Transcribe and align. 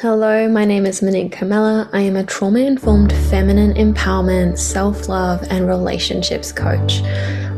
Hello, 0.00 0.48
my 0.48 0.64
name 0.64 0.86
is 0.86 1.02
Monique 1.02 1.32
Carmela. 1.32 1.90
I 1.92 2.02
am 2.02 2.14
a 2.14 2.22
trauma 2.22 2.60
informed 2.60 3.12
feminine 3.12 3.74
empowerment, 3.74 4.56
self 4.56 5.08
love, 5.08 5.42
and 5.50 5.66
relationships 5.66 6.52
coach. 6.52 7.02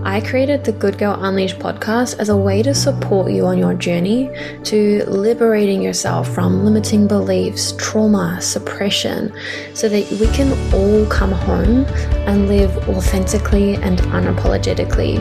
I 0.04 0.22
created 0.24 0.64
the 0.64 0.72
Good 0.72 0.96
Girl 0.96 1.22
Unleashed 1.22 1.58
podcast 1.58 2.18
as 2.18 2.30
a 2.30 2.37
way 2.38 2.62
to 2.62 2.74
support 2.74 3.30
you 3.30 3.45
on 3.45 3.58
your 3.58 3.74
journey 3.74 4.30
to 4.64 5.04
liberating 5.04 5.82
yourself 5.82 6.32
from 6.32 6.64
limiting 6.64 7.06
beliefs, 7.06 7.72
trauma, 7.76 8.40
suppression, 8.40 9.34
so 9.74 9.90
that 9.90 10.10
we 10.12 10.26
can 10.28 10.50
all 10.72 11.04
come 11.10 11.32
home 11.32 11.84
and 12.26 12.48
live 12.48 12.74
authentically 12.88 13.74
and 13.74 13.98
unapologetically. 13.98 15.20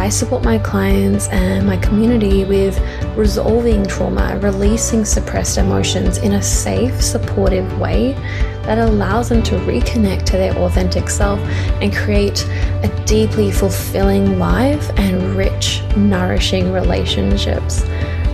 I 0.00 0.08
support 0.08 0.42
my 0.42 0.56
clients 0.56 1.28
and 1.28 1.66
my 1.66 1.76
community 1.76 2.44
with 2.44 2.80
resolving 3.18 3.86
trauma, 3.86 4.38
releasing 4.42 5.04
suppressed 5.04 5.58
emotions 5.58 6.16
in 6.16 6.32
a 6.32 6.42
safe, 6.42 7.02
supportive 7.02 7.78
way 7.78 8.14
that 8.62 8.78
allows 8.78 9.28
them 9.28 9.42
to 9.42 9.56
reconnect 9.56 10.24
to 10.24 10.32
their 10.38 10.56
authentic 10.56 11.10
self 11.10 11.38
and 11.82 11.94
create 11.94 12.46
a 12.82 13.04
deeply 13.06 13.50
fulfilling 13.50 14.38
life 14.38 14.90
and 14.96 15.36
rich, 15.36 15.82
nourishing 15.98 16.72
relationships. 16.72 17.82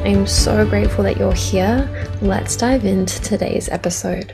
I'm 0.04 0.24
so 0.24 0.64
grateful 0.68 1.02
that 1.02 1.16
you're 1.16 1.34
here. 1.34 1.90
Let's 2.22 2.54
dive 2.54 2.84
into 2.84 3.20
today's 3.20 3.68
episode. 3.70 4.32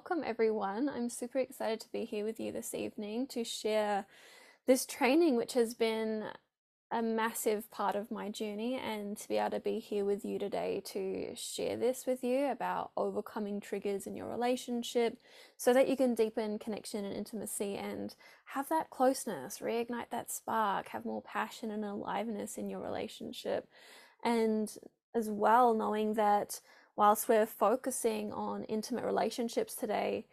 Welcome 0.00 0.24
everyone. 0.24 0.88
I'm 0.88 1.10
super 1.10 1.40
excited 1.40 1.78
to 1.80 1.92
be 1.92 2.06
here 2.06 2.24
with 2.24 2.40
you 2.40 2.52
this 2.52 2.72
evening 2.72 3.26
to 3.26 3.44
share 3.44 4.06
this 4.66 4.86
training, 4.86 5.36
which 5.36 5.52
has 5.52 5.74
been 5.74 6.24
a 6.90 7.02
massive 7.02 7.70
part 7.70 7.96
of 7.96 8.10
my 8.10 8.30
journey, 8.30 8.76
and 8.76 9.18
to 9.18 9.28
be 9.28 9.36
able 9.36 9.50
to 9.50 9.60
be 9.60 9.78
here 9.78 10.06
with 10.06 10.24
you 10.24 10.38
today 10.38 10.80
to 10.86 11.34
share 11.36 11.76
this 11.76 12.06
with 12.06 12.24
you 12.24 12.46
about 12.46 12.92
overcoming 12.96 13.60
triggers 13.60 14.06
in 14.06 14.16
your 14.16 14.26
relationship 14.26 15.18
so 15.58 15.74
that 15.74 15.86
you 15.86 15.98
can 15.98 16.14
deepen 16.14 16.58
connection 16.58 17.04
and 17.04 17.14
intimacy 17.14 17.76
and 17.76 18.14
have 18.46 18.70
that 18.70 18.88
closeness, 18.88 19.58
reignite 19.58 20.08
that 20.10 20.30
spark, 20.30 20.88
have 20.88 21.04
more 21.04 21.20
passion 21.20 21.70
and 21.70 21.84
aliveness 21.84 22.56
in 22.56 22.70
your 22.70 22.80
relationship. 22.80 23.68
And 24.24 24.74
as 25.14 25.28
well, 25.28 25.74
knowing 25.74 26.14
that 26.14 26.62
whilst 27.00 27.30
we're 27.30 27.46
focusing 27.46 28.30
on 28.30 28.62
intimate 28.64 29.06
relationships 29.06 29.74
today, 29.74 30.26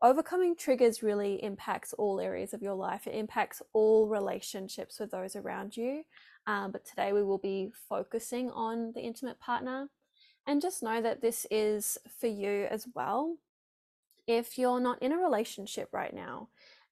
overcoming 0.00 0.56
triggers 0.56 1.02
really 1.02 1.34
impacts 1.44 1.92
all 1.92 2.18
areas 2.18 2.54
of 2.54 2.62
your 2.62 2.72
life. 2.72 3.06
It 3.06 3.14
impacts 3.14 3.60
all 3.74 4.08
relationships 4.08 4.98
with 4.98 5.10
those 5.10 5.36
around 5.36 5.76
you. 5.76 6.04
Um, 6.46 6.72
but 6.72 6.86
today 6.86 7.12
we 7.12 7.22
will 7.22 7.36
be 7.36 7.70
focusing 7.86 8.50
on 8.52 8.92
the 8.94 9.02
intimate 9.02 9.38
partner. 9.40 9.90
And 10.46 10.62
just 10.62 10.82
know 10.82 11.02
that 11.02 11.20
this 11.20 11.46
is 11.50 11.98
for 12.18 12.28
you 12.28 12.66
as 12.70 12.86
well. 12.94 13.36
If 14.26 14.56
you're 14.56 14.80
not 14.80 15.02
in 15.02 15.12
a 15.12 15.18
relationship 15.18 15.90
right 15.92 16.14
now, 16.14 16.48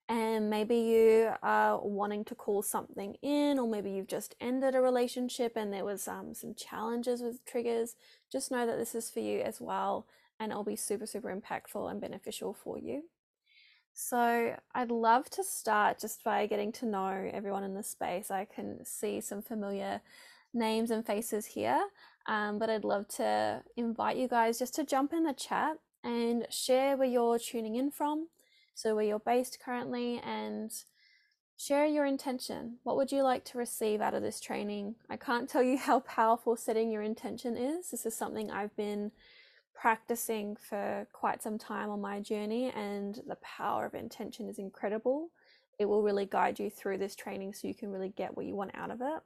and 0.08 0.50
maybe 0.50 0.76
you 0.76 1.30
are 1.42 1.80
wanting 1.82 2.24
to 2.26 2.34
call 2.34 2.62
something 2.62 3.16
in, 3.22 3.58
or 3.58 3.66
maybe 3.66 3.90
you've 3.90 4.06
just 4.06 4.34
ended 4.40 4.74
a 4.74 4.80
relationship 4.80 5.52
and 5.56 5.72
there 5.72 5.84
was 5.84 6.06
um, 6.06 6.34
some 6.34 6.54
challenges 6.54 7.22
with 7.22 7.44
triggers, 7.46 7.96
just 8.30 8.50
know 8.50 8.66
that 8.66 8.76
this 8.76 8.94
is 8.94 9.08
for 9.08 9.20
you 9.20 9.40
as 9.40 9.60
well, 9.60 10.06
and 10.38 10.52
it'll 10.52 10.64
be 10.64 10.76
super, 10.76 11.06
super 11.06 11.34
impactful 11.34 11.90
and 11.90 12.00
beneficial 12.00 12.52
for 12.52 12.78
you. 12.78 13.04
So, 13.94 14.56
I'd 14.74 14.90
love 14.90 15.30
to 15.30 15.44
start 15.44 16.00
just 16.00 16.24
by 16.24 16.46
getting 16.46 16.72
to 16.72 16.86
know 16.86 17.30
everyone 17.32 17.62
in 17.62 17.74
the 17.74 17.82
space. 17.82 18.30
I 18.30 18.44
can 18.44 18.84
see 18.84 19.20
some 19.20 19.40
familiar 19.40 20.00
names 20.52 20.90
and 20.90 21.06
faces 21.06 21.46
here, 21.46 21.80
um, 22.26 22.58
but 22.58 22.68
I'd 22.68 22.84
love 22.84 23.08
to 23.16 23.62
invite 23.76 24.16
you 24.16 24.28
guys 24.28 24.58
just 24.58 24.74
to 24.74 24.84
jump 24.84 25.12
in 25.12 25.22
the 25.22 25.32
chat 25.32 25.78
and 26.02 26.46
share 26.50 26.96
where 26.96 27.08
you're 27.08 27.38
tuning 27.38 27.76
in 27.76 27.90
from 27.90 28.26
so, 28.74 28.94
where 28.94 29.04
you're 29.04 29.18
based 29.18 29.58
currently, 29.64 30.20
and 30.24 30.72
share 31.56 31.86
your 31.86 32.04
intention. 32.04 32.78
What 32.82 32.96
would 32.96 33.12
you 33.12 33.22
like 33.22 33.44
to 33.46 33.58
receive 33.58 34.00
out 34.00 34.14
of 34.14 34.22
this 34.22 34.40
training? 34.40 34.96
I 35.08 35.16
can't 35.16 35.48
tell 35.48 35.62
you 35.62 35.78
how 35.78 36.00
powerful 36.00 36.56
setting 36.56 36.90
your 36.90 37.02
intention 37.02 37.56
is. 37.56 37.90
This 37.90 38.06
is 38.06 38.16
something 38.16 38.50
I've 38.50 38.74
been 38.76 39.12
practicing 39.74 40.56
for 40.56 41.06
quite 41.12 41.42
some 41.42 41.58
time 41.58 41.90
on 41.90 42.00
my 42.00 42.20
journey, 42.20 42.70
and 42.70 43.20
the 43.26 43.36
power 43.36 43.86
of 43.86 43.94
intention 43.94 44.48
is 44.48 44.58
incredible. 44.58 45.30
It 45.78 45.86
will 45.86 46.02
really 46.02 46.26
guide 46.26 46.58
you 46.58 46.70
through 46.70 46.98
this 46.98 47.16
training 47.16 47.54
so 47.54 47.66
you 47.68 47.74
can 47.74 47.90
really 47.90 48.10
get 48.10 48.36
what 48.36 48.46
you 48.46 48.54
want 48.54 48.70
out 48.74 48.90
of 48.90 49.00
it. 49.00 49.20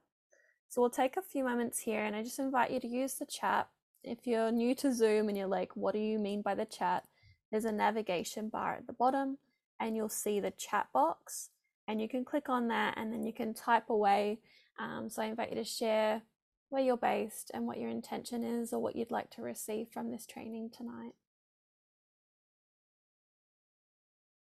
So, 0.69 0.81
we'll 0.81 0.91
take 0.91 1.17
a 1.17 1.23
few 1.23 1.45
moments 1.45 1.79
here, 1.81 2.05
and 2.05 2.15
I 2.15 2.23
just 2.23 2.39
invite 2.39 2.71
you 2.71 2.81
to 2.81 2.89
use 2.89 3.15
the 3.15 3.27
chat. 3.27 3.69
If 4.05 4.27
you're 4.27 4.53
new 4.53 4.75
to 4.77 4.93
Zoom 4.93 5.29
and 5.29 5.37
you're 5.37 5.47
like, 5.47 5.75
what 5.75 5.93
do 5.93 6.01
you 6.01 6.19
mean 6.19 6.43
by 6.43 6.55
the 6.55 6.65
chat? 6.65 7.05
There's 7.51 7.65
a 7.65 7.73
navigation 7.73 8.49
bar 8.49 8.77
at 8.77 8.87
the 8.87 8.93
bottom 8.93 9.39
and 9.81 9.97
you'll 9.97 10.09
see 10.09 10.41
the 10.41 10.51
chat 10.51 10.89
box 10.93 11.51
and 11.87 12.01
you 12.01 12.09
can 12.09 12.25
click 12.25 12.49
on 12.49 12.69
that 12.69 12.95
and 12.97 13.13
then 13.13 13.25
you 13.25 13.33
can 13.33 13.55
type 13.55 13.89
away. 13.89 14.41
Um, 14.79 15.09
so 15.09 15.23
I 15.23 15.27
invite 15.27 15.51
you 15.51 15.57
to 15.57 15.65
share 15.65 16.23
where 16.69 16.83
you're 16.83 16.97
based 16.97 17.51
and 17.55 17.67
what 17.67 17.79
your 17.79 17.89
intention 17.89 18.45
is 18.45 18.73
or 18.73 18.81
what 18.81 18.95
you'd 18.95 19.11
like 19.11 19.31
to 19.31 19.43
receive 19.43 19.89
from 19.91 20.11
this 20.11 20.27
training 20.27 20.71
tonight. 20.77 21.13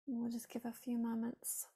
We'll 0.07 0.31
just 0.31 0.51
give 0.51 0.65
a 0.65 0.73
few 0.73 0.99
moments. 0.99 1.67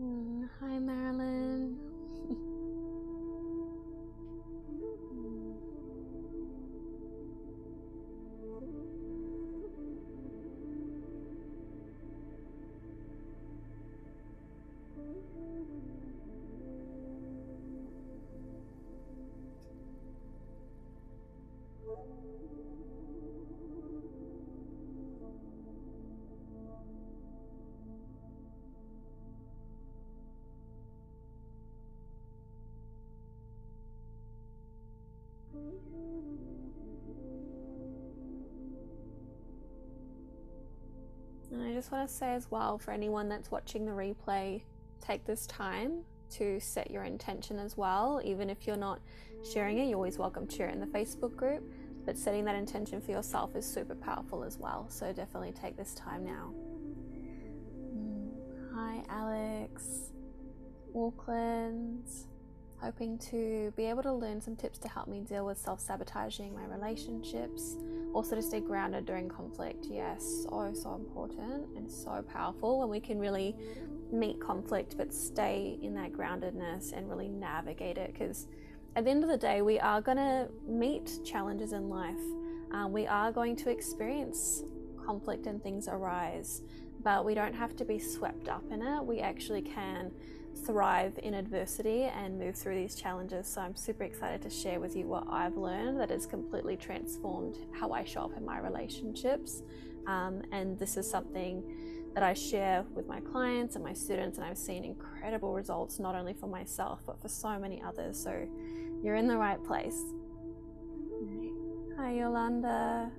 Mm, 0.00 0.48
hi, 0.58 0.78
Marilyn. 0.80 1.78
just 41.88 41.92
want 41.96 42.06
to 42.10 42.14
say 42.14 42.34
as 42.34 42.50
well 42.50 42.76
for 42.76 42.90
anyone 42.90 43.30
that's 43.30 43.50
watching 43.50 43.86
the 43.86 43.92
replay, 43.92 44.60
take 45.00 45.24
this 45.24 45.46
time 45.46 46.02
to 46.28 46.60
set 46.60 46.90
your 46.90 47.04
intention 47.04 47.58
as 47.58 47.78
well. 47.78 48.20
Even 48.22 48.50
if 48.50 48.66
you're 48.66 48.76
not 48.76 49.00
sharing 49.42 49.78
it, 49.78 49.86
you're 49.86 49.96
always 49.96 50.18
welcome 50.18 50.46
to 50.46 50.54
share 50.54 50.68
it 50.68 50.74
in 50.74 50.80
the 50.80 50.86
Facebook 50.86 51.34
group. 51.34 51.62
But 52.04 52.18
setting 52.18 52.44
that 52.44 52.56
intention 52.56 53.00
for 53.00 53.12
yourself 53.12 53.56
is 53.56 53.64
super 53.64 53.94
powerful 53.94 54.44
as 54.44 54.58
well. 54.58 54.84
So 54.90 55.10
definitely 55.14 55.52
take 55.52 55.78
this 55.78 55.94
time 55.94 56.26
now. 56.26 56.52
Mm. 57.96 58.32
Hi, 58.74 59.02
Alex. 59.08 60.10
Auckland 60.94 62.04
hoping 62.80 63.18
to 63.18 63.72
be 63.76 63.86
able 63.86 64.02
to 64.02 64.12
learn 64.12 64.40
some 64.40 64.56
tips 64.56 64.78
to 64.78 64.88
help 64.88 65.08
me 65.08 65.20
deal 65.20 65.44
with 65.44 65.58
self 65.58 65.80
sabotaging 65.80 66.54
my 66.54 66.64
relationships, 66.66 67.76
also 68.12 68.36
to 68.36 68.42
stay 68.42 68.60
grounded 68.60 69.06
during 69.06 69.28
conflict. 69.28 69.86
Yes, 69.90 70.44
so, 70.44 70.72
so 70.74 70.94
important 70.94 71.76
and 71.76 71.90
so 71.90 72.24
powerful 72.32 72.78
when 72.78 72.88
we 72.88 73.00
can 73.00 73.18
really 73.18 73.56
meet 74.10 74.40
conflict 74.40 74.96
but 74.96 75.12
stay 75.12 75.78
in 75.82 75.94
that 75.94 76.12
groundedness 76.12 76.92
and 76.94 77.10
really 77.10 77.28
navigate 77.28 77.98
it 77.98 78.10
because 78.12 78.46
at 78.96 79.04
the 79.04 79.10
end 79.10 79.22
of 79.22 79.30
the 79.30 79.36
day, 79.36 79.62
we 79.62 79.78
are 79.78 80.00
going 80.00 80.16
to 80.16 80.48
meet 80.66 81.20
challenges 81.24 81.72
in 81.72 81.88
life. 81.88 82.18
Um, 82.72 82.92
we 82.92 83.06
are 83.06 83.30
going 83.30 83.54
to 83.56 83.70
experience 83.70 84.64
conflict 85.04 85.46
and 85.46 85.62
things 85.62 85.88
arise, 85.88 86.62
but 87.02 87.24
we 87.24 87.34
don't 87.34 87.54
have 87.54 87.76
to 87.76 87.84
be 87.84 87.98
swept 87.98 88.48
up 88.48 88.64
in 88.72 88.82
it. 88.82 89.04
We 89.04 89.20
actually 89.20 89.62
can 89.62 90.10
thrive 90.66 91.18
in 91.22 91.34
adversity 91.34 92.02
and 92.04 92.38
move 92.38 92.54
through 92.54 92.76
these 92.76 92.94
challenges. 92.94 93.46
So 93.46 93.60
I'm 93.60 93.76
super 93.76 94.04
excited 94.04 94.42
to 94.42 94.50
share 94.50 94.80
with 94.80 94.96
you 94.96 95.06
what 95.06 95.24
I've 95.30 95.56
learned 95.56 95.98
that 96.00 96.10
has 96.10 96.26
completely 96.26 96.76
transformed 96.76 97.56
how 97.78 97.92
I 97.92 98.04
show 98.04 98.22
up 98.22 98.36
in 98.36 98.44
my 98.44 98.58
relationships. 98.58 99.62
Um, 100.06 100.42
and 100.52 100.78
this 100.78 100.96
is 100.96 101.08
something 101.08 101.62
that 102.14 102.22
I 102.22 102.34
share 102.34 102.84
with 102.94 103.06
my 103.06 103.20
clients 103.20 103.76
and 103.76 103.84
my 103.84 103.92
students, 103.92 104.38
and 104.38 104.46
I've 104.46 104.58
seen 104.58 104.84
incredible 104.84 105.52
results 105.52 105.98
not 105.98 106.14
only 106.14 106.32
for 106.32 106.46
myself 106.46 107.00
but 107.06 107.20
for 107.20 107.28
so 107.28 107.58
many 107.58 107.82
others. 107.82 108.22
So 108.22 108.48
you're 109.02 109.16
in 109.16 109.28
the 109.28 109.36
right 109.36 109.62
place. 109.62 110.02
Hi, 111.96 112.12
Yolanda. 112.14 113.10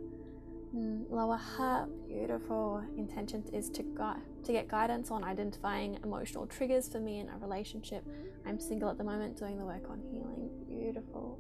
Mm, 0.75 1.09
Lower 1.09 1.38
Hutt, 1.38 1.89
beautiful. 2.07 2.83
Intention 2.97 3.44
is 3.53 3.69
to 3.71 3.83
guide, 3.83 4.21
to 4.44 4.51
get 4.51 4.68
guidance 4.68 5.12
on 5.12 5.24
identifying 5.24 6.00
emotional 6.03 6.45
triggers 6.45 6.88
for 6.89 7.00
me 7.00 7.19
in 7.19 7.30
a 7.30 7.38
relationship. 7.38 8.03
I'm 8.45 8.59
single 8.59 8.89
at 8.89 8.97
the 8.97 9.03
moment, 9.03 9.38
doing 9.38 9.57
the 9.57 9.65
work 9.65 9.89
on 9.89 10.01
healing. 10.12 10.50
Beautiful. 10.68 11.39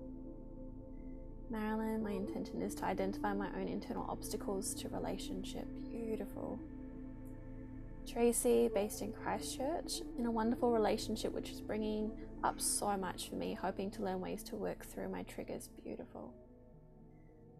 Marilyn, 1.49 2.03
my 2.03 2.11
intention 2.11 2.61
is 2.61 2.75
to 2.75 2.85
identify 2.85 3.33
my 3.33 3.47
own 3.59 3.67
internal 3.67 4.05
obstacles 4.07 4.73
to 4.75 4.89
relationship. 4.89 5.67
Beautiful. 5.89 6.59
Tracy, 8.07 8.69
based 8.73 9.01
in 9.01 9.13
Christchurch, 9.13 10.01
in 10.17 10.25
a 10.25 10.31
wonderful 10.31 10.71
relationship 10.71 11.31
which 11.31 11.49
is 11.49 11.61
bringing 11.61 12.11
up 12.43 12.59
so 12.59 12.95
much 12.97 13.29
for 13.29 13.35
me, 13.35 13.53
hoping 13.53 13.91
to 13.91 14.03
learn 14.03 14.19
ways 14.19 14.43
to 14.43 14.55
work 14.55 14.85
through 14.85 15.09
my 15.09 15.23
triggers. 15.23 15.69
Beautiful. 15.83 16.33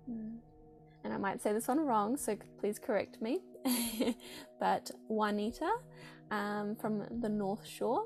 Mm. 0.10 0.38
And 1.04 1.14
I 1.14 1.18
might 1.18 1.42
say 1.42 1.54
this 1.54 1.68
one 1.68 1.80
wrong, 1.80 2.18
so 2.18 2.38
please 2.60 2.78
correct 2.78 3.22
me. 3.22 3.40
but 4.60 4.92
Juanita 5.08 5.72
um, 6.32 6.76
from 6.76 7.06
the 7.22 7.30
North 7.30 7.66
Shore, 7.66 8.06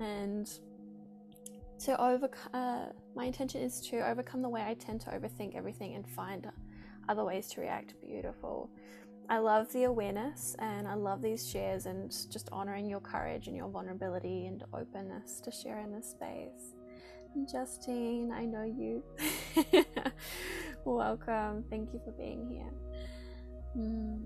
and 0.00 0.48
to 1.80 2.00
over 2.02 2.28
uh, 2.54 2.86
my 3.14 3.24
intention 3.24 3.60
is 3.60 3.80
to 3.88 4.08
overcome 4.08 4.42
the 4.42 4.48
way 4.48 4.64
I 4.66 4.74
tend 4.74 5.00
to 5.02 5.10
overthink 5.10 5.54
everything 5.54 5.94
and 5.94 6.08
find 6.08 6.50
other 7.08 7.24
ways 7.24 7.48
to 7.50 7.60
react. 7.60 7.94
Beautiful. 8.02 8.70
I 9.28 9.38
love 9.38 9.72
the 9.72 9.84
awareness 9.84 10.54
and 10.60 10.86
I 10.86 10.94
love 10.94 11.20
these 11.20 11.48
shares 11.48 11.86
and 11.86 12.10
just 12.30 12.48
honoring 12.52 12.88
your 12.88 13.00
courage 13.00 13.48
and 13.48 13.56
your 13.56 13.68
vulnerability 13.68 14.46
and 14.46 14.62
openness 14.72 15.40
to 15.40 15.50
share 15.50 15.80
in 15.80 15.92
this 15.92 16.10
space. 16.10 16.75
Justine, 17.44 18.32
I 18.32 18.46
know 18.46 18.64
you. 18.64 19.02
Welcome. 20.84 21.64
Thank 21.68 21.92
you 21.92 22.00
for 22.04 22.12
being 22.12 22.48
here. 22.48 22.70
Mm. 23.76 24.22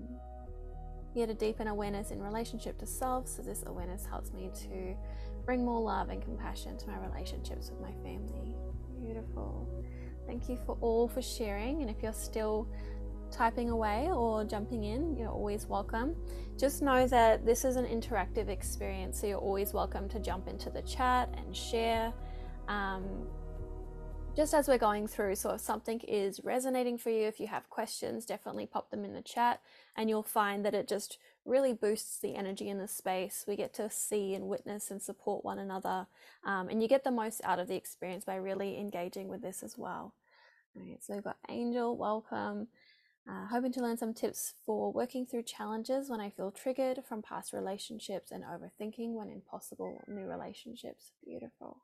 Here 1.13 1.27
to 1.27 1.33
deepen 1.33 1.67
awareness 1.67 2.11
in 2.11 2.21
relationship 2.21 2.77
to 2.79 2.85
self. 2.85 3.27
So, 3.27 3.41
this 3.41 3.63
awareness 3.67 4.05
helps 4.05 4.31
me 4.31 4.49
to 4.69 4.95
bring 5.45 5.65
more 5.65 5.81
love 5.81 6.09
and 6.09 6.21
compassion 6.21 6.77
to 6.77 6.87
my 6.87 6.97
relationships 6.99 7.69
with 7.69 7.81
my 7.81 7.91
family. 8.01 8.55
Beautiful. 9.03 9.67
Thank 10.25 10.47
you 10.47 10.57
for 10.65 10.77
all 10.79 11.09
for 11.09 11.21
sharing. 11.21 11.81
And 11.81 11.89
if 11.89 12.01
you're 12.01 12.13
still 12.13 12.69
typing 13.29 13.69
away 13.71 14.09
or 14.09 14.45
jumping 14.45 14.85
in, 14.85 15.17
you're 15.17 15.29
always 15.29 15.65
welcome. 15.65 16.15
Just 16.57 16.81
know 16.81 17.07
that 17.07 17.45
this 17.45 17.65
is 17.65 17.75
an 17.75 17.85
interactive 17.85 18.47
experience, 18.47 19.19
so 19.19 19.27
you're 19.27 19.37
always 19.37 19.73
welcome 19.73 20.07
to 20.09 20.19
jump 20.19 20.47
into 20.47 20.69
the 20.69 20.81
chat 20.83 21.33
and 21.37 21.55
share. 21.55 22.13
Um, 22.71 23.27
just 24.33 24.53
as 24.53 24.69
we're 24.69 24.77
going 24.77 25.07
through, 25.07 25.35
so 25.35 25.49
if 25.49 25.59
something 25.59 25.99
is 26.07 26.39
resonating 26.41 26.97
for 26.97 27.09
you, 27.09 27.27
if 27.27 27.37
you 27.37 27.47
have 27.47 27.69
questions, 27.69 28.25
definitely 28.25 28.65
pop 28.65 28.89
them 28.89 29.03
in 29.03 29.13
the 29.13 29.21
chat, 29.21 29.59
and 29.97 30.09
you'll 30.09 30.23
find 30.23 30.63
that 30.63 30.73
it 30.73 30.87
just 30.87 31.17
really 31.43 31.73
boosts 31.73 32.17
the 32.17 32.35
energy 32.35 32.69
in 32.69 32.77
the 32.77 32.87
space. 32.87 33.43
We 33.45 33.57
get 33.57 33.73
to 33.73 33.89
see 33.89 34.33
and 34.35 34.47
witness 34.47 34.89
and 34.89 35.01
support 35.01 35.43
one 35.43 35.59
another, 35.59 36.07
um, 36.45 36.69
and 36.69 36.81
you 36.81 36.87
get 36.87 37.03
the 37.03 37.11
most 37.11 37.41
out 37.43 37.59
of 37.59 37.67
the 37.67 37.75
experience 37.75 38.23
by 38.23 38.35
really 38.35 38.79
engaging 38.79 39.27
with 39.27 39.41
this 39.41 39.63
as 39.63 39.77
well. 39.77 40.13
All 40.73 40.83
right, 40.83 41.03
so 41.03 41.13
we've 41.13 41.25
got 41.25 41.39
Angel, 41.49 41.97
welcome. 41.97 42.69
Uh, 43.29 43.47
hoping 43.47 43.73
to 43.73 43.81
learn 43.81 43.97
some 43.97 44.13
tips 44.13 44.53
for 44.65 44.93
working 44.93 45.25
through 45.25 45.43
challenges 45.43 46.09
when 46.09 46.21
I 46.21 46.29
feel 46.29 46.51
triggered 46.51 47.03
from 47.05 47.21
past 47.21 47.51
relationships 47.51 48.31
and 48.31 48.45
overthinking 48.45 49.11
when 49.11 49.29
in 49.29 49.41
possible 49.41 50.01
new 50.07 50.25
relationships. 50.25 51.11
Beautiful. 51.23 51.81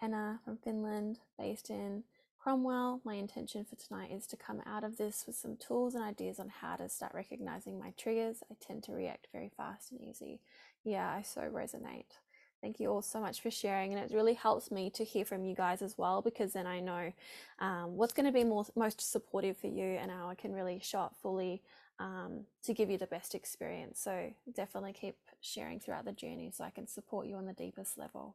Hannah 0.00 0.40
from 0.42 0.56
Finland, 0.56 1.18
based 1.38 1.68
in 1.68 2.04
Cromwell. 2.38 3.02
My 3.04 3.16
intention 3.16 3.66
for 3.66 3.76
tonight 3.76 4.10
is 4.10 4.26
to 4.28 4.36
come 4.36 4.62
out 4.64 4.82
of 4.82 4.96
this 4.96 5.24
with 5.26 5.36
some 5.36 5.58
tools 5.58 5.94
and 5.94 6.02
ideas 6.02 6.40
on 6.40 6.48
how 6.48 6.76
to 6.76 6.88
start 6.88 7.12
recognizing 7.12 7.78
my 7.78 7.92
triggers. 7.98 8.42
I 8.50 8.54
tend 8.58 8.82
to 8.84 8.92
react 8.92 9.28
very 9.30 9.50
fast 9.54 9.92
and 9.92 10.00
easy. 10.00 10.40
Yeah, 10.84 11.06
I 11.06 11.20
so 11.20 11.42
resonate. 11.42 12.16
Thank 12.62 12.80
you 12.80 12.90
all 12.90 13.02
so 13.02 13.20
much 13.20 13.42
for 13.42 13.50
sharing, 13.50 13.92
and 13.92 14.02
it 14.02 14.14
really 14.14 14.32
helps 14.32 14.70
me 14.70 14.88
to 14.88 15.04
hear 15.04 15.26
from 15.26 15.44
you 15.44 15.54
guys 15.54 15.82
as 15.82 15.98
well 15.98 16.22
because 16.22 16.54
then 16.54 16.66
I 16.66 16.80
know 16.80 17.12
um, 17.58 17.96
what's 17.96 18.14
going 18.14 18.26
to 18.26 18.32
be 18.32 18.44
more, 18.44 18.64
most 18.74 19.02
supportive 19.02 19.58
for 19.58 19.66
you, 19.66 19.84
and 19.84 20.10
how 20.10 20.30
I 20.30 20.34
can 20.34 20.54
really 20.54 20.80
show 20.82 21.00
up 21.00 21.16
fully 21.20 21.60
um, 21.98 22.46
to 22.62 22.72
give 22.72 22.88
you 22.88 22.96
the 22.96 23.06
best 23.06 23.34
experience. 23.34 24.00
So 24.00 24.32
definitely 24.54 24.94
keep 24.94 25.16
sharing 25.42 25.78
throughout 25.78 26.06
the 26.06 26.12
journey 26.12 26.50
so 26.54 26.64
I 26.64 26.70
can 26.70 26.86
support 26.86 27.26
you 27.26 27.36
on 27.36 27.44
the 27.44 27.52
deepest 27.52 27.98
level. 27.98 28.34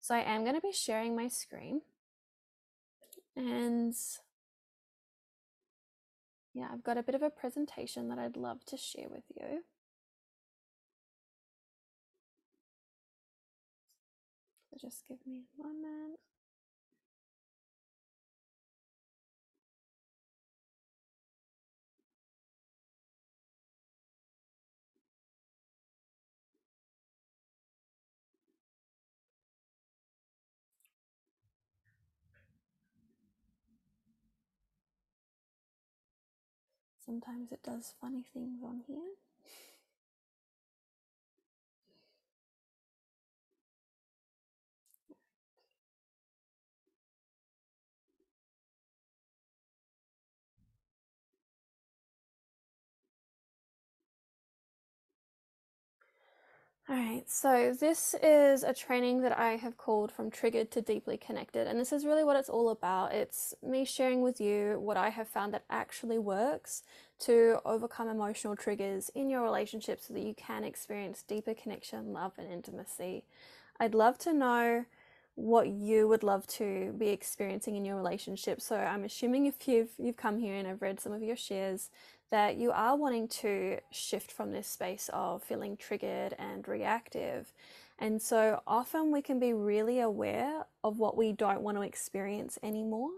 So 0.00 0.14
I 0.14 0.20
am 0.20 0.42
going 0.42 0.56
to 0.56 0.60
be 0.60 0.72
sharing 0.72 1.14
my 1.14 1.28
screen, 1.28 1.82
and 3.36 3.94
yeah, 6.54 6.68
I've 6.72 6.82
got 6.82 6.98
a 6.98 7.02
bit 7.02 7.14
of 7.14 7.22
a 7.22 7.30
presentation 7.30 8.08
that 8.08 8.18
I'd 8.18 8.36
love 8.36 8.64
to 8.66 8.76
share 8.76 9.08
with 9.08 9.24
you. 9.36 9.62
So 14.70 14.78
just 14.80 15.06
give 15.06 15.18
me 15.26 15.44
a 15.58 15.62
moment. 15.62 16.18
Sometimes 37.10 37.50
it 37.50 37.64
does 37.64 37.92
funny 38.00 38.24
things 38.32 38.62
on 38.62 38.82
here. 38.86 39.16
All 56.90 56.96
right, 56.96 57.22
so 57.30 57.72
this 57.78 58.16
is 58.20 58.64
a 58.64 58.74
training 58.74 59.20
that 59.20 59.38
I 59.38 59.50
have 59.52 59.76
called 59.76 60.10
From 60.10 60.28
Triggered 60.28 60.72
to 60.72 60.80
Deeply 60.80 61.16
Connected, 61.16 61.68
and 61.68 61.78
this 61.78 61.92
is 61.92 62.04
really 62.04 62.24
what 62.24 62.34
it's 62.34 62.48
all 62.48 62.68
about. 62.70 63.12
It's 63.12 63.54
me 63.62 63.84
sharing 63.84 64.22
with 64.22 64.40
you 64.40 64.76
what 64.80 64.96
I 64.96 65.10
have 65.10 65.28
found 65.28 65.54
that 65.54 65.62
actually 65.70 66.18
works 66.18 66.82
to 67.20 67.60
overcome 67.64 68.08
emotional 68.08 68.56
triggers 68.56 69.08
in 69.14 69.30
your 69.30 69.42
relationship 69.42 70.00
so 70.00 70.12
that 70.14 70.24
you 70.24 70.34
can 70.34 70.64
experience 70.64 71.22
deeper 71.22 71.54
connection, 71.54 72.12
love, 72.12 72.32
and 72.38 72.50
intimacy. 72.50 73.22
I'd 73.78 73.94
love 73.94 74.18
to 74.18 74.32
know 74.32 74.84
what 75.40 75.68
you 75.68 76.06
would 76.06 76.22
love 76.22 76.46
to 76.46 76.92
be 76.98 77.08
experiencing 77.08 77.74
in 77.76 77.84
your 77.84 77.96
relationship. 77.96 78.60
So 78.60 78.76
I'm 78.76 79.04
assuming 79.04 79.46
if 79.46 79.66
you've 79.66 79.90
you've 79.98 80.16
come 80.16 80.38
here 80.38 80.54
and 80.54 80.68
I've 80.68 80.82
read 80.82 81.00
some 81.00 81.12
of 81.12 81.22
your 81.22 81.36
shares 81.36 81.90
that 82.30 82.56
you 82.56 82.70
are 82.70 82.96
wanting 82.96 83.26
to 83.26 83.78
shift 83.90 84.30
from 84.30 84.52
this 84.52 84.68
space 84.68 85.10
of 85.12 85.42
feeling 85.42 85.76
triggered 85.76 86.34
and 86.38 86.68
reactive. 86.68 87.52
And 87.98 88.20
so 88.22 88.62
often 88.66 89.10
we 89.10 89.22
can 89.22 89.40
be 89.40 89.52
really 89.52 90.00
aware 90.00 90.66
of 90.84 90.98
what 90.98 91.16
we 91.16 91.32
don't 91.32 91.62
want 91.62 91.76
to 91.76 91.82
experience 91.82 92.58
anymore. 92.62 93.10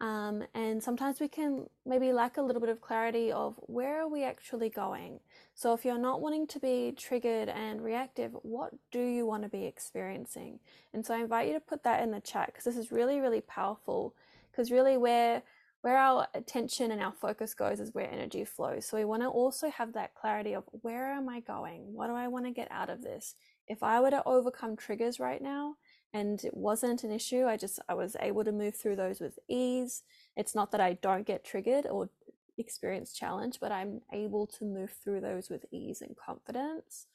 Um, 0.00 0.44
and 0.54 0.82
sometimes 0.82 1.18
we 1.18 1.26
can 1.26 1.68
maybe 1.84 2.12
lack 2.12 2.36
a 2.36 2.42
little 2.42 2.60
bit 2.60 2.70
of 2.70 2.80
clarity 2.80 3.32
of 3.32 3.56
where 3.62 4.02
are 4.02 4.08
we 4.08 4.22
actually 4.22 4.68
going. 4.68 5.18
So 5.54 5.72
if 5.72 5.84
you're 5.84 5.98
not 5.98 6.20
wanting 6.20 6.46
to 6.48 6.60
be 6.60 6.94
triggered 6.96 7.48
and 7.48 7.82
reactive, 7.82 8.32
what 8.42 8.72
do 8.92 9.00
you 9.00 9.26
want 9.26 9.42
to 9.42 9.48
be 9.48 9.64
experiencing? 9.64 10.60
And 10.94 11.04
so 11.04 11.14
I 11.14 11.18
invite 11.18 11.48
you 11.48 11.54
to 11.54 11.60
put 11.60 11.82
that 11.82 12.02
in 12.02 12.12
the 12.12 12.20
chat 12.20 12.46
because 12.46 12.64
this 12.64 12.76
is 12.76 12.92
really, 12.92 13.18
really 13.18 13.40
powerful. 13.40 14.14
Because 14.50 14.70
really, 14.70 14.96
where 14.96 15.42
where 15.82 15.96
our 15.96 16.26
attention 16.34 16.90
and 16.90 17.00
our 17.00 17.12
focus 17.12 17.54
goes 17.54 17.78
is 17.78 17.94
where 17.94 18.10
energy 18.10 18.44
flows. 18.44 18.84
So 18.86 18.96
we 18.96 19.04
want 19.04 19.22
to 19.22 19.28
also 19.28 19.70
have 19.70 19.92
that 19.92 20.14
clarity 20.14 20.52
of 20.52 20.64
where 20.82 21.12
am 21.12 21.28
I 21.28 21.40
going? 21.40 21.94
What 21.94 22.08
do 22.08 22.14
I 22.14 22.26
want 22.26 22.46
to 22.46 22.50
get 22.50 22.68
out 22.70 22.90
of 22.90 23.02
this? 23.02 23.36
If 23.68 23.82
I 23.82 24.00
were 24.00 24.10
to 24.10 24.26
overcome 24.26 24.76
triggers 24.76 25.20
right 25.20 25.40
now 25.40 25.76
and 26.12 26.42
it 26.44 26.56
wasn't 26.56 27.04
an 27.04 27.10
issue, 27.10 27.46
I 27.46 27.56
just 27.56 27.80
I 27.88 27.94
was 27.94 28.16
able 28.20 28.44
to 28.44 28.52
move 28.52 28.74
through 28.74 28.96
those 28.96 29.20
with 29.20 29.38
ease. 29.48 30.02
It's 30.36 30.54
not 30.54 30.72
that 30.72 30.80
I 30.80 30.94
don't 30.94 31.26
get 31.26 31.44
triggered 31.44 31.86
or 31.86 32.08
experience 32.56 33.12
challenge, 33.12 33.58
but 33.60 33.72
I'm 33.72 34.00
able 34.12 34.46
to 34.58 34.64
move 34.64 34.92
through 35.02 35.20
those 35.20 35.50
with 35.50 35.64
ease 35.70 36.02
and 36.02 36.16
confidence. 36.16 37.06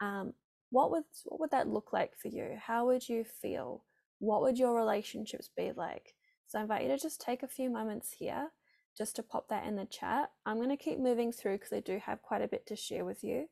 Um, 0.00 0.34
what 0.70 0.90
would 0.90 1.04
what 1.24 1.40
would 1.40 1.50
that 1.50 1.68
look 1.68 1.92
like 1.92 2.12
for 2.16 2.28
you? 2.28 2.56
How 2.60 2.86
would 2.86 3.08
you 3.08 3.24
feel? 3.24 3.84
What 4.18 4.42
would 4.42 4.58
your 4.58 4.76
relationships 4.76 5.50
be 5.56 5.72
like? 5.74 6.14
So 6.46 6.58
I 6.58 6.62
invite 6.62 6.82
you 6.82 6.88
to 6.88 6.98
just 6.98 7.20
take 7.20 7.42
a 7.42 7.48
few 7.48 7.70
moments 7.70 8.12
here 8.18 8.48
just 8.96 9.16
to 9.16 9.22
pop 9.22 9.48
that 9.48 9.66
in 9.66 9.76
the 9.76 9.86
chat. 9.86 10.30
I'm 10.44 10.56
going 10.56 10.68
to 10.68 10.76
keep 10.76 10.98
moving 10.98 11.32
through 11.32 11.58
because 11.58 11.72
I 11.72 11.80
do 11.80 11.98
have 12.04 12.22
quite 12.22 12.42
a 12.42 12.48
bit 12.48 12.66
to 12.66 12.76
share 12.76 13.04
with 13.04 13.24
you. 13.24 13.48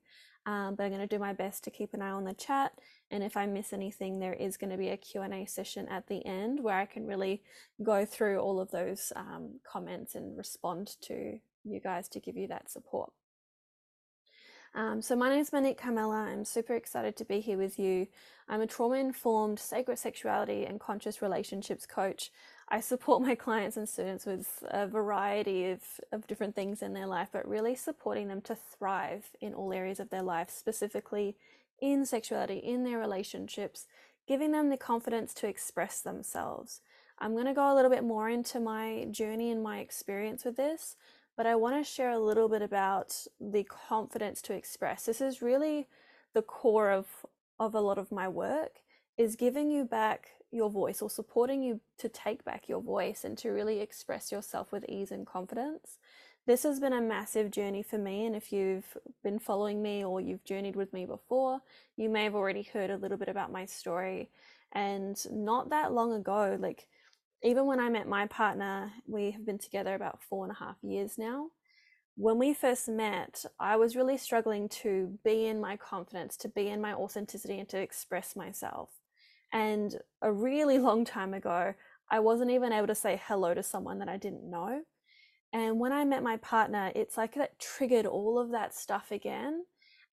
Um, 0.47 0.75
but 0.75 0.85
I'm 0.85 0.90
going 0.90 1.06
to 1.06 1.06
do 1.06 1.18
my 1.18 1.35
best 1.35 1.64
to 1.64 1.70
keep 1.70 1.92
an 1.92 2.00
eye 2.00 2.11
on 2.11 2.25
the 2.25 2.32
chat. 2.32 2.73
And 3.11 3.23
if 3.23 3.37
I 3.37 3.47
miss 3.47 3.73
anything, 3.73 4.18
there 4.18 4.32
is 4.32 4.56
going 4.56 4.70
to 4.70 4.78
be 4.78 4.88
a 4.88 4.97
Q&A 4.97 5.44
session 5.47 5.87
at 5.88 6.06
the 6.06 6.25
end 6.25 6.62
where 6.62 6.78
I 6.78 6.87
can 6.87 7.06
really 7.06 7.42
go 7.82 8.04
through 8.06 8.38
all 8.38 8.59
of 8.59 8.70
those 8.70 9.12
um, 9.16 9.61
comments 9.70 10.14
and 10.14 10.37
respond 10.37 10.97
to 11.02 11.38
you 11.64 11.80
guys 11.80 12.09
to 12.09 12.20
give 12.20 12.37
you 12.37 12.49
that 12.49 12.70
support. 12.70 13.12
Um, 14.73 15.02
so, 15.02 15.16
my 15.16 15.28
name 15.28 15.40
is 15.40 15.52
Monique 15.52 15.80
Carmela. 15.80 16.28
I'm 16.30 16.44
super 16.44 16.75
excited 16.75 17.16
to 17.16 17.25
be 17.25 17.40
here 17.40 17.59
with 17.59 17.76
you. 17.76 18.06
I'm 18.49 18.61
a 18.61 18.68
trauma 18.68 18.97
informed 18.97 19.59
sacred 19.59 19.99
sexuality 19.99 20.64
and 20.64 20.78
conscious 20.78 21.20
relationships 21.20 21.87
coach. 21.87 22.30
I 22.72 22.78
support 22.80 23.20
my 23.20 23.34
clients 23.34 23.76
and 23.76 23.88
students 23.88 24.24
with 24.24 24.62
a 24.68 24.86
variety 24.86 25.70
of, 25.70 25.80
of 26.12 26.28
different 26.28 26.54
things 26.54 26.82
in 26.82 26.92
their 26.92 27.06
life, 27.06 27.28
but 27.32 27.48
really 27.48 27.74
supporting 27.74 28.28
them 28.28 28.40
to 28.42 28.54
thrive 28.54 29.30
in 29.40 29.54
all 29.54 29.72
areas 29.72 29.98
of 29.98 30.10
their 30.10 30.22
life, 30.22 30.50
specifically 30.50 31.36
in 31.80 32.06
sexuality, 32.06 32.58
in 32.58 32.84
their 32.84 32.98
relationships, 32.98 33.86
giving 34.28 34.52
them 34.52 34.68
the 34.68 34.76
confidence 34.76 35.34
to 35.34 35.48
express 35.48 36.00
themselves. 36.00 36.80
I'm 37.18 37.32
going 37.32 37.46
to 37.46 37.54
go 37.54 37.72
a 37.72 37.74
little 37.74 37.90
bit 37.90 38.04
more 38.04 38.28
into 38.28 38.60
my 38.60 39.06
journey 39.10 39.50
and 39.50 39.62
my 39.62 39.80
experience 39.80 40.44
with 40.44 40.56
this, 40.56 40.94
but 41.36 41.46
I 41.46 41.56
want 41.56 41.76
to 41.76 41.90
share 41.90 42.10
a 42.10 42.20
little 42.20 42.48
bit 42.48 42.62
about 42.62 43.16
the 43.40 43.64
confidence 43.64 44.40
to 44.42 44.54
express. 44.54 45.06
This 45.06 45.20
is 45.20 45.42
really 45.42 45.88
the 46.34 46.42
core 46.42 46.92
of, 46.92 47.08
of 47.58 47.74
a 47.74 47.80
lot 47.80 47.98
of 47.98 48.12
my 48.12 48.28
work 48.28 48.80
is 49.18 49.34
giving 49.34 49.70
you 49.70 49.84
back 49.84 50.30
your 50.50 50.71
voice 50.71 51.00
or 51.02 51.11
supporting 51.11 51.62
you 51.62 51.80
to 51.99 52.09
take 52.09 52.45
back 52.45 52.69
your 52.69 52.80
voice 52.80 53.25
and 53.25 53.38
to 53.38 53.50
really 53.50 53.80
express 53.80 54.33
yourself 54.33 54.73
with 54.73 54.85
ease 54.88 55.11
and 55.11 55.26
confidence. 55.26 55.99
This 56.47 56.62
has 56.62 56.80
been 56.80 56.92
a 56.92 57.00
massive 57.00 57.50
journey 57.50 57.83
for 57.83 57.99
me, 57.99 58.26
and 58.26 58.35
if 58.35 58.52
you've 58.52 58.97
been 59.23 59.38
following 59.38 59.83
me 59.83 60.04
or 60.04 60.21
you've 60.21 60.45
journeyed 60.45 60.75
with 60.75 60.92
me 60.92 61.04
before, 61.04 61.61
you 61.97 62.09
may 62.09 62.25
have 62.25 62.35
already 62.35 62.62
heard 62.62 62.90
a 62.90 62.97
little 62.97 63.19
bit 63.19 63.28
about 63.28 63.52
my 63.52 63.66
story. 63.66 64.30
And 64.73 65.16
not 65.30 65.71
that 65.71 65.92
long 65.92 66.12
ago, 66.12 66.57
like 66.59 66.87
even 67.42 67.66
when 67.66 67.80
I 67.80 67.88
met 67.88 68.09
my 68.09 68.26
partner, 68.26 68.90
we 69.07 69.30
have 69.30 69.47
been 69.47 69.59
together 69.59 69.95
about 69.95 70.23
four 70.23 70.45
and 70.45 70.52
a 70.52 70.59
half 70.59 70.76
years 70.83 71.19
now. 71.19 71.49
When 72.16 72.38
we 72.38 72.52
first 72.52 72.88
met, 72.88 73.45
I 73.59 73.76
was 73.76 73.97
really 73.97 74.19
struggling 74.19 74.69
to 74.80 75.19
be 75.25 75.47
in 75.47 75.61
my 75.61 75.76
confidence, 75.76 76.37
to 76.38 76.49
be 76.49 76.69
in 76.69 76.80
my 76.80 76.92
authenticity, 76.92 77.59
and 77.59 77.69
to 77.71 77.78
express 77.78 78.37
myself. 78.37 78.90
And 79.52 79.97
a 80.23 80.33
really 80.33 80.78
long 80.78 81.04
time 81.04 81.35
ago, 81.35 81.75
I 82.11 82.21
wasn't 82.21 82.50
even 82.50 82.73
able 82.73 82.88
to 82.88 82.95
say 82.95 83.21
hello 83.26 83.54
to 83.54 83.62
someone 83.62 83.99
that 83.99 84.09
I 84.09 84.16
didn't 84.16 84.49
know. 84.49 84.83
And 85.52 85.80
when 85.80 85.92
I 85.92 86.04
met 86.04 86.23
my 86.23 86.37
partner, 86.37 86.92
it's 86.95 87.16
like 87.16 87.35
that 87.35 87.59
triggered 87.59 88.07
all 88.07 88.38
of 88.38 88.50
that 88.50 88.75
stuff 88.75 89.11
again. 89.11 89.64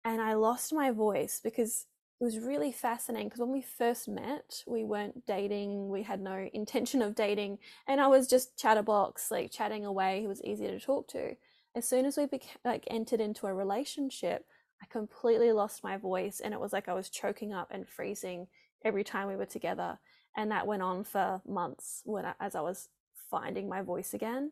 And 0.03 0.21
I 0.21 0.33
lost 0.33 0.73
my 0.73 0.91
voice 0.91 1.39
because 1.43 1.85
it 2.19 2.23
was 2.23 2.39
really 2.39 2.71
fascinating 2.71 3.27
because 3.27 3.41
when 3.41 3.51
we 3.51 3.61
first 3.61 4.07
met, 4.07 4.63
we 4.65 4.83
weren't 4.83 5.25
dating, 5.27 5.89
we 5.89 6.01
had 6.01 6.19
no 6.19 6.49
intention 6.53 7.03
of 7.03 7.13
dating, 7.13 7.59
and 7.87 8.01
I 8.01 8.07
was 8.07 8.27
just 8.27 8.57
chatterbox, 8.57 9.29
like 9.29 9.51
chatting 9.51 9.85
away. 9.85 10.21
He 10.21 10.27
was 10.27 10.41
easy 10.43 10.65
to 10.67 10.79
talk 10.79 11.07
to. 11.09 11.35
As 11.75 11.87
soon 11.87 12.05
as 12.05 12.17
we 12.17 12.25
became, 12.25 12.57
like 12.65 12.85
entered 12.87 13.21
into 13.21 13.45
a 13.45 13.53
relationship, 13.53 14.45
I 14.81 14.87
completely 14.87 15.51
lost 15.51 15.83
my 15.83 15.97
voice, 15.97 16.39
and 16.39 16.55
it 16.55 16.59
was 16.59 16.73
like 16.73 16.89
I 16.89 16.93
was 16.93 17.09
choking 17.11 17.53
up 17.53 17.67
and 17.69 17.87
freezing 17.87 18.47
every 18.83 19.03
time 19.03 19.27
we 19.27 19.35
were 19.35 19.45
together, 19.45 19.99
and 20.35 20.51
that 20.51 20.67
went 20.67 20.81
on 20.81 21.03
for 21.03 21.41
months 21.47 22.01
when 22.05 22.25
I, 22.25 22.33
as 22.39 22.55
I 22.55 22.61
was 22.61 22.89
finding 23.29 23.67
my 23.67 23.81
voice 23.81 24.13
again. 24.13 24.51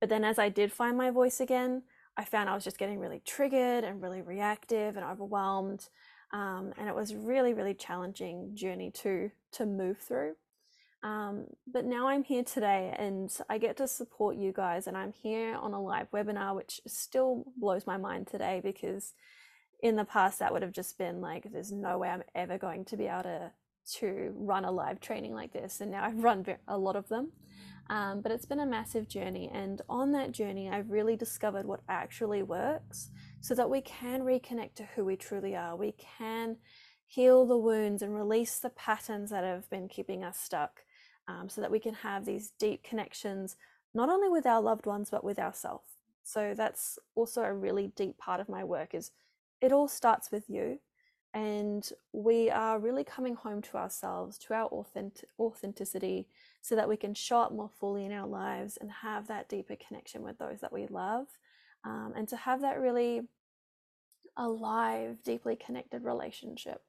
But 0.00 0.08
then 0.08 0.24
as 0.24 0.38
I 0.38 0.48
did 0.48 0.72
find 0.72 0.96
my 0.96 1.10
voice 1.10 1.40
again, 1.40 1.82
I 2.16 2.24
found 2.24 2.48
I 2.48 2.54
was 2.54 2.64
just 2.64 2.78
getting 2.78 2.98
really 2.98 3.22
triggered 3.24 3.84
and 3.84 4.02
really 4.02 4.22
reactive 4.22 4.96
and 4.96 5.04
overwhelmed 5.04 5.88
um, 6.32 6.72
and 6.78 6.88
it 6.88 6.94
was 6.94 7.14
really 7.14 7.54
really 7.54 7.74
challenging 7.74 8.50
journey 8.54 8.90
to 8.90 9.30
to 9.52 9.66
move 9.66 9.98
through 9.98 10.34
um, 11.02 11.46
but 11.66 11.84
now 11.84 12.08
i'm 12.08 12.22
here 12.22 12.44
today 12.44 12.94
and 12.98 13.36
i 13.48 13.58
get 13.58 13.76
to 13.76 13.88
support 13.88 14.36
you 14.36 14.52
guys 14.52 14.86
and 14.86 14.96
i'm 14.96 15.12
here 15.12 15.56
on 15.56 15.72
a 15.72 15.82
live 15.82 16.10
webinar 16.10 16.54
which 16.54 16.80
still 16.86 17.44
blows 17.56 17.86
my 17.86 17.96
mind 17.96 18.26
today 18.26 18.60
because 18.62 19.14
in 19.82 19.96
the 19.96 20.04
past 20.04 20.38
that 20.38 20.52
would 20.52 20.62
have 20.62 20.72
just 20.72 20.98
been 20.98 21.20
like 21.20 21.50
there's 21.52 21.72
no 21.72 21.98
way 21.98 22.08
i'm 22.08 22.22
ever 22.34 22.58
going 22.58 22.84
to 22.84 22.96
be 22.96 23.06
able 23.06 23.22
to 23.22 23.50
to 23.90 24.32
run 24.36 24.64
a 24.64 24.70
live 24.70 25.00
training 25.00 25.34
like 25.34 25.52
this 25.52 25.80
and 25.80 25.90
now 25.90 26.04
i've 26.04 26.18
run 26.22 26.44
a 26.68 26.78
lot 26.78 26.96
of 26.96 27.08
them 27.08 27.32
um, 27.88 28.20
but 28.20 28.30
it's 28.30 28.46
been 28.46 28.60
a 28.60 28.66
massive 28.66 29.08
journey 29.08 29.50
and 29.52 29.82
on 29.88 30.12
that 30.12 30.32
journey 30.32 30.68
i've 30.68 30.90
really 30.90 31.16
discovered 31.16 31.66
what 31.66 31.80
actually 31.88 32.42
works 32.42 33.10
so 33.40 33.54
that 33.54 33.70
we 33.70 33.80
can 33.80 34.20
reconnect 34.20 34.74
to 34.74 34.88
who 34.94 35.04
we 35.04 35.16
truly 35.16 35.56
are. 35.56 35.74
We 35.76 35.92
can 35.92 36.56
heal 37.06 37.46
the 37.46 37.56
wounds 37.56 38.02
and 38.02 38.14
release 38.14 38.58
the 38.58 38.70
patterns 38.70 39.30
that 39.30 39.44
have 39.44 39.68
been 39.70 39.88
keeping 39.88 40.22
us 40.22 40.38
stuck 40.38 40.82
um, 41.26 41.48
so 41.48 41.60
that 41.60 41.70
we 41.70 41.80
can 41.80 41.94
have 41.94 42.24
these 42.24 42.52
deep 42.58 42.84
connections, 42.84 43.56
not 43.94 44.08
only 44.08 44.28
with 44.28 44.46
our 44.46 44.60
loved 44.60 44.86
ones, 44.86 45.08
but 45.10 45.24
with 45.24 45.38
ourselves. 45.38 45.88
So 46.22 46.54
that's 46.56 46.98
also 47.14 47.42
a 47.42 47.52
really 47.52 47.88
deep 47.96 48.18
part 48.18 48.40
of 48.40 48.48
my 48.48 48.62
work 48.62 48.94
is 48.94 49.10
it 49.60 49.72
all 49.72 49.88
starts 49.88 50.30
with 50.30 50.48
you. 50.48 50.80
And 51.32 51.88
we 52.12 52.50
are 52.50 52.80
really 52.80 53.04
coming 53.04 53.36
home 53.36 53.62
to 53.62 53.76
ourselves, 53.76 54.36
to 54.38 54.54
our 54.54 54.66
authentic- 54.68 55.28
authenticity, 55.38 56.26
so 56.60 56.74
that 56.74 56.88
we 56.88 56.96
can 56.96 57.14
show 57.14 57.40
up 57.40 57.52
more 57.52 57.70
fully 57.78 58.04
in 58.04 58.12
our 58.12 58.26
lives 58.26 58.76
and 58.76 58.90
have 58.90 59.28
that 59.28 59.48
deeper 59.48 59.76
connection 59.76 60.22
with 60.22 60.38
those 60.38 60.60
that 60.60 60.72
we 60.72 60.88
love 60.88 61.28
um, 61.84 62.12
and 62.16 62.28
to 62.28 62.36
have 62.36 62.60
that 62.62 62.80
really 62.80 63.22
alive, 64.36 65.18
deeply 65.24 65.56
connected 65.56 66.04
relationship. 66.04 66.82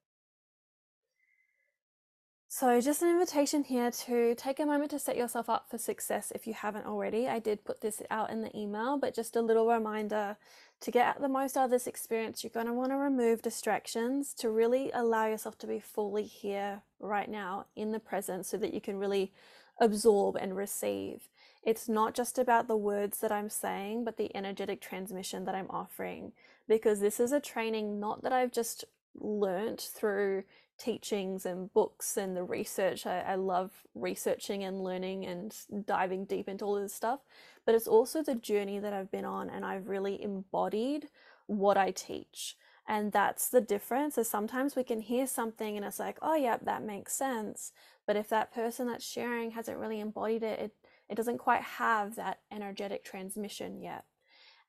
So, 2.53 2.81
just 2.81 3.01
an 3.01 3.09
invitation 3.09 3.63
here 3.63 3.91
to 3.91 4.35
take 4.35 4.59
a 4.59 4.65
moment 4.65 4.91
to 4.91 4.99
set 4.99 5.15
yourself 5.15 5.49
up 5.49 5.69
for 5.69 5.77
success 5.77 6.33
if 6.35 6.45
you 6.45 6.53
haven't 6.53 6.85
already. 6.85 7.25
I 7.25 7.39
did 7.39 7.63
put 7.63 7.79
this 7.79 8.01
out 8.11 8.29
in 8.29 8.41
the 8.41 8.55
email, 8.57 8.97
but 8.97 9.15
just 9.15 9.37
a 9.37 9.41
little 9.41 9.69
reminder 9.69 10.35
to 10.81 10.91
get 10.91 11.21
the 11.21 11.29
most 11.29 11.55
out 11.55 11.65
of 11.65 11.71
this 11.71 11.87
experience, 11.87 12.43
you're 12.43 12.51
going 12.51 12.65
to 12.65 12.73
want 12.73 12.91
to 12.91 12.97
remove 12.97 13.41
distractions 13.41 14.33
to 14.35 14.49
really 14.49 14.91
allow 14.93 15.27
yourself 15.27 15.57
to 15.59 15.67
be 15.67 15.79
fully 15.79 16.23
here 16.23 16.81
right 16.99 17.29
now 17.29 17.65
in 17.75 17.91
the 17.91 17.99
present 17.99 18.45
so 18.45 18.57
that 18.57 18.73
you 18.73 18.81
can 18.81 18.97
really 18.97 19.31
absorb 19.79 20.35
and 20.35 20.55
receive. 20.55 21.29
It's 21.63 21.87
not 21.87 22.15
just 22.15 22.39
about 22.39 22.67
the 22.67 22.75
words 22.75 23.19
that 23.19 23.31
I'm 23.31 23.49
saying, 23.49 24.03
but 24.03 24.17
the 24.17 24.35
energetic 24.35 24.81
transmission 24.81 25.45
that 25.45 25.55
I'm 25.55 25.69
offering. 25.69 26.31
Because 26.67 26.99
this 26.99 27.19
is 27.19 27.31
a 27.31 27.39
training 27.39 27.99
not 27.99 28.23
that 28.23 28.33
I've 28.33 28.51
just 28.51 28.85
learnt 29.19 29.89
through 29.93 30.43
teachings 30.79 31.45
and 31.45 31.71
books 31.73 32.17
and 32.17 32.35
the 32.35 32.43
research. 32.43 33.05
I, 33.05 33.19
I 33.19 33.35
love 33.35 33.71
researching 33.93 34.63
and 34.63 34.83
learning 34.83 35.25
and 35.25 35.55
diving 35.85 36.25
deep 36.25 36.49
into 36.49 36.65
all 36.65 36.81
this 36.81 36.93
stuff, 36.93 37.19
but 37.65 37.75
it's 37.75 37.87
also 37.87 38.23
the 38.23 38.35
journey 38.35 38.79
that 38.79 38.93
I've 38.93 39.11
been 39.11 39.25
on 39.25 39.49
and 39.49 39.65
I've 39.65 39.87
really 39.87 40.21
embodied 40.21 41.07
what 41.47 41.77
I 41.77 41.91
teach. 41.91 42.55
And 42.87 43.11
that's 43.11 43.49
the 43.49 43.61
difference. 43.61 44.17
Is 44.17 44.29
sometimes 44.29 44.75
we 44.75 44.83
can 44.83 45.01
hear 45.01 45.27
something 45.27 45.77
and 45.77 45.85
it's 45.85 45.99
like, 45.99 46.17
oh, 46.21 46.35
yeah, 46.35 46.57
that 46.63 46.83
makes 46.83 47.13
sense. 47.13 47.71
But 48.07 48.15
if 48.15 48.29
that 48.29 48.53
person 48.53 48.87
that's 48.87 49.05
sharing 49.05 49.51
hasn't 49.51 49.77
really 49.77 49.99
embodied 49.99 50.43
it, 50.43 50.59
it 50.59 50.71
it 51.09 51.15
doesn't 51.15 51.39
quite 51.39 51.61
have 51.61 52.15
that 52.15 52.39
energetic 52.51 53.03
transmission 53.03 53.81
yet. 53.81 54.05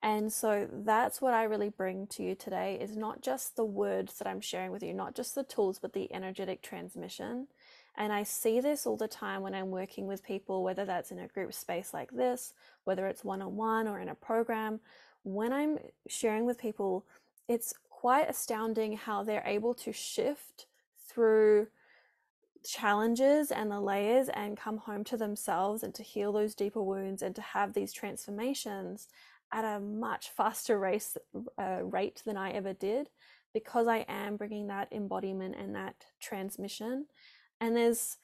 And 0.03 0.33
so 0.33 0.69
that's 0.73 1.23
what 1.23 1.35
I 1.35 1.45
really 1.45 1.69
bring 1.69 2.09
to 2.09 2.25
you 2.25 2.35
today 2.35 2.77
is 2.81 2.97
not 2.97 3.23
just 3.23 3.55
the 3.55 3.65
words 3.65 4.19
that 4.19 4.27
I'm 4.27 4.41
sharing 4.41 4.73
with 4.73 4.83
you, 4.83 4.93
not 4.93 5.15
just 5.15 5.37
the 5.37 5.45
tools, 5.45 5.79
but 5.79 5.93
the 5.93 6.13
energetic 6.13 6.61
transmission. 6.61 7.47
And 7.97 8.13
I 8.13 8.23
see 8.23 8.61
this 8.61 8.87
all 8.87 8.97
the 8.97 9.09
time 9.09 9.43
when 9.43 9.55
I'm 9.55 9.71
working 9.71 10.07
with 10.07 10.25
people, 10.25 10.63
whether 10.63 10.85
that's 10.85 11.11
in 11.11 11.19
a 11.19 11.29
group 11.29 11.53
space 11.53 11.93
like 11.93 12.11
this, 12.11 12.55
whether 12.85 13.07
it's 13.07 13.25
one 13.25 13.43
on 13.43 13.57
one 13.57 13.87
or 13.87 14.01
in 14.01 14.09
a 14.09 14.15
program. 14.15 14.81
When 15.25 15.53
I'm 15.53 15.79
sharing 16.09 16.47
with 16.47 16.59
people, 16.59 17.05
it's 17.49 17.75
quite 17.91 18.31
astounding 18.31 18.97
how 18.97 19.23
they're 19.23 19.45
able 19.47 19.75
to 19.75 19.93
shift 19.93 20.67
through 21.09 21.69
challenges 22.65 23.51
and 23.51 23.71
the 23.71 23.81
layers 23.81 24.29
and 24.31 24.57
come 24.57 24.79
home 24.79 25.05
to 25.05 25.17
themselves 25.17 25.83
and 25.83 25.95
to 25.95 26.03
heal 26.03 26.33
those 26.33 26.55
deeper 26.55 26.83
wounds 26.83 27.23
and 27.23 27.35
to 27.35 27.43
have 27.43 27.75
these 27.75 27.93
transformations 27.93 29.09
at 29.53 29.65
a 29.65 29.81
much 29.81 30.31
faster 30.31 30.79
race, 30.79 31.17
uh, 31.59 31.81
rate 31.83 32.23
than 32.25 32.37
I 32.37 32.51
ever 32.53 32.73
did 32.73 33.11
because 33.53 33.87
I 33.87 34.07
am 34.09 34.37
bringing 34.37 34.69
that 34.69 34.89
embodiment 34.93 35.57
and 35.57 35.75
that 35.75 35.95
transmission. 36.21 37.07
And 37.63 37.77
there's 37.77 38.17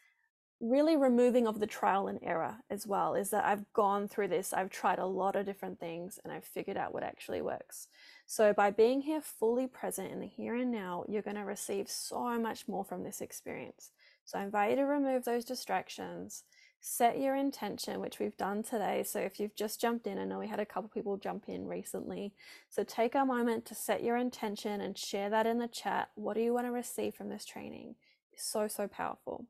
really 0.60 0.96
removing 0.96 1.46
of 1.46 1.60
the 1.60 1.66
trial 1.66 2.08
and 2.08 2.18
error 2.24 2.56
as 2.68 2.84
well 2.88 3.14
is 3.14 3.30
that 3.30 3.44
I've 3.44 3.72
gone 3.72 4.08
through 4.08 4.26
this, 4.26 4.52
I've 4.52 4.68
tried 4.68 4.98
a 4.98 5.06
lot 5.06 5.36
of 5.36 5.46
different 5.46 5.78
things 5.78 6.18
and 6.24 6.32
I've 6.32 6.44
figured 6.44 6.76
out 6.76 6.92
what 6.92 7.04
actually 7.04 7.40
works. 7.40 7.86
So, 8.26 8.52
by 8.52 8.72
being 8.72 9.02
here 9.02 9.20
fully 9.20 9.68
present 9.68 10.10
in 10.10 10.18
the 10.18 10.26
here 10.26 10.56
and 10.56 10.72
now, 10.72 11.04
you're 11.08 11.22
going 11.22 11.36
to 11.36 11.44
receive 11.44 11.88
so 11.88 12.36
much 12.36 12.66
more 12.66 12.84
from 12.84 13.04
this 13.04 13.20
experience. 13.20 13.92
So 14.24 14.38
I 14.38 14.42
invite 14.42 14.70
you 14.70 14.76
to 14.76 14.82
remove 14.84 15.24
those 15.24 15.44
distractions, 15.44 16.42
set 16.80 17.20
your 17.20 17.36
intention, 17.36 18.00
which 18.00 18.18
we've 18.18 18.36
done 18.36 18.64
today. 18.64 19.04
So 19.04 19.20
if 19.20 19.38
you've 19.38 19.56
just 19.56 19.80
jumped 19.80 20.06
in, 20.06 20.18
I 20.18 20.24
know 20.24 20.40
we 20.40 20.48
had 20.48 20.60
a 20.60 20.66
couple 20.66 20.90
people 20.90 21.16
jump 21.16 21.44
in 21.46 21.66
recently. 21.66 22.34
So 22.68 22.82
take 22.82 23.14
a 23.14 23.24
moment 23.24 23.64
to 23.66 23.74
set 23.74 24.02
your 24.02 24.16
intention 24.16 24.80
and 24.80 24.98
share 24.98 25.30
that 25.30 25.46
in 25.46 25.58
the 25.58 25.68
chat. 25.68 26.10
What 26.16 26.34
do 26.34 26.42
you 26.42 26.52
want 26.52 26.66
to 26.66 26.72
receive 26.72 27.14
from 27.14 27.30
this 27.30 27.46
training? 27.46 27.94
So, 28.38 28.68
so 28.68 28.88
powerful. 28.88 29.46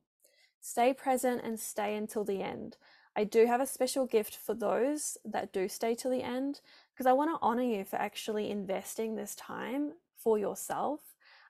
Stay 0.61 0.93
present 0.93 1.43
and 1.45 1.59
stay 1.59 1.95
until 1.95 2.25
the 2.25 2.43
end. 2.43 2.77
I 3.17 3.25
do 3.25 3.47
have 3.47 3.61
a 3.61 3.67
special 3.67 4.07
gift 4.07 4.37
for 4.37 4.55
those 4.55 5.19
that 5.25 5.53
do 5.53 5.69
stay 5.69 5.95
till 5.95 6.11
the 6.11 6.23
end 6.23 6.61
because 6.93 7.07
I 7.07 7.13
want 7.13 7.31
to 7.31 7.39
honor 7.45 7.63
you 7.63 7.85
for 7.85 7.97
actually 7.97 8.51
investing 8.51 9.15
this 9.17 9.35
time 9.35 9.93
for 10.17 10.39
yourself 10.39 11.01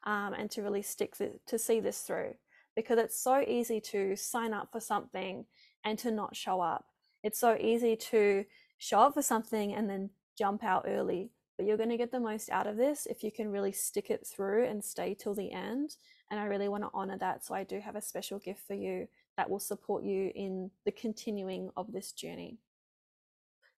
um, 0.04 0.32
and 0.34 0.50
to 0.52 0.62
really 0.62 0.82
stick 0.82 1.14
to 1.46 1.58
see 1.58 1.80
this 1.80 2.00
through 2.00 2.34
because 2.74 2.98
it's 2.98 3.20
so 3.20 3.40
easy 3.40 3.80
to 3.80 4.14
sign 4.14 4.52
up 4.52 4.70
for 4.70 4.80
something 4.80 5.44
and 5.84 5.98
to 5.98 6.10
not 6.10 6.36
show 6.36 6.60
up. 6.60 6.86
It's 7.22 7.40
so 7.40 7.56
easy 7.60 7.96
to 7.96 8.44
show 8.78 9.00
up 9.00 9.14
for 9.14 9.22
something 9.22 9.74
and 9.74 9.90
then 9.90 10.10
jump 10.38 10.62
out 10.62 10.84
early. 10.86 11.32
But 11.56 11.66
you're 11.66 11.76
going 11.76 11.88
to 11.88 11.96
get 11.96 12.12
the 12.12 12.20
most 12.20 12.50
out 12.50 12.68
of 12.68 12.76
this 12.76 13.06
if 13.06 13.24
you 13.24 13.32
can 13.32 13.50
really 13.50 13.72
stick 13.72 14.10
it 14.10 14.24
through 14.24 14.64
and 14.66 14.84
stay 14.84 15.14
till 15.14 15.34
the 15.34 15.50
end. 15.50 15.96
And 16.30 16.38
I 16.38 16.44
really 16.44 16.68
want 16.68 16.84
to 16.84 16.90
honor 16.92 17.16
that. 17.18 17.44
So 17.44 17.54
I 17.54 17.64
do 17.64 17.80
have 17.80 17.96
a 17.96 18.02
special 18.02 18.38
gift 18.38 18.66
for 18.66 18.74
you 18.74 19.08
that 19.36 19.48
will 19.48 19.60
support 19.60 20.04
you 20.04 20.30
in 20.34 20.70
the 20.84 20.92
continuing 20.92 21.70
of 21.76 21.92
this 21.92 22.12
journey. 22.12 22.58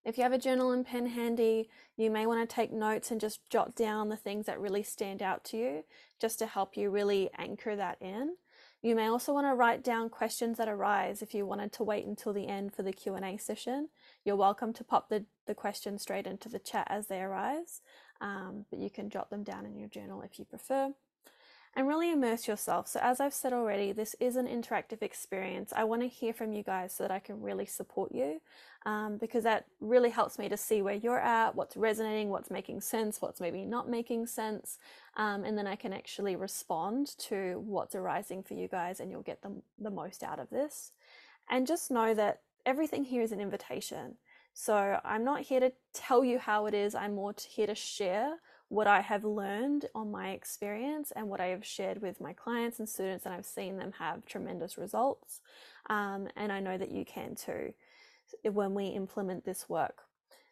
If 0.03 0.17
you 0.17 0.23
have 0.23 0.33
a 0.33 0.39
journal 0.39 0.71
and 0.71 0.85
pen 0.85 1.05
handy, 1.05 1.69
you 1.95 2.09
may 2.09 2.25
want 2.25 2.47
to 2.47 2.55
take 2.55 2.73
notes 2.73 3.11
and 3.11 3.21
just 3.21 3.47
jot 3.51 3.75
down 3.75 4.09
the 4.09 4.17
things 4.17 4.47
that 4.47 4.59
really 4.59 4.81
stand 4.81 5.21
out 5.21 5.43
to 5.45 5.57
you 5.57 5.83
just 6.19 6.39
to 6.39 6.47
help 6.47 6.75
you 6.75 6.89
really 6.89 7.29
anchor 7.37 7.75
that 7.75 7.97
in. 8.01 8.35
You 8.81 8.95
may 8.95 9.05
also 9.07 9.31
want 9.31 9.45
to 9.45 9.53
write 9.53 9.83
down 9.83 10.09
questions 10.09 10.57
that 10.57 10.67
arise 10.67 11.21
if 11.21 11.35
you 11.35 11.45
wanted 11.45 11.71
to 11.73 11.83
wait 11.83 12.07
until 12.07 12.33
the 12.33 12.47
end 12.47 12.73
for 12.73 12.81
the 12.81 12.91
Q&A 12.91 13.37
session. 13.37 13.89
You're 14.25 14.35
welcome 14.35 14.73
to 14.73 14.83
pop 14.83 15.09
the, 15.09 15.25
the 15.45 15.53
questions 15.53 16.01
straight 16.01 16.25
into 16.25 16.49
the 16.49 16.57
chat 16.57 16.87
as 16.89 17.05
they 17.05 17.21
arise, 17.21 17.81
um, 18.21 18.65
but 18.71 18.79
you 18.79 18.89
can 18.89 19.11
jot 19.11 19.29
them 19.29 19.43
down 19.43 19.67
in 19.67 19.77
your 19.77 19.89
journal 19.89 20.23
if 20.23 20.39
you 20.39 20.45
prefer 20.45 20.95
and 21.75 21.87
really 21.87 22.11
immerse 22.11 22.47
yourself. 22.47 22.87
So, 22.87 22.99
as 23.01 23.21
I've 23.21 23.33
said 23.33 23.53
already, 23.53 23.93
this 23.93 24.15
is 24.19 24.35
an 24.35 24.45
interactive 24.45 25.01
experience. 25.01 25.71
I 25.73 25.85
want 25.85 26.01
to 26.01 26.07
hear 26.07 26.33
from 26.33 26.51
you 26.51 26.63
guys 26.63 26.93
so 26.93 27.03
that 27.03 27.11
I 27.11 27.19
can 27.19 27.41
really 27.41 27.65
support 27.65 28.11
you 28.11 28.41
um, 28.85 29.17
because 29.17 29.45
that 29.45 29.65
really 29.79 30.09
helps 30.09 30.37
me 30.37 30.49
to 30.49 30.57
see 30.57 30.81
where 30.81 30.95
you're 30.95 31.19
at, 31.19 31.55
what's 31.55 31.77
resonating, 31.77 32.29
what's 32.29 32.51
making 32.51 32.81
sense, 32.81 33.21
what's 33.21 33.39
maybe 33.39 33.63
not 33.63 33.87
making 33.87 34.27
sense. 34.27 34.79
Um, 35.15 35.45
and 35.45 35.57
then 35.57 35.65
I 35.65 35.77
can 35.77 35.93
actually 35.93 36.35
respond 36.35 37.17
to 37.19 37.61
what's 37.65 37.95
arising 37.95 38.43
for 38.43 38.53
you 38.53 38.67
guys, 38.67 38.99
and 38.99 39.09
you'll 39.09 39.21
get 39.21 39.41
the, 39.41 39.53
the 39.79 39.91
most 39.91 40.23
out 40.23 40.39
of 40.39 40.49
this. 40.49 40.91
And 41.49 41.65
just 41.65 41.89
know 41.89 42.13
that 42.13 42.41
everything 42.65 43.05
here 43.05 43.21
is 43.21 43.31
an 43.31 43.39
invitation. 43.39 44.15
So, 44.53 44.99
I'm 45.05 45.23
not 45.23 45.39
here 45.43 45.61
to 45.61 45.71
tell 45.93 46.25
you 46.25 46.37
how 46.37 46.65
it 46.65 46.73
is, 46.73 46.95
I'm 46.95 47.15
more 47.15 47.33
here 47.49 47.67
to 47.67 47.75
share 47.75 48.35
what 48.71 48.87
I 48.87 49.01
have 49.01 49.25
learned 49.25 49.87
on 49.93 50.11
my 50.11 50.29
experience 50.29 51.11
and 51.13 51.27
what 51.27 51.41
I 51.41 51.47
have 51.47 51.65
shared 51.65 52.01
with 52.01 52.21
my 52.21 52.31
clients 52.31 52.79
and 52.79 52.87
students, 52.87 53.25
and 53.25 53.35
I've 53.35 53.45
seen 53.45 53.75
them 53.75 53.91
have 53.99 54.25
tremendous 54.25 54.77
results. 54.77 55.41
Um, 55.89 56.29
and 56.37 56.53
I 56.53 56.61
know 56.61 56.77
that 56.77 56.89
you 56.89 57.03
can 57.03 57.35
too 57.35 57.73
when 58.49 58.73
we 58.73 58.85
implement 58.85 59.43
this 59.43 59.67
work. 59.67 60.03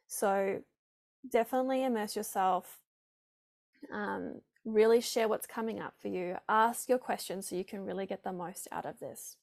So 0.08 0.62
definitely 1.32 1.86
immerse 1.86 2.18
yourself. 2.18 2.80
Um, 3.94 4.42
really 4.66 5.00
share 5.00 5.30
what's 5.30 5.48
coming 5.48 5.80
up 5.80 5.94
for 5.98 6.10
you. 6.10 6.36
Ask 6.50 6.90
your 6.90 6.98
questions 6.98 7.48
so 7.48 7.56
you 7.56 7.64
can 7.64 7.86
really 7.86 8.06
get 8.06 8.26
the 8.26 8.34
most 8.34 8.68
out 8.70 8.86
of 8.86 9.00
this. 9.00 9.38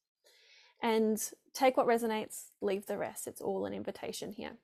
And 0.83 1.19
take 1.55 1.79
what 1.79 1.87
resonates, 1.87 2.51
leave 2.61 2.85
the 2.85 2.99
rest. 2.99 3.27
It's 3.27 3.41
all 3.41 3.65
an 3.65 3.73
invitation 3.73 4.33
here 4.33 4.59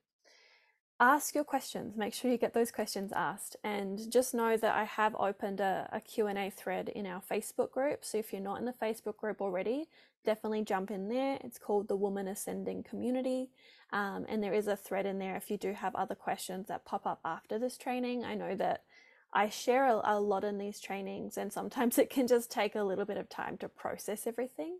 ask 1.02 1.34
your 1.34 1.42
questions. 1.42 1.96
Make 1.96 2.14
sure 2.14 2.30
you 2.30 2.38
get 2.38 2.54
those 2.54 2.70
questions 2.70 3.12
asked. 3.12 3.56
And 3.64 4.10
just 4.10 4.34
know 4.34 4.56
that 4.56 4.74
i 4.74 4.84
have 4.84 5.16
opened 5.16 5.58
a, 5.60 5.88
a, 5.92 6.00
q&a 6.00 6.48
thread 6.50 6.88
in 6.90 7.06
our 7.06 7.20
facebook 7.20 7.72
group. 7.72 8.04
So 8.04 8.18
if 8.18 8.32
you're 8.32 8.40
not 8.40 8.60
in 8.60 8.64
the 8.64 8.72
facebook 8.72 9.16
group 9.16 9.42
already 9.42 9.88
definitely 10.24 10.62
jump 10.62 10.92
in 10.92 11.08
there. 11.08 11.38
It's 11.42 11.58
called 11.58 11.88
the 11.88 11.96
woman 11.96 12.28
ascending 12.28 12.84
community. 12.84 13.50
Um, 13.92 14.24
and 14.28 14.40
there 14.40 14.54
is 14.54 14.68
a 14.68 14.76
thread 14.76 15.04
in 15.04 15.18
there 15.18 15.34
if 15.34 15.50
you 15.50 15.56
do 15.56 15.72
have 15.72 15.96
other 15.96 16.14
questions 16.14 16.68
that 16.68 16.84
pop 16.84 17.04
up 17.04 17.18
after 17.24 17.58
this 17.58 17.76
training. 17.76 18.24
I 18.24 18.34
know 18.34 18.54
that 18.54 18.84
i 19.32 19.48
share 19.48 19.86
a, 19.86 20.00
a 20.04 20.20
lot 20.20 20.44
in 20.44 20.58
these 20.58 20.78
trainings 20.78 21.36
and 21.36 21.52
sometimes 21.52 21.98
it 22.02 22.10
can 22.10 22.26
just 22.28 22.50
take 22.50 22.76
a 22.76 22.84
little 22.84 23.04
bit 23.04 23.16
of 23.16 23.28
time 23.28 23.56
to 23.58 23.68
process 23.68 24.26
everything 24.26 24.78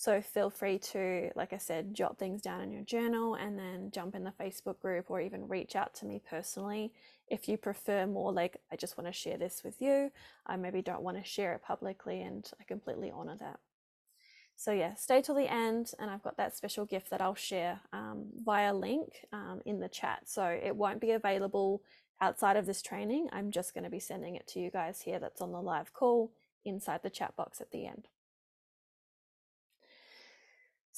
so 0.00 0.22
feel 0.22 0.48
free 0.48 0.78
to, 0.78 1.28
like 1.36 1.52
I 1.52 1.58
said, 1.58 1.92
jot 1.92 2.18
things 2.18 2.40
down 2.40 2.62
in 2.62 2.72
your 2.72 2.84
journal 2.84 3.34
and 3.34 3.58
then 3.58 3.90
jump 3.90 4.14
in 4.14 4.24
the 4.24 4.32
Facebook 4.40 4.80
group 4.80 5.10
or 5.10 5.20
even 5.20 5.46
reach 5.46 5.76
out 5.76 5.92
to 5.96 6.06
me 6.06 6.22
personally 6.26 6.90
if 7.28 7.50
you 7.50 7.58
prefer 7.58 8.06
more 8.06 8.32
like, 8.32 8.56
I 8.72 8.76
just 8.76 8.96
want 8.96 9.08
to 9.08 9.12
share 9.12 9.36
this 9.36 9.60
with 9.62 9.82
you. 9.82 10.10
I 10.46 10.56
maybe 10.56 10.80
don't 10.80 11.02
want 11.02 11.18
to 11.18 11.22
share 11.22 11.52
it 11.52 11.60
publicly, 11.62 12.22
and 12.22 12.50
I 12.58 12.64
completely 12.64 13.12
honor 13.14 13.36
that. 13.40 13.60
So, 14.56 14.72
yeah, 14.72 14.94
stay 14.94 15.20
till 15.20 15.34
the 15.34 15.52
end, 15.52 15.92
and 15.98 16.10
I've 16.10 16.22
got 16.22 16.38
that 16.38 16.56
special 16.56 16.86
gift 16.86 17.10
that 17.10 17.20
I'll 17.20 17.34
share 17.34 17.80
um, 17.92 18.28
via 18.42 18.72
link 18.72 19.26
um, 19.34 19.60
in 19.66 19.80
the 19.80 19.88
chat. 19.90 20.20
So, 20.24 20.44
it 20.44 20.76
won't 20.76 21.02
be 21.02 21.10
available 21.10 21.82
outside 22.22 22.56
of 22.56 22.64
this 22.64 22.80
training. 22.80 23.28
I'm 23.34 23.50
just 23.50 23.74
going 23.74 23.84
to 23.84 23.90
be 23.90 24.00
sending 24.00 24.34
it 24.34 24.46
to 24.48 24.60
you 24.60 24.70
guys 24.70 25.02
here 25.02 25.18
that's 25.18 25.42
on 25.42 25.52
the 25.52 25.60
live 25.60 25.92
call 25.92 26.32
inside 26.64 27.00
the 27.02 27.10
chat 27.10 27.36
box 27.36 27.60
at 27.60 27.70
the 27.70 27.86
end. 27.86 28.08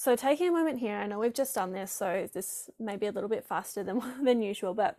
So 0.03 0.17
taking 0.17 0.49
a 0.49 0.51
moment 0.51 0.81
here, 0.81 0.97
I 0.97 1.07
know 1.07 1.21
we've 1.21 1.33
just 1.33 1.55
done 1.55 1.71
this, 1.71 1.93
so 1.93 2.29
this 2.33 2.69
may 2.81 2.97
be 2.97 3.07
a 3.07 3.13
little 3.13 3.29
bit 3.29 3.45
faster 3.45 3.85
than, 3.85 4.03
than 4.25 4.43
usual, 4.43 4.75
but 4.75 4.97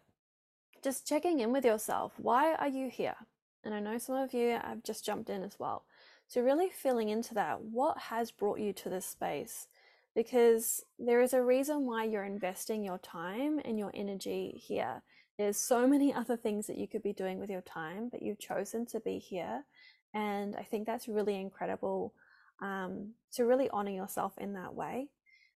just 0.82 1.06
checking 1.06 1.42
in 1.42 1.52
with 1.52 1.66
yourself. 1.66 2.14
Why 2.16 2.54
are 2.54 2.70
you 2.70 2.90
here? 2.90 3.16
And 3.66 3.74
I 3.74 3.82
know 3.82 3.98
some 3.98 4.16
of 4.16 4.34
you 4.34 4.52
have 4.52 4.82
just 4.82 5.04
jumped 5.04 5.30
in 5.30 5.44
as 5.44 5.60
well. 5.60 5.84
So 6.30 6.40
really 6.40 6.70
feeling 6.70 7.10
into 7.10 7.34
that. 7.34 7.60
What 7.60 7.98
has 7.98 8.32
brought 8.32 8.62
you 8.62 8.72
to 8.72 8.88
this 8.88 9.06
space? 9.06 9.68
Because 10.16 10.86
there 10.98 11.20
is 11.20 11.34
a 11.34 11.44
reason 11.44 11.86
why 11.86 12.06
you're 12.06 12.24
investing 12.24 12.82
your 12.82 13.00
time 13.00 13.60
and 13.66 13.78
your 13.78 13.92
energy 13.94 14.58
here. 14.66 15.02
There's 15.38 15.58
so 15.58 15.86
many 15.86 16.14
other 16.14 16.38
things 16.38 16.66
that 16.68 16.78
you 16.78 16.88
could 16.88 17.04
be 17.04 17.12
doing 17.12 17.40
with 17.40 17.50
your 17.50 17.60
time, 17.60 18.08
but 18.08 18.22
you've 18.22 18.40
chosen 18.40 18.86
to 18.86 19.02
be 19.02 19.20
here. 19.20 19.66
And 20.14 20.56
I 20.56 20.64
think 20.64 20.86
that's 20.86 21.10
really 21.10 21.36
incredible 21.36 22.14
um, 22.62 23.14
to 23.34 23.46
really 23.46 23.70
honor 23.70 23.92
yourself 23.92 24.34
in 24.38 24.54
that 24.54 24.74
way. 24.74 25.10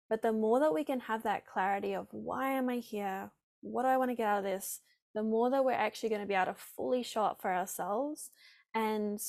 But 0.08 0.22
the 0.22 0.32
more 0.32 0.60
that 0.60 0.74
we 0.74 0.84
can 0.84 1.00
have 1.00 1.22
that 1.24 1.46
clarity 1.46 1.94
of 1.94 2.06
why 2.10 2.52
am 2.52 2.68
I 2.68 2.76
here? 2.76 3.30
What 3.60 3.82
do 3.82 3.88
I 3.88 3.96
want 3.96 4.10
to 4.10 4.14
get 4.14 4.26
out 4.26 4.38
of 4.38 4.44
this? 4.44 4.80
The 5.14 5.22
more 5.22 5.50
that 5.50 5.64
we're 5.64 5.72
actually 5.72 6.08
going 6.10 6.22
to 6.22 6.26
be 6.26 6.34
able 6.34 6.52
to 6.52 6.54
fully 6.76 7.02
show 7.02 7.22
up 7.22 7.42
for 7.42 7.52
ourselves. 7.52 8.30
And 8.74 9.20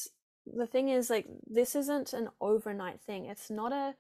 the 0.45 0.67
thing 0.67 0.89
is, 0.89 1.09
like, 1.09 1.27
this 1.47 1.75
isn't 1.75 2.13
an 2.13 2.29
overnight 2.39 3.01
thing. 3.01 3.25
It's 3.25 3.49
not 3.49 3.71
a, 3.71 3.95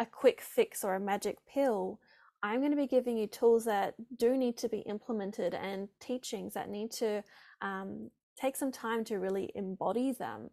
a 0.00 0.06
quick 0.06 0.40
fix 0.40 0.84
or 0.84 0.94
a 0.94 1.00
magic 1.00 1.38
pill. 1.46 2.00
I'm 2.42 2.60
going 2.60 2.70
to 2.72 2.76
be 2.76 2.86
giving 2.86 3.16
you 3.16 3.26
tools 3.26 3.64
that 3.66 3.94
do 4.16 4.36
need 4.36 4.56
to 4.58 4.68
be 4.68 4.78
implemented 4.78 5.54
and 5.54 5.88
teachings 6.00 6.54
that 6.54 6.70
need 6.70 6.90
to 6.92 7.22
um, 7.60 8.10
take 8.40 8.56
some 8.56 8.72
time 8.72 9.04
to 9.04 9.18
really 9.18 9.52
embody 9.54 10.12
them. 10.12 10.50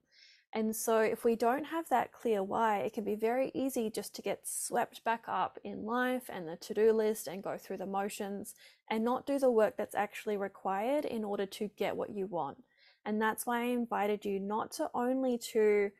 And 0.51 0.75
so, 0.75 0.99
if 0.99 1.23
we 1.23 1.35
don't 1.35 1.65
have 1.65 1.89
that 1.89 2.11
clear 2.11 2.41
why, 2.41 2.79
it 2.79 2.93
can 2.93 3.03
be 3.03 3.13
very 3.13 3.51
easy 3.53 3.91
just 3.91 4.15
to 4.15 4.23
get 4.23 4.47
swept 4.47 5.03
back 5.03 5.25
up 5.27 5.59
in 5.63 5.85
life 5.85 6.23
and 6.27 6.47
the 6.47 6.55
to 6.55 6.73
do 6.73 6.91
list 6.91 7.27
and 7.27 7.43
go 7.43 7.55
through 7.57 7.77
the 7.77 7.85
motions 7.85 8.55
and 8.89 9.03
not 9.03 9.27
do 9.27 9.37
the 9.37 9.51
work 9.51 9.77
that's 9.77 9.93
actually 9.93 10.37
required 10.37 11.05
in 11.05 11.23
order 11.23 11.45
to 11.45 11.69
get 11.77 11.95
what 11.95 12.09
you 12.09 12.25
want. 12.25 12.57
And 13.05 13.21
that's 13.21 13.45
why 13.45 13.61
I 13.61 13.65
invited 13.65 14.25
you 14.25 14.39
not 14.39 14.71
to 14.73 14.89
only 14.95 15.37
to 15.53 15.91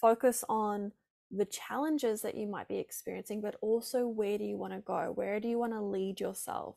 focus 0.00 0.44
on 0.48 0.92
the 1.30 1.44
challenges 1.44 2.22
that 2.22 2.34
you 2.34 2.48
might 2.48 2.68
be 2.68 2.78
experiencing, 2.78 3.40
but 3.40 3.56
also 3.60 4.06
where 4.06 4.36
do 4.36 4.44
you 4.44 4.56
want 4.56 4.72
to 4.72 4.80
go? 4.80 5.12
Where 5.14 5.38
do 5.38 5.48
you 5.48 5.58
want 5.58 5.72
to 5.72 5.80
lead 5.80 6.20
yourself? 6.20 6.76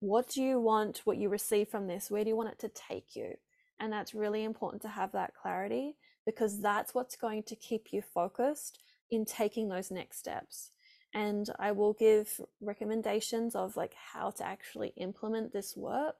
What 0.00 0.28
do 0.28 0.42
you 0.42 0.60
want, 0.60 1.00
what 1.04 1.16
you 1.16 1.30
receive 1.30 1.68
from 1.68 1.86
this? 1.86 2.10
Where 2.10 2.22
do 2.22 2.28
you 2.28 2.36
want 2.36 2.50
it 2.50 2.58
to 2.60 2.68
take 2.68 3.16
you? 3.16 3.34
And 3.80 3.92
that's 3.92 4.14
really 4.14 4.44
important 4.44 4.82
to 4.82 4.88
have 4.88 5.12
that 5.12 5.34
clarity 5.34 5.96
because 6.26 6.60
that's 6.60 6.94
what's 6.94 7.16
going 7.16 7.44
to 7.44 7.56
keep 7.56 7.92
you 7.92 8.02
focused 8.02 8.80
in 9.10 9.24
taking 9.24 9.68
those 9.68 9.90
next 9.90 10.18
steps. 10.18 10.72
And 11.14 11.48
I 11.58 11.72
will 11.72 11.94
give 11.94 12.40
recommendations 12.60 13.54
of 13.54 13.76
like 13.76 13.94
how 13.94 14.30
to 14.32 14.44
actually 14.44 14.92
implement 14.96 15.52
this 15.52 15.76
work. 15.76 16.16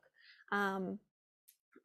Um, 0.53 1.01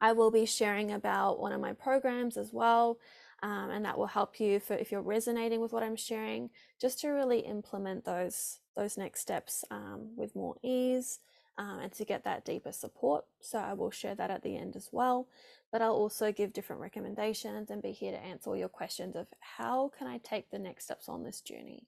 I 0.00 0.12
will 0.12 0.30
be 0.30 0.46
sharing 0.46 0.92
about 0.92 1.40
one 1.40 1.52
of 1.52 1.60
my 1.60 1.72
programs 1.72 2.36
as 2.36 2.52
well. 2.52 2.98
Um, 3.42 3.70
and 3.70 3.84
that 3.84 3.98
will 3.98 4.06
help 4.06 4.38
you 4.38 4.60
for 4.60 4.74
if 4.74 4.92
you're 4.92 5.02
resonating 5.02 5.60
with 5.60 5.72
what 5.72 5.82
I'm 5.82 5.96
sharing, 5.96 6.50
just 6.80 7.00
to 7.00 7.08
really 7.08 7.40
implement 7.40 8.04
those 8.04 8.60
those 8.76 8.96
next 8.96 9.20
steps 9.20 9.64
um, 9.70 10.10
with 10.16 10.34
more 10.36 10.56
ease 10.62 11.18
um, 11.58 11.80
and 11.80 11.92
to 11.92 12.04
get 12.04 12.24
that 12.24 12.44
deeper 12.44 12.72
support. 12.72 13.24
So 13.40 13.58
I 13.58 13.72
will 13.74 13.90
share 13.90 14.14
that 14.14 14.30
at 14.30 14.42
the 14.42 14.56
end 14.56 14.76
as 14.76 14.88
well 14.92 15.28
but 15.72 15.80
I'll 15.80 15.92
also 15.92 16.30
give 16.30 16.52
different 16.52 16.82
recommendations 16.82 17.70
and 17.70 17.82
be 17.82 17.92
here 17.92 18.12
to 18.12 18.22
answer 18.22 18.50
all 18.50 18.56
your 18.56 18.68
questions 18.68 19.16
of 19.16 19.26
how 19.40 19.90
can 19.96 20.06
I 20.06 20.18
take 20.18 20.50
the 20.50 20.58
next 20.58 20.84
steps 20.84 21.08
on 21.08 21.24
this 21.24 21.40
journey. 21.40 21.86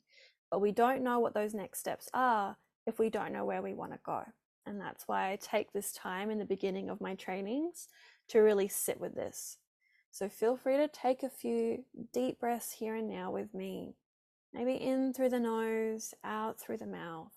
But 0.50 0.62
we 0.62 0.72
don't 0.72 1.04
know 1.04 1.20
what 1.20 1.34
those 1.34 1.52
next 1.52 1.80
steps 1.80 2.08
are 2.14 2.56
if 2.86 2.98
we 2.98 3.10
don't 3.10 3.32
know 3.32 3.44
where 3.44 3.60
we 3.60 3.74
want 3.74 3.92
to 3.92 3.98
go. 4.02 4.22
And 4.64 4.80
that's 4.80 5.06
why 5.06 5.30
I 5.30 5.36
take 5.36 5.72
this 5.72 5.92
time 5.92 6.30
in 6.30 6.38
the 6.38 6.46
beginning 6.46 6.88
of 6.88 7.02
my 7.02 7.14
trainings 7.14 7.88
to 8.28 8.38
really 8.38 8.68
sit 8.68 8.98
with 8.98 9.14
this. 9.14 9.58
So 10.10 10.30
feel 10.30 10.56
free 10.56 10.78
to 10.78 10.88
take 10.88 11.22
a 11.22 11.28
few 11.28 11.84
deep 12.14 12.40
breaths 12.40 12.72
here 12.72 12.94
and 12.94 13.08
now 13.08 13.30
with 13.30 13.52
me. 13.52 13.96
Maybe 14.54 14.74
in 14.74 15.12
through 15.12 15.30
the 15.30 15.40
nose, 15.40 16.14
out 16.24 16.58
through 16.58 16.78
the 16.78 16.86
mouth. 16.86 17.33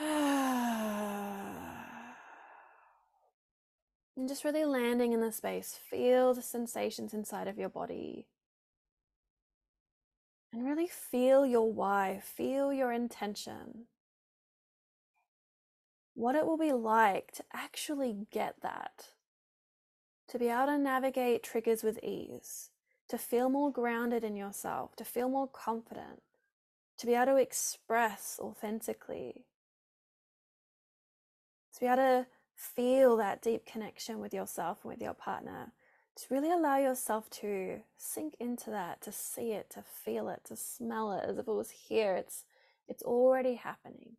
And 4.16 4.28
just 4.28 4.44
really 4.44 4.64
landing 4.64 5.12
in 5.12 5.20
the 5.20 5.32
space. 5.32 5.78
Feel 5.90 6.34
the 6.34 6.42
sensations 6.42 7.12
inside 7.12 7.48
of 7.48 7.58
your 7.58 7.68
body. 7.68 8.28
And 10.52 10.64
really 10.64 10.86
feel 10.86 11.44
your 11.44 11.72
why, 11.72 12.20
feel 12.22 12.72
your 12.72 12.92
intention. 12.92 13.86
What 16.14 16.36
it 16.36 16.46
will 16.46 16.56
be 16.56 16.72
like 16.72 17.32
to 17.32 17.44
actually 17.52 18.28
get 18.30 18.62
that, 18.62 19.08
to 20.28 20.38
be 20.38 20.48
able 20.48 20.66
to 20.66 20.78
navigate 20.78 21.42
triggers 21.42 21.82
with 21.82 21.98
ease, 22.04 22.70
to 23.08 23.18
feel 23.18 23.48
more 23.48 23.72
grounded 23.72 24.22
in 24.22 24.36
yourself, 24.36 24.94
to 24.96 25.04
feel 25.04 25.28
more 25.28 25.48
confident, 25.48 26.22
to 26.98 27.06
be 27.06 27.14
able 27.14 27.26
to 27.26 27.36
express 27.36 28.38
authentically, 28.40 29.44
to 31.74 31.80
be 31.80 31.86
able 31.86 31.96
to 31.96 32.26
feel 32.54 33.16
that 33.16 33.42
deep 33.42 33.66
connection 33.66 34.20
with 34.20 34.32
yourself 34.32 34.78
and 34.82 34.92
with 34.92 35.02
your 35.02 35.14
partner. 35.14 35.72
To 36.16 36.34
really 36.34 36.52
allow 36.52 36.78
yourself 36.78 37.28
to 37.40 37.80
sink 37.96 38.36
into 38.38 38.70
that, 38.70 39.02
to 39.02 39.10
see 39.10 39.50
it, 39.50 39.68
to 39.70 39.82
feel 39.82 40.28
it, 40.28 40.42
to 40.44 40.54
smell 40.54 41.12
it 41.12 41.24
as 41.28 41.38
if 41.38 41.48
it 41.48 41.52
was 41.52 41.70
here. 41.70 42.14
It's 42.14 42.44
it's 42.86 43.02
already 43.02 43.54
happening. 43.54 44.16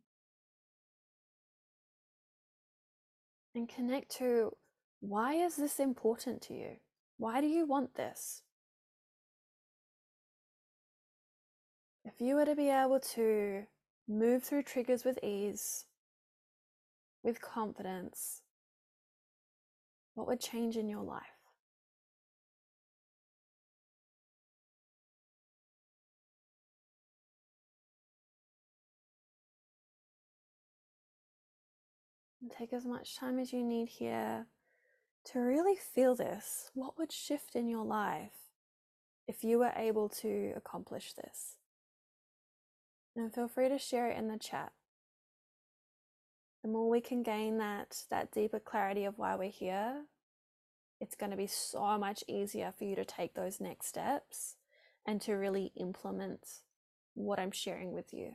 And 3.54 3.68
connect 3.68 4.10
to 4.16 4.52
why 5.00 5.34
is 5.34 5.56
this 5.56 5.80
important 5.80 6.42
to 6.42 6.54
you? 6.54 6.76
Why 7.16 7.40
do 7.40 7.46
you 7.46 7.64
want 7.64 7.94
this? 7.94 8.42
If 12.04 12.20
you 12.20 12.34
were 12.34 12.44
to 12.44 12.54
be 12.54 12.68
able 12.68 13.00
to 13.14 13.62
move 14.06 14.44
through 14.44 14.64
triggers 14.64 15.04
with 15.04 15.18
ease, 15.22 15.86
with 17.26 17.42
confidence, 17.42 18.42
what 20.14 20.28
would 20.28 20.40
change 20.40 20.76
in 20.76 20.88
your 20.88 21.02
life? 21.02 21.22
And 32.40 32.48
take 32.48 32.72
as 32.72 32.86
much 32.86 33.16
time 33.16 33.40
as 33.40 33.52
you 33.52 33.64
need 33.64 33.88
here 33.88 34.46
to 35.32 35.40
really 35.40 35.74
feel 35.74 36.14
this. 36.14 36.70
What 36.74 36.96
would 36.96 37.10
shift 37.10 37.56
in 37.56 37.66
your 37.68 37.84
life 37.84 38.52
if 39.26 39.42
you 39.42 39.58
were 39.58 39.72
able 39.74 40.08
to 40.20 40.52
accomplish 40.54 41.12
this? 41.14 41.56
And 43.16 43.34
feel 43.34 43.48
free 43.48 43.68
to 43.68 43.78
share 43.78 44.10
it 44.10 44.16
in 44.16 44.28
the 44.28 44.38
chat 44.38 44.72
the 46.66 46.72
more 46.72 46.90
we 46.90 47.00
can 47.00 47.22
gain 47.22 47.58
that 47.58 48.02
that 48.10 48.32
deeper 48.32 48.58
clarity 48.58 49.04
of 49.04 49.16
why 49.18 49.36
we're 49.36 49.48
here 49.48 50.02
it's 51.00 51.14
going 51.14 51.30
to 51.30 51.36
be 51.36 51.46
so 51.46 51.96
much 51.96 52.24
easier 52.26 52.72
for 52.76 52.82
you 52.82 52.96
to 52.96 53.04
take 53.04 53.34
those 53.34 53.60
next 53.60 53.86
steps 53.86 54.56
and 55.06 55.20
to 55.20 55.34
really 55.34 55.70
implement 55.76 56.40
what 57.14 57.38
I'm 57.38 57.50
sharing 57.50 57.92
with 57.92 58.12
you. 58.12 58.32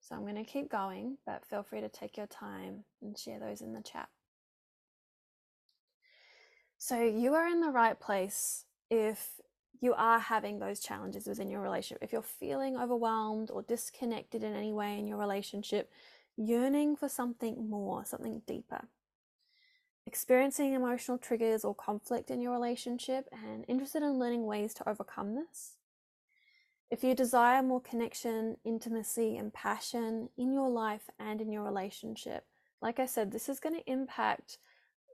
So 0.00 0.14
I'm 0.14 0.22
going 0.22 0.36
to 0.36 0.44
keep 0.44 0.70
going, 0.70 1.16
but 1.24 1.46
feel 1.46 1.62
free 1.62 1.80
to 1.80 1.88
take 1.88 2.18
your 2.18 2.26
time 2.26 2.84
and 3.00 3.18
share 3.18 3.40
those 3.40 3.62
in 3.62 3.72
the 3.72 3.80
chat. 3.80 4.10
So 6.76 7.02
you 7.02 7.32
are 7.34 7.48
in 7.48 7.60
the 7.60 7.70
right 7.70 7.98
place 7.98 8.66
if 8.90 9.40
you 9.80 9.94
are 9.94 10.18
having 10.18 10.58
those 10.58 10.80
challenges 10.80 11.26
within 11.26 11.50
your 11.50 11.60
relationship. 11.60 12.02
If 12.02 12.12
you're 12.12 12.22
feeling 12.22 12.76
overwhelmed 12.76 13.50
or 13.50 13.62
disconnected 13.62 14.44
in 14.44 14.54
any 14.54 14.72
way 14.72 14.98
in 14.98 15.06
your 15.06 15.18
relationship, 15.18 15.90
yearning 16.36 16.96
for 16.96 17.08
something 17.08 17.68
more, 17.68 18.04
something 18.04 18.42
deeper. 18.46 18.88
Experiencing 20.06 20.74
emotional 20.74 21.18
triggers 21.18 21.64
or 21.64 21.74
conflict 21.74 22.30
in 22.30 22.40
your 22.40 22.52
relationship 22.52 23.28
and 23.32 23.64
interested 23.68 24.02
in 24.02 24.18
learning 24.18 24.44
ways 24.46 24.74
to 24.74 24.88
overcome 24.88 25.34
this. 25.34 25.76
If 26.90 27.02
you 27.02 27.14
desire 27.14 27.62
more 27.62 27.80
connection, 27.80 28.56
intimacy, 28.64 29.36
and 29.36 29.54
passion 29.54 30.28
in 30.36 30.52
your 30.52 30.68
life 30.68 31.08
and 31.18 31.40
in 31.40 31.50
your 31.50 31.62
relationship, 31.62 32.44
like 32.82 32.98
I 32.98 33.06
said, 33.06 33.30
this 33.30 33.48
is 33.48 33.60
going 33.60 33.76
to 33.76 33.90
impact 33.90 34.58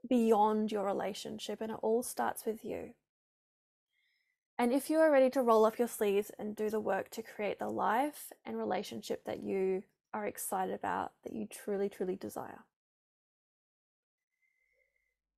beyond 0.09 0.71
your 0.71 0.85
relationship 0.85 1.61
and 1.61 1.71
it 1.71 1.77
all 1.81 2.03
starts 2.03 2.45
with 2.45 2.65
you. 2.65 2.95
And 4.57 4.73
if 4.73 4.89
you 4.89 4.97
are 4.97 5.09
ready 5.09 5.29
to 5.29 5.41
roll 5.41 5.65
up 5.65 5.79
your 5.79 5.87
sleeves 5.87 6.31
and 6.37 6.53
do 6.53 6.69
the 6.69 6.81
work 6.81 7.09
to 7.11 7.21
create 7.21 7.59
the 7.59 7.69
life 7.69 8.33
and 8.45 8.57
relationship 8.57 9.23
that 9.23 9.41
you 9.41 9.83
are 10.13 10.25
excited 10.25 10.73
about 10.73 11.11
that 11.23 11.33
you 11.33 11.47
truly, 11.47 11.89
truly 11.89 12.15
desire. 12.15 12.63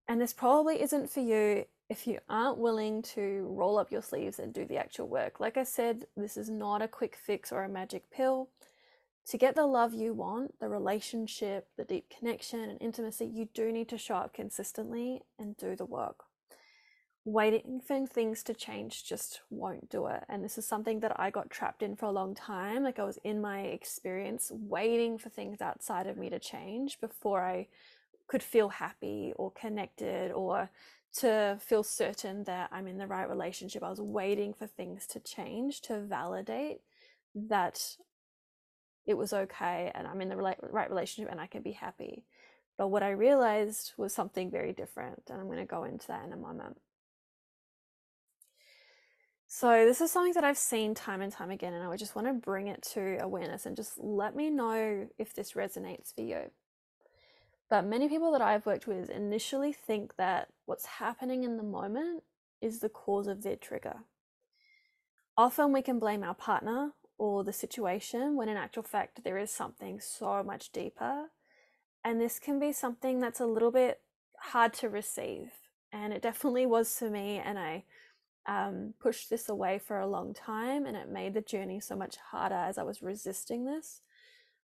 And 0.07 0.19
this 0.19 0.33
probably 0.33 0.81
isn't 0.81 1.09
for 1.09 1.21
you 1.21 1.65
if 1.89 2.07
you 2.07 2.19
aren't 2.29 2.57
willing 2.57 3.01
to 3.01 3.47
roll 3.49 3.77
up 3.77 3.91
your 3.91 4.01
sleeves 4.01 4.39
and 4.39 4.53
do 4.53 4.65
the 4.65 4.77
actual 4.77 5.07
work. 5.07 5.39
Like 5.39 5.57
I 5.57 5.63
said, 5.63 6.05
this 6.15 6.37
is 6.37 6.49
not 6.49 6.81
a 6.81 6.87
quick 6.87 7.15
fix 7.15 7.51
or 7.51 7.63
a 7.63 7.69
magic 7.69 8.09
pill. 8.11 8.49
To 9.27 9.37
get 9.37 9.55
the 9.55 9.65
love 9.65 9.93
you 9.93 10.13
want, 10.13 10.59
the 10.59 10.69
relationship, 10.69 11.67
the 11.77 11.83
deep 11.83 12.09
connection, 12.09 12.69
and 12.69 12.81
intimacy, 12.81 13.25
you 13.25 13.47
do 13.53 13.71
need 13.71 13.87
to 13.89 13.97
show 13.97 14.15
up 14.15 14.33
consistently 14.33 15.21
and 15.37 15.55
do 15.55 15.75
the 15.75 15.85
work 15.85 16.25
waiting 17.23 17.79
for 17.85 18.05
things 18.07 18.41
to 18.43 18.53
change 18.53 19.03
just 19.03 19.41
won't 19.49 19.89
do 19.89 20.07
it. 20.07 20.23
And 20.27 20.43
this 20.43 20.57
is 20.57 20.65
something 20.65 21.01
that 21.01 21.19
I 21.19 21.29
got 21.29 21.49
trapped 21.49 21.83
in 21.83 21.95
for 21.95 22.07
a 22.07 22.11
long 22.11 22.33
time. 22.33 22.83
Like 22.83 22.99
I 22.99 23.03
was 23.03 23.19
in 23.23 23.41
my 23.41 23.61
experience 23.61 24.51
waiting 24.53 25.17
for 25.17 25.29
things 25.29 25.61
outside 25.61 26.07
of 26.07 26.17
me 26.17 26.29
to 26.29 26.39
change 26.39 26.99
before 26.99 27.41
I 27.41 27.67
could 28.27 28.41
feel 28.41 28.69
happy 28.69 29.33
or 29.35 29.51
connected 29.51 30.31
or 30.31 30.69
to 31.13 31.57
feel 31.59 31.83
certain 31.83 32.43
that 32.45 32.69
I'm 32.71 32.87
in 32.87 32.97
the 32.97 33.07
right 33.07 33.29
relationship. 33.29 33.83
I 33.83 33.89
was 33.89 34.01
waiting 34.01 34.53
for 34.53 34.65
things 34.65 35.05
to 35.07 35.19
change 35.19 35.81
to 35.81 35.99
validate 35.99 36.81
that 37.35 37.97
it 39.05 39.15
was 39.15 39.33
okay 39.33 39.91
and 39.93 40.07
I'm 40.07 40.21
in 40.21 40.29
the 40.29 40.37
right 40.37 40.89
relationship 40.89 41.31
and 41.31 41.41
I 41.41 41.47
can 41.47 41.61
be 41.61 41.73
happy. 41.73 42.23
But 42.77 42.87
what 42.87 43.03
I 43.03 43.11
realized 43.11 43.91
was 43.97 44.13
something 44.13 44.49
very 44.49 44.73
different. 44.73 45.23
And 45.29 45.39
I'm 45.39 45.47
going 45.47 45.59
to 45.59 45.65
go 45.65 45.83
into 45.83 46.07
that 46.07 46.23
in 46.25 46.33
a 46.33 46.37
moment. 46.37 46.77
So, 49.53 49.85
this 49.85 49.99
is 49.99 50.09
something 50.09 50.31
that 50.35 50.45
I've 50.45 50.57
seen 50.57 50.95
time 50.95 51.21
and 51.21 51.29
time 51.29 51.51
again, 51.51 51.73
and 51.73 51.83
I 51.83 51.89
would 51.89 51.99
just 51.99 52.15
want 52.15 52.25
to 52.25 52.33
bring 52.33 52.67
it 52.67 52.81
to 52.93 53.17
awareness 53.19 53.65
and 53.65 53.75
just 53.75 53.99
let 53.99 54.33
me 54.33 54.49
know 54.49 55.09
if 55.17 55.33
this 55.33 55.51
resonates 55.51 56.15
for 56.15 56.21
you. 56.21 56.51
But 57.69 57.85
many 57.85 58.07
people 58.07 58.31
that 58.31 58.41
I've 58.41 58.65
worked 58.65 58.87
with 58.87 59.09
initially 59.09 59.73
think 59.73 60.15
that 60.15 60.47
what's 60.67 60.85
happening 60.85 61.43
in 61.43 61.57
the 61.57 61.63
moment 61.63 62.23
is 62.61 62.79
the 62.79 62.87
cause 62.87 63.27
of 63.27 63.43
their 63.43 63.57
trigger. 63.57 64.05
Often 65.37 65.73
we 65.73 65.81
can 65.81 65.99
blame 65.99 66.23
our 66.23 66.33
partner 66.33 66.93
or 67.17 67.43
the 67.43 67.51
situation 67.51 68.37
when 68.37 68.47
in 68.47 68.55
actual 68.55 68.83
fact 68.83 69.25
there 69.25 69.37
is 69.37 69.51
something 69.51 69.99
so 69.99 70.43
much 70.43 70.71
deeper. 70.71 71.25
And 72.05 72.21
this 72.21 72.39
can 72.39 72.57
be 72.57 72.71
something 72.71 73.19
that's 73.19 73.41
a 73.41 73.47
little 73.47 73.71
bit 73.71 73.99
hard 74.39 74.71
to 74.75 74.87
receive. 74.87 75.51
And 75.91 76.13
it 76.13 76.21
definitely 76.21 76.65
was 76.65 76.97
for 76.97 77.09
me. 77.09 77.37
And 77.37 77.59
I 77.59 77.83
um, 78.47 78.93
pushed 78.99 79.29
this 79.29 79.49
away 79.49 79.79
for 79.79 79.99
a 79.99 80.07
long 80.07 80.33
time 80.33 80.85
and 80.85 80.97
it 80.97 81.09
made 81.09 81.33
the 81.33 81.41
journey 81.41 81.79
so 81.79 81.95
much 81.95 82.17
harder 82.17 82.55
as 82.55 82.77
I 82.77 82.83
was 82.83 83.01
resisting 83.01 83.65
this. 83.65 84.01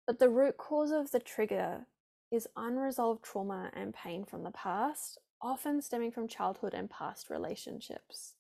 But 0.06 0.20
the 0.20 0.30
root 0.30 0.58
cause 0.58 0.92
of 0.92 1.12
the 1.12 1.20
trigger 1.20 1.88
is 2.32 2.48
unresolved 2.56 3.24
trauma 3.24 3.72
and 3.74 3.94
pain 3.94 4.24
from 4.24 4.44
the 4.44 4.52
past, 4.52 5.18
often 5.42 5.82
stemming 5.82 6.12
from 6.12 6.28
childhood 6.28 6.74
and 6.74 6.90
past 6.90 7.30
relationships. 7.30 8.34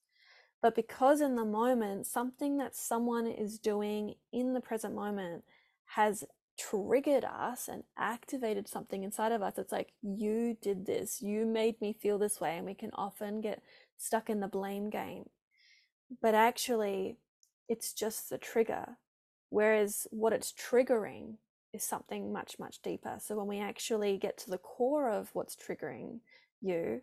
But 0.62 0.76
because 0.76 1.22
in 1.22 1.36
the 1.36 1.46
moment, 1.46 2.08
something 2.08 2.58
that 2.58 2.76
someone 2.76 3.28
is 3.28 3.60
doing 3.60 4.16
in 4.32 4.54
the 4.54 4.62
present 4.62 4.96
moment 4.96 5.44
has 5.86 6.24
triggered 6.58 7.26
us 7.26 7.68
and 7.68 7.84
activated 7.98 8.68
something 8.68 9.04
inside 9.04 9.32
of 9.32 9.42
us, 9.42 9.58
it's 9.58 9.72
like, 9.72 9.92
you 10.02 10.58
did 10.62 10.86
this, 10.86 11.22
you 11.22 11.46
made 11.46 11.80
me 11.82 11.94
feel 11.94 12.18
this 12.18 12.40
way. 12.42 12.58
And 12.58 12.66
we 12.66 12.74
can 12.74 12.92
often 12.96 13.42
get 13.42 13.62
stuck 13.98 14.30
in 14.30 14.40
the 14.40 14.48
blame 14.48 14.90
game. 14.90 15.30
But 16.22 16.36
actually, 16.36 17.18
it's 17.68 17.94
just 17.94 18.30
the 18.30 18.38
trigger. 18.38 18.98
Whereas 19.50 20.08
what 20.12 20.34
it's 20.34 20.54
triggering 20.54 21.36
is 21.74 21.84
something 21.84 22.32
much, 22.32 22.58
much 22.60 22.82
deeper. 22.82 23.18
So 23.20 23.36
when 23.36 23.48
we 23.48 23.60
actually 23.60 24.18
get 24.18 24.38
to 24.40 24.50
the 24.50 24.58
core 24.58 25.10
of 25.10 25.30
what's 25.34 25.56
triggering 25.56 26.20
you, 26.62 27.02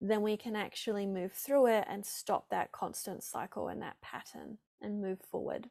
then 0.00 0.22
we 0.22 0.36
can 0.36 0.56
actually 0.56 1.06
move 1.06 1.32
through 1.32 1.66
it 1.66 1.84
and 1.88 2.04
stop 2.04 2.48
that 2.50 2.72
constant 2.72 3.22
cycle 3.22 3.68
and 3.68 3.82
that 3.82 4.00
pattern 4.00 4.58
and 4.80 5.02
move 5.02 5.20
forward. 5.20 5.68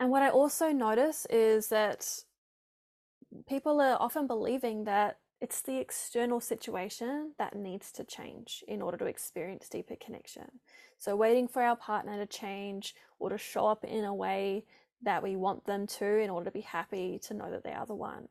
And 0.00 0.10
what 0.10 0.22
I 0.22 0.28
also 0.30 0.70
notice 0.70 1.26
is 1.30 1.68
that 1.68 2.06
people 3.48 3.80
are 3.80 3.96
often 4.00 4.26
believing 4.26 4.84
that 4.84 5.18
it's 5.40 5.62
the 5.62 5.78
external 5.78 6.40
situation 6.40 7.32
that 7.38 7.54
needs 7.54 7.92
to 7.92 8.04
change 8.04 8.64
in 8.66 8.82
order 8.82 8.96
to 8.96 9.04
experience 9.04 9.68
deeper 9.68 9.94
connection. 9.96 10.60
So, 10.98 11.14
waiting 11.14 11.46
for 11.46 11.62
our 11.62 11.76
partner 11.76 12.16
to 12.16 12.26
change 12.26 12.94
or 13.18 13.30
to 13.30 13.38
show 13.38 13.66
up 13.66 13.84
in 13.84 14.04
a 14.04 14.14
way 14.14 14.64
that 15.02 15.22
we 15.22 15.36
want 15.36 15.64
them 15.64 15.86
to 15.86 16.18
in 16.18 16.30
order 16.30 16.46
to 16.46 16.50
be 16.50 16.60
happy 16.60 17.20
to 17.22 17.34
know 17.34 17.50
that 17.50 17.62
they 17.62 17.72
are 17.72 17.86
the 17.86 17.94
one. 17.94 18.28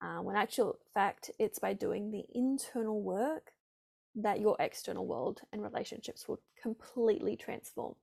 Um, 0.00 0.24
when 0.24 0.36
actual 0.36 0.78
fact, 0.94 1.30
it's 1.38 1.58
by 1.58 1.74
doing 1.74 2.10
the 2.10 2.24
internal 2.34 3.02
work 3.02 3.52
that 4.14 4.40
your 4.40 4.56
external 4.58 5.06
world 5.06 5.42
and 5.52 5.62
relationships 5.62 6.26
will 6.26 6.40
completely 6.62 7.36
transform. 7.36 7.94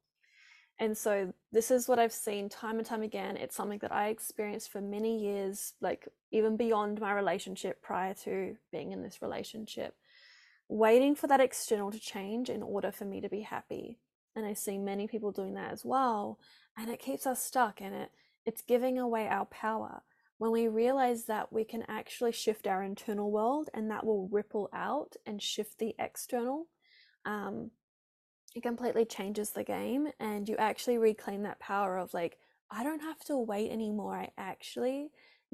And 0.77 0.97
so 0.97 1.33
this 1.51 1.71
is 1.71 1.87
what 1.87 1.99
I've 1.99 2.11
seen 2.11 2.49
time 2.49 2.77
and 2.77 2.85
time 2.85 3.01
again. 3.01 3.37
It's 3.37 3.55
something 3.55 3.79
that 3.79 3.93
I 3.93 4.09
experienced 4.09 4.71
for 4.71 4.81
many 4.81 5.17
years, 5.19 5.73
like 5.79 6.07
even 6.31 6.57
beyond 6.57 6.99
my 6.99 7.13
relationship 7.13 7.81
prior 7.81 8.13
to 8.25 8.57
being 8.71 8.91
in 8.91 9.01
this 9.01 9.21
relationship, 9.21 9.95
waiting 10.67 11.15
for 11.15 11.27
that 11.27 11.39
external 11.39 11.91
to 11.91 11.99
change 11.99 12.49
in 12.49 12.61
order 12.61 12.91
for 12.91 13.05
me 13.05 13.21
to 13.21 13.29
be 13.29 13.41
happy. 13.41 13.99
And 14.35 14.45
I 14.45 14.53
see 14.53 14.77
many 14.77 15.07
people 15.07 15.31
doing 15.31 15.53
that 15.53 15.71
as 15.71 15.85
well. 15.85 16.39
And 16.77 16.89
it 16.89 16.99
keeps 16.99 17.25
us 17.25 17.41
stuck 17.41 17.79
in 17.79 17.93
it. 17.93 18.09
It's 18.45 18.61
giving 18.61 18.99
away 18.99 19.27
our 19.29 19.45
power. 19.45 20.03
When 20.37 20.51
we 20.51 20.67
realize 20.67 21.23
that 21.25 21.53
we 21.53 21.63
can 21.63 21.85
actually 21.87 22.33
shift 22.33 22.67
our 22.67 22.83
internal 22.83 23.31
world 23.31 23.69
and 23.73 23.89
that 23.89 24.05
will 24.05 24.27
ripple 24.27 24.69
out 24.73 25.15
and 25.25 25.41
shift 25.41 25.79
the 25.79 25.95
external, 25.97 26.67
um, 27.23 27.71
it 28.55 28.63
completely 28.63 29.05
changes 29.05 29.51
the 29.51 29.63
game 29.63 30.07
and 30.19 30.47
you 30.47 30.55
actually 30.55 30.97
reclaim 30.97 31.43
that 31.43 31.59
power 31.59 31.97
of 31.97 32.13
like 32.13 32.37
i 32.71 32.83
don't 32.83 33.01
have 33.01 33.19
to 33.19 33.37
wait 33.37 33.69
anymore. 33.69 34.15
I 34.15 34.29
actually 34.37 35.11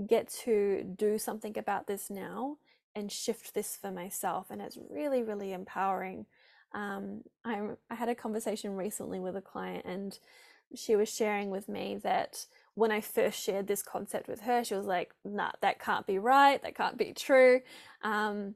get 0.07 0.29
to 0.43 0.83
do 0.83 1.17
something 1.17 1.57
about 1.57 1.87
this 1.87 2.09
now 2.09 2.57
and 2.95 3.11
shift 3.11 3.53
this 3.53 3.75
for 3.75 3.91
myself 3.91 4.47
and 4.49 4.61
it's 4.61 4.77
really 4.89 5.23
really 5.23 5.51
empowering. 5.51 6.25
Um, 6.73 7.23
I'm, 7.43 7.75
I 7.89 7.95
had 7.95 8.07
a 8.07 8.15
conversation 8.15 8.77
recently 8.77 9.19
with 9.19 9.35
a 9.35 9.41
client 9.41 9.83
and 9.85 10.17
she 10.73 10.95
was 10.95 11.13
sharing 11.13 11.49
with 11.49 11.67
me 11.67 11.99
that 12.01 12.45
when 12.75 12.91
i 12.91 13.01
first 13.01 13.43
shared 13.43 13.67
this 13.67 13.83
concept 13.83 14.29
with 14.29 14.39
her 14.41 14.63
she 14.63 14.73
was 14.73 14.85
like 14.85 15.13
nah 15.25 15.51
that 15.61 15.79
can't 15.79 16.07
be 16.07 16.17
right. 16.17 16.61
That 16.63 16.75
can't 16.75 16.97
be 16.97 17.13
true. 17.13 17.61
Um, 18.03 18.55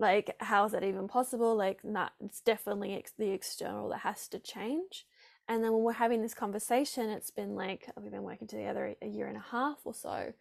like 0.00 0.34
how 0.40 0.64
is 0.64 0.72
that 0.72 0.82
even 0.82 1.06
possible? 1.06 1.54
Like 1.54 1.84
not 1.84 2.12
it's 2.24 2.40
definitely 2.40 2.94
ex- 2.94 3.12
the 3.18 3.30
external 3.30 3.90
that 3.90 4.00
has 4.00 4.26
to 4.28 4.38
change. 4.38 5.06
And 5.46 5.62
then 5.62 5.72
when 5.72 5.82
we're 5.82 5.92
having 5.92 6.22
this 6.22 6.34
conversation 6.34 7.10
it's 7.10 7.30
been 7.30 7.54
like 7.54 7.86
oh, 7.90 8.00
we've 8.00 8.10
been 8.10 8.22
working 8.22 8.48
together 8.48 8.94
a 9.02 9.06
year 9.06 9.26
and 9.26 9.36
a 9.36 9.44
half 9.52 9.78
or 9.84 9.94
so. 9.94 10.32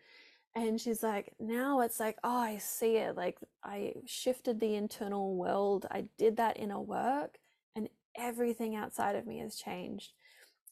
And 0.55 0.79
she's 0.79 1.03
like 1.03 1.33
now 1.39 1.81
it's 1.81 1.99
like 1.99 2.17
oh 2.23 2.37
i 2.37 2.57
see 2.57 2.95
it. 2.95 3.17
Like 3.17 3.37
i 3.63 3.93
shifted 4.05 4.59
the 4.59 4.75
internal 4.75 5.35
world. 5.35 5.85
I 5.91 6.05
did 6.17 6.37
that 6.37 6.57
inner 6.57 6.79
work 6.79 7.37
and 7.75 7.89
everything 8.17 8.75
outside 8.75 9.17
of 9.17 9.27
me 9.27 9.39
has 9.39 9.57
changed. 9.57 10.13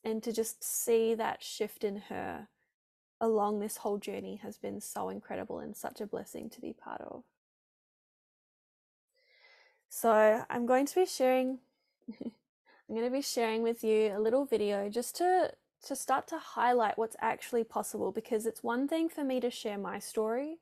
And 0.06 0.24
to 0.24 0.32
just 0.32 0.64
see 0.64 1.14
that 1.16 1.44
shift 1.44 1.84
in 1.84 1.98
her 2.08 2.48
along 3.20 3.60
this 3.60 3.78
whole 3.78 3.98
journey 3.98 4.40
has 4.44 4.58
been 4.58 4.80
so 4.80 5.10
incredible 5.10 5.60
and 5.60 5.76
such 5.76 6.00
a 6.00 6.08
blessing 6.08 6.50
to 6.52 6.62
be 6.62 6.72
part 6.72 7.02
of 7.02 7.24
so 9.90 10.44
I'm 10.50 10.66
going 10.66 10.86
to 10.86 10.96
be 10.96 11.06
sharing 11.06 11.60
I'm 12.24 12.96
going 12.96 13.06
to 13.06 13.12
be 13.12 13.22
sharing 13.22 13.64
with 13.64 13.84
you 13.84 14.14
a 14.16 14.20
little 14.20 14.46
video 14.46 14.90
just 14.90 15.18
to 15.18 15.52
to 15.86 15.96
start 15.96 16.28
to 16.28 16.38
highlight 16.38 16.98
what's 16.98 17.16
actually 17.20 17.64
possible 17.64 18.12
because 18.12 18.46
it's 18.46 18.64
one 18.64 18.88
thing 18.88 19.10
for 19.10 19.24
me 19.24 19.40
to 19.40 19.52
share 19.52 19.78
my 19.78 20.00
story, 20.00 20.58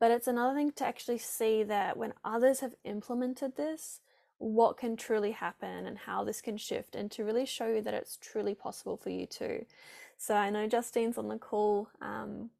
but 0.00 0.10
it's 0.10 0.26
another 0.26 0.54
thing 0.54 0.72
to 0.72 0.86
actually 0.86 1.18
see 1.18 1.62
that 1.62 1.96
when 1.96 2.12
others 2.24 2.60
have 2.60 2.74
implemented 2.84 3.56
this, 3.56 4.00
what 4.38 4.76
can 4.76 4.96
truly 4.96 5.30
happen 5.32 5.86
and 5.86 5.98
how 5.98 6.24
this 6.24 6.40
can 6.40 6.56
shift 6.56 6.94
and 6.94 7.10
to 7.10 7.24
really 7.24 7.46
show 7.46 7.68
you 7.68 7.80
that 7.80 7.94
it's 7.94 8.18
truly 8.20 8.54
possible 8.54 8.96
for 8.96 9.10
you 9.10 9.26
too. 9.26 9.64
So 10.18 10.34
I 10.34 10.50
know 10.50 10.66
Justine's 10.66 11.16
on 11.16 11.28
the 11.28 11.38
call 11.38 11.88
um, 12.02 12.50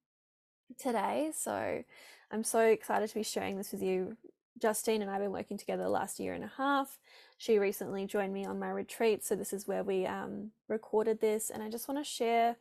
today, 0.78 1.30
so 1.34 1.82
I'm 2.30 2.44
so 2.44 2.60
excited 2.60 3.08
to 3.08 3.14
be 3.14 3.22
sharing 3.22 3.56
this 3.56 3.72
with 3.72 3.82
you 3.82 4.16
Justine 4.60 5.02
and 5.02 5.10
I 5.10 5.14
have 5.14 5.22
been 5.22 5.32
working 5.32 5.58
together 5.58 5.82
the 5.82 5.90
last 5.90 6.18
year 6.18 6.32
and 6.32 6.44
a 6.44 6.52
half. 6.56 6.98
She 7.36 7.58
recently 7.58 8.06
joined 8.06 8.32
me 8.32 8.46
on 8.46 8.58
my 8.58 8.70
retreat, 8.70 9.24
so 9.24 9.36
this 9.36 9.52
is 9.52 9.68
where 9.68 9.84
we 9.84 10.06
um, 10.06 10.52
recorded 10.68 11.20
this, 11.20 11.50
and 11.50 11.62
I 11.62 11.68
just 11.68 11.88
want 11.88 12.02
to 12.02 12.10
share 12.10 12.56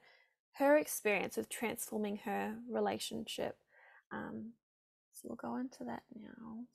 her 0.54 0.78
experience 0.78 1.38
with 1.38 1.50
transforming 1.50 2.18
her 2.26 2.56
relationship. 2.70 3.58
Um, 4.12 4.52
so 5.14 5.30
we'll 5.30 5.36
go 5.38 5.56
into 5.56 5.86
that 5.86 6.04
now. 6.22 6.66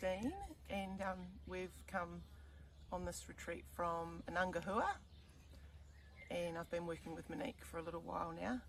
Dean, 0.00 0.32
and 0.70 1.00
um, 1.02 1.26
we've 1.46 1.70
come 1.86 2.22
on 2.92 3.04
this 3.04 3.24
retreat 3.28 3.64
from 3.74 4.22
Inangahua, 4.30 4.86
and 6.30 6.58
I've 6.58 6.70
been 6.70 6.86
working 6.86 7.14
with 7.14 7.28
Monique 7.28 7.64
for 7.64 7.78
a 7.78 7.82
little 7.82 8.02
while 8.02 8.32
now 8.40 8.60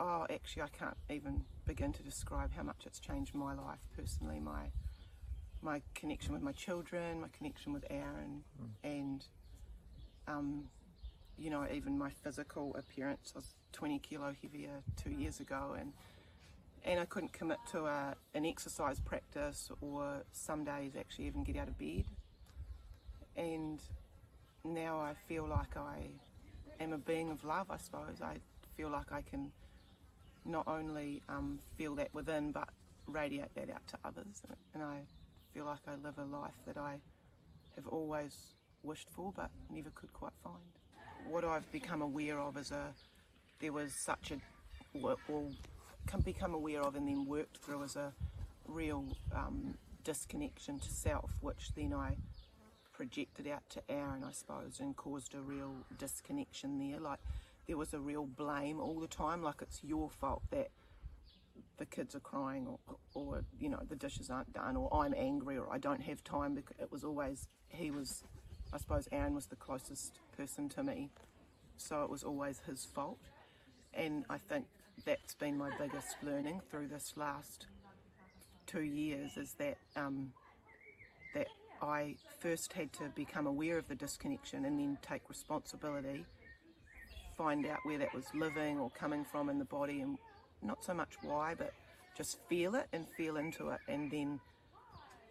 oh, 0.00 0.26
actually, 0.30 0.62
I 0.62 0.68
can't 0.68 0.96
even 1.10 1.44
begin 1.66 1.92
to 1.92 2.02
describe 2.02 2.52
how 2.52 2.62
much 2.62 2.82
it's 2.86 2.98
changed 2.98 3.34
my 3.34 3.54
life 3.54 3.86
personally. 3.94 4.40
My 4.40 4.70
my 5.62 5.82
connection 5.94 6.32
with 6.32 6.42
my 6.42 6.52
children, 6.52 7.20
my 7.20 7.28
connection 7.36 7.74
with 7.74 7.84
Aaron, 7.90 8.42
mm. 8.60 8.68
and 8.82 9.24
um, 10.26 10.64
you 11.38 11.50
know, 11.50 11.66
even 11.72 11.98
my 11.98 12.10
physical 12.24 12.74
appearance. 12.76 13.32
I 13.34 13.38
was 13.38 13.54
20 13.72 13.98
kilo 13.98 14.34
heavier 14.42 14.82
two 14.96 15.10
years 15.10 15.40
ago, 15.40 15.76
and 15.78 15.92
and 16.84 16.98
I 16.98 17.04
couldn't 17.04 17.34
commit 17.34 17.58
to 17.72 17.84
a, 17.86 18.14
an 18.34 18.46
exercise 18.46 19.00
practice 19.00 19.70
or 19.82 20.22
some 20.32 20.64
days 20.64 20.92
actually 20.98 21.26
even 21.26 21.44
get 21.44 21.56
out 21.56 21.68
of 21.68 21.78
bed. 21.78 22.04
And 23.36 23.82
now 24.64 24.98
I 24.98 25.12
feel 25.28 25.46
like 25.46 25.76
I 25.76 26.08
am 26.82 26.94
a 26.94 26.98
being 26.98 27.30
of 27.30 27.44
love, 27.44 27.66
I 27.70 27.76
suppose. 27.76 28.22
I 28.22 28.36
feel 28.76 28.88
like 28.88 29.12
I 29.12 29.20
can 29.20 29.52
not 30.44 30.66
only 30.66 31.22
um, 31.28 31.58
feel 31.76 31.94
that 31.96 32.12
within 32.14 32.52
but 32.52 32.68
radiate 33.06 33.54
that 33.54 33.70
out 33.70 33.86
to 33.88 33.98
others. 34.04 34.42
And 34.74 34.82
I 34.82 35.00
feel 35.52 35.64
like 35.64 35.80
I 35.86 35.94
live 36.04 36.18
a 36.18 36.24
life 36.24 36.54
that 36.66 36.76
I 36.76 37.00
have 37.76 37.86
always 37.88 38.54
wished 38.82 39.08
for 39.10 39.32
but 39.34 39.50
never 39.70 39.90
could 39.90 40.12
quite 40.12 40.32
find. 40.42 40.56
What 41.28 41.44
I've 41.44 41.70
become 41.70 42.02
aware 42.02 42.38
of 42.38 42.56
is 42.56 42.70
a 42.70 42.94
there 43.60 43.72
was 43.72 43.92
such 43.92 44.32
a 44.32 44.38
or, 45.02 45.16
can 46.06 46.20
become 46.20 46.54
aware 46.54 46.80
of 46.80 46.96
and 46.96 47.06
then 47.06 47.26
worked 47.26 47.58
through 47.58 47.84
as 47.84 47.94
a 47.94 48.12
real 48.66 49.04
um, 49.34 49.74
disconnection 50.02 50.78
to 50.78 50.90
self, 50.90 51.30
which 51.40 51.72
then 51.76 51.92
I 51.92 52.16
projected 52.92 53.46
out 53.46 53.62
to 53.70 53.82
Aaron, 53.88 54.24
I 54.24 54.32
suppose, 54.32 54.80
and 54.80 54.96
caused 54.96 55.34
a 55.34 55.40
real 55.40 55.74
disconnection 55.98 56.78
there. 56.78 57.00
Like 57.00 57.20
there 57.66 57.76
was 57.76 57.94
a 57.94 58.00
real 58.00 58.26
blame 58.26 58.80
all 58.80 58.98
the 58.98 59.06
time, 59.06 59.42
like 59.42 59.62
it's 59.62 59.82
your 59.84 60.10
fault 60.10 60.42
that 60.50 60.70
the 61.78 61.86
kids 61.86 62.14
are 62.14 62.20
crying 62.20 62.66
or, 62.66 62.78
or 63.14 63.44
you 63.58 63.68
know 63.68 63.80
the 63.88 63.96
dishes 63.96 64.28
aren't 64.30 64.52
done 64.52 64.76
or 64.76 64.94
I'm 64.94 65.14
angry 65.16 65.56
or 65.56 65.72
I 65.72 65.78
don't 65.78 66.02
have 66.02 66.22
time 66.22 66.54
because 66.54 66.76
it 66.78 66.92
was 66.92 67.04
always 67.04 67.48
he 67.68 67.90
was 67.90 68.22
I 68.72 68.78
suppose 68.78 69.08
Aaron 69.10 69.34
was 69.34 69.46
the 69.46 69.56
closest 69.56 70.20
person 70.36 70.68
to 70.70 70.82
me. 70.82 71.10
So 71.76 72.04
it 72.04 72.10
was 72.10 72.22
always 72.22 72.60
his 72.66 72.84
fault. 72.84 73.18
And 73.94 74.24
I 74.30 74.38
think 74.38 74.66
that's 75.04 75.34
been 75.34 75.56
my 75.56 75.70
biggest 75.78 76.16
learning 76.22 76.60
through 76.70 76.88
this 76.88 77.14
last 77.16 77.66
two 78.66 78.82
years 78.82 79.36
is 79.36 79.54
that 79.54 79.78
um, 79.96 80.32
that 81.34 81.48
I 81.82 82.16
first 82.38 82.74
had 82.74 82.92
to 82.94 83.04
become 83.14 83.46
aware 83.46 83.78
of 83.78 83.88
the 83.88 83.94
disconnection 83.94 84.64
and 84.64 84.78
then 84.78 84.98
take 85.02 85.28
responsibility 85.28 86.24
find 87.40 87.64
out 87.64 87.78
where 87.84 87.96
that 87.96 88.12
was 88.14 88.26
living 88.34 88.78
or 88.78 88.90
coming 88.90 89.24
from 89.24 89.48
in 89.48 89.58
the 89.58 89.64
body 89.64 90.02
and 90.02 90.18
not 90.62 90.84
so 90.84 90.92
much 90.92 91.14
why, 91.22 91.54
but 91.56 91.72
just 92.14 92.38
feel 92.50 92.74
it 92.74 92.86
and 92.92 93.08
feel 93.16 93.38
into 93.38 93.70
it 93.70 93.80
and 93.88 94.10
then 94.10 94.38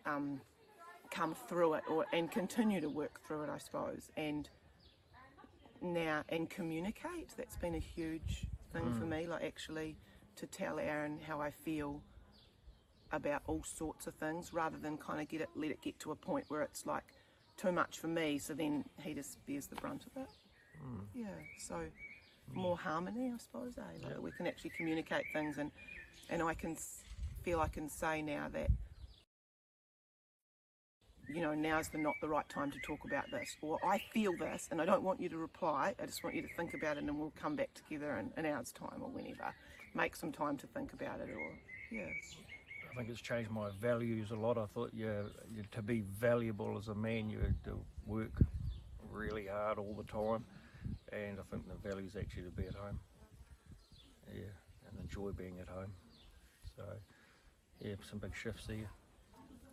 um, 0.08 0.41
come 1.12 1.36
through 1.48 1.76
it 1.76 1.84
or 1.88 2.08
and 2.12 2.32
continue 2.32 2.82
to 2.82 2.89
work 2.89 3.22
through 3.28 3.43
it, 3.43 3.50
I 3.50 3.60
suppose. 3.60 4.10
And 4.17 4.50
now 5.84 6.24
and 6.30 6.50
communicate. 6.50 7.30
That's 7.38 7.58
been 7.58 7.76
a 7.76 7.80
huge 7.80 8.48
thing 8.74 8.86
mm. 8.86 9.00
for 9.00 9.06
me. 9.06 9.28
Like 9.28 9.43
actually 9.43 9.95
to 10.38 10.48
tell 10.48 10.80
Aaron 10.80 11.19
how 11.28 11.39
I 11.39 11.52
feel 11.52 12.02
about 13.12 13.43
all 13.45 13.63
sorts 13.63 14.08
of 14.08 14.15
things, 14.15 14.52
rather 14.52 14.78
than 14.78 14.98
kind 14.98 15.22
of 15.22 15.28
get 15.28 15.41
it, 15.41 15.50
let 15.56 15.69
it 15.69 15.82
get 15.84 16.00
to 16.00 16.12
a 16.12 16.15
point 16.15 16.45
where 16.48 16.63
it's 16.63 16.88
like 16.88 17.06
too 17.56 17.72
much 17.72 18.00
for 18.00 18.08
me. 18.08 18.39
So 18.39 18.56
then 18.56 18.86
he 19.04 19.13
just 19.13 19.38
bears 19.45 19.67
the 19.67 19.76
brunt 19.76 20.08
of 20.08 20.24
it. 20.24 20.30
Mm. 20.84 21.02
Yeah, 21.13 21.28
so 21.58 21.82
more 22.54 22.78
harmony, 22.78 23.32
I 23.34 23.38
suppose. 23.38 23.78
Eh? 23.78 23.82
Like 24.04 24.12
yeah. 24.13 24.20
We 24.20 24.32
can 24.32 24.48
actually 24.48 24.72
communicate 24.72 25.26
things, 25.34 25.58
and 25.58 25.72
and 26.30 26.42
I 26.42 26.54
can 26.54 26.78
feel 27.44 27.60
I 27.60 27.68
can 27.68 27.89
say 27.89 28.22
now 28.22 28.48
that 28.54 28.70
you 31.34 31.42
know, 31.42 31.54
now's 31.54 31.89
the 31.89 31.98
not 31.98 32.15
the 32.22 32.28
right 32.28 32.48
time 32.50 32.72
to 32.72 32.80
talk 32.80 33.00
about 33.06 33.26
this, 33.32 33.56
or 33.62 33.80
I 33.86 34.00
feel 34.12 34.36
this 34.38 34.68
and 34.72 34.82
I 34.82 34.86
don't 34.86 35.04
want 35.04 35.22
you 35.22 35.30
to 35.30 35.38
reply. 35.38 35.94
I 36.02 36.06
just 36.06 36.24
want 36.24 36.36
you 36.36 36.42
to 36.42 36.48
think 36.56 36.74
about 36.74 36.98
it, 36.98 37.04
and 37.04 37.20
we'll 37.20 37.34
come 37.39 37.56
back 37.56 37.70
together 37.74 38.18
in 38.18 38.32
an 38.38 38.52
hour's 38.52 38.72
time 38.72 39.02
or 39.02 39.10
whenever. 39.10 39.54
Make 39.94 40.15
some 40.15 40.32
time 40.32 40.58
to 40.58 40.68
think 40.68 40.94
about 40.94 41.20
it, 41.20 41.30
or 41.30 41.60
yeah. 41.92 42.06
I 42.92 42.96
think 42.96 43.10
it's 43.10 43.22
changed 43.22 43.52
my 43.52 43.70
values 43.80 44.32
a 44.32 44.36
lot. 44.36 44.58
I 44.58 44.65
thought 44.74 44.92
you, 44.94 45.30
you 45.54 45.63
to 45.72 45.82
be 45.82 46.02
valuable 46.02 46.78
as 46.78 46.88
a 46.88 46.96
man, 46.96 47.30
you 47.30 47.39
had 47.39 47.63
to 47.65 47.80
work 48.06 48.32
really 49.12 49.48
hard 49.48 49.78
all 49.78 49.94
the 49.96 50.12
time, 50.12 50.44
and 51.12 51.39
I 51.39 51.43
think 51.52 51.63
the 51.67 51.89
values 51.89 52.15
actually 52.19 52.43
to 52.43 52.52
be 52.52 52.67
at 52.67 52.76
home. 52.76 53.00
Yeah, 54.34 54.54
and 54.88 55.00
enjoy 55.00 55.32
being 55.32 55.60
at 55.60 55.67
home. 55.67 55.91
So, 56.76 56.84
yeah, 57.82 57.95
some 58.10 58.19
big 58.19 58.36
shifts 58.36 58.67
there. 58.67 58.89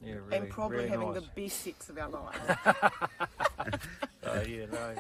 Yeah, 0.03 0.17
really, 0.27 0.49
and 0.49 0.49
probably 0.49 0.85
really 0.85 0.91
having 0.91 1.09
nice. 1.09 1.15
the 1.15 1.23
best 1.23 1.63
sex 1.63 1.89
of 1.89 1.99
our 1.99 2.09
lives. 2.09 2.57
Oh 4.27 4.41
yeah, 4.43 4.67
no. 4.67 4.95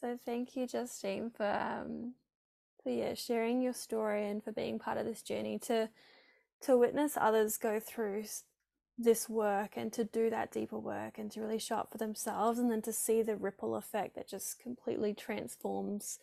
So 0.00 0.18
thank 0.24 0.56
you, 0.56 0.66
Justine, 0.66 1.30
for 1.30 1.46
um, 1.46 2.14
for 2.82 2.90
yeah, 2.90 3.14
sharing 3.14 3.60
your 3.62 3.72
story 3.74 4.28
and 4.28 4.42
for 4.42 4.52
being 4.52 4.78
part 4.78 4.98
of 4.98 5.06
this 5.06 5.22
journey 5.22 5.58
to 5.60 5.88
to 6.62 6.76
witness 6.78 7.16
others 7.20 7.56
go 7.58 7.80
through 7.80 8.20
s- 8.22 8.44
this 8.96 9.28
work 9.28 9.72
and 9.76 9.92
to 9.92 10.04
do 10.04 10.30
that 10.30 10.52
deeper 10.52 10.78
work 10.78 11.18
and 11.18 11.30
to 11.32 11.40
really 11.40 11.58
show 11.58 11.76
up 11.76 11.90
for 11.90 11.98
themselves 11.98 12.58
and 12.58 12.70
then 12.70 12.82
to 12.82 12.92
see 12.92 13.22
the 13.22 13.36
ripple 13.36 13.74
effect 13.74 14.14
that 14.14 14.28
just 14.28 14.60
completely 14.60 15.12
transforms 15.12 16.18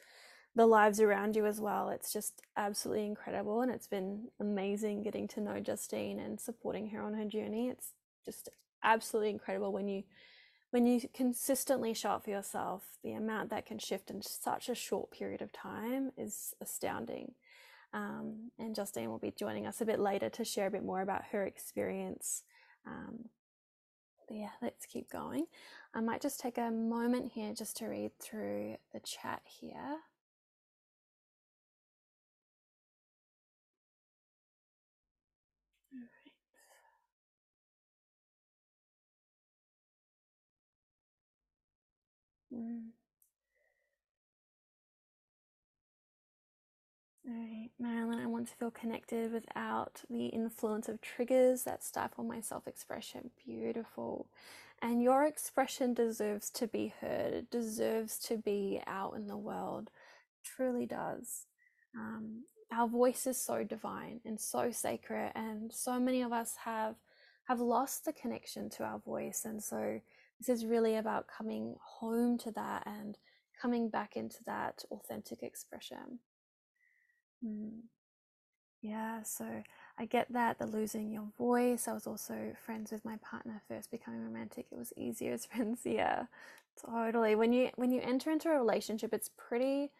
the 0.55 0.65
lives 0.65 0.99
around 0.99 1.35
you 1.35 1.45
as 1.45 1.59
well. 1.59 1.89
It's 1.89 2.11
just 2.11 2.41
absolutely 2.55 3.05
incredible 3.05 3.61
and 3.61 3.71
it's 3.71 3.87
been 3.87 4.29
amazing 4.39 5.03
getting 5.03 5.27
to 5.29 5.41
know 5.41 5.59
Justine 5.59 6.19
and 6.19 6.39
supporting 6.39 6.89
her 6.89 7.01
on 7.01 7.13
her 7.13 7.25
journey. 7.25 7.69
It's 7.69 7.91
just 8.25 8.49
absolutely 8.83 9.29
incredible 9.29 9.71
when 9.71 9.87
you 9.87 10.03
when 10.71 10.87
you 10.87 11.01
consistently 11.13 11.93
show 11.93 12.11
up 12.11 12.23
for 12.23 12.29
yourself, 12.29 12.97
the 13.03 13.11
amount 13.11 13.49
that 13.49 13.65
can 13.65 13.77
shift 13.77 14.09
in 14.09 14.21
such 14.21 14.69
a 14.69 14.75
short 14.75 15.11
period 15.11 15.41
of 15.41 15.51
time 15.51 16.13
is 16.17 16.53
astounding. 16.61 17.33
Um, 17.93 18.51
and 18.57 18.73
Justine 18.73 19.09
will 19.09 19.19
be 19.19 19.33
joining 19.37 19.67
us 19.67 19.81
a 19.81 19.85
bit 19.85 19.99
later 19.99 20.29
to 20.29 20.45
share 20.45 20.67
a 20.67 20.71
bit 20.71 20.85
more 20.85 21.01
about 21.01 21.25
her 21.33 21.45
experience. 21.45 22.43
Um, 22.85 23.29
yeah, 24.29 24.49
let's 24.61 24.85
keep 24.85 25.09
going. 25.11 25.45
I 25.93 26.01
might 26.01 26.21
just 26.21 26.39
take 26.39 26.57
a 26.57 26.71
moment 26.71 27.31
here 27.33 27.53
just 27.53 27.77
to 27.77 27.87
read 27.87 28.11
through 28.19 28.77
the 28.93 28.99
chat 29.01 29.41
here. 29.45 29.97
Mm. 42.53 42.91
All 42.91 42.91
right, 42.91 43.00
Marilyn, 47.79 48.19
I 48.19 48.27
want 48.27 48.47
to 48.47 48.55
feel 48.55 48.71
connected 48.71 49.33
without 49.33 50.01
the 50.09 50.27
influence 50.27 50.87
of 50.87 51.01
triggers 51.01 51.63
that 51.63 51.83
stifle 51.83 52.23
my 52.23 52.41
self 52.41 52.67
expression. 52.67 53.31
Beautiful. 53.45 54.27
And 54.81 55.01
your 55.01 55.25
expression 55.25 55.93
deserves 55.93 56.49
to 56.51 56.67
be 56.67 56.93
heard, 57.01 57.33
it 57.33 57.51
deserves 57.51 58.17
to 58.19 58.37
be 58.37 58.81
out 58.87 59.15
in 59.15 59.27
the 59.27 59.37
world. 59.37 59.89
Truly 60.43 60.85
does. 60.85 61.45
Um, 61.95 62.43
our 62.71 62.87
voice 62.87 63.27
is 63.27 63.37
so 63.39 63.63
divine 63.63 64.21
and 64.25 64.39
so 64.39 64.71
sacred, 64.71 65.31
and 65.35 65.71
so 65.73 65.99
many 65.99 66.21
of 66.21 66.31
us 66.31 66.55
have 66.65 66.95
have 67.45 67.59
lost 67.59 68.05
the 68.05 68.13
connection 68.13 68.69
to 68.69 68.83
our 68.83 68.99
voice. 68.99 69.43
And 69.45 69.61
so, 69.63 69.99
this 70.39 70.49
is 70.49 70.65
really 70.65 70.95
about 70.95 71.27
coming 71.27 71.75
home 71.99 72.37
to 72.39 72.51
that 72.51 72.83
and 72.85 73.17
coming 73.61 73.89
back 73.89 74.15
into 74.15 74.43
that 74.45 74.83
authentic 74.91 75.43
expression. 75.43 76.19
Mm, 77.43 77.81
yeah, 78.81 79.21
so 79.23 79.45
I 79.99 80.05
get 80.05 80.31
that 80.33 80.57
the 80.57 80.65
losing 80.65 81.11
your 81.11 81.27
voice. 81.37 81.87
I 81.87 81.93
was 81.93 82.07
also 82.07 82.53
friends 82.65 82.91
with 82.91 83.05
my 83.05 83.17
partner 83.17 83.61
first 83.67 83.91
becoming 83.91 84.23
romantic. 84.23 84.65
It 84.71 84.77
was 84.77 84.93
easier 84.97 85.33
as 85.33 85.45
friends. 85.47 85.81
Yeah, 85.85 86.25
totally. 86.83 87.35
When 87.35 87.53
you 87.53 87.69
when 87.75 87.91
you 87.91 88.01
enter 88.01 88.31
into 88.31 88.49
a 88.49 88.57
relationship, 88.57 89.13
it's 89.13 89.29
pretty 89.37 89.91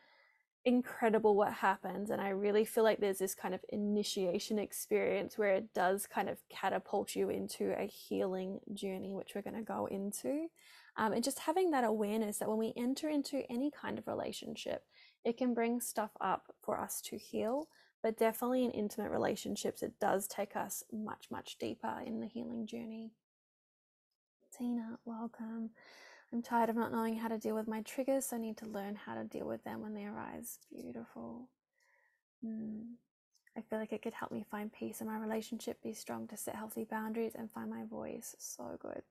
incredible 0.65 1.35
what 1.35 1.53
happens. 1.53 2.11
And 2.11 2.21
I 2.21 2.29
really 2.29 2.65
feel 2.65 2.83
like 2.83 2.99
there's 2.99 3.19
this 3.19 3.35
kind 3.35 3.53
of 3.55 3.61
initiation 3.69 4.59
experience 4.59 5.37
where 5.37 5.53
it 5.55 5.73
does 5.73 6.07
kind 6.07 6.29
of 6.29 6.37
catapult 6.49 7.15
you 7.15 7.29
into 7.29 7.73
a 7.79 7.85
healing 7.87 8.59
journey, 8.73 9.13
which 9.15 9.33
we're 9.35 9.41
going 9.43 9.57
to 9.57 9.63
go 9.63 9.87
into. 9.87 10.47
Um, 10.97 11.13
and 11.13 11.23
just 11.23 11.39
having 11.39 11.71
that 11.71 11.83
awareness 11.85 12.39
that 12.39 12.49
when 12.49 12.57
we 12.59 12.73
enter 12.77 13.09
into 13.09 13.43
any 13.51 13.71
kind 13.71 13.97
of 13.97 14.07
relationship, 14.07 14.83
it 15.23 15.37
can 15.37 15.53
bring 15.53 15.81
stuff 15.81 16.11
up 16.19 16.53
for 16.61 16.79
us 16.79 17.01
to 17.01 17.17
heal. 17.17 17.67
But 18.03 18.17
definitely 18.17 18.65
in 18.65 18.71
intimate 18.71 19.11
relationships, 19.11 19.83
it 19.83 19.99
does 19.99 20.27
take 20.27 20.55
us 20.55 20.83
much, 20.91 21.27
much 21.29 21.57
deeper 21.59 22.01
in 22.03 22.19
the 22.19 22.27
healing 22.27 22.65
journey. 22.65 23.11
Tina, 24.57 24.97
welcome. 25.05 25.69
I'm 26.33 26.41
tired 26.41 26.69
of 26.69 26.75
not 26.75 26.91
knowing 26.91 27.17
how 27.17 27.27
to 27.27 27.37
deal 27.37 27.55
with 27.55 27.67
my 27.67 27.81
triggers, 27.81 28.25
so 28.25 28.37
I 28.37 28.39
need 28.39 28.57
to 28.57 28.65
learn 28.65 28.95
how 28.95 29.15
to 29.15 29.23
deal 29.23 29.45
with 29.45 29.63
them 29.63 29.81
when 29.81 29.93
they 29.93 30.05
arise. 30.05 30.57
Beautiful. 30.71 31.47
Mm. 32.43 32.93
I 33.57 33.61
feel 33.61 33.79
like 33.79 33.91
it 33.91 34.01
could 34.01 34.13
help 34.13 34.31
me 34.31 34.45
find 34.49 34.71
peace 34.71 35.01
in 35.01 35.07
my 35.07 35.17
relationship, 35.17 35.83
be 35.83 35.93
strong 35.93 36.27
to 36.29 36.37
set 36.37 36.55
healthy 36.55 36.85
boundaries, 36.85 37.33
and 37.35 37.51
find 37.51 37.69
my 37.69 37.83
voice. 37.83 38.35
So 38.39 38.77
good. 38.81 39.03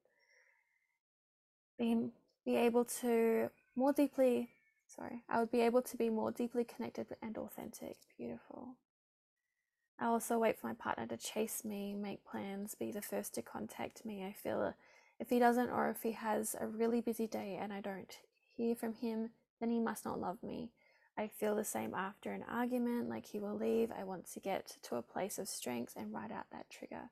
Be, 1.78 2.10
be 2.44 2.56
able 2.56 2.86
to 3.02 3.50
more 3.76 3.92
deeply, 3.92 4.48
sorry, 4.94 5.22
I 5.28 5.40
would 5.40 5.50
be 5.50 5.60
able 5.60 5.82
to 5.82 5.96
be 5.96 6.10
more 6.10 6.30
deeply 6.30 6.64
connected 6.64 7.06
and 7.22 7.36
authentic. 7.36 7.96
Beautiful. 8.18 8.76
I 9.98 10.06
also 10.06 10.38
wait 10.38 10.58
for 10.58 10.66
my 10.66 10.72
partner 10.72 11.06
to 11.06 11.16
chase 11.16 11.62
me, 11.64 11.94
make 11.94 12.24
plans, 12.24 12.74
be 12.74 12.90
the 12.90 13.02
first 13.02 13.34
to 13.34 13.42
contact 13.42 14.04
me. 14.06 14.24
I 14.24 14.32
feel 14.32 14.74
if 15.18 15.28
he 15.28 15.38
doesn't, 15.38 15.68
or 15.68 15.90
if 15.90 16.02
he 16.02 16.12
has 16.12 16.56
a 16.58 16.66
really 16.66 17.02
busy 17.02 17.26
day 17.26 17.58
and 17.60 17.70
I 17.72 17.82
don't 17.82 18.16
hear 18.56 18.74
from 18.74 18.94
him, 18.94 19.30
then 19.60 19.70
he 19.70 19.78
must 19.78 20.06
not 20.06 20.18
love 20.18 20.42
me. 20.42 20.70
I 21.18 21.28
feel 21.28 21.54
the 21.54 21.64
same 21.64 21.94
after 21.94 22.32
an 22.32 22.44
argument, 22.50 23.10
like 23.10 23.26
he 23.26 23.38
will 23.38 23.56
leave. 23.56 23.90
I 23.92 24.04
want 24.04 24.30
to 24.32 24.40
get 24.40 24.78
to 24.84 24.96
a 24.96 25.02
place 25.02 25.38
of 25.38 25.48
strength 25.48 25.92
and 25.96 26.14
write 26.14 26.32
out 26.32 26.46
that 26.50 26.70
trigger. 26.70 27.10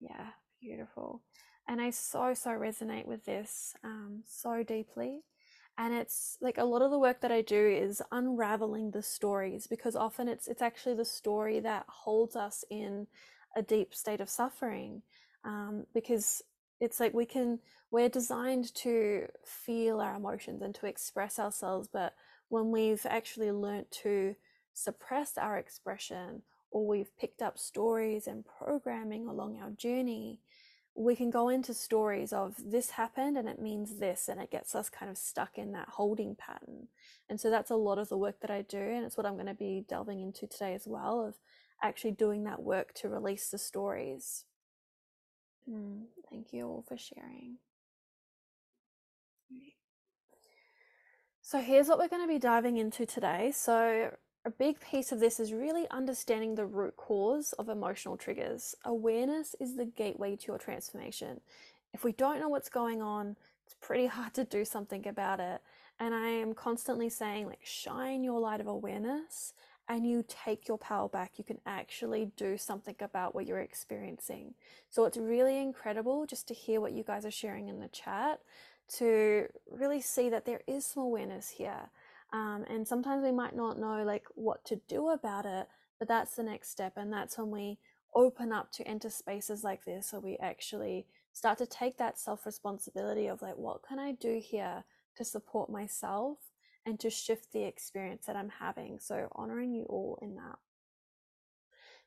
Yeah, 0.00 0.28
beautiful. 0.58 1.22
And 1.68 1.80
I 1.82 1.90
so, 1.90 2.32
so 2.32 2.50
resonate 2.50 3.06
with 3.06 3.26
this 3.26 3.74
um, 3.84 4.22
so 4.26 4.62
deeply. 4.62 5.20
And 5.78 5.94
it's 5.94 6.36
like 6.40 6.58
a 6.58 6.64
lot 6.64 6.82
of 6.82 6.90
the 6.90 6.98
work 6.98 7.20
that 7.22 7.32
I 7.32 7.40
do 7.40 7.66
is 7.66 8.02
unraveling 8.12 8.90
the 8.90 9.02
stories 9.02 9.66
because 9.66 9.96
often 9.96 10.28
it's 10.28 10.46
it's 10.46 10.62
actually 10.62 10.96
the 10.96 11.04
story 11.04 11.60
that 11.60 11.86
holds 11.88 12.36
us 12.36 12.64
in 12.70 13.06
a 13.56 13.62
deep 13.62 13.94
state 13.94 14.20
of 14.20 14.28
suffering. 14.28 15.02
Um, 15.44 15.86
because 15.92 16.42
it's 16.82 16.98
like 16.98 17.14
we 17.14 17.24
can 17.24 17.60
we're 17.92 18.08
designed 18.08 18.74
to 18.74 19.26
feel 19.44 20.00
our 20.00 20.16
emotions 20.16 20.62
and 20.62 20.74
to 20.74 20.86
express 20.86 21.38
ourselves 21.38 21.88
but 21.92 22.14
when 22.48 22.70
we've 22.72 23.06
actually 23.08 23.52
learnt 23.52 23.88
to 23.90 24.34
suppress 24.74 25.38
our 25.38 25.56
expression 25.58 26.42
or 26.72 26.86
we've 26.86 27.16
picked 27.16 27.40
up 27.40 27.56
stories 27.56 28.26
and 28.26 28.44
programming 28.44 29.28
along 29.28 29.60
our 29.62 29.70
journey 29.70 30.40
we 30.94 31.16
can 31.16 31.30
go 31.30 31.48
into 31.48 31.74
stories 31.74 32.32
of 32.32 32.54
this 32.64 32.90
happened 32.90 33.36
and 33.36 33.48
it 33.48 33.60
means 33.60 33.98
this 33.98 34.28
and 34.28 34.40
it 34.40 34.50
gets 34.50 34.74
us 34.74 34.90
kind 34.90 35.10
of 35.10 35.18
stuck 35.18 35.58
in 35.58 35.72
that 35.72 35.88
holding 35.90 36.34
pattern 36.36 36.88
and 37.30 37.40
so 37.40 37.50
that's 37.50 37.70
a 37.70 37.76
lot 37.76 37.98
of 37.98 38.08
the 38.10 38.18
work 38.18 38.40
that 38.40 38.50
i 38.50 38.62
do 38.62 38.78
and 38.78 39.04
it's 39.04 39.16
what 39.16 39.26
i'm 39.26 39.34
going 39.34 39.46
to 39.46 39.54
be 39.54 39.84
delving 39.88 40.20
into 40.20 40.46
today 40.46 40.74
as 40.74 40.86
well 40.86 41.24
of 41.26 41.36
actually 41.82 42.12
doing 42.12 42.44
that 42.44 42.62
work 42.62 42.92
to 42.94 43.08
release 43.08 43.50
the 43.50 43.58
stories 43.58 44.44
Mm, 45.70 46.04
thank 46.30 46.52
you 46.52 46.66
all 46.66 46.84
for 46.86 46.96
sharing. 46.96 47.58
So, 51.42 51.60
here's 51.60 51.88
what 51.88 51.98
we're 51.98 52.08
going 52.08 52.22
to 52.22 52.32
be 52.32 52.38
diving 52.38 52.78
into 52.78 53.06
today. 53.06 53.52
So, 53.54 54.12
a 54.44 54.50
big 54.50 54.80
piece 54.80 55.12
of 55.12 55.20
this 55.20 55.38
is 55.38 55.52
really 55.52 55.86
understanding 55.90 56.54
the 56.54 56.66
root 56.66 56.96
cause 56.96 57.52
of 57.54 57.68
emotional 57.68 58.16
triggers. 58.16 58.74
Awareness 58.84 59.54
is 59.60 59.76
the 59.76 59.84
gateway 59.84 60.36
to 60.36 60.46
your 60.48 60.58
transformation. 60.58 61.40
If 61.94 62.02
we 62.02 62.12
don't 62.12 62.40
know 62.40 62.48
what's 62.48 62.68
going 62.68 63.00
on, 63.00 63.36
it's 63.64 63.76
pretty 63.80 64.06
hard 64.06 64.34
to 64.34 64.44
do 64.44 64.64
something 64.64 65.06
about 65.06 65.38
it. 65.38 65.60
And 66.00 66.14
I 66.14 66.28
am 66.28 66.54
constantly 66.54 67.08
saying, 67.08 67.46
like, 67.46 67.60
shine 67.62 68.24
your 68.24 68.40
light 68.40 68.60
of 68.60 68.66
awareness 68.66 69.52
and 69.88 70.06
you 70.06 70.24
take 70.26 70.66
your 70.66 70.78
power 70.78 71.08
back, 71.08 71.32
you 71.36 71.44
can 71.44 71.58
actually 71.66 72.30
do 72.36 72.56
something 72.56 72.94
about 73.00 73.34
what 73.34 73.46
you're 73.46 73.60
experiencing. 73.60 74.54
So 74.90 75.04
it's 75.04 75.16
really 75.18 75.58
incredible 75.58 76.24
just 76.26 76.48
to 76.48 76.54
hear 76.54 76.80
what 76.80 76.92
you 76.92 77.02
guys 77.02 77.24
are 77.26 77.30
sharing 77.30 77.68
in 77.68 77.80
the 77.80 77.88
chat 77.88 78.40
to 78.96 79.46
really 79.70 80.00
see 80.00 80.28
that 80.30 80.44
there 80.44 80.60
is 80.66 80.84
some 80.84 81.02
awareness 81.02 81.50
here. 81.50 81.90
Um, 82.32 82.64
and 82.68 82.86
sometimes 82.86 83.22
we 83.22 83.32
might 83.32 83.54
not 83.54 83.78
know 83.78 84.02
like 84.04 84.24
what 84.34 84.64
to 84.66 84.80
do 84.88 85.08
about 85.10 85.44
it, 85.44 85.68
but 85.98 86.08
that's 86.08 86.34
the 86.34 86.42
next 86.42 86.70
step. 86.70 86.94
And 86.96 87.12
that's 87.12 87.36
when 87.36 87.50
we 87.50 87.78
open 88.14 88.52
up 88.52 88.72
to 88.72 88.86
enter 88.88 89.10
spaces 89.10 89.62
like 89.64 89.84
this, 89.84 90.10
so 90.10 90.18
we 90.18 90.36
actually 90.40 91.06
start 91.32 91.58
to 91.58 91.66
take 91.66 91.98
that 91.98 92.18
self 92.18 92.46
responsibility 92.46 93.26
of 93.26 93.42
like, 93.42 93.56
what 93.56 93.82
can 93.86 93.98
I 93.98 94.12
do 94.12 94.40
here 94.42 94.84
to 95.16 95.24
support 95.24 95.70
myself 95.70 96.38
and 96.84 96.98
to 97.00 97.10
shift 97.10 97.52
the 97.52 97.64
experience 97.64 98.26
that 98.26 98.36
I'm 98.36 98.52
having? 98.60 98.98
So, 98.98 99.28
honoring 99.32 99.72
you 99.72 99.84
all 99.84 100.18
in 100.22 100.34
that. 100.36 100.58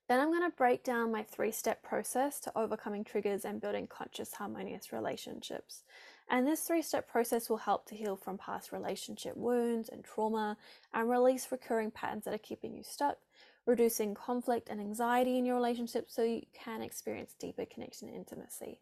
Then 0.07 0.19
I'm 0.19 0.30
going 0.30 0.49
to 0.49 0.55
break 0.55 0.84
down 0.84 1.11
my 1.11 1.23
three 1.23 1.51
step 1.51 1.82
process 1.82 2.39
to 2.41 2.51
overcoming 2.55 3.03
triggers 3.03 3.43
and 3.43 3.59
building 3.61 3.88
conscious, 3.88 4.34
harmonious 4.34 4.93
relationships. 4.93 5.84
And 6.30 6.47
this 6.47 6.61
three 6.61 6.82
step 6.82 7.07
process 7.07 7.49
will 7.49 7.57
help 7.57 7.86
to 7.88 7.95
heal 7.95 8.15
from 8.15 8.38
past 8.38 8.71
relationship 8.71 9.38
wounds 9.38 9.89
and 9.89 10.03
trauma 10.03 10.57
and 10.93 11.09
release 11.09 11.47
recurring 11.51 11.91
patterns 11.91 12.26
that 12.26 12.34
are 12.34 12.39
keeping 12.39 12.76
you 12.76 12.84
stuck, 12.84 13.17
reducing 13.65 14.15
conflict 14.15 14.69
and 14.69 14.82
anxiety 14.82 15.38
in 15.38 15.45
your 15.45 15.55
relationship 15.55 16.09
so 16.09 16.23
you 16.23 16.41
can 16.53 16.82
experience 16.82 17.36
deeper 17.39 17.65
connection 17.65 18.07
and 18.07 18.17
intimacy. 18.17 18.80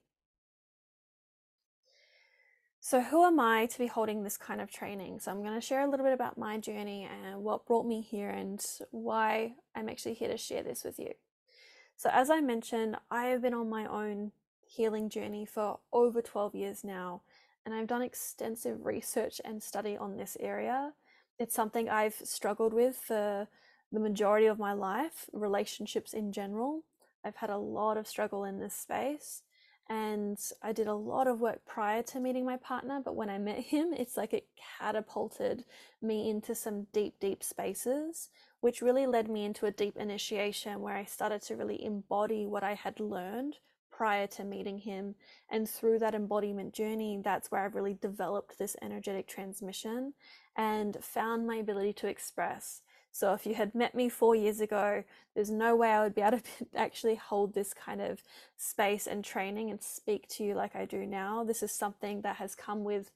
So, 2.85 3.01
who 3.01 3.23
am 3.23 3.39
I 3.39 3.65
to 3.67 3.77
be 3.77 3.87
holding 3.87 4.23
this 4.23 4.37
kind 4.37 4.59
of 4.59 4.69
training? 4.69 5.19
So, 5.19 5.31
I'm 5.31 5.41
going 5.41 5.53
to 5.53 5.61
share 5.61 5.85
a 5.85 5.89
little 5.89 6.05
bit 6.05 6.13
about 6.13 6.37
my 6.37 6.57
journey 6.57 7.07
and 7.09 7.41
what 7.41 7.65
brought 7.65 7.85
me 7.85 8.01
here 8.01 8.29
and 8.29 8.61
why 8.91 9.53
I'm 9.73 9.87
actually 9.87 10.15
here 10.15 10.27
to 10.27 10.37
share 10.37 10.63
this 10.63 10.83
with 10.83 10.99
you. 10.99 11.13
So, 11.95 12.09
as 12.11 12.29
I 12.29 12.41
mentioned, 12.41 12.97
I 13.09 13.27
have 13.27 13.41
been 13.41 13.53
on 13.53 13.69
my 13.69 13.85
own 13.85 14.33
healing 14.67 15.07
journey 15.07 15.45
for 15.45 15.79
over 15.93 16.21
12 16.21 16.55
years 16.55 16.83
now, 16.83 17.21
and 17.65 17.73
I've 17.73 17.87
done 17.87 18.01
extensive 18.01 18.85
research 18.85 19.39
and 19.43 19.61
study 19.61 19.97
on 19.97 20.17
this 20.17 20.37
area. 20.39 20.93
It's 21.39 21.55
something 21.55 21.89
I've 21.89 22.15
struggled 22.23 22.73
with 22.73 22.95
for 22.95 23.47
the 23.91 23.99
majority 23.99 24.47
of 24.47 24.59
my 24.59 24.73
life, 24.73 25.29
relationships 25.31 26.13
in 26.13 26.31
general. 26.31 26.83
I've 27.23 27.37
had 27.37 27.49
a 27.49 27.57
lot 27.57 27.97
of 27.97 28.07
struggle 28.07 28.43
in 28.43 28.59
this 28.59 28.75
space 28.75 29.43
and 29.89 30.39
I 30.61 30.71
did 30.71 30.87
a 30.87 30.93
lot 30.93 31.27
of 31.27 31.41
work 31.41 31.65
prior 31.65 32.03
to 32.03 32.19
meeting 32.19 32.45
my 32.45 32.57
partner, 32.57 33.01
but 33.03 33.15
when 33.15 33.29
I 33.29 33.37
met 33.37 33.59
him, 33.59 33.93
it's 33.93 34.15
like 34.15 34.33
it 34.33 34.47
catapulted 34.79 35.65
me 36.01 36.29
into 36.29 36.55
some 36.55 36.87
deep, 36.93 37.19
deep 37.19 37.43
spaces, 37.43 38.29
which 38.61 38.81
really 38.81 39.05
led 39.05 39.29
me 39.29 39.43
into 39.43 39.65
a 39.65 39.71
deep 39.71 39.97
initiation 39.97 40.81
where 40.81 40.95
I 40.95 41.03
started 41.03 41.41
to 41.43 41.57
really 41.57 41.83
embody 41.83 42.45
what 42.45 42.63
I 42.63 42.75
had 42.75 42.99
learned 42.99 43.57
prior 43.95 44.27
to 44.27 44.43
meeting 44.43 44.79
him. 44.79 45.15
And 45.49 45.69
through 45.69 45.99
that 45.99 46.15
embodiment 46.15 46.73
journey, 46.73 47.19
that's 47.23 47.51
where 47.51 47.61
I've 47.61 47.75
really 47.75 47.97
developed 48.01 48.57
this 48.57 48.75
energetic 48.81 49.27
transmission 49.27 50.13
and 50.55 50.97
found 51.01 51.45
my 51.47 51.55
ability 51.55 51.93
to 51.93 52.07
express. 52.07 52.81
So 53.11 53.33
if 53.33 53.45
you 53.45 53.53
had 53.53 53.75
met 53.75 53.93
me 53.93 54.09
four 54.09 54.35
years 54.35 54.59
ago, 54.59 55.03
there's 55.35 55.51
no 55.51 55.75
way 55.75 55.91
I 55.91 56.01
would 56.01 56.15
be 56.15 56.21
able 56.21 56.39
to 56.39 56.43
actually 56.75 57.15
hold 57.15 57.53
this 57.53 57.73
kind 57.73 58.01
of 58.01 58.23
space 58.57 59.05
and 59.05 59.23
training 59.23 59.69
and 59.69 59.81
speak 59.81 60.27
to 60.29 60.43
you 60.43 60.55
like 60.55 60.75
I 60.75 60.85
do 60.85 61.05
now. 61.05 61.43
This 61.43 61.61
is 61.61 61.71
something 61.71 62.21
that 62.21 62.37
has 62.37 62.55
come 62.55 62.83
with 62.83 63.11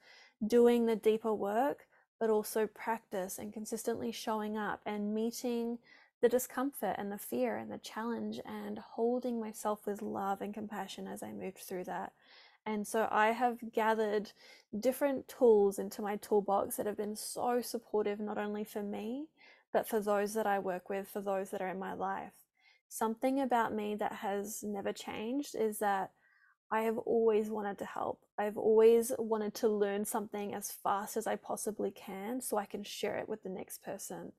doing 0.46 0.86
the 0.86 0.96
deeper 0.96 1.34
work, 1.34 1.88
but 2.20 2.30
also 2.30 2.68
practice 2.68 3.40
and 3.40 3.52
consistently 3.52 4.12
showing 4.12 4.56
up 4.56 4.82
and 4.86 5.16
meeting 5.16 5.80
the 6.22 6.30
discomfort 6.30 6.96
and 6.98 7.12
the 7.12 7.18
fear 7.18 7.58
and 7.58 7.72
the 7.72 7.78
challenge 7.78 8.40
and 8.46 8.80
holding 8.80 9.40
myself 9.40 9.86
with 9.86 10.02
love 10.02 10.42
and 10.42 10.54
compassion 10.54 11.08
as 11.08 11.22
I 11.22 11.32
moved 11.32 11.60
through 11.60 11.86
that. 11.86 12.14
And 12.66 12.86
so 12.86 13.08
I 13.10 13.28
have 13.32 13.72
gathered 13.72 14.32
different 14.78 15.28
tools 15.28 15.80
into 15.80 16.02
my 16.02 16.18
toolbox 16.18 16.76
that 16.76 16.86
have 16.86 16.98
been 16.98 17.16
so 17.16 17.62
supportive, 17.62 18.20
not 18.20 18.38
only 18.38 18.64
for 18.64 18.84
me, 18.84 19.28
but 19.72 19.88
for 19.88 20.00
those 20.00 20.34
that 20.34 20.48
I 20.48 20.60
work 20.60 20.90
with, 20.90 21.08
for 21.08 21.22
those 21.22 21.52
that 21.52 21.62
are 21.62 21.70
in 21.70 21.80
my 21.80 21.94
life. 21.94 22.34
Something 22.90 23.40
about 23.40 23.74
me 23.74 23.96
that 23.96 24.14
has 24.14 24.64
never 24.64 24.92
changed 24.92 25.56
is 25.56 25.80
that 25.80 26.12
I 26.70 26.82
have 26.82 26.98
always 26.98 27.50
wanted 27.50 27.78
to 27.80 27.86
help. 27.86 28.20
I've 28.38 28.58
always 28.58 29.14
wanted 29.18 29.54
to 29.56 29.70
learn 29.70 30.04
something 30.04 30.54
as 30.54 30.72
fast 30.72 31.16
as 31.16 31.28
I 31.28 31.38
possibly 31.38 31.92
can 31.92 32.42
so 32.42 32.58
I 32.58 32.66
can 32.66 32.84
share 32.84 33.18
it 33.18 33.30
with 33.30 33.44
the 33.44 33.50
next 33.50 33.84
person. 33.84 34.34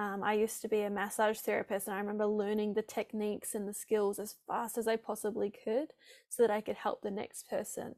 Um, 0.00 0.22
I 0.22 0.32
used 0.32 0.62
to 0.62 0.68
be 0.68 0.80
a 0.80 0.88
massage 0.88 1.40
therapist, 1.40 1.86
and 1.86 1.94
I 1.94 2.00
remember 2.00 2.24
learning 2.24 2.72
the 2.72 2.80
techniques 2.80 3.54
and 3.54 3.68
the 3.68 3.74
skills 3.74 4.18
as 4.18 4.36
fast 4.46 4.78
as 4.78 4.88
I 4.88 4.96
possibly 4.96 5.50
could 5.50 5.92
so 6.30 6.42
that 6.42 6.50
I 6.50 6.62
could 6.62 6.76
help 6.76 7.02
the 7.02 7.10
next 7.10 7.50
person. 7.50 7.96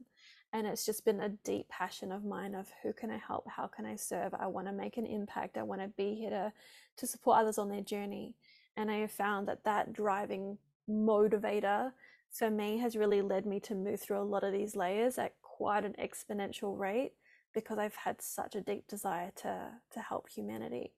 And 0.51 0.67
it's 0.67 0.85
just 0.85 1.05
been 1.05 1.21
a 1.21 1.29
deep 1.29 1.69
passion 1.69 2.11
of 2.11 2.25
mine 2.25 2.55
of 2.55 2.67
who 2.83 2.91
can 2.91 3.09
I 3.09 3.19
help? 3.25 3.47
How 3.47 3.67
can 3.67 3.85
I 3.85 3.95
serve? 3.95 4.33
I 4.33 4.47
want 4.47 4.67
to 4.67 4.73
make 4.73 4.97
an 4.97 5.05
impact. 5.05 5.57
I 5.57 5.63
want 5.63 5.79
to 5.79 5.87
be 5.87 6.13
here 6.13 6.29
to, 6.29 6.51
to 6.97 7.07
support 7.07 7.39
others 7.39 7.57
on 7.57 7.69
their 7.69 7.79
journey. 7.79 8.35
And 8.75 8.91
I 8.91 8.97
have 8.97 9.11
found 9.11 9.47
that 9.47 9.63
that 9.63 9.93
driving 9.93 10.57
motivator 10.89 11.93
for 12.31 12.51
me 12.51 12.79
has 12.79 12.97
really 12.97 13.21
led 13.21 13.45
me 13.45 13.61
to 13.61 13.75
move 13.75 14.01
through 14.01 14.19
a 14.19 14.23
lot 14.23 14.43
of 14.43 14.51
these 14.51 14.75
layers 14.75 15.17
at 15.17 15.35
quite 15.41 15.85
an 15.85 15.95
exponential 15.97 16.77
rate 16.77 17.13
because 17.53 17.77
I've 17.77 17.95
had 17.95 18.21
such 18.21 18.55
a 18.55 18.61
deep 18.61 18.89
desire 18.89 19.31
to, 19.37 19.69
to 19.93 19.99
help 20.01 20.27
humanity. 20.27 20.91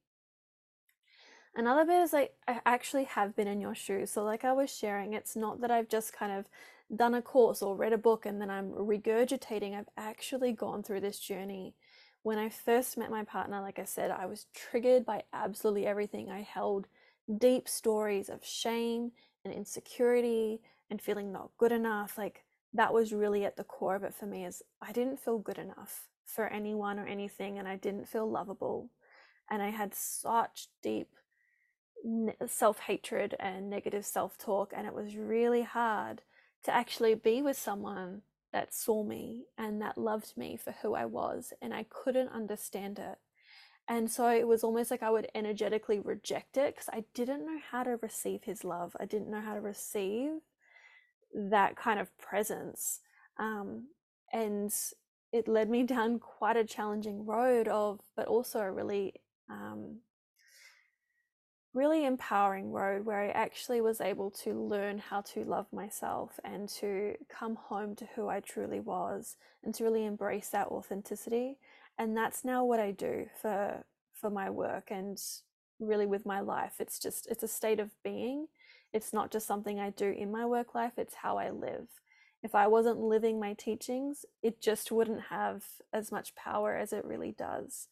Another 1.56 1.86
bit 1.86 2.02
is 2.02 2.12
like 2.12 2.34
I 2.46 2.60
actually 2.66 3.04
have 3.04 3.34
been 3.34 3.48
in 3.48 3.62
your 3.62 3.74
shoes. 3.74 4.10
So, 4.10 4.22
like 4.22 4.44
I 4.44 4.52
was 4.52 4.70
sharing, 4.70 5.14
it's 5.14 5.34
not 5.34 5.62
that 5.62 5.70
I've 5.70 5.88
just 5.88 6.12
kind 6.12 6.30
of 6.30 6.44
done 6.94 7.14
a 7.14 7.22
course 7.22 7.62
or 7.62 7.74
read 7.74 7.94
a 7.94 7.98
book 7.98 8.26
and 8.26 8.40
then 8.40 8.50
I'm 8.50 8.72
regurgitating. 8.72 9.74
I've 9.74 9.88
actually 9.96 10.52
gone 10.52 10.82
through 10.82 11.00
this 11.00 11.18
journey. 11.18 11.74
When 12.22 12.38
I 12.38 12.50
first 12.50 12.98
met 12.98 13.10
my 13.10 13.24
partner, 13.24 13.62
like 13.62 13.78
I 13.78 13.84
said, 13.84 14.10
I 14.10 14.26
was 14.26 14.46
triggered 14.54 15.06
by 15.06 15.22
absolutely 15.32 15.86
everything. 15.86 16.30
I 16.30 16.42
held 16.42 16.88
deep 17.38 17.68
stories 17.68 18.28
of 18.28 18.44
shame 18.44 19.12
and 19.44 19.54
insecurity 19.54 20.60
and 20.90 21.00
feeling 21.00 21.32
not 21.32 21.50
good 21.56 21.72
enough. 21.72 22.18
Like 22.18 22.44
that 22.74 22.92
was 22.92 23.14
really 23.14 23.46
at 23.46 23.56
the 23.56 23.64
core 23.64 23.96
of 23.96 24.04
it 24.04 24.14
for 24.14 24.26
me 24.26 24.44
is 24.44 24.62
I 24.82 24.92
didn't 24.92 25.20
feel 25.20 25.38
good 25.38 25.58
enough 25.58 26.08
for 26.26 26.48
anyone 26.48 26.98
or 26.98 27.06
anything 27.06 27.58
and 27.58 27.66
I 27.66 27.76
didn't 27.76 28.08
feel 28.08 28.30
lovable. 28.30 28.90
And 29.48 29.62
I 29.62 29.70
had 29.70 29.94
such 29.94 30.68
deep 30.82 31.08
self 32.46 32.80
hatred 32.80 33.34
and 33.38 33.70
negative 33.70 34.04
self 34.04 34.38
talk, 34.38 34.72
and 34.76 34.86
it 34.86 34.94
was 34.94 35.16
really 35.16 35.62
hard 35.62 36.22
to 36.64 36.74
actually 36.74 37.14
be 37.14 37.42
with 37.42 37.58
someone 37.58 38.22
that 38.52 38.74
saw 38.74 39.02
me 39.02 39.44
and 39.58 39.80
that 39.82 39.98
loved 39.98 40.36
me 40.36 40.56
for 40.56 40.72
who 40.82 40.94
I 40.94 41.04
was, 41.04 41.52
and 41.60 41.74
I 41.74 41.84
couldn't 41.88 42.28
understand 42.28 42.98
it. 42.98 43.18
And 43.88 44.10
so 44.10 44.28
it 44.28 44.48
was 44.48 44.64
almost 44.64 44.90
like 44.90 45.02
I 45.02 45.10
would 45.10 45.28
energetically 45.34 46.00
reject 46.00 46.56
it 46.56 46.74
because 46.74 46.88
I 46.92 47.04
didn't 47.14 47.46
know 47.46 47.58
how 47.70 47.84
to 47.84 47.98
receive 48.02 48.42
his 48.42 48.64
love. 48.64 48.96
I 48.98 49.04
didn't 49.04 49.30
know 49.30 49.40
how 49.40 49.54
to 49.54 49.60
receive 49.60 50.40
that 51.32 51.76
kind 51.76 52.00
of 52.00 52.16
presence. 52.18 53.00
Um, 53.38 53.88
and 54.32 54.74
it 55.32 55.46
led 55.46 55.70
me 55.70 55.82
down 55.84 56.18
quite 56.18 56.56
a 56.56 56.64
challenging 56.64 57.26
road 57.26 57.68
of, 57.68 58.00
but 58.16 58.26
also 58.26 58.60
a 58.60 58.72
really 58.72 59.14
um, 59.48 59.98
really 61.76 62.06
empowering 62.06 62.72
road 62.72 63.04
where 63.04 63.20
I 63.20 63.28
actually 63.28 63.82
was 63.82 64.00
able 64.00 64.30
to 64.30 64.54
learn 64.54 64.96
how 64.96 65.20
to 65.20 65.44
love 65.44 65.66
myself 65.74 66.40
and 66.42 66.70
to 66.70 67.14
come 67.28 67.54
home 67.54 67.94
to 67.96 68.08
who 68.16 68.28
I 68.28 68.40
truly 68.40 68.80
was 68.80 69.36
and 69.62 69.74
to 69.74 69.84
really 69.84 70.06
embrace 70.06 70.48
that 70.48 70.68
authenticity. 70.68 71.58
And 71.98 72.16
that's 72.16 72.46
now 72.46 72.64
what 72.64 72.80
I 72.80 72.92
do 72.92 73.26
for 73.40 73.84
for 74.14 74.30
my 74.30 74.48
work 74.48 74.90
and 74.90 75.20
really 75.78 76.06
with 76.06 76.24
my 76.24 76.40
life. 76.40 76.76
It's 76.78 76.98
just 76.98 77.26
it's 77.30 77.42
a 77.42 77.48
state 77.48 77.78
of 77.78 77.90
being. 78.02 78.48
It's 78.94 79.12
not 79.12 79.30
just 79.30 79.46
something 79.46 79.78
I 79.78 79.90
do 79.90 80.10
in 80.10 80.32
my 80.32 80.46
work 80.46 80.74
life, 80.74 80.92
it's 80.96 81.16
how 81.16 81.36
I 81.36 81.50
live. 81.50 81.88
If 82.42 82.54
I 82.54 82.68
wasn't 82.68 83.00
living 83.00 83.38
my 83.38 83.52
teachings, 83.52 84.24
it 84.42 84.62
just 84.62 84.90
wouldn't 84.90 85.24
have 85.28 85.64
as 85.92 86.10
much 86.10 86.34
power 86.34 86.74
as 86.74 86.94
it 86.94 87.04
really 87.04 87.32
does. 87.36 87.88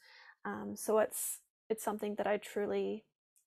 Um, 0.46 0.74
so 0.74 0.98
it's 1.00 1.40
it's 1.68 1.84
something 1.84 2.14
that 2.14 2.26
I 2.26 2.38
truly 2.38 3.04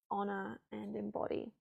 honor, 0.09 0.59
and 0.71 0.95
embody. 0.95 1.51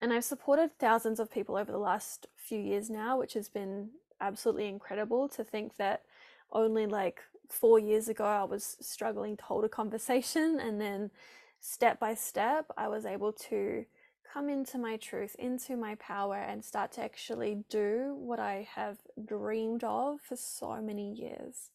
And 0.00 0.12
I've 0.12 0.24
supported 0.24 0.78
thousands 0.78 1.18
of 1.18 1.30
people 1.30 1.56
over 1.56 1.72
the 1.72 1.78
last 1.78 2.26
few 2.36 2.58
years 2.60 2.88
now, 2.88 3.18
which 3.18 3.34
has 3.34 3.48
been 3.48 3.90
absolutely 4.20 4.68
incredible 4.68 5.28
to 5.30 5.44
think 5.44 5.76
that 5.76 6.02
only 6.52 6.86
like 6.86 7.20
four 7.48 7.78
years 7.78 8.08
ago 8.08 8.24
I 8.24 8.44
was 8.44 8.76
struggling 8.80 9.36
to 9.36 9.44
hold 9.44 9.64
a 9.64 9.68
conversation, 9.68 10.60
and 10.60 10.80
then 10.80 11.10
step 11.60 11.98
by 11.98 12.14
step, 12.14 12.66
I 12.76 12.88
was 12.88 13.04
able 13.06 13.32
to 13.32 13.84
come 14.32 14.48
into 14.48 14.78
my 14.78 14.96
truth, 14.96 15.34
into 15.38 15.76
my 15.76 15.94
power, 15.96 16.36
and 16.36 16.64
start 16.64 16.92
to 16.92 17.02
actually 17.02 17.64
do 17.68 18.14
what 18.18 18.38
I 18.38 18.68
have 18.74 18.98
dreamed 19.24 19.82
of 19.82 20.20
for 20.20 20.36
so 20.36 20.80
many 20.80 21.12
years. 21.12 21.70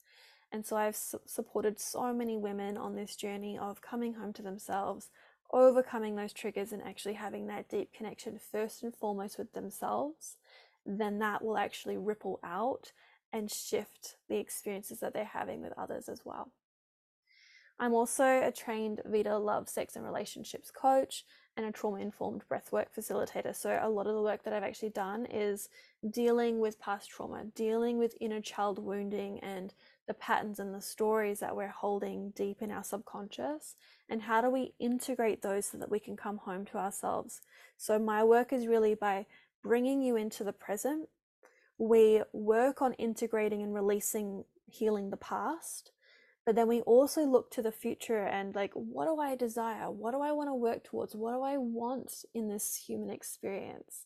And 0.54 0.64
so 0.64 0.78
I've 0.78 0.95
su- 0.95 1.20
supported 1.26 1.80
so 1.80 2.14
many 2.14 2.38
women 2.38 2.78
on 2.78 2.95
this 2.95 3.16
journey 3.16 3.58
of 3.58 3.82
coming 3.82 4.14
home 4.14 4.34
to 4.34 4.43
themselves, 4.43 5.10
overcoming 5.51 6.16
those 6.16 6.32
triggers, 6.32 6.72
and 6.72 6.84
actually 6.84 7.16
having 7.16 7.47
that 7.47 7.68
deep 7.68 7.91
connection 7.91 8.39
first 8.39 8.84
and 8.84 8.95
foremost 8.95 9.39
with 9.39 9.54
themselves. 9.54 10.38
Then 10.86 11.18
that 11.20 11.43
will 11.43 11.58
actually 11.58 11.97
ripple 11.97 12.39
out 12.43 12.91
and 13.34 13.49
shift 13.49 14.18
the 14.30 14.38
experiences 14.38 14.99
that 14.99 15.14
they're 15.14 15.26
having 15.26 15.62
with 15.62 15.74
others 15.76 16.08
as 16.08 16.22
well. 16.24 16.51
I'm 17.80 17.93
also 17.93 18.24
a 18.24 18.51
trained 18.51 19.01
Vita 19.04 19.36
Love, 19.38 19.68
Sex 19.68 19.95
and 19.95 20.06
Relationships 20.06 20.70
coach 20.70 21.26
and 21.58 21.66
a 21.66 21.72
trauma 21.72 21.97
informed 21.97 22.43
breathwork 22.49 22.88
facilitator. 22.97 23.56
So, 23.56 23.80
a 23.82 23.89
lot 23.89 24.08
of 24.08 24.14
the 24.14 24.22
work 24.22 24.43
that 24.43 24.54
I've 24.54 24.64
actually 24.64 24.89
done 24.89 25.26
is 25.26 25.70
dealing 26.08 26.60
with 26.60 26.80
past 26.80 27.10
trauma, 27.10 27.45
dealing 27.56 27.97
with 27.97 28.16
inner 28.22 28.41
child 28.41 28.80
wounding 28.80 29.39
and 29.39 29.74
the 30.08 30.14
patterns 30.14 30.60
and 30.60 30.74
the 30.74 30.82
stories 30.82 31.39
that 31.39 31.56
we're 31.56 31.68
holding 31.68 32.32
deep 32.36 32.62
in 32.62 32.72
our 32.72 32.84
subconscious. 32.84 33.76
And 34.10 34.22
how 34.22 34.41
do 34.41 34.49
we 34.49 34.74
integrate 34.80 35.41
those 35.41 35.66
so 35.66 35.78
that 35.78 35.91
we 35.91 35.99
can 35.99 36.18
come 36.18 36.38
home 36.38 36.66
to 36.66 36.78
ourselves? 36.78 37.41
So, 37.78 37.99
my 37.99 38.24
work 38.24 38.51
is 38.51 38.68
really 38.68 38.95
by 38.95 39.26
bringing 39.64 40.01
you 40.01 40.16
into 40.16 40.43
the 40.43 40.54
present. 40.54 41.10
We 41.78 42.22
work 42.34 42.82
on 42.82 42.93
integrating 42.93 43.62
and 43.62 43.74
releasing, 43.74 44.43
healing 44.68 45.10
the 45.10 45.18
past 45.18 45.91
but 46.45 46.56
then 46.56 46.68
we 46.68 46.82
also 46.82 47.24
look 47.24 47.51
to 47.51 47.62
the 47.62 47.72
future 47.72 48.24
and 48.24 48.56
like 48.56 48.72
what 48.74 49.06
do 49.06 49.20
i 49.20 49.36
desire 49.36 49.89
what 49.89 50.12
do 50.12 50.22
i 50.22 50.32
want 50.32 50.49
to 50.49 50.54
work 50.54 50.84
towards 50.84 51.16
what 51.16 51.34
do 51.34 51.41
i 51.41 51.58
want 51.58 52.26
in 52.34 52.49
this 52.49 52.76
human 52.88 53.10
experience 53.10 54.06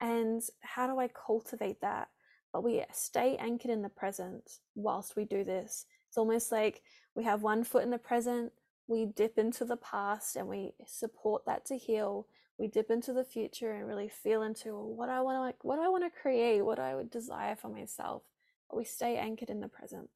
and 0.00 0.42
how 0.60 0.86
do 0.86 0.98
i 0.98 1.08
cultivate 1.08 1.80
that 1.80 2.08
but 2.52 2.64
we 2.64 2.82
stay 2.92 3.36
anchored 3.36 3.70
in 3.70 3.82
the 3.82 3.88
present 3.88 4.58
whilst 4.74 5.16
we 5.16 5.24
do 5.24 5.44
this. 5.44 5.86
It's 6.08 6.18
almost 6.18 6.50
like 6.50 6.82
we 7.14 7.24
have 7.24 7.42
one 7.42 7.64
foot 7.64 7.82
in 7.82 7.90
the 7.90 7.98
present 7.98 8.52
we 8.88 9.06
dip 9.06 9.36
into 9.36 9.64
the 9.64 9.76
past 9.76 10.36
and 10.36 10.46
we 10.46 10.72
support 10.86 11.44
that 11.46 11.64
to 11.66 11.76
heal. 11.76 12.28
We 12.56 12.68
dip 12.68 12.90
into 12.90 13.12
the 13.12 13.24
future 13.24 13.72
and 13.72 13.86
really 13.86 14.08
feel 14.08 14.42
into 14.42 14.76
what 14.76 15.10
i 15.10 15.20
want 15.20 15.36
to 15.36 15.40
like 15.40 15.62
what 15.62 15.78
i 15.78 15.88
want 15.88 16.04
to 16.04 16.20
create 16.20 16.62
what 16.62 16.78
i 16.78 16.94
would 16.94 17.10
desire 17.10 17.54
for 17.54 17.68
myself 17.68 18.22
but 18.68 18.76
we 18.76 18.84
stay 18.84 19.16
anchored 19.16 19.50
in 19.50 19.60
the 19.60 19.68
present. 19.68 20.10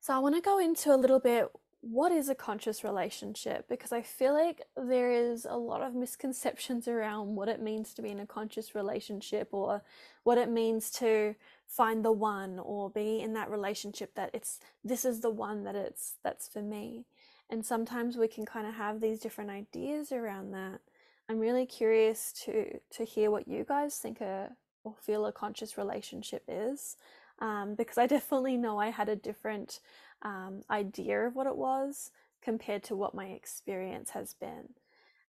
So 0.00 0.14
I 0.14 0.18
want 0.18 0.34
to 0.36 0.40
go 0.40 0.58
into 0.58 0.94
a 0.94 0.96
little 0.96 1.18
bit 1.18 1.48
what 1.88 2.10
is 2.10 2.28
a 2.28 2.34
conscious 2.34 2.82
relationship 2.82 3.68
because 3.68 3.92
I 3.92 4.02
feel 4.02 4.32
like 4.32 4.62
there 4.76 5.12
is 5.12 5.46
a 5.48 5.56
lot 5.56 5.82
of 5.82 5.94
misconceptions 5.94 6.88
around 6.88 7.36
what 7.36 7.48
it 7.48 7.62
means 7.62 7.94
to 7.94 8.02
be 8.02 8.10
in 8.10 8.18
a 8.18 8.26
conscious 8.26 8.74
relationship 8.74 9.48
or 9.52 9.82
what 10.24 10.36
it 10.36 10.50
means 10.50 10.90
to 10.92 11.36
find 11.68 12.04
the 12.04 12.10
one 12.10 12.58
or 12.58 12.90
be 12.90 13.20
in 13.20 13.34
that 13.34 13.50
relationship 13.50 14.16
that 14.16 14.30
it's 14.34 14.58
this 14.82 15.04
is 15.04 15.20
the 15.20 15.30
one 15.30 15.62
that 15.62 15.76
it's 15.76 16.14
that's 16.24 16.48
for 16.48 16.60
me. 16.60 17.04
And 17.48 17.64
sometimes 17.64 18.16
we 18.16 18.26
can 18.26 18.44
kind 18.44 18.66
of 18.66 18.74
have 18.74 19.00
these 19.00 19.20
different 19.20 19.50
ideas 19.50 20.10
around 20.10 20.50
that. 20.52 20.80
I'm 21.28 21.38
really 21.38 21.66
curious 21.66 22.32
to 22.44 22.80
to 22.90 23.04
hear 23.04 23.30
what 23.30 23.46
you 23.46 23.62
guys 23.62 23.96
think 23.98 24.20
a 24.20 24.50
or 24.82 24.94
feel 25.00 25.24
a 25.26 25.32
conscious 25.32 25.78
relationship 25.78 26.42
is 26.48 26.96
um, 27.38 27.74
because 27.74 27.98
I 27.98 28.06
definitely 28.16 28.56
know 28.56 28.78
I 28.78 28.90
had 28.90 29.08
a 29.08 29.16
different 29.16 29.80
um, 30.22 30.62
idea 30.70 31.20
of 31.26 31.34
what 31.34 31.46
it 31.46 31.56
was 31.56 32.10
compared 32.42 32.82
to 32.84 32.96
what 32.96 33.14
my 33.14 33.26
experience 33.26 34.10
has 34.10 34.34
been. 34.34 34.74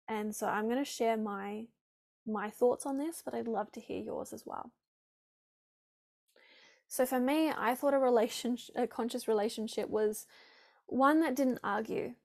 And 0.07 0.35
so 0.35 0.47
I'm 0.47 0.65
going 0.65 0.83
to 0.83 0.89
share 0.89 1.17
my 1.17 1.65
my 2.25 2.49
thoughts 2.49 2.85
on 2.85 2.97
this, 2.97 3.21
but 3.23 3.33
I'd 3.33 3.47
love 3.47 3.71
to 3.71 3.79
hear 3.79 4.01
yours 4.01 4.33
as 4.33 4.43
well. 4.45 4.71
So 6.89 7.05
for 7.05 7.19
me, 7.19 7.51
I 7.57 7.73
thought 7.73 7.93
a 7.93 7.99
relationship, 7.99 8.75
a 8.75 8.85
conscious 8.85 9.27
relationship 9.27 9.89
was 9.89 10.25
one 10.87 11.21
that 11.21 11.35
didn't 11.35 11.59
argue. 11.63 12.15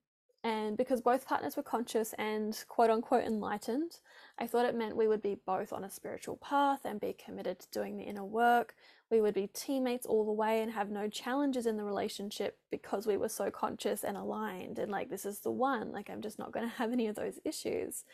And 0.44 0.76
because 0.76 1.00
both 1.00 1.26
partners 1.26 1.56
were 1.56 1.62
conscious 1.62 2.14
and 2.18 2.64
quote 2.68 2.90
unquote 2.90 3.24
enlightened, 3.24 3.98
I 4.38 4.46
thought 4.48 4.66
it 4.66 4.74
meant 4.74 4.96
we 4.96 5.06
would 5.06 5.22
be 5.22 5.38
both 5.46 5.72
on 5.72 5.84
a 5.84 5.90
spiritual 5.90 6.36
path 6.36 6.80
and 6.84 7.00
be 7.00 7.12
committed 7.12 7.60
to 7.60 7.70
doing 7.70 7.96
the 7.96 8.04
inner 8.04 8.24
work. 8.24 8.74
We 9.12 9.20
would 9.20 9.34
be 9.34 9.46
teammates 9.48 10.06
all 10.06 10.24
the 10.24 10.32
way 10.32 10.62
and 10.62 10.72
have 10.72 10.90
no 10.90 11.06
challenges 11.06 11.66
in 11.66 11.76
the 11.76 11.84
relationship 11.84 12.56
because 12.70 13.06
we 13.06 13.18
were 13.18 13.28
so 13.28 13.50
conscious 13.50 14.04
and 14.04 14.16
aligned. 14.16 14.78
And 14.78 14.90
like, 14.90 15.10
this 15.10 15.26
is 15.26 15.40
the 15.40 15.50
one, 15.50 15.92
like, 15.92 16.08
I'm 16.08 16.22
just 16.22 16.38
not 16.38 16.50
going 16.50 16.66
to 16.68 16.76
have 16.76 16.92
any 16.92 17.06
of 17.08 17.14
those 17.14 17.38
issues. 17.44 18.04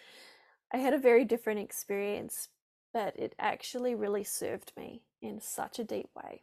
I 0.75 0.79
had 0.79 0.95
a 0.95 0.99
very 0.99 1.25
different 1.25 1.61
experience, 1.61 2.49
but 2.93 3.17
it 3.17 3.37
actually 3.39 3.95
really 3.95 4.25
served 4.25 4.73
me 4.77 5.03
in 5.23 5.41
such 5.41 5.79
a 5.79 5.85
deep 5.85 6.11
way. 6.17 6.43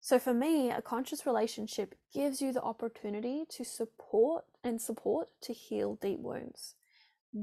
So, 0.00 0.20
for 0.20 0.32
me, 0.32 0.70
a 0.70 0.80
conscious 0.80 1.26
relationship 1.26 1.96
gives 2.14 2.40
you 2.40 2.52
the 2.52 2.62
opportunity 2.62 3.44
to 3.50 3.64
support 3.64 4.44
and 4.62 4.80
support 4.80 5.30
to 5.42 5.52
heal 5.52 5.96
deep 6.00 6.20
wounds 6.20 6.76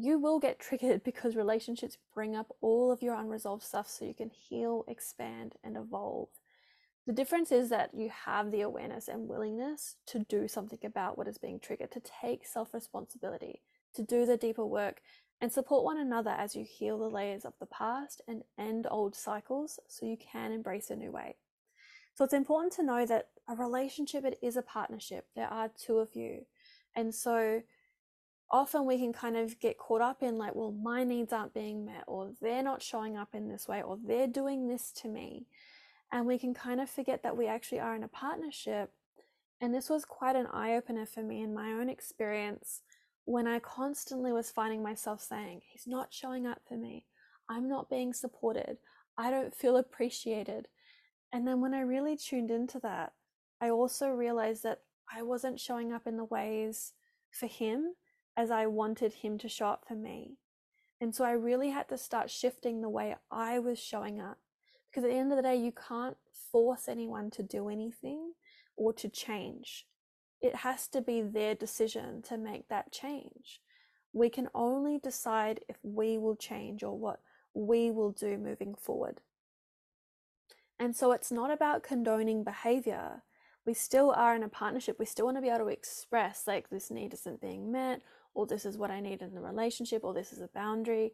you 0.01 0.19
will 0.19 0.39
get 0.39 0.59
triggered 0.59 1.03
because 1.03 1.35
relationships 1.35 1.97
bring 2.13 2.35
up 2.35 2.55
all 2.61 2.91
of 2.91 3.01
your 3.01 3.15
unresolved 3.15 3.63
stuff 3.63 3.89
so 3.89 4.05
you 4.05 4.13
can 4.13 4.29
heal, 4.29 4.83
expand, 4.87 5.55
and 5.63 5.77
evolve. 5.77 6.29
The 7.07 7.13
difference 7.13 7.51
is 7.51 7.69
that 7.69 7.93
you 7.93 8.09
have 8.25 8.51
the 8.51 8.61
awareness 8.61 9.07
and 9.07 9.27
willingness 9.27 9.95
to 10.07 10.19
do 10.19 10.47
something 10.47 10.79
about 10.83 11.17
what 11.17 11.27
is 11.27 11.37
being 11.37 11.59
triggered, 11.59 11.91
to 11.91 11.99
take 11.99 12.47
self 12.47 12.73
responsibility, 12.73 13.61
to 13.93 14.01
do 14.01 14.25
the 14.25 14.37
deeper 14.37 14.65
work, 14.65 15.01
and 15.39 15.51
support 15.51 15.83
one 15.83 15.99
another 15.99 16.31
as 16.31 16.55
you 16.55 16.65
heal 16.67 16.97
the 16.97 17.09
layers 17.09 17.45
of 17.45 17.53
the 17.59 17.67
past 17.67 18.21
and 18.27 18.43
end 18.57 18.87
old 18.89 19.15
cycles 19.15 19.79
so 19.87 20.05
you 20.05 20.17
can 20.17 20.51
embrace 20.51 20.89
a 20.89 20.95
new 20.95 21.11
way. 21.11 21.35
So 22.15 22.23
it's 22.23 22.33
important 22.33 22.73
to 22.73 22.83
know 22.83 23.05
that 23.05 23.27
a 23.47 23.55
relationship 23.55 24.25
it 24.25 24.39
is 24.41 24.55
a 24.55 24.61
partnership. 24.61 25.27
There 25.35 25.51
are 25.51 25.69
two 25.77 25.99
of 25.99 26.15
you. 26.15 26.45
And 26.95 27.13
so 27.13 27.61
often 28.51 28.85
we 28.85 28.97
can 28.97 29.13
kind 29.13 29.35
of 29.37 29.59
get 29.59 29.77
caught 29.77 30.01
up 30.01 30.21
in 30.21 30.37
like, 30.37 30.55
well, 30.55 30.71
my 30.71 31.03
needs 31.03 31.33
aren't 31.33 31.53
being 31.53 31.85
met, 31.85 32.03
or 32.07 32.31
they're 32.41 32.63
not 32.63 32.81
showing 32.81 33.17
up 33.17 33.29
in 33.33 33.47
this 33.47 33.67
way, 33.67 33.81
or 33.81 33.97
they're 34.03 34.27
doing 34.27 34.67
this 34.67 34.91
to 34.91 35.07
me. 35.07 35.47
And 36.11 36.25
we 36.25 36.37
can 36.37 36.53
kind 36.53 36.79
of 36.79 36.89
forget 36.89 37.23
that 37.23 37.37
we 37.37 37.47
actually 37.47 37.79
are 37.79 37.95
in 37.95 38.03
a 38.03 38.07
partnership. 38.07 38.91
And 39.59 39.73
this 39.73 39.89
was 39.89 40.05
quite 40.05 40.35
an 40.35 40.47
eye 40.47 40.75
opener 40.75 41.05
for 41.05 41.23
me 41.23 41.41
in 41.41 41.53
my 41.53 41.71
own 41.71 41.89
experience 41.89 42.81
when 43.25 43.47
I 43.47 43.59
constantly 43.59 44.31
was 44.31 44.51
finding 44.51 44.83
myself 44.83 45.21
saying, 45.21 45.61
He's 45.65 45.87
not 45.87 46.13
showing 46.13 46.45
up 46.45 46.61
for 46.67 46.77
me. 46.77 47.05
I'm 47.49 47.67
not 47.67 47.89
being 47.89 48.13
supported. 48.13 48.77
I 49.17 49.31
don't 49.31 49.55
feel 49.55 49.77
appreciated. 49.77 50.67
And 51.33 51.47
then 51.47 51.61
when 51.61 51.73
I 51.73 51.81
really 51.81 52.15
tuned 52.15 52.51
into 52.51 52.79
that, 52.79 53.13
I 53.59 53.69
also 53.69 54.09
realized 54.09 54.63
that 54.63 54.81
I 55.13 55.21
wasn't 55.21 55.59
showing 55.59 55.91
up 55.91 56.07
in 56.07 56.17
the 56.17 56.25
ways 56.25 56.93
for 57.31 57.47
him 57.47 57.93
as 58.37 58.51
I 58.51 58.67
wanted 58.67 59.13
him 59.13 59.37
to 59.39 59.49
show 59.49 59.67
up 59.67 59.85
for 59.87 59.95
me. 59.95 60.37
And 61.01 61.13
so 61.13 61.25
I 61.25 61.31
really 61.31 61.69
had 61.69 61.89
to 61.89 61.97
start 61.97 62.29
shifting 62.29 62.81
the 62.81 62.89
way 62.89 63.15
I 63.31 63.59
was 63.59 63.79
showing 63.79 64.19
up. 64.19 64.37
Because 64.89 65.03
at 65.03 65.11
the 65.11 65.17
end 65.17 65.31
of 65.31 65.37
the 65.37 65.43
day, 65.43 65.55
you 65.55 65.73
can't 65.73 66.17
force 66.51 66.87
anyone 66.87 67.29
to 67.31 67.43
do 67.43 67.67
anything 67.67 68.31
or 68.77 68.93
to 68.93 69.09
change. 69.09 69.85
It 70.41 70.55
has 70.57 70.87
to 70.89 71.01
be 71.01 71.21
their 71.21 71.55
decision 71.55 72.21
to 72.23 72.37
make 72.37 72.69
that 72.69 72.91
change. 72.91 73.59
We 74.13 74.29
can 74.29 74.47
only 74.55 74.97
decide 74.97 75.61
if 75.67 75.77
we 75.83 76.17
will 76.17 76.37
change 76.37 76.83
or 76.83 76.97
what 76.97 77.19
we 77.53 77.91
will 77.91 78.11
do 78.11 78.37
moving 78.37 78.75
forward. 78.75 79.19
And 80.79 80.95
so 80.95 81.11
it's 81.11 81.31
not 81.31 81.51
about 81.51 81.83
condoning 81.83 82.43
behavior. 82.43 83.23
We 83.65 83.73
still 83.73 84.11
are 84.11 84.35
in 84.35 84.43
a 84.43 84.49
partnership. 84.49 84.97
We 84.99 85.05
still 85.05 85.25
want 85.25 85.37
to 85.37 85.41
be 85.41 85.49
able 85.49 85.65
to 85.65 85.67
express, 85.67 86.43
like, 86.47 86.69
this 86.69 86.91
need 86.91 87.13
isn't 87.13 87.41
being 87.41 87.71
met, 87.71 88.01
or 88.35 88.45
this 88.45 88.65
is 88.65 88.77
what 88.77 88.91
I 88.91 88.99
need 88.99 89.21
in 89.21 89.33
the 89.33 89.41
relationship, 89.41 90.03
or 90.03 90.13
this 90.13 90.31
is 90.31 90.41
a 90.41 90.49
boundary. 90.53 91.13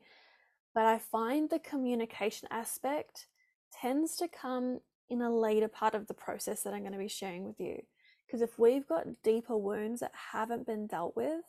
But 0.73 0.85
I 0.85 0.97
find 0.97 1.49
the 1.49 1.59
communication 1.59 2.47
aspect 2.51 3.27
tends 3.71 4.17
to 4.17 4.27
come 4.27 4.79
in 5.09 5.21
a 5.21 5.33
later 5.33 5.67
part 5.67 5.93
of 5.93 6.07
the 6.07 6.13
process 6.13 6.63
that 6.63 6.73
I'm 6.73 6.81
going 6.81 6.93
to 6.93 6.97
be 6.97 7.07
sharing 7.07 7.45
with 7.45 7.59
you. 7.59 7.81
Because 8.25 8.41
if 8.41 8.57
we've 8.57 8.87
got 8.87 9.23
deeper 9.23 9.57
wounds 9.57 9.99
that 10.01 10.13
haven't 10.31 10.65
been 10.65 10.87
dealt 10.87 11.15
with, 11.15 11.43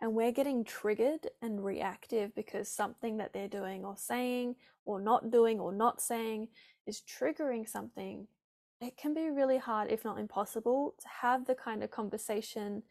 and 0.00 0.14
we're 0.14 0.32
getting 0.32 0.64
triggered 0.64 1.26
and 1.42 1.64
reactive 1.64 2.34
because 2.34 2.70
something 2.70 3.16
that 3.16 3.32
they're 3.32 3.48
doing 3.48 3.84
or 3.84 3.96
saying 3.96 4.54
or 4.84 5.00
not 5.00 5.30
doing 5.30 5.58
or 5.58 5.72
not 5.72 6.00
saying 6.00 6.48
is 6.86 7.02
triggering 7.02 7.68
something, 7.68 8.26
it 8.80 8.96
can 8.96 9.12
be 9.12 9.28
really 9.28 9.58
hard, 9.58 9.90
if 9.90 10.04
not 10.04 10.18
impossible, 10.18 10.94
to 11.00 11.08
have 11.22 11.46
the 11.46 11.54
kind 11.54 11.82
of 11.82 11.90
conversation 11.90 12.82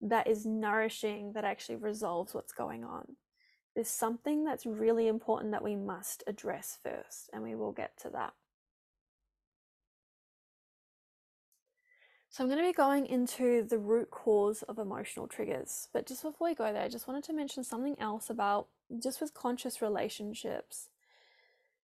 that 0.00 0.26
is 0.26 0.46
nourishing, 0.46 1.32
that 1.32 1.44
actually 1.44 1.76
resolves 1.76 2.34
what's 2.34 2.52
going 2.52 2.84
on. 2.84 3.16
There's 3.74 3.88
something 3.88 4.44
that's 4.44 4.66
really 4.66 5.08
important 5.08 5.52
that 5.52 5.62
we 5.62 5.76
must 5.76 6.24
address 6.26 6.78
first, 6.82 7.30
and 7.32 7.42
we 7.42 7.54
will 7.54 7.72
get 7.72 7.96
to 8.02 8.10
that. 8.10 8.34
So, 12.30 12.44
I'm 12.44 12.50
going 12.50 12.60
to 12.62 12.68
be 12.68 12.74
going 12.74 13.06
into 13.06 13.64
the 13.64 13.78
root 13.78 14.10
cause 14.10 14.62
of 14.62 14.78
emotional 14.78 15.26
triggers. 15.26 15.88
But 15.92 16.06
just 16.06 16.22
before 16.22 16.48
we 16.48 16.54
go 16.54 16.72
there, 16.72 16.82
I 16.82 16.88
just 16.88 17.08
wanted 17.08 17.24
to 17.24 17.32
mention 17.32 17.64
something 17.64 17.98
else 17.98 18.30
about 18.30 18.68
just 19.02 19.20
with 19.20 19.32
conscious 19.34 19.80
relationships. 19.80 20.88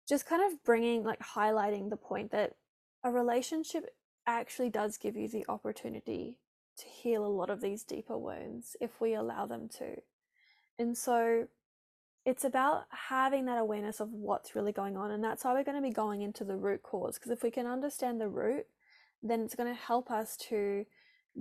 Just 0.08 0.26
kind 0.26 0.42
of 0.42 0.64
bringing, 0.64 1.04
like, 1.04 1.20
highlighting 1.20 1.90
the 1.90 1.96
point 1.96 2.30
that 2.32 2.56
a 3.04 3.10
relationship 3.10 3.94
actually 4.26 4.70
does 4.70 4.96
give 4.96 5.16
you 5.16 5.28
the 5.28 5.44
opportunity 5.48 6.38
to 6.78 6.86
heal 6.86 7.24
a 7.24 7.28
lot 7.28 7.50
of 7.50 7.60
these 7.60 7.84
deeper 7.84 8.16
wounds 8.16 8.76
if 8.80 9.00
we 9.00 9.14
allow 9.14 9.46
them 9.46 9.68
to. 9.78 9.96
And 10.78 10.96
so 10.96 11.48
it's 12.24 12.44
about 12.44 12.84
having 13.08 13.46
that 13.46 13.58
awareness 13.58 14.00
of 14.00 14.10
what's 14.10 14.54
really 14.54 14.72
going 14.72 14.96
on. 14.96 15.10
And 15.10 15.22
that's 15.22 15.44
why 15.44 15.52
we're 15.52 15.64
going 15.64 15.82
to 15.82 15.88
be 15.88 15.92
going 15.92 16.22
into 16.22 16.44
the 16.44 16.56
root 16.56 16.82
cause. 16.82 17.18
Because 17.18 17.32
if 17.32 17.42
we 17.42 17.50
can 17.50 17.66
understand 17.66 18.20
the 18.20 18.28
root, 18.28 18.66
then 19.22 19.40
it's 19.40 19.54
going 19.54 19.72
to 19.72 19.80
help 19.80 20.10
us 20.10 20.36
to 20.48 20.84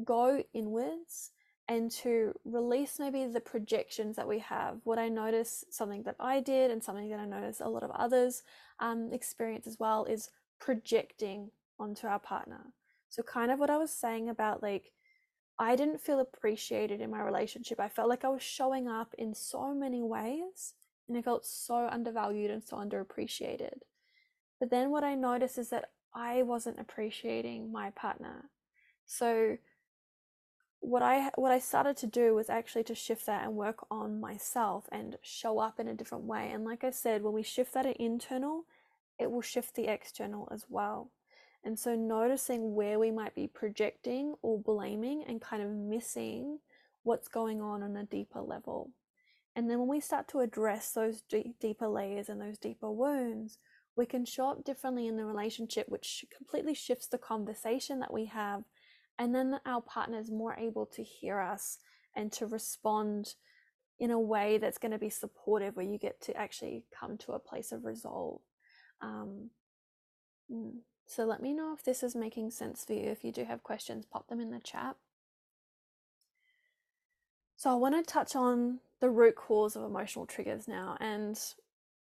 go 0.04 0.44
inwards 0.54 1.32
and 1.68 1.92
to 1.92 2.34
release 2.44 3.00
maybe 3.00 3.26
the 3.28 3.40
projections 3.40 4.16
that 4.16 4.28
we 4.28 4.40
have. 4.40 4.80
What 4.84 5.00
I 5.00 5.08
notice, 5.08 5.64
something 5.70 6.04
that 6.04 6.16
I 6.20 6.40
did, 6.40 6.72
and 6.72 6.84
something 6.84 7.10
that 7.10 7.20
I 7.20 7.26
notice 7.26 7.62
a 7.62 7.70
lot 7.70 7.84
of 7.84 7.92
others 7.92 8.44
um, 8.80 9.10
experience 9.14 9.68
as 9.68 9.78
well, 9.80 10.06
is 10.06 10.32
projecting 10.60 11.52
onto 11.80 12.08
our 12.08 12.20
partner. 12.20 12.74
So, 13.10 13.24
kind 13.24 13.52
of 13.52 13.60
what 13.60 13.70
I 13.70 13.78
was 13.78 13.92
saying 13.92 14.30
about 14.30 14.62
like, 14.64 14.92
I 15.62 15.76
didn't 15.76 16.02
feel 16.02 16.20
appreciated 16.20 17.02
in 17.02 17.12
my 17.12 17.22
relationship. 17.22 17.80
I 17.80 17.88
felt 17.88 18.10
like 18.10 18.26
I 18.26 18.30
was 18.30 18.42
showing 18.42 18.88
up 18.88 19.14
in 19.16 19.36
so 19.36 19.76
many 19.76 20.02
ways 20.02 20.74
and 21.08 21.16
I 21.16 21.22
felt 21.22 21.46
so 21.46 21.88
undervalued 21.88 22.50
and 22.50 22.64
so 22.64 22.78
underappreciated. 22.78 23.82
But 24.60 24.72
then 24.72 24.90
what 24.90 25.04
I 25.04 25.14
noticed 25.14 25.60
is 25.60 25.70
that 25.70 25.92
I 26.16 26.42
wasn't 26.42 26.80
appreciating 26.80 27.72
my 27.72 27.92
partner. 27.92 28.50
So 29.06 29.60
what 30.80 31.04
I 31.04 31.30
what 31.36 31.52
I 31.52 31.60
started 31.60 31.96
to 31.98 32.08
do 32.08 32.34
was 32.34 32.50
actually 32.50 32.86
to 32.86 32.96
shift 32.96 33.28
that 33.28 33.44
and 33.44 33.54
work 33.54 33.86
on 33.92 34.20
myself 34.20 34.86
and 34.92 35.20
show 35.22 35.60
up 35.60 35.80
in 35.80 35.88
a 35.88 35.94
different 35.94 36.24
way. 36.24 36.50
And 36.52 36.66
like 36.66 36.84
I 36.84 36.90
said, 36.90 37.22
when 37.22 37.34
we 37.34 37.44
shift 37.44 37.76
that 37.76 37.86
internal, 37.86 38.66
it 39.20 39.30
will 39.30 39.44
shift 39.44 39.76
the 39.76 39.94
external 39.94 40.48
as 40.52 40.66
well. 40.70 41.12
And 41.64 41.78
so 41.78 41.96
noticing 41.96 42.74
where 42.74 42.98
we 42.98 43.12
might 43.12 43.36
be 43.36 43.48
projecting 43.48 44.36
or 44.42 44.60
blaming 44.60 45.24
and 45.28 45.42
kind 45.42 45.62
of 45.62 45.70
missing 45.70 46.60
what's 47.04 47.28
going 47.28 47.62
on 47.62 47.84
on 47.84 47.96
a 47.96 48.04
deeper 48.04 48.42
level. 48.42 48.92
And 49.56 49.70
then 49.70 49.80
when 49.80 49.88
we 49.88 50.00
start 50.00 50.28
to 50.30 50.40
address 50.40 50.92
those 50.92 51.22
deep, 51.22 51.60
deeper 51.60 51.88
layers 51.88 52.30
and 52.30 52.42
those 52.42 52.58
deeper 52.58 52.90
wounds, 52.90 53.58
we 53.96 54.06
can 54.06 54.26
show 54.26 54.50
up 54.50 54.64
differently 54.64 55.08
in 55.08 55.18
the 55.18 55.26
relationship, 55.26 55.88
which 55.90 56.26
completely 56.36 56.74
shifts 56.74 57.08
the 57.08 57.18
conversation 57.18 58.00
that 58.00 58.14
we 58.14 58.26
have 58.26 58.64
and 59.22 59.36
then 59.36 59.60
our 59.68 59.82
partner 59.82 60.20
is 60.20 60.32
more 60.32 60.56
able 60.58 60.88
to 60.88 61.04
hear 61.04 61.40
us 61.40 61.78
and 62.16 62.32
to 62.32 62.48
respond 62.48 63.36
in 64.00 64.10
a 64.10 64.20
way 64.20 64.58
that's 64.58 64.80
going 64.80 64.92
to 64.92 64.98
be 64.98 65.12
supportive 65.12 65.76
where 65.76 65.86
you 65.86 66.00
get 66.00 66.20
to 66.22 66.36
actually 66.36 66.86
come 66.98 67.20
to 67.20 67.34
a 67.34 67.40
place 67.40 67.72
of 67.72 67.86
resolve 67.86 68.42
um, 69.02 69.52
mm. 70.52 70.72
So 71.12 71.26
let 71.26 71.42
me 71.42 71.54
know 71.54 71.74
if 71.74 71.84
this 71.84 72.04
is 72.04 72.16
making 72.16 72.52
sense 72.52 72.86
for 72.86 72.94
you. 72.94 73.10
If 73.10 73.24
you 73.24 73.32
do 73.32 73.44
have 73.44 73.64
questions 73.64 74.06
pop 74.06 74.28
them 74.28 74.40
in 74.40 74.52
the 74.52 74.60
chat. 74.60 74.96
So 77.58 77.70
i 77.70 77.76
want 77.76 77.96
to 77.96 78.12
touch 78.12 78.36
on 78.36 78.80
the 79.02 79.10
root 79.10 79.36
cause 79.36 79.76
of 79.76 79.84
emotional 79.84 80.26
triggers 80.26 80.68
now 80.68 80.98
and 81.00 81.40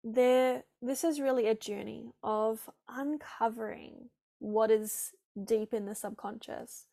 there 0.04 0.64
this 0.80 1.02
is 1.02 1.20
really 1.20 1.46
a 1.46 1.54
journey 1.54 2.12
of 2.22 2.70
uncovering 2.88 4.10
what 4.38 4.70
is 4.70 5.12
deep 5.42 5.72
in 5.72 5.86
the 5.86 5.94
subconscious. 5.94 6.86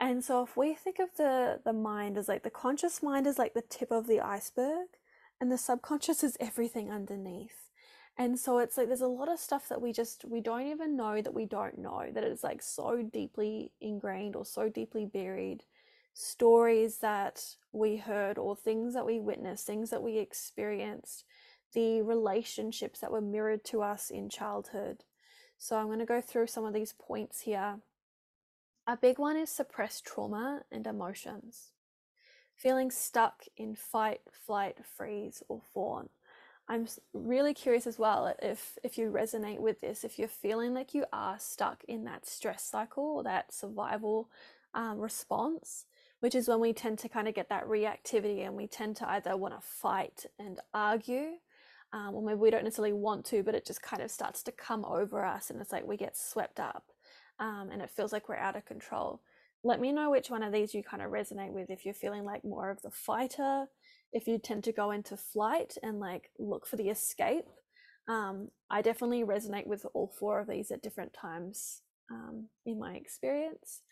And 0.00 0.22
so 0.22 0.42
if 0.42 0.56
we 0.56 0.74
think 0.74 0.98
of 0.98 1.10
the 1.16 1.60
the 1.64 1.72
mind 1.72 2.18
as 2.18 2.28
like 2.28 2.42
the 2.42 2.50
conscious 2.50 3.02
mind 3.02 3.26
is 3.26 3.38
like 3.38 3.54
the 3.54 3.62
tip 3.62 3.90
of 3.90 4.06
the 4.06 4.20
iceberg 4.20 4.88
and 5.40 5.50
the 5.50 5.58
subconscious 5.58 6.24
is 6.24 6.36
everything 6.40 6.90
underneath. 6.90 7.70
And 8.18 8.38
so 8.38 8.58
it's 8.58 8.78
like 8.78 8.86
there's 8.88 9.02
a 9.02 9.06
lot 9.06 9.28
of 9.28 9.38
stuff 9.38 9.68
that 9.68 9.82
we 9.82 9.92
just 9.92 10.24
we 10.24 10.40
don't 10.40 10.68
even 10.68 10.96
know 10.96 11.20
that 11.20 11.34
we 11.34 11.44
don't 11.44 11.78
know 11.78 12.06
that 12.12 12.24
it's 12.24 12.42
like 12.42 12.62
so 12.62 13.02
deeply 13.02 13.72
ingrained 13.80 14.36
or 14.36 14.44
so 14.44 14.68
deeply 14.70 15.04
buried 15.04 15.64
stories 16.14 16.98
that 16.98 17.42
we 17.72 17.96
heard 17.96 18.38
or 18.38 18.56
things 18.56 18.94
that 18.94 19.04
we 19.04 19.20
witnessed, 19.20 19.66
things 19.66 19.90
that 19.90 20.02
we 20.02 20.16
experienced, 20.16 21.24
the 21.74 22.00
relationships 22.00 23.00
that 23.00 23.12
were 23.12 23.20
mirrored 23.20 23.64
to 23.64 23.82
us 23.82 24.08
in 24.10 24.30
childhood. 24.30 25.04
So 25.58 25.76
I'm 25.76 25.86
going 25.86 25.98
to 25.98 26.06
go 26.06 26.22
through 26.22 26.46
some 26.46 26.64
of 26.64 26.72
these 26.72 26.94
points 26.94 27.40
here 27.42 27.80
a 28.88 28.96
big 28.96 29.18
one 29.18 29.36
is 29.36 29.50
suppressed 29.50 30.04
trauma 30.04 30.62
and 30.70 30.86
emotions. 30.86 31.72
Feeling 32.54 32.90
stuck 32.92 33.44
in 33.56 33.74
fight, 33.74 34.20
flight, 34.30 34.78
freeze, 34.84 35.42
or 35.48 35.60
fawn. 35.60 36.08
I'm 36.68 36.86
really 37.12 37.54
curious 37.54 37.86
as 37.86 37.98
well 37.98 38.34
if 38.42 38.76
if 38.82 38.98
you 38.98 39.10
resonate 39.10 39.60
with 39.60 39.80
this, 39.80 40.04
if 40.04 40.18
you're 40.18 40.28
feeling 40.28 40.74
like 40.74 40.94
you 40.94 41.04
are 41.12 41.38
stuck 41.38 41.84
in 41.84 42.04
that 42.04 42.26
stress 42.26 42.64
cycle 42.64 43.04
or 43.04 43.22
that 43.22 43.54
survival 43.54 44.28
um, 44.74 44.98
response, 44.98 45.86
which 46.20 46.34
is 46.34 46.48
when 46.48 46.60
we 46.60 46.72
tend 46.72 46.98
to 47.00 47.08
kind 47.08 47.28
of 47.28 47.34
get 47.34 47.48
that 47.48 47.66
reactivity 47.68 48.44
and 48.44 48.54
we 48.56 48.66
tend 48.66 48.96
to 48.96 49.08
either 49.10 49.36
want 49.36 49.54
to 49.54 49.66
fight 49.66 50.26
and 50.38 50.60
argue, 50.74 51.34
um, 51.92 52.14
or 52.14 52.22
maybe 52.22 52.38
we 52.38 52.50
don't 52.50 52.64
necessarily 52.64 52.92
want 52.92 53.24
to, 53.26 53.42
but 53.42 53.54
it 53.54 53.64
just 53.64 53.82
kind 53.82 54.02
of 54.02 54.10
starts 54.10 54.42
to 54.42 54.52
come 54.52 54.84
over 54.84 55.24
us 55.24 55.50
and 55.50 55.60
it's 55.60 55.72
like 55.72 55.86
we 55.86 55.96
get 55.96 56.16
swept 56.16 56.58
up 56.58 56.84
um, 57.38 57.70
and 57.72 57.80
it 57.80 57.90
feels 57.90 58.12
like 58.12 58.28
we're 58.28 58.36
out 58.36 58.56
of 58.56 58.64
control. 58.64 59.20
Let 59.62 59.80
me 59.80 59.92
know 59.92 60.10
which 60.10 60.30
one 60.30 60.42
of 60.42 60.52
these 60.52 60.74
you 60.74 60.82
kind 60.82 61.02
of 61.02 61.10
resonate 61.10 61.52
with. 61.52 61.70
If 61.70 61.84
you're 61.84 61.94
feeling 61.94 62.24
like 62.24 62.44
more 62.44 62.70
of 62.70 62.82
the 62.82 62.90
fighter, 62.90 63.66
if 64.12 64.26
you 64.26 64.38
tend 64.38 64.64
to 64.64 64.72
go 64.72 64.90
into 64.90 65.16
flight 65.16 65.76
and 65.82 66.00
like 66.00 66.30
look 66.38 66.66
for 66.66 66.76
the 66.76 66.88
escape. 66.88 67.44
Um, 68.08 68.48
I 68.70 68.82
definitely 68.82 69.24
resonate 69.24 69.66
with 69.66 69.84
all 69.94 70.12
four 70.18 70.40
of 70.40 70.48
these 70.48 70.70
at 70.70 70.82
different 70.82 71.12
times 71.12 71.82
um, 72.10 72.48
in 72.64 72.78
my 72.78 72.94
experience, 72.94 73.82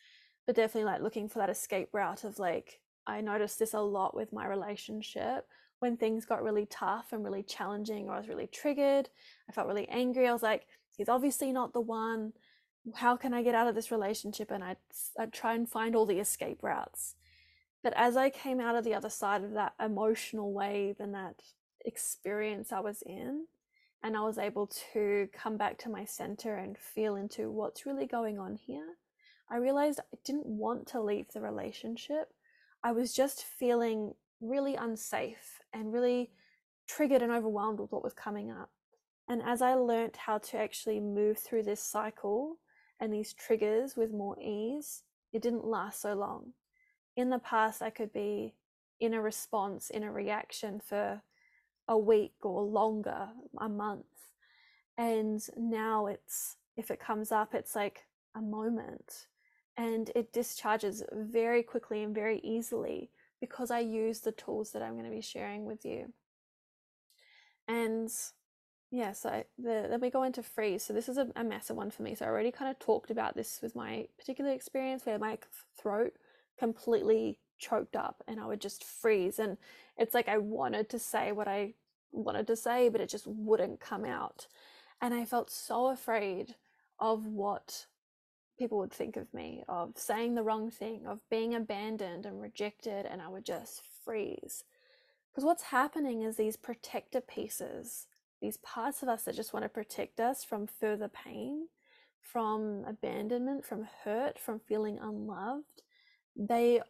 but 0.47 0.57
definitely 0.57 0.91
like 0.91 1.03
looking 1.03 1.29
for 1.29 1.41
that 1.41 1.51
escape 1.51 1.89
route 1.93 2.25
of 2.25 2.39
like, 2.39 2.81
I 3.07 3.21
noticed 3.21 3.59
this 3.59 3.75
a 3.75 3.81
lot 3.81 4.15
with 4.15 4.33
my 4.33 4.47
relationship 4.47 5.47
when 5.81 5.97
things 5.97 6.25
got 6.25 6.43
really 6.43 6.67
tough 6.67 7.07
and 7.13 7.25
really 7.25 7.43
challenging, 7.43 8.09
or 8.09 8.15
I 8.15 8.19
was 8.19 8.29
really 8.29 8.47
triggered. 8.47 9.09
I 9.49 9.53
felt 9.53 9.67
really 9.67 9.89
angry. 9.89 10.29
I 10.29 10.33
was 10.33 10.43
like, 10.43 10.67
he's 10.97 11.09
obviously 11.09 11.53
not 11.53 11.73
the 11.73 11.81
one 11.81 12.33
how 12.95 13.17
can 13.17 13.33
I 13.33 13.43
get 13.43 13.55
out 13.55 13.69
of 13.69 13.75
this 13.75 13.91
relationship? 13.91 14.51
And 14.51 14.63
I'd, 14.63 14.77
I'd 15.19 15.33
try 15.33 15.55
and 15.55 15.69
find 15.69 15.97
all 15.97 16.07
the 16.07 16.19
escape 16.19 16.63
routes. 16.63 17.15
But 17.85 17.93
as 17.97 18.17
I 18.17 18.31
came 18.31 18.61
out 18.61 18.77
of 18.77 18.85
the 18.85 18.95
other 18.95 19.11
side 19.11 19.45
of 19.45 19.53
that 19.53 19.75
emotional 19.79 20.55
wave 20.55 20.97
and 20.99 21.13
that 21.13 21.43
experience 21.85 22.73
I 22.73 22.81
was 22.81 23.03
in, 23.03 23.45
and 24.03 24.17
I 24.17 24.23
was 24.23 24.39
able 24.39 24.67
to 24.93 25.29
come 25.35 25.59
back 25.59 25.77
to 25.79 25.91
my 25.91 26.07
center 26.07 26.57
and 26.57 26.79
feel 26.79 27.15
into 27.15 27.51
what's 27.51 27.85
really 27.85 28.07
going 28.07 28.39
on 28.39 28.57
here, 28.57 28.97
I 29.51 29.57
realized 29.59 30.01
I 30.01 30.17
didn't 30.25 30.47
want 30.47 30.87
to 30.89 31.03
leave 31.03 31.27
the 31.33 31.43
relationship. 31.43 32.33
I 32.83 32.93
was 32.93 33.13
just 33.13 33.45
feeling 33.45 34.15
really 34.41 34.77
unsafe 34.77 35.61
and 35.73 35.93
really 35.93 36.31
triggered 36.87 37.21
and 37.21 37.33
overwhelmed 37.33 37.81
with 37.81 37.93
what 37.93 38.03
was 38.03 38.15
coming 38.15 38.51
up. 38.51 38.71
And 39.29 39.43
as 39.43 39.61
I 39.61 39.75
learned 39.75 40.17
how 40.17 40.39
to 40.39 40.59
actually 40.59 41.01
move 41.01 41.39
through 41.39 41.65
this 41.65 41.83
cycle 41.83 42.57
and 42.99 43.13
these 43.13 43.35
triggers 43.35 43.95
with 43.95 44.11
more 44.11 44.39
ease, 44.41 45.03
it 45.35 45.43
didn't 45.43 45.67
last 45.67 46.01
so 46.01 46.15
long. 46.15 46.55
In 47.17 47.31
the 47.31 47.39
past, 47.39 47.83
I 47.83 47.91
could 47.91 48.13
be 48.13 48.55
in 49.01 49.15
a 49.15 49.21
response, 49.21 49.91
in 49.91 50.03
a 50.03 50.11
reaction 50.11 50.81
for 50.81 51.23
a 51.89 51.99
week 51.99 52.35
or 52.43 52.63
longer, 52.63 53.29
a 53.59 53.69
month. 53.69 54.07
And 54.97 55.41
now 55.57 56.07
it's, 56.07 56.57
if 56.77 56.91
it 56.91 57.01
comes 57.01 57.33
up, 57.33 57.55
it's 57.55 57.75
like 57.77 58.05
a 58.35 58.41
moment 58.41 59.27
and 59.77 60.11
it 60.15 60.33
discharges 60.33 61.03
very 61.13 61.63
quickly 61.63 62.03
and 62.03 62.15
very 62.15 62.39
easily 62.41 63.11
because 63.41 63.71
I 63.71 63.81
use 63.81 64.21
the 64.21 64.33
tools 64.33 64.71
that 64.71 64.83
I'm 64.83 64.93
going 64.93 65.05
to 65.05 65.11
be 65.11 65.21
sharing 65.21 65.65
with 65.65 65.85
you. 65.85 66.13
And 67.67 68.11
yeah, 68.91 69.13
so 69.13 69.43
the, 69.59 69.87
then 69.91 70.01
we 70.01 70.11
go 70.11 70.23
into 70.23 70.43
freeze. 70.43 70.85
So 70.85 70.93
this 70.93 71.09
is 71.09 71.19
a, 71.19 71.29
a 71.35 71.43
massive 71.43 71.77
one 71.77 71.91
for 71.91 72.03
me. 72.03 72.15
So 72.15 72.25
I 72.25 72.29
already 72.29 72.53
kind 72.53 72.71
of 72.71 72.79
talked 72.79 73.11
about 73.11 73.35
this 73.35 73.59
with 73.61 73.75
my 73.75 74.07
particular 74.19 74.53
experience 74.53 75.05
where 75.05 75.19
my 75.19 75.39
throat 75.77 76.13
completely 76.59 77.39
choked 77.59 77.97
up 77.97 78.23
and 78.27 78.41
I 78.41 78.47
would 78.47 78.61
just 78.61 78.85
freeze. 78.85 79.39
And 79.39 79.57
it's 79.97 80.15
like 80.15 80.29
I 80.29 80.39
wanted 80.39 80.89
to 80.91 80.99
say 80.99 81.33
what 81.33 81.49
I 81.49 81.75
wanted 82.13 82.47
to 82.49 82.57
say, 82.57 82.89
but 82.89 83.01
it 83.01 83.09
just 83.09 83.27
wouldn't 83.27 83.81
come 83.81 84.05
out. 84.05 84.47
And 85.01 85.15
I 85.15 85.25
felt 85.25 85.51
so 85.51 85.89
afraid 85.89 86.55
of 86.99 87.27
what 87.27 87.87
people 88.59 88.79
would 88.79 88.93
think 88.93 89.17
of 89.17 89.33
me, 89.35 89.65
of 89.69 89.93
saying 89.97 90.35
the 90.35 90.43
wrong 90.43 90.71
thing, 90.71 91.07
of 91.07 91.21
being 91.29 91.55
abandoned 91.55 92.25
and 92.25 92.41
rejected, 92.41 93.05
and 93.05 93.21
I 93.21 93.29
would 93.29 93.45
just 93.45 93.83
freeze. 94.05 94.63
Because 95.31 95.45
what's 95.45 95.65
happening 95.65 96.23
is 96.23 96.37
these 96.37 96.57
protector 96.57 97.21
pieces 97.21 98.07
these 98.45 98.59
parts 98.59 99.03
of 99.03 99.09
us 99.09 99.23
that 99.23 99.35
just 99.35 99.55
want 99.55 99.65
to 99.65 99.71
protect 99.71 100.21
us 100.21 100.45
from 100.45 100.67
further 100.67 101.09
pain, 101.09 101.69
from 102.21 102.85
abandonment, 102.87 103.65
from 103.65 103.89
hurt, 104.05 104.39
from 104.39 104.59
feeling 104.59 104.99
unloved, 105.01 105.83
they 106.37 106.81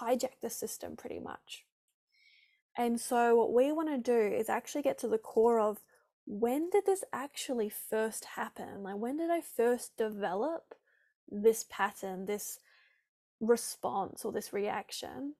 hijack 0.00 0.40
the 0.42 0.50
system 0.50 0.96
pretty 0.96 1.18
much. 1.18 1.64
And 2.76 3.00
so, 3.00 3.36
what 3.36 3.52
we 3.52 3.70
want 3.72 3.88
to 3.88 3.98
do 3.98 4.34
is 4.34 4.48
actually 4.48 4.82
get 4.82 4.98
to 4.98 5.08
the 5.08 5.18
core 5.18 5.60
of 5.60 5.78
when 6.26 6.70
did 6.70 6.86
this 6.86 7.04
actually 7.12 7.68
first 7.68 8.24
happen? 8.36 8.82
Like, 8.82 8.96
when 8.96 9.16
did 9.16 9.30
I 9.30 9.40
first 9.40 9.96
develop 9.96 10.74
this 11.28 11.64
pattern, 11.70 12.26
this 12.26 12.58
response, 13.40 14.24
or 14.24 14.32
this 14.32 14.52
reaction? 14.52 15.34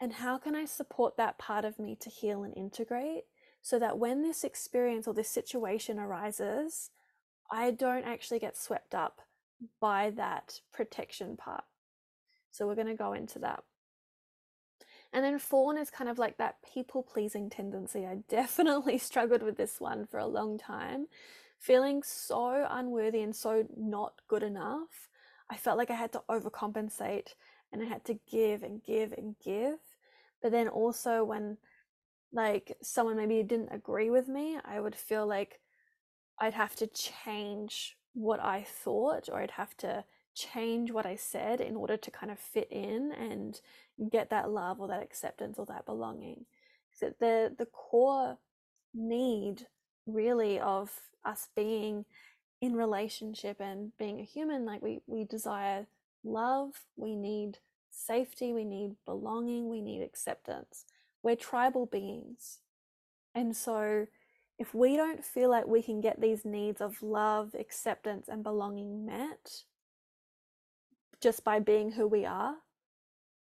And 0.00 0.14
how 0.14 0.36
can 0.36 0.54
I 0.54 0.64
support 0.64 1.16
that 1.16 1.38
part 1.38 1.64
of 1.64 1.78
me 1.78 1.96
to 2.00 2.10
heal 2.10 2.42
and 2.42 2.52
integrate 2.56 3.24
so 3.62 3.78
that 3.78 3.98
when 3.98 4.22
this 4.22 4.42
experience 4.42 5.06
or 5.06 5.14
this 5.14 5.30
situation 5.30 5.98
arises, 5.98 6.90
I 7.50 7.70
don't 7.70 8.04
actually 8.04 8.40
get 8.40 8.56
swept 8.56 8.94
up 8.94 9.22
by 9.80 10.10
that 10.10 10.60
protection 10.72 11.36
part. 11.36 11.64
So 12.52 12.66
we're 12.66 12.76
going 12.76 12.86
to 12.86 12.94
go 12.94 13.14
into 13.14 13.40
that. 13.40 13.64
And 15.12 15.24
then 15.24 15.38
fawn 15.38 15.76
is 15.76 15.90
kind 15.90 16.08
of 16.08 16.18
like 16.18 16.38
that 16.38 16.56
people 16.72 17.02
pleasing 17.02 17.50
tendency. 17.50 18.06
I 18.06 18.16
definitely 18.28 18.98
struggled 18.98 19.42
with 19.42 19.56
this 19.56 19.80
one 19.80 20.06
for 20.06 20.18
a 20.18 20.26
long 20.26 20.58
time, 20.58 21.06
feeling 21.58 22.02
so 22.02 22.66
unworthy 22.70 23.22
and 23.22 23.34
so 23.34 23.66
not 23.76 24.14
good 24.28 24.42
enough. 24.42 25.08
I 25.50 25.56
felt 25.56 25.76
like 25.76 25.90
I 25.90 25.96
had 25.96 26.12
to 26.12 26.22
overcompensate 26.30 27.34
and 27.72 27.82
I 27.82 27.86
had 27.86 28.04
to 28.06 28.18
give 28.30 28.62
and 28.62 28.82
give 28.82 29.12
and 29.12 29.34
give. 29.44 29.78
But 30.40 30.52
then 30.52 30.68
also 30.68 31.24
when 31.24 31.58
like 32.32 32.76
someone 32.82 33.16
maybe 33.16 33.42
didn't 33.42 33.72
agree 33.72 34.08
with 34.08 34.28
me, 34.28 34.58
I 34.64 34.80
would 34.80 34.96
feel 34.96 35.26
like 35.26 35.60
I'd 36.38 36.54
have 36.54 36.74
to 36.76 36.86
change 36.86 37.96
what 38.14 38.40
I 38.40 38.62
thought 38.62 39.28
or 39.30 39.40
I'd 39.40 39.52
have 39.52 39.76
to 39.78 40.04
change 40.34 40.90
what 40.90 41.06
I 41.06 41.16
said 41.16 41.60
in 41.60 41.76
order 41.76 41.96
to 41.96 42.10
kind 42.10 42.32
of 42.32 42.38
fit 42.38 42.68
in 42.70 43.12
and 43.12 43.60
get 44.10 44.30
that 44.30 44.50
love 44.50 44.80
or 44.80 44.88
that 44.88 45.02
acceptance 45.02 45.58
or 45.58 45.66
that 45.66 45.86
belonging. 45.86 46.46
So 46.92 47.14
the 47.18 47.54
the 47.56 47.66
core 47.66 48.38
need 48.94 49.66
really 50.06 50.58
of 50.58 50.90
us 51.24 51.48
being 51.54 52.04
in 52.60 52.76
relationship 52.76 53.60
and 53.60 53.96
being 53.98 54.20
a 54.20 54.24
human, 54.24 54.64
like 54.64 54.82
we 54.82 55.00
we 55.06 55.24
desire 55.24 55.86
love, 56.24 56.84
we 56.96 57.14
need 57.16 57.58
safety, 57.90 58.52
we 58.52 58.64
need 58.64 58.96
belonging, 59.04 59.68
we 59.68 59.80
need 59.80 60.02
acceptance. 60.02 60.84
We're 61.22 61.36
tribal 61.36 61.86
beings. 61.86 62.58
And 63.34 63.56
so 63.56 64.06
if 64.58 64.74
we 64.74 64.96
don't 64.96 65.24
feel 65.24 65.50
like 65.50 65.66
we 65.66 65.82
can 65.82 66.00
get 66.00 66.20
these 66.20 66.44
needs 66.44 66.80
of 66.80 67.02
love, 67.02 67.54
acceptance, 67.58 68.28
and 68.28 68.42
belonging 68.42 69.06
met 69.06 69.64
just 71.22 71.44
by 71.44 71.60
being 71.60 71.92
who 71.92 72.06
we 72.06 72.26
are, 72.26 72.56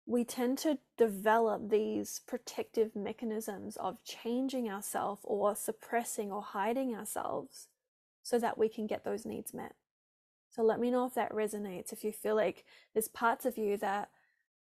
we 0.06 0.26
tend 0.26 0.58
to 0.60 0.78
develop 0.98 1.70
these 1.70 2.20
protective 2.28 2.94
mechanisms 2.94 3.78
of 3.78 4.04
changing 4.04 4.70
ourselves 4.70 5.22
or 5.24 5.56
suppressing 5.56 6.30
or 6.30 6.42
hiding 6.42 6.94
ourselves 6.94 7.68
so 8.22 8.38
that 8.38 8.58
we 8.58 8.68
can 8.68 8.86
get 8.86 9.06
those 9.06 9.26
needs 9.26 9.54
met. 9.54 9.76
So 10.50 10.62
let 10.62 10.80
me 10.80 10.92
know 10.92 11.06
if 11.06 11.14
that 11.16 11.32
resonates. 11.32 11.94
If 11.94 12.04
you 12.04 12.12
feel 12.12 12.36
like 12.36 12.66
there's 12.94 13.08
parts 13.08 13.46
of 13.46 13.58
you 13.58 13.78
that 13.78 14.10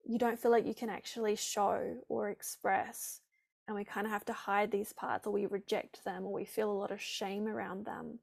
you 0.04 0.18
don't 0.18 0.40
feel 0.40 0.52
like 0.52 0.66
you 0.66 0.74
can 0.74 0.90
actually 0.90 1.36
show 1.36 1.98
or 2.10 2.30
express, 2.30 3.22
and 3.68 3.76
we 3.76 3.84
kind 3.84 4.08
of 4.08 4.12
have 4.12 4.26
to 4.26 4.34
hide 4.34 4.72
these 4.72 4.94
parts 4.94 5.28
or 5.28 5.32
we 5.32 5.46
reject 5.46 6.04
them 6.04 6.26
or 6.26 6.34
we 6.34 6.46
feel 6.46 6.72
a 6.72 6.74
lot 6.74 6.92
of 6.92 7.00
shame 7.00 7.48
around 7.48 7.86
them, 7.86 8.20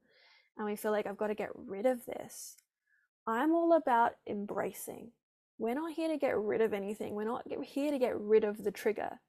and 0.57 0.65
we 0.65 0.75
feel 0.75 0.91
like 0.91 1.07
I've 1.07 1.17
got 1.17 1.27
to 1.27 1.35
get 1.35 1.49
rid 1.55 1.85
of 1.85 2.05
this. 2.05 2.57
I'm 3.27 3.53
all 3.53 3.73
about 3.73 4.13
embracing. 4.27 5.11
We're 5.57 5.73
not 5.73 5.93
here 5.93 6.09
to 6.09 6.17
get 6.17 6.37
rid 6.37 6.61
of 6.61 6.73
anything. 6.73 7.15
We're 7.15 7.23
not 7.23 7.45
here 7.63 7.91
to 7.91 7.97
get 7.97 8.19
rid 8.19 8.43
of 8.43 8.63
the 8.63 8.71
trigger. 8.71 9.19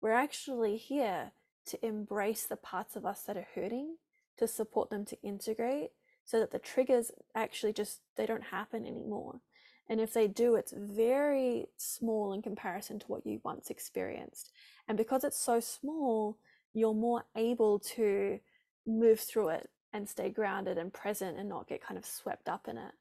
We're 0.00 0.12
actually 0.12 0.76
here 0.76 1.32
to 1.66 1.84
embrace 1.84 2.44
the 2.44 2.56
parts 2.56 2.94
of 2.94 3.06
us 3.06 3.22
that 3.22 3.36
are 3.36 3.48
hurting, 3.54 3.96
to 4.38 4.46
support 4.46 4.90
them 4.90 5.04
to 5.06 5.20
integrate 5.22 5.90
so 6.24 6.38
that 6.38 6.50
the 6.50 6.58
triggers 6.58 7.10
actually 7.34 7.72
just 7.72 8.00
they 8.16 8.26
don't 8.26 8.44
happen 8.44 8.86
anymore. 8.86 9.40
And 9.88 10.00
if 10.00 10.12
they 10.12 10.28
do, 10.28 10.54
it's 10.54 10.72
very 10.76 11.66
small 11.76 12.32
in 12.32 12.40
comparison 12.40 12.98
to 13.00 13.06
what 13.06 13.26
you 13.26 13.40
once 13.44 13.68
experienced. 13.68 14.50
And 14.88 14.96
because 14.96 15.24
it's 15.24 15.38
so 15.38 15.60
small, 15.60 16.38
you're 16.72 16.94
more 16.94 17.24
able 17.36 17.78
to 17.80 18.40
move 18.86 19.20
through 19.20 19.48
it 19.50 19.70
and 19.92 20.08
stay 20.08 20.30
grounded 20.30 20.78
and 20.78 20.92
present 20.92 21.38
and 21.38 21.48
not 21.48 21.68
get 21.68 21.82
kind 21.82 21.98
of 21.98 22.06
swept 22.06 22.48
up 22.48 22.66
in 22.68 22.78
it. 22.78 22.92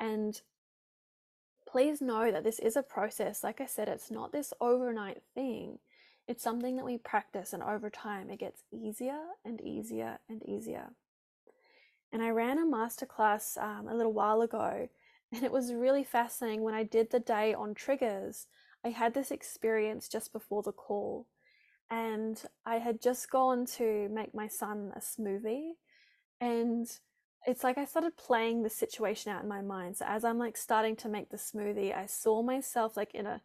And 0.00 0.40
please 1.68 2.00
know 2.00 2.30
that 2.32 2.44
this 2.44 2.58
is 2.58 2.76
a 2.76 2.82
process. 2.82 3.44
Like 3.44 3.60
I 3.60 3.66
said, 3.66 3.88
it's 3.88 4.10
not 4.10 4.32
this 4.32 4.52
overnight 4.60 5.22
thing. 5.34 5.78
It's 6.26 6.42
something 6.42 6.76
that 6.76 6.84
we 6.84 6.98
practice, 6.98 7.52
and 7.52 7.62
over 7.62 7.88
time, 7.88 8.30
it 8.30 8.40
gets 8.40 8.62
easier 8.70 9.18
and 9.44 9.60
easier 9.60 10.18
and 10.28 10.42
easier. 10.46 10.90
And 12.12 12.22
I 12.22 12.30
ran 12.30 12.58
a 12.58 12.66
masterclass 12.66 13.56
um, 13.62 13.88
a 13.88 13.94
little 13.94 14.12
while 14.12 14.42
ago, 14.42 14.88
and 15.32 15.42
it 15.42 15.52
was 15.52 15.72
really 15.72 16.04
fascinating. 16.04 16.62
When 16.62 16.74
I 16.74 16.84
did 16.84 17.10
the 17.10 17.20
day 17.20 17.54
on 17.54 17.74
triggers, 17.74 18.46
I 18.84 18.90
had 18.90 19.14
this 19.14 19.30
experience 19.30 20.08
just 20.08 20.32
before 20.32 20.62
the 20.62 20.72
call, 20.72 21.26
and 21.90 22.42
I 22.64 22.76
had 22.76 23.00
just 23.00 23.30
gone 23.30 23.66
to 23.76 24.08
make 24.10 24.34
my 24.34 24.48
son 24.48 24.92
a 24.94 25.00
smoothie, 25.00 25.72
and 26.40 26.86
it's 27.46 27.64
like 27.64 27.78
I 27.78 27.84
started 27.84 28.16
playing 28.16 28.62
the 28.62 28.70
situation 28.70 29.32
out 29.32 29.42
in 29.42 29.48
my 29.48 29.62
mind. 29.62 29.96
So 29.96 30.04
as 30.06 30.24
I'm 30.24 30.38
like 30.38 30.56
starting 30.56 30.96
to 30.96 31.08
make 31.08 31.30
the 31.30 31.36
smoothie, 31.36 31.96
I 31.96 32.06
saw 32.06 32.42
myself 32.42 32.96
like 32.96 33.14
in 33.14 33.26
a, 33.26 33.40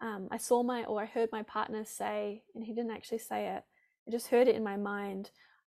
um, 0.00 0.28
I 0.30 0.38
saw 0.38 0.62
my 0.62 0.84
or 0.84 1.02
I 1.02 1.06
heard 1.06 1.30
my 1.32 1.42
partner 1.42 1.84
say, 1.84 2.42
and 2.54 2.64
he 2.64 2.72
didn't 2.74 2.90
actually 2.90 3.18
say 3.18 3.48
it. 3.48 3.62
I 4.06 4.10
just 4.10 4.28
heard 4.28 4.48
it 4.48 4.56
in 4.56 4.64
my 4.64 4.76
mind. 4.76 5.30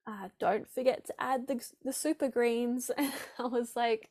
Uh, 0.06 0.28
don't 0.38 0.70
forget 0.70 1.04
to 1.06 1.14
add 1.18 1.46
the 1.48 1.64
the 1.84 1.92
super 1.92 2.28
greens. 2.28 2.90
And 2.96 3.12
I 3.38 3.46
was 3.46 3.72
like, 3.76 4.10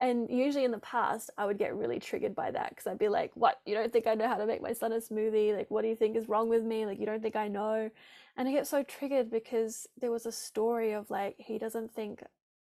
and 0.00 0.28
usually 0.30 0.64
in 0.64 0.72
the 0.72 0.78
past, 0.78 1.30
I 1.38 1.46
would 1.46 1.58
get 1.58 1.74
really 1.74 1.98
triggered 1.98 2.34
by 2.34 2.50
that 2.50 2.70
because 2.70 2.86
I'd 2.86 2.98
be 2.98 3.08
like, 3.08 3.32
"What? 3.34 3.60
You 3.64 3.74
don't 3.74 3.92
think 3.92 4.06
I 4.06 4.14
know 4.14 4.28
how 4.28 4.36
to 4.36 4.46
make 4.46 4.62
my 4.62 4.72
son 4.72 4.92
a 4.92 4.96
smoothie? 4.96 5.56
Like, 5.56 5.70
what 5.70 5.82
do 5.82 5.88
you 5.88 5.96
think 5.96 6.16
is 6.16 6.28
wrong 6.28 6.48
with 6.48 6.62
me? 6.64 6.86
Like, 6.86 6.98
you 7.00 7.06
don't 7.06 7.22
think 7.22 7.36
I 7.36 7.48
know?" 7.48 7.90
And 8.36 8.48
I 8.48 8.52
get 8.52 8.66
so 8.66 8.82
triggered 8.82 9.30
because 9.30 9.86
there 10.00 10.10
was 10.10 10.26
a 10.26 10.32
story 10.32 10.92
of 10.92 11.08
like 11.10 11.36
he 11.38 11.58
doesn't 11.58 11.94
think 11.94 12.22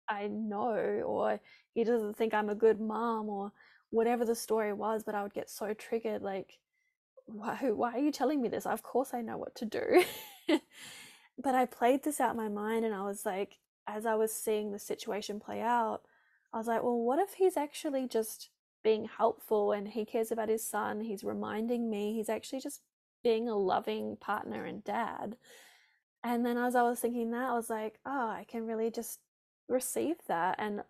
I 0.09 0.27
know, 0.27 1.03
or 1.07 1.41
he 1.75 1.85
doesn't 1.85 2.17
think 2.17 2.35
I'm 2.35 2.51
a 2.51 2.55
good 2.55 2.81
mom, 2.81 3.29
or 3.29 3.53
whatever 3.91 4.25
the 4.25 4.35
story 4.35 4.73
was. 4.73 5.05
But 5.05 5.15
I 5.15 5.23
would 5.23 5.35
get 5.35 5.49
so 5.51 5.73
triggered, 5.75 6.23
like, 6.23 6.59
why, 7.27 7.57
why 7.73 7.93
are 7.93 7.99
you 7.99 8.13
telling 8.13 8.43
me 8.43 8.49
this? 8.49 8.67
Of 8.67 8.83
course 8.83 9.15
I 9.15 9.23
know 9.23 9.39
what 9.39 9.55
to 9.57 9.67
do. 9.67 10.05
but 11.39 11.55
I 11.55 11.67
played 11.67 12.03
this 12.05 12.21
out 12.21 12.33
in 12.33 12.37
my 12.37 12.49
mind, 12.49 12.85
and 12.85 12.95
I 12.95 13.03
was 13.05 13.25
like, 13.25 13.59
as 13.87 14.07
I 14.07 14.15
was 14.17 14.33
seeing 14.33 14.73
the 14.73 14.79
situation 14.79 15.41
play 15.41 15.61
out, 15.61 16.03
I 16.53 16.59
was 16.59 16.67
like, 16.67 16.83
well, 16.83 16.99
what 16.99 17.19
if 17.19 17.35
he's 17.35 17.57
actually 17.57 18.09
just 18.09 18.51
being 18.83 19.09
helpful 19.19 19.73
and 19.73 19.89
he 19.89 20.05
cares 20.05 20.33
about 20.33 20.49
his 20.49 20.67
son? 20.67 21.01
He's 21.01 21.23
reminding 21.23 21.89
me, 21.89 22.15
he's 22.15 22.29
actually 22.29 22.61
just 22.61 22.81
being 23.23 23.49
a 23.49 23.57
loving 23.57 24.17
partner 24.17 24.65
and 24.65 24.83
dad. 24.83 25.37
And 26.23 26.45
then 26.45 26.59
as 26.59 26.75
I 26.75 26.83
was 26.83 27.01
thinking 27.01 27.31
that, 27.31 27.51
I 27.51 27.55
was 27.55 27.71
like, 27.71 27.99
oh, 28.05 28.29
I 28.29 28.45
can 28.49 28.67
really 28.67 28.91
just 28.91 29.21
receive 29.69 30.17
that 30.27 30.57
and 30.59 30.83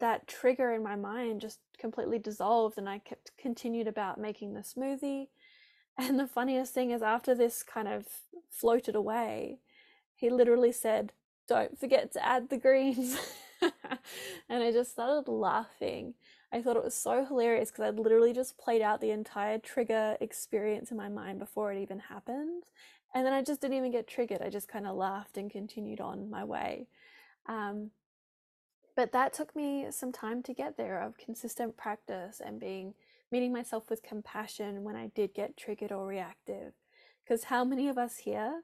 that 0.00 0.26
trigger 0.26 0.72
in 0.72 0.82
my 0.82 0.96
mind 0.96 1.40
just 1.40 1.60
completely 1.78 2.18
dissolved 2.18 2.76
and 2.76 2.88
I 2.88 2.98
kept 2.98 3.30
continued 3.38 3.88
about 3.88 4.18
making 4.18 4.54
the 4.54 4.60
smoothie. 4.60 5.28
And 6.00 6.16
the 6.16 6.28
funniest 6.28 6.74
thing 6.74 6.92
is 6.92 7.02
after 7.02 7.34
this 7.34 7.64
kind 7.64 7.88
of 7.88 8.06
floated 8.50 8.94
away, 8.94 9.58
he 10.14 10.30
literally 10.30 10.70
said, 10.70 11.12
Don't 11.48 11.76
forget 11.76 12.12
to 12.12 12.24
add 12.24 12.50
the 12.50 12.56
greens. 12.56 13.18
and 14.48 14.62
I 14.62 14.72
just 14.72 14.92
started 14.92 15.30
laughing. 15.30 16.14
I 16.52 16.62
thought 16.62 16.76
it 16.76 16.84
was 16.84 16.94
so 16.94 17.24
hilarious 17.24 17.70
because 17.70 17.84
I'd 17.84 17.98
literally 17.98 18.32
just 18.32 18.58
played 18.58 18.80
out 18.80 19.00
the 19.00 19.10
entire 19.10 19.58
trigger 19.58 20.16
experience 20.20 20.90
in 20.90 20.96
my 20.96 21.08
mind 21.08 21.38
before 21.38 21.72
it 21.72 21.80
even 21.82 21.98
happened. 21.98 22.64
And 23.14 23.26
then 23.26 23.32
I 23.32 23.42
just 23.42 23.60
didn't 23.60 23.76
even 23.76 23.92
get 23.92 24.06
triggered. 24.06 24.42
I 24.42 24.50
just 24.50 24.68
kind 24.68 24.86
of 24.86 24.96
laughed 24.96 25.36
and 25.36 25.50
continued 25.50 26.00
on 26.00 26.30
my 26.30 26.44
way. 26.44 26.86
Um, 27.46 27.90
but 28.96 29.12
that 29.12 29.32
took 29.32 29.54
me 29.54 29.86
some 29.90 30.12
time 30.12 30.42
to 30.42 30.54
get 30.54 30.76
there 30.76 31.00
of 31.00 31.18
consistent 31.18 31.76
practice 31.76 32.40
and 32.44 32.58
being 32.58 32.94
meeting 33.30 33.52
myself 33.52 33.90
with 33.90 34.02
compassion 34.02 34.84
when 34.84 34.96
I 34.96 35.08
did 35.14 35.34
get 35.34 35.56
triggered 35.56 35.92
or 35.92 36.06
reactive. 36.06 36.72
Because 37.22 37.44
how 37.44 37.64
many 37.64 37.88
of 37.88 37.98
us 37.98 38.18
here 38.18 38.62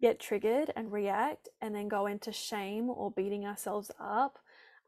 get 0.00 0.20
triggered 0.20 0.72
and 0.76 0.92
react 0.92 1.48
and 1.60 1.74
then 1.74 1.88
go 1.88 2.06
into 2.06 2.32
shame 2.32 2.88
or 2.88 3.10
beating 3.10 3.44
ourselves 3.44 3.90
up? 4.00 4.38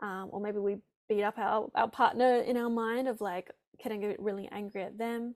Um, 0.01 0.29
or 0.31 0.41
maybe 0.41 0.59
we 0.59 0.77
beat 1.09 1.23
up 1.23 1.39
our, 1.39 1.69
our 1.75 1.89
partner 1.89 2.39
in 2.39 2.57
our 2.57 2.71
mind 2.71 3.09
of 3.09 3.21
like 3.21 3.51
getting 3.83 4.15
really 4.19 4.49
angry 4.53 4.83
at 4.83 4.99
them. 4.99 5.35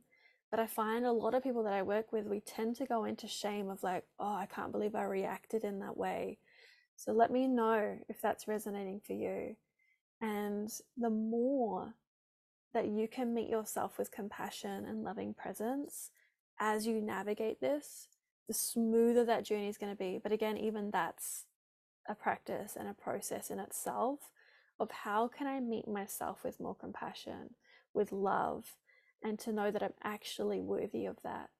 But 0.50 0.60
I 0.60 0.66
find 0.66 1.06
a 1.06 1.12
lot 1.12 1.34
of 1.34 1.44
people 1.44 1.62
that 1.64 1.72
I 1.72 1.82
work 1.82 2.12
with, 2.12 2.26
we 2.26 2.40
tend 2.40 2.76
to 2.76 2.86
go 2.86 3.04
into 3.04 3.28
shame 3.28 3.70
of 3.70 3.82
like, 3.82 4.04
oh, 4.18 4.34
I 4.34 4.46
can't 4.46 4.72
believe 4.72 4.94
I 4.94 5.04
reacted 5.04 5.62
in 5.62 5.78
that 5.78 5.96
way. 5.96 6.38
So 6.96 7.12
let 7.12 7.30
me 7.30 7.46
know 7.46 7.98
if 8.08 8.20
that's 8.20 8.48
resonating 8.48 9.00
for 9.06 9.12
you. 9.12 9.56
And 10.20 10.68
the 10.98 11.08
more 11.08 11.94
that 12.74 12.88
you 12.88 13.08
can 13.08 13.32
meet 13.32 13.48
yourself 13.48 13.96
with 13.96 14.10
compassion 14.10 14.84
and 14.84 15.04
loving 15.04 15.34
presence 15.34 16.10
as 16.58 16.86
you 16.86 17.00
navigate 17.00 17.60
this, 17.60 18.08
the 18.48 18.54
smoother 18.54 19.24
that 19.24 19.44
journey 19.44 19.68
is 19.68 19.78
going 19.78 19.92
to 19.92 19.98
be. 19.98 20.18
But 20.22 20.32
again, 20.32 20.58
even 20.58 20.90
that's 20.90 21.44
a 22.08 22.14
practice 22.14 22.76
and 22.78 22.88
a 22.88 22.94
process 22.94 23.50
in 23.50 23.60
itself 23.60 24.18
of 24.80 24.90
how 24.90 25.28
can 25.28 25.46
I 25.46 25.60
meet 25.60 25.86
myself 25.86 26.42
with 26.42 26.58
more 26.58 26.74
compassion, 26.74 27.54
with 27.94 28.10
love, 28.10 28.64
and 29.22 29.38
to 29.40 29.52
know 29.52 29.70
that 29.70 29.82
I'm 29.82 29.94
actually 30.02 30.60
worthy 30.60 31.06
of 31.06 31.18
that. 31.22 31.50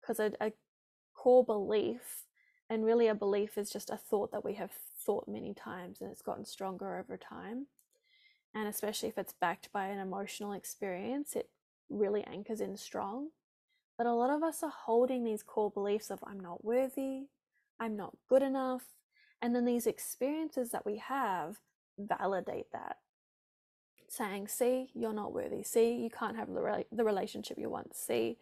Because 0.00 0.20
a, 0.20 0.32
a 0.40 0.52
core 1.14 1.44
belief 1.44 2.24
and 2.70 2.84
really, 2.84 3.08
a 3.08 3.14
belief 3.14 3.58
is 3.58 3.70
just 3.70 3.90
a 3.90 3.96
thought 3.96 4.32
that 4.32 4.44
we 4.44 4.54
have 4.54 4.70
thought 5.04 5.28
many 5.28 5.52
times 5.54 6.00
and 6.00 6.10
it's 6.10 6.22
gotten 6.22 6.44
stronger 6.44 6.98
over 6.98 7.16
time. 7.16 7.66
And 8.54 8.66
especially 8.68 9.10
if 9.10 9.18
it's 9.18 9.34
backed 9.34 9.70
by 9.72 9.86
an 9.86 9.98
emotional 9.98 10.52
experience, 10.52 11.36
it 11.36 11.50
really 11.90 12.24
anchors 12.24 12.60
in 12.60 12.76
strong. 12.76 13.28
But 13.98 14.06
a 14.06 14.14
lot 14.14 14.30
of 14.30 14.42
us 14.42 14.62
are 14.62 14.72
holding 14.86 15.24
these 15.24 15.42
core 15.42 15.70
beliefs 15.70 16.10
of 16.10 16.20
I'm 16.26 16.40
not 16.40 16.64
worthy, 16.64 17.26
I'm 17.78 17.96
not 17.96 18.16
good 18.28 18.42
enough. 18.42 18.84
And 19.42 19.54
then 19.54 19.66
these 19.66 19.86
experiences 19.86 20.70
that 20.70 20.86
we 20.86 20.96
have 20.98 21.58
validate 21.98 22.70
that. 22.72 22.98
Saying, 24.08 24.48
see, 24.48 24.90
you're 24.94 25.12
not 25.12 25.32
worthy. 25.32 25.62
See, 25.62 25.94
you 25.96 26.10
can't 26.10 26.36
have 26.36 26.48
the, 26.48 26.84
the 26.92 27.04
relationship 27.04 27.58
you 27.58 27.68
want. 27.68 27.96
See. 27.96 28.38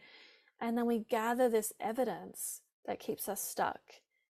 And 0.60 0.76
then 0.76 0.86
we 0.86 1.00
gather 1.00 1.48
this 1.48 1.72
evidence 1.80 2.60
that 2.86 3.00
keeps 3.00 3.28
us 3.28 3.42
stuck. 3.42 3.80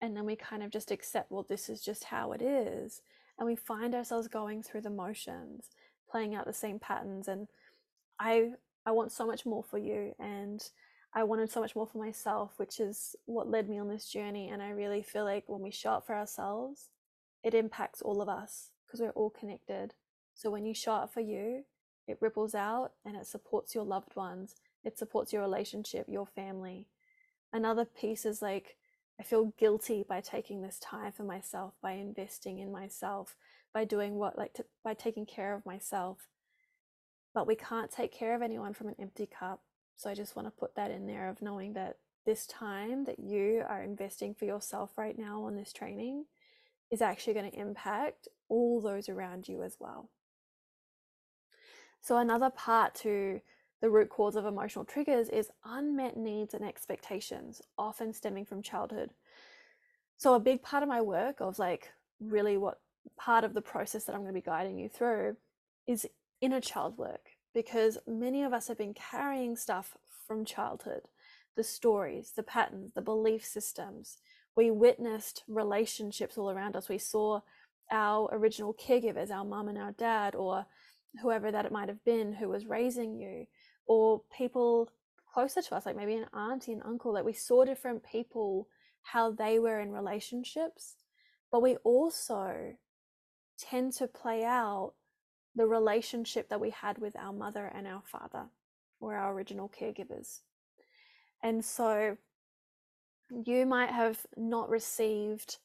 And 0.02 0.16
then 0.16 0.26
we 0.26 0.36
kind 0.36 0.64
of 0.64 0.72
just 0.72 0.92
accept, 0.92 1.32
well, 1.32 1.46
this 1.48 1.70
is 1.70 1.82
just 1.82 2.06
how 2.06 2.34
it 2.34 2.42
is. 2.42 3.02
And 3.40 3.48
we 3.48 3.56
find 3.56 3.96
ourselves 3.96 4.28
going 4.28 4.62
through 4.62 4.82
the 4.82 4.90
motions, 4.90 5.70
playing 6.10 6.36
out 6.36 6.46
the 6.46 6.54
same 6.54 6.80
patterns. 6.80 7.28
And 7.28 7.48
I 8.20 8.52
I 8.86 8.92
want 8.92 9.12
so 9.12 9.26
much 9.26 9.46
more 9.46 9.64
for 9.64 9.78
you. 9.78 10.14
And 10.20 10.62
I 11.14 11.24
wanted 11.24 11.52
so 11.52 11.62
much 11.62 11.76
more 11.76 11.88
for 11.88 12.00
myself, 12.00 12.54
which 12.58 12.80
is 12.80 13.16
what 13.26 13.50
led 13.50 13.70
me 13.70 13.80
on 13.80 13.88
this 13.88 14.10
journey. 14.10 14.50
And 14.50 14.62
I 14.62 14.70
really 14.70 15.04
feel 15.04 15.24
like 15.24 15.46
when 15.48 15.62
we 15.62 15.72
show 15.72 15.92
up 15.92 16.06
for 16.06 16.16
ourselves, 16.16 16.90
it 17.44 17.54
impacts 17.54 18.02
all 18.02 18.22
of 18.22 18.30
us 18.30 18.73
because 18.94 19.02
we're 19.02 19.22
all 19.22 19.32
connected. 19.32 19.96
So 20.36 20.52
when 20.52 20.66
you 20.66 20.76
show 20.76 20.94
up 20.94 21.12
for 21.12 21.20
you, 21.20 21.64
it 22.08 22.20
ripples 22.22 22.54
out 22.54 22.92
and 23.04 23.16
it 23.16 23.26
supports 23.26 23.74
your 23.74 23.86
loved 23.86 24.16
ones, 24.16 24.56
it 24.84 25.00
supports 25.00 25.34
your 25.34 25.42
relationship, 25.42 26.06
your 26.08 26.28
family. 26.28 26.86
Another 27.52 27.86
piece 27.86 28.24
is 28.24 28.40
like, 28.42 28.78
I 29.20 29.24
feel 29.24 29.54
guilty 29.58 30.06
by 30.08 30.22
taking 30.22 30.62
this 30.62 30.78
time 30.78 31.12
for 31.12 31.24
myself, 31.24 31.74
by 31.82 31.94
investing 31.94 32.60
in 32.60 32.72
myself, 32.72 33.36
by 33.74 33.84
doing 33.84 34.16
what, 34.16 34.38
like, 34.38 34.54
to, 34.56 34.66
by 34.84 34.94
taking 34.94 35.26
care 35.26 35.56
of 35.56 35.66
myself. 35.66 36.28
But 37.34 37.48
we 37.48 37.56
can't 37.56 37.92
take 37.92 38.12
care 38.12 38.36
of 38.36 38.44
anyone 38.44 38.74
from 38.74 38.90
an 38.90 38.96
empty 39.00 39.28
cup. 39.28 39.62
So 39.96 40.10
I 40.10 40.14
just 40.14 40.36
want 40.36 40.48
to 40.48 40.52
put 40.52 40.76
that 40.76 40.92
in 40.92 41.08
there 41.08 41.30
of 41.30 41.42
knowing 41.42 41.74
that 41.74 41.98
this 42.26 42.46
time 42.46 43.06
that 43.06 43.20
you 43.20 43.64
are 43.68 43.82
investing 43.82 44.36
for 44.36 44.46
yourself 44.46 44.98
right 44.98 45.18
now 45.18 45.44
on 45.44 45.56
this 45.56 45.74
training 45.74 46.26
is 46.94 47.02
actually 47.02 47.34
going 47.34 47.50
to 47.50 47.60
impact 47.60 48.28
all 48.50 48.80
those 48.80 49.10
around 49.10 49.48
you 49.48 49.64
as 49.64 49.78
well. 49.80 50.12
So, 52.02 52.18
another 52.18 52.52
part 52.52 52.94
to 52.96 53.42
the 53.82 53.90
root 53.90 54.10
cause 54.10 54.36
of 54.36 54.46
emotional 54.46 54.86
triggers 54.86 55.28
is 55.28 55.50
unmet 55.66 56.16
needs 56.16 56.54
and 56.54 56.64
expectations, 56.64 57.64
often 57.80 58.14
stemming 58.14 58.46
from 58.46 58.62
childhood. 58.62 59.10
So, 60.18 60.36
a 60.36 60.40
big 60.40 60.62
part 60.62 60.84
of 60.84 60.90
my 60.90 61.02
work, 61.02 61.42
of 61.42 61.58
like 61.58 61.90
really 62.20 62.58
what 62.58 62.80
part 63.18 63.44
of 63.44 63.56
the 63.56 63.62
process 63.62 64.04
that 64.04 64.14
I'm 64.14 64.22
going 64.22 64.34
to 64.34 64.40
be 64.40 64.46
guiding 64.46 64.78
you 64.78 64.88
through, 64.88 65.38
is 65.88 66.08
inner 66.42 66.62
child 66.62 67.00
work 67.00 67.32
because 67.56 67.98
many 68.06 68.44
of 68.44 68.54
us 68.54 68.68
have 68.68 68.78
been 68.78 68.94
carrying 68.94 69.56
stuff 69.56 69.98
from 70.28 70.46
childhood 70.46 71.08
the 71.56 71.64
stories, 71.64 72.32
the 72.36 72.44
patterns, 72.44 72.94
the 72.94 73.02
belief 73.02 73.46
systems. 73.46 74.18
We 74.56 74.72
witnessed 74.72 75.44
relationships 75.48 76.38
all 76.38 76.52
around 76.52 76.76
us. 76.76 76.90
We 76.90 77.00
saw 77.00 77.42
our 77.92 78.30
original 78.32 78.74
caregivers, 78.74 79.32
our 79.32 79.46
mum 79.46 79.68
and 79.68 79.78
our 79.78 79.92
dad, 79.94 80.36
or 80.36 80.66
whoever 81.22 81.52
that 81.52 81.66
it 81.66 81.72
might 81.72 81.90
have 81.90 82.04
been 82.04 82.34
who 82.34 82.50
was 82.50 82.66
raising 82.66 83.16
you, 83.16 83.46
or 83.88 84.22
people 84.36 84.90
closer 85.34 85.62
to 85.62 85.76
us, 85.76 85.86
like 85.86 85.96
maybe 85.96 86.16
an 86.16 86.28
auntie 86.34 86.74
and 86.74 86.84
uncle, 86.84 87.14
that 87.14 87.26
we 87.26 87.34
saw 87.34 87.66
different 87.66 88.04
people, 88.04 88.68
how 89.02 89.32
they 89.32 89.60
were 89.60 89.80
in 89.80 89.92
relationships. 89.92 90.96
But 91.52 91.62
we 91.62 91.76
also 91.78 92.74
tend 93.60 93.94
to 93.94 94.08
play 94.08 94.44
out 94.44 94.94
the 95.56 95.66
relationship 95.68 96.50
that 96.50 96.62
we 96.62 96.72
had 96.72 96.98
with 96.98 97.16
our 97.16 97.34
mother 97.34 97.72
and 97.74 97.88
our 97.88 98.02
father 98.12 98.46
or 99.00 99.16
our 99.16 99.34
original 99.34 99.70
caregivers. 99.70 100.40
And 101.44 101.64
so 101.64 102.18
you 103.46 103.66
might 103.66 103.90
have 103.90 104.20
not 104.38 104.70
received 104.70 105.58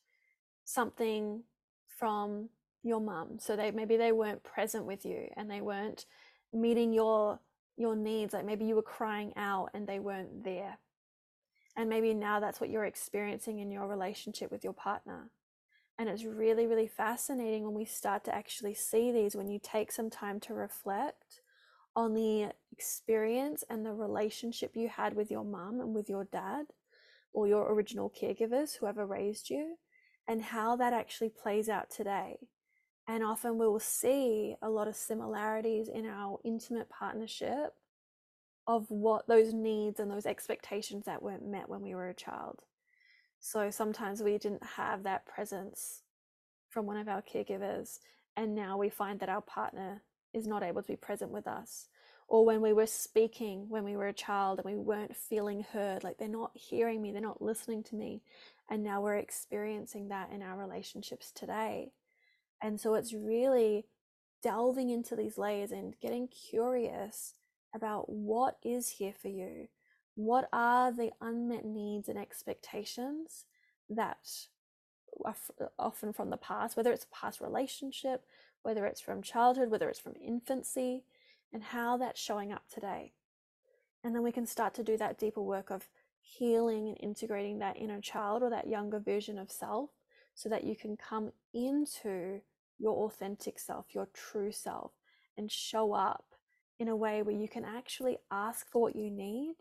something 0.65 1.43
from 1.99 2.49
your 2.83 3.01
mum. 3.01 3.39
So 3.39 3.57
they 3.57 3.71
maybe 3.71 3.97
they 3.97 4.13
weren't 4.13 4.43
present 4.43 4.85
with 4.85 5.05
you 5.05 5.29
and 5.37 5.51
they 5.51 5.61
weren't 5.61 6.07
meeting 6.53 6.93
your 6.93 7.41
your 7.77 7.97
needs. 7.97 8.35
Like 8.35 8.45
maybe 8.45 8.65
you 8.65 8.77
were 8.77 8.83
crying 8.83 9.33
out 9.37 9.71
and 9.75 9.87
they 9.87 9.99
weren't 9.99 10.45
there. 10.45 10.79
And 11.77 11.89
maybe 11.89 12.13
now 12.13 12.41
that's 12.41 12.61
what 12.61 12.71
you're 12.71 12.85
experiencing 12.85 13.61
in 13.61 13.71
your 13.71 13.87
relationship 13.87 14.51
with 14.51 14.65
your 14.65 14.73
partner. 14.73 15.31
And 15.99 16.09
it's 16.09 16.25
really, 16.25 16.67
really 16.67 16.89
fascinating 16.89 17.65
when 17.65 17.75
we 17.75 17.85
start 17.85 18.25
to 18.25 18.35
actually 18.35 18.75
see 18.75 19.13
these, 19.13 19.35
when 19.35 19.49
you 19.49 19.61
take 19.63 19.93
some 19.93 20.11
time 20.11 20.41
to 20.41 20.55
reflect 20.55 21.41
on 21.95 22.15
the 22.15 22.51
experience 22.73 23.65
and 23.69 23.85
the 23.85 23.93
relationship 23.93 24.73
you 24.75 24.89
had 24.89 25.15
with 25.15 25.31
your 25.31 25.45
mum 25.45 25.81
and 25.81 25.95
with 25.95 26.09
your 26.09 26.25
dad 26.25 26.67
or 27.33 27.47
your 27.47 27.73
original 27.73 28.11
caregivers, 28.11 28.77
whoever 28.77 29.07
raised 29.07 29.51
you, 29.51 29.77
and 30.27 30.43
how 30.43 30.77
that 30.77 30.93
actually 30.93 31.31
plays 31.31 31.69
out 31.69 31.91
today. 31.91 32.37
And 33.07 33.25
often 33.25 33.59
we 33.59 33.67
will 33.67 33.81
see 33.81 34.57
a 34.61 34.69
lot 34.69 34.89
of 34.89 34.97
similarities 34.97 35.89
in 35.89 36.07
our 36.07 36.39
intimate 36.45 36.91
partnership 36.91 37.73
of 38.67 38.91
what 38.91 39.27
those 39.27 39.55
needs 39.55 39.99
and 39.99 40.11
those 40.11 40.27
expectations 40.27 41.07
that 41.07 41.23
weren't 41.23 41.47
met 41.47 41.71
when 41.71 41.81
we 41.81 41.95
were 41.95 42.11
a 42.11 42.15
child. 42.15 42.61
So 43.41 43.71
sometimes 43.71 44.23
we 44.23 44.37
didn't 44.37 44.65
have 44.77 45.05
that 45.05 45.25
presence 45.25 46.03
from 46.69 46.85
one 46.85 46.99
of 46.99 47.09
our 47.09 47.23
caregivers, 47.23 47.99
and 48.37 48.55
now 48.55 48.77
we 48.77 48.91
find 48.91 49.21
that 49.21 49.31
our 49.31 49.41
partner 49.41 50.03
is 50.35 50.47
not 50.47 50.63
able 50.63 50.83
to 50.83 50.89
be 50.89 50.97
present 50.97 51.31
with 51.31 51.47
us. 51.47 51.89
Or 52.29 52.45
when 52.45 52.61
we 52.61 52.75
were 52.75 52.87
speaking 52.87 53.67
when 53.69 53.85
we 53.85 53.97
were 53.97 54.09
a 54.09 54.13
child 54.13 54.59
and 54.59 54.67
we 54.67 54.77
weren't 54.77 55.17
feeling 55.17 55.65
heard, 55.73 56.05
like 56.05 56.19
they're 56.19 56.29
not 56.29 56.51
hearing 56.55 57.01
me, 57.01 57.11
they're 57.11 57.23
not 57.23 57.43
listening 57.43 57.83
to 57.85 57.97
me. 57.97 58.23
And 58.71 58.85
now 58.85 59.01
we're 59.01 59.17
experiencing 59.17 60.09
that 60.09 60.31
in 60.31 60.43
our 60.43 60.59
relationships 60.59 61.33
today. 61.33 61.93
And 62.63 62.79
so 62.79 62.95
it's 62.95 63.15
really 63.15 63.87
delving 64.43 64.91
into 64.91 65.17
these 65.17 65.39
layers 65.39 65.73
and 65.73 65.99
getting 66.01 66.29
curious 66.29 67.35
about 67.75 68.11
what 68.11 68.59
is 68.63 68.89
here 68.91 69.15
for 69.21 69.29
you 69.29 69.69
what 70.19 70.49
are 70.53 70.91
the 70.91 71.13
unmet 71.21 71.65
needs 71.65 72.09
and 72.09 72.19
expectations 72.19 73.45
that 73.89 74.19
are 75.25 75.37
often 75.79 76.13
from 76.13 76.31
the 76.31 76.37
past, 76.37 76.77
whether 76.77 76.93
it's 76.93 77.05
a 77.05 77.15
past 77.15 77.41
relationship, 77.41 78.25
whether 78.63 78.85
it's 78.85 79.01
from 79.01 79.23
childhood, 79.23 79.71
whether 79.71 79.89
it's 79.89 80.01
from 80.01 80.15
infancy, 80.21 81.05
and 81.53 81.63
how 81.63 81.97
that's 81.97 82.21
showing 82.21 82.53
up 82.53 82.65
today. 82.73 83.13
And 84.05 84.15
then 84.15 84.23
we 84.23 84.33
can 84.33 84.47
start 84.47 84.75
to 84.75 84.85
do 84.85 84.97
that 84.97 85.19
deeper 85.19 85.43
work 85.43 85.71
of 85.71 85.89
healing 86.21 86.89
and 86.89 86.99
integrating 87.01 87.59
that 87.59 87.77
inner 87.77 88.01
child 88.01 88.43
or 88.43 88.51
that 88.51 88.69
younger 88.69 89.01
version 89.01 89.39
of 89.39 89.51
self 89.51 89.91
so 90.35 90.49
that 90.49 90.65
you 90.65 90.77
can 90.77 90.97
come 90.97 91.33
into 91.53 92.41
your 92.79 93.07
authentic 93.07 93.59
self, 93.59 93.87
your 93.95 94.09
true 94.15 94.53
self, 94.53 94.93
and 95.37 95.51
show 95.51 95.93
up 95.93 96.27
in 96.79 96.89
a 96.89 96.97
way 96.97 97.23
where 97.23 97.35
you 97.35 97.49
can 97.49 97.65
actually 97.65 98.19
ask 98.31 98.71
for 98.71 98.83
what 98.83 98.97
you 98.97 99.11
need 99.11 99.55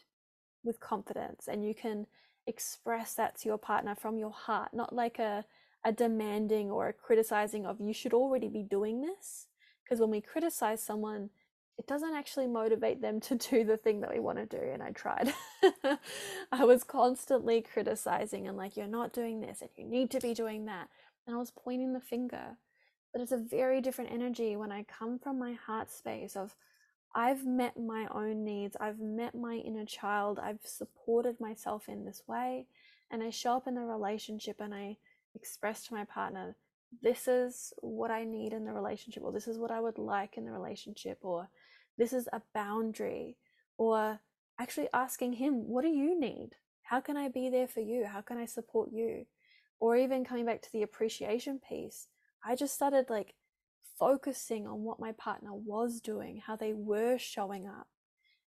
with 0.63 0.79
confidence 0.79 1.47
and 1.47 1.65
you 1.65 1.73
can 1.73 2.05
express 2.45 3.13
that 3.15 3.37
to 3.39 3.49
your 3.49 3.57
partner 3.57 3.95
from 3.95 4.17
your 4.17 4.31
heart, 4.31 4.69
not 4.73 4.93
like 4.93 5.19
a, 5.19 5.45
a 5.83 5.91
demanding 5.91 6.69
or 6.69 6.87
a 6.87 6.93
criticizing 6.93 7.65
of 7.65 7.81
you 7.81 7.93
should 7.93 8.13
already 8.13 8.47
be 8.47 8.63
doing 8.63 9.01
this. 9.01 9.47
Because 9.83 9.99
when 9.99 10.11
we 10.11 10.21
criticize 10.21 10.83
someone, 10.83 11.29
it 11.77 11.87
doesn't 11.87 12.15
actually 12.15 12.47
motivate 12.47 13.01
them 13.01 13.19
to 13.21 13.35
do 13.35 13.63
the 13.63 13.77
thing 13.77 14.01
that 14.01 14.13
we 14.13 14.19
want 14.19 14.37
to 14.37 14.45
do. 14.45 14.63
And 14.71 14.81
I 14.81 14.91
tried. 14.91 15.33
I 16.51 16.65
was 16.65 16.83
constantly 16.83 17.61
criticizing 17.61 18.47
and 18.47 18.57
like, 18.57 18.75
you're 18.75 18.87
not 18.87 19.13
doing 19.13 19.41
this 19.41 19.61
and 19.61 19.69
you 19.77 19.85
need 19.85 20.11
to 20.11 20.19
be 20.19 20.33
doing 20.33 20.65
that. 20.65 20.89
And 21.25 21.35
I 21.35 21.39
was 21.39 21.51
pointing 21.51 21.93
the 21.93 22.01
finger. 22.01 22.57
But 23.13 23.21
it's 23.21 23.31
a 23.31 23.37
very 23.37 23.81
different 23.81 24.11
energy 24.11 24.55
when 24.55 24.71
I 24.71 24.83
come 24.83 25.17
from 25.19 25.39
my 25.39 25.53
heart 25.53 25.91
space 25.91 26.35
of, 26.35 26.55
I've 27.15 27.45
met 27.45 27.79
my 27.79 28.07
own 28.13 28.43
needs, 28.43 28.75
I've 28.79 28.99
met 28.99 29.33
my 29.33 29.55
inner 29.55 29.85
child, 29.85 30.39
I've 30.39 30.59
supported 30.63 31.39
myself 31.39 31.87
in 31.87 32.05
this 32.05 32.21
way, 32.27 32.67
and 33.09 33.23
I 33.23 33.31
show 33.31 33.55
up 33.55 33.65
in 33.65 33.75
the 33.75 33.81
relationship 33.81 34.57
and 34.59 34.73
I 34.73 34.97
express 35.33 35.87
to 35.87 35.95
my 35.95 36.03
partner, 36.03 36.55
this 37.01 37.27
is 37.27 37.73
what 37.81 38.11
I 38.11 38.23
need 38.23 38.53
in 38.53 38.65
the 38.65 38.73
relationship, 38.73 39.23
or 39.23 39.31
this 39.31 39.47
is 39.47 39.57
what 39.57 39.71
I 39.71 39.79
would 39.79 39.97
like 39.97 40.37
in 40.37 40.45
the 40.45 40.51
relationship, 40.51 41.19
or 41.21 41.49
this 41.97 42.13
is 42.13 42.27
a 42.31 42.41
boundary, 42.53 43.37
or 43.77 44.19
actually 44.59 44.87
asking 44.93 45.33
him, 45.33 45.67
what 45.67 45.83
do 45.83 45.89
you 45.89 46.19
need? 46.19 46.51
How 46.83 47.01
can 47.01 47.17
I 47.17 47.27
be 47.27 47.49
there 47.49 47.67
for 47.67 47.81
you? 47.81 48.05
How 48.05 48.21
can 48.21 48.37
I 48.37 48.45
support 48.45 48.89
you? 48.91 49.25
Or 49.79 49.95
even 49.95 50.25
coming 50.25 50.45
back 50.45 50.61
to 50.63 50.71
the 50.71 50.83
appreciation 50.83 51.59
piece, 51.59 52.07
I 52.43 52.55
just 52.55 52.73
started 52.73 53.09
like 53.09 53.35
focusing 53.99 54.67
on 54.67 54.83
what 54.83 54.99
my 54.99 55.11
partner 55.11 55.53
was 55.53 55.99
doing, 55.99 56.41
how 56.45 56.55
they 56.55 56.73
were 56.73 57.17
showing 57.17 57.67
up. 57.67 57.87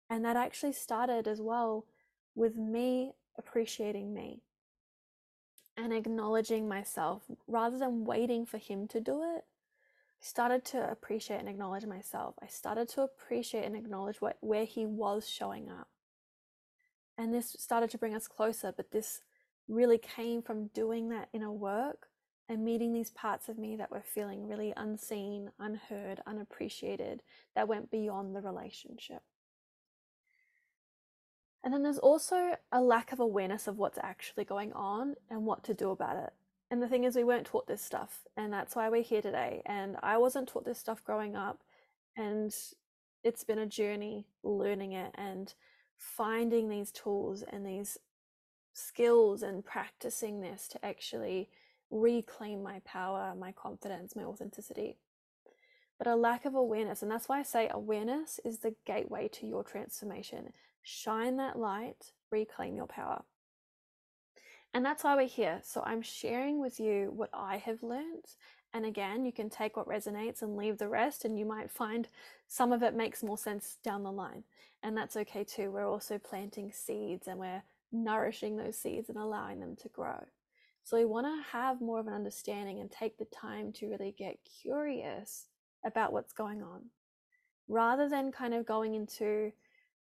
And 0.10 0.26
that 0.26 0.38
actually 0.38 0.74
started 0.74 1.28
as 1.28 1.42
well 1.42 1.86
with 2.36 2.56
me 2.56 3.14
appreciating 3.38 4.14
me 4.14 4.42
and 5.78 5.94
acknowledging 5.94 6.68
myself 6.68 7.24
rather 7.48 7.78
than 7.78 8.06
waiting 8.06 8.46
for 8.46 8.58
him 8.58 8.88
to 8.90 9.00
do 9.00 9.22
it. 9.36 9.46
Started 10.20 10.66
to 10.66 10.90
appreciate 10.90 11.40
and 11.40 11.50
acknowledge 11.50 11.86
myself. 11.86 12.36
I 12.42 12.48
started 12.48 12.90
to 12.90 13.02
appreciate 13.02 13.66
and 13.66 13.76
acknowledge 13.76 14.22
what 14.22 14.38
where 14.42 14.66
he 14.66 14.86
was 14.86 15.28
showing 15.28 15.70
up. 15.70 15.88
And 17.18 17.34
this 17.34 17.56
started 17.60 17.90
to 17.92 17.98
bring 17.98 18.16
us 18.16 18.28
closer, 18.28 18.74
but 18.76 18.92
this 18.92 19.22
really 19.68 19.98
came 19.98 20.42
from 20.42 20.68
doing 20.68 21.10
that 21.10 21.30
inner 21.34 21.52
work 21.52 22.08
and 22.48 22.66
meeting 22.66 22.94
these 22.94 23.12
parts 23.12 23.48
of 23.48 23.60
me 23.60 23.76
that 23.76 23.92
were 23.92 24.02
feeling 24.02 24.48
really 24.48 24.74
unseen, 24.76 25.52
unheard, 25.60 26.22
unappreciated, 26.26 27.22
that 27.56 27.68
went 27.68 27.92
beyond 27.92 28.36
the 28.36 28.42
relationship. 28.42 29.22
And 31.64 31.74
then 31.74 31.84
there's 31.84 32.00
also 32.00 32.56
a 32.72 32.82
lack 32.82 33.12
of 33.12 33.20
awareness 33.20 33.68
of 33.68 33.78
what's 33.78 34.00
actually 34.02 34.46
going 34.46 34.74
on 34.74 35.16
and 35.30 35.46
what 35.46 35.64
to 35.66 35.74
do 35.74 35.92
about 35.92 36.16
it. 36.16 36.34
And 36.72 36.82
the 36.82 36.88
thing 36.88 37.04
is, 37.04 37.16
we 37.16 37.24
weren't 37.24 37.48
taught 37.48 37.68
this 37.68 37.82
stuff, 37.82 38.28
and 38.38 38.54
that's 38.54 38.76
why 38.76 38.90
we're 38.90 39.02
here 39.02 39.24
today. 39.24 39.64
And 39.66 39.98
I 40.04 40.18
wasn't 40.18 40.48
taught 40.48 40.66
this 40.66 40.78
stuff 40.78 41.04
growing 41.04 41.36
up, 41.36 41.64
and 42.16 42.56
it's 43.24 43.44
been 43.44 43.60
a 43.60 43.66
journey 43.66 44.28
learning 44.44 44.92
it 44.92 45.12
and 45.16 45.54
finding 45.98 46.70
these 46.70 46.92
tools 46.92 47.44
and 47.44 47.66
these 47.66 47.98
skills 48.74 49.42
and 49.42 49.66
practicing 49.66 50.42
this 50.42 50.68
to 50.70 50.86
actually 50.86 51.50
reclaim 51.90 52.62
my 52.62 52.82
power, 52.86 53.34
my 53.38 53.52
confidence, 53.52 54.16
my 54.16 54.24
authenticity. 54.24 54.98
But 55.98 56.08
a 56.08 56.16
lack 56.16 56.46
of 56.46 56.56
awareness, 56.56 57.02
and 57.02 57.12
that's 57.12 57.28
why 57.28 57.40
I 57.40 57.44
say 57.44 57.68
awareness 57.72 58.40
is 58.46 58.60
the 58.60 58.76
gateway 58.86 59.28
to 59.34 59.48
your 59.48 59.64
transformation. 59.64 60.54
Shine 60.82 61.38
that 61.38 61.58
light, 61.58 62.14
reclaim 62.32 62.78
your 62.78 62.88
power. 62.88 63.24
And 64.74 64.86
that's 64.86 65.04
why 65.04 65.16
we're 65.16 65.28
here. 65.28 65.62
So 65.64 65.84
I'm 65.86 66.02
sharing 66.02 66.62
with 66.62 66.80
you 66.80 67.12
what 67.16 67.30
I 67.34 67.58
have 67.58 67.82
learned. 67.82 68.26
And 68.74 68.86
again, 68.86 69.26
you 69.26 69.32
can 69.32 69.50
take 69.50 69.76
what 69.76 69.88
resonates 69.88 70.44
and 70.44 70.56
leave 70.56 70.78
the 70.78 70.88
rest, 70.88 71.26
and 71.26 71.40
you 71.40 71.46
might 71.46 71.72
find 71.72 72.08
some 72.48 72.72
of 72.72 72.84
it 72.84 72.96
makes 72.96 73.24
more 73.24 73.38
sense 73.38 73.78
down 73.84 74.04
the 74.04 74.12
line. 74.12 74.44
And 74.84 74.96
that's 74.96 75.18
okay 75.18 75.44
too. 75.44 75.72
We're 75.72 75.90
also 75.90 76.18
planting 76.20 76.72
seeds 76.72 77.28
and 77.28 77.40
we're 77.40 77.64
nourishing 77.92 78.56
those 78.58 78.78
seeds 78.78 79.10
and 79.10 79.18
allowing 79.18 79.60
them 79.60 79.76
to 79.78 79.90
grow. 79.90 80.24
So 80.84 80.98
we 80.98 81.06
want 81.06 81.28
to 81.28 81.52
have 81.52 81.82
more 81.82 82.00
of 82.00 82.08
an 82.08 82.14
understanding 82.14 82.80
and 82.80 82.90
take 82.90 83.18
the 83.18 83.26
time 83.26 83.72
to 83.74 83.90
really 83.90 84.16
get 84.18 84.38
curious 84.62 85.48
about 85.86 86.14
what's 86.14 86.34
going 86.34 86.64
on 86.64 86.86
rather 87.68 88.10
than 88.10 88.32
kind 88.32 88.54
of 88.54 88.66
going 88.66 88.96
into 88.96 89.52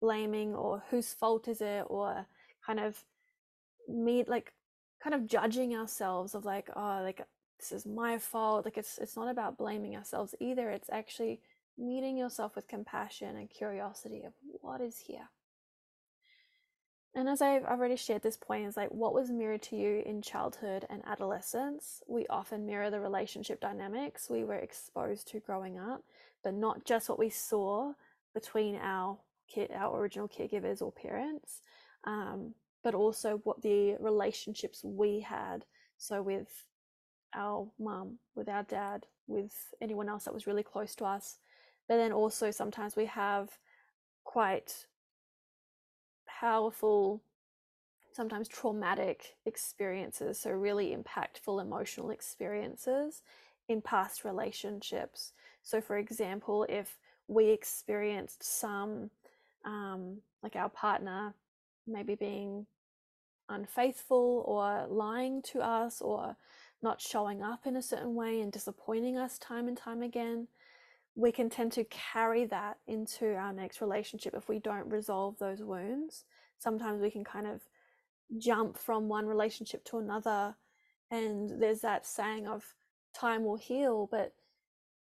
blaming 0.00 0.54
or 0.54 0.82
whose 0.90 1.12
fault 1.12 1.48
is 1.48 1.61
it 1.61 1.84
or 1.88 2.26
kind 2.64 2.80
of 2.80 3.04
me 3.89 4.24
like 4.26 4.53
kind 5.03 5.14
of 5.14 5.26
judging 5.26 5.74
ourselves 5.74 6.35
of 6.35 6.45
like 6.45 6.68
oh 6.76 7.01
like 7.03 7.22
this 7.59 7.72
is 7.72 7.87
my 7.87 8.18
fault 8.18 8.64
like 8.64 8.78
it's 8.78 8.99
it's 8.99 9.16
not 9.16 9.28
about 9.28 9.59
blaming 9.59 9.97
ourselves 9.97 10.35
either 10.41 10.70
it's 10.70 10.91
actually 10.91 11.41
meeting 11.81 12.16
yourself 12.16 12.55
with 12.55 12.68
compassion 12.68 13.37
and 13.37 13.49
curiosity 13.49 14.22
of 14.24 14.33
what 14.61 14.81
is 14.81 14.99
here. 14.99 15.31
And 17.14 17.28
as 17.28 17.43
I've 17.43 17.64
already 17.64 17.97
shared 17.97 18.22
this 18.22 18.37
point 18.37 18.66
is 18.66 18.76
like 18.76 18.91
what 18.91 19.14
was 19.14 19.31
mirrored 19.31 19.62
to 19.62 19.76
you 19.76 20.03
in 20.07 20.22
childhood 20.22 20.87
and 20.89 21.03
adolescence 21.05 22.03
we 22.07 22.24
often 22.28 22.66
mirror 22.66 22.89
the 22.89 23.01
relationship 23.01 23.61
dynamics 23.61 24.31
we 24.31 24.45
were 24.45 24.55
exposed 24.55 25.26
to 25.28 25.41
growing 25.41 25.76
up 25.76 26.05
but 26.45 26.55
not 26.55 26.85
just 26.85 27.09
what 27.09 27.18
we 27.18 27.28
saw 27.28 27.93
between 28.33 28.76
our 28.76 29.18
our 29.74 30.01
original 30.01 30.28
caregivers 30.28 30.81
or 30.81 30.93
parents 30.93 31.62
um, 32.05 32.55
but 32.83 32.95
also 32.95 33.41
what 33.45 33.62
the 33.62 33.97
relationships 34.01 34.83
we 34.85 35.20
had. 35.20 35.64
So 35.99 36.22
with 36.22 36.64
our 37.35 37.68
mum, 37.78 38.18
with 38.35 38.49
our 38.49 38.62
dad, 38.64 39.07
with 39.26 39.55
anyone 39.81 40.09
else 40.09 40.24
that 40.24 40.35
was 40.35 40.47
really 40.47 40.62
close 40.62 40.95
to 40.97 41.05
us. 41.05 41.39
But 41.89 41.97
then 41.97 42.12
also 42.12 42.51
sometimes 42.51 42.97
we 42.97 43.07
have 43.07 43.51
quite 44.24 44.87
powerful, 46.26 47.22
sometimes 48.12 48.49
traumatic 48.49 49.37
experiences, 49.47 50.39
so 50.39 50.51
really 50.51 50.97
impactful 50.97 51.61
emotional 51.61 52.11
experiences 52.11 53.22
in 53.68 53.81
past 53.81 54.24
relationships. 54.24 55.33
So, 55.62 55.81
for 55.81 55.99
example, 55.99 56.66
if 56.68 56.99
we 57.28 57.51
experienced 57.51 58.43
some, 58.43 59.11
um, 59.64 60.18
like 60.43 60.57
our 60.57 60.68
partner 60.68 61.35
maybe 61.87 62.14
being 62.14 62.66
unfaithful 63.49 64.45
or 64.47 64.87
lying 64.89 65.43
to 65.43 65.61
us 65.61 66.01
or 66.01 66.37
not 66.83 67.01
showing 67.01 67.43
up 67.43 67.66
in 67.66 67.76
a 67.76 67.83
certain 67.83 68.14
way 68.14 68.41
and 68.41 68.53
disappointing 68.53 69.18
us 69.18 69.39
time 69.39 69.68
and 69.68 69.76
time 69.76 70.03
again, 70.03 70.49
we 71.14 71.33
can 71.33 71.51
tend 71.51 71.72
to 71.72 71.85
carry 71.85 72.47
that 72.47 72.78
into 72.87 73.35
our 73.35 73.53
next 73.53 73.81
relationship 73.81 74.35
if 74.35 74.49
we 74.49 74.59
don't 74.59 74.89
resolve 74.89 75.37
those 75.39 75.62
wounds. 75.62 76.24
Sometimes 76.59 77.03
we 77.03 77.11
can 77.11 77.24
kind 77.24 77.47
of 77.47 77.61
jump 78.39 78.78
from 78.78 79.09
one 79.09 79.26
relationship 79.26 79.85
to 79.85 79.99
another, 79.99 80.55
and 81.11 81.61
there's 81.61 81.81
that 81.81 82.07
saying 82.07 82.47
of 82.47 82.74
time 83.12 83.45
will 83.45 83.57
heal, 83.57 84.09
but 84.11 84.33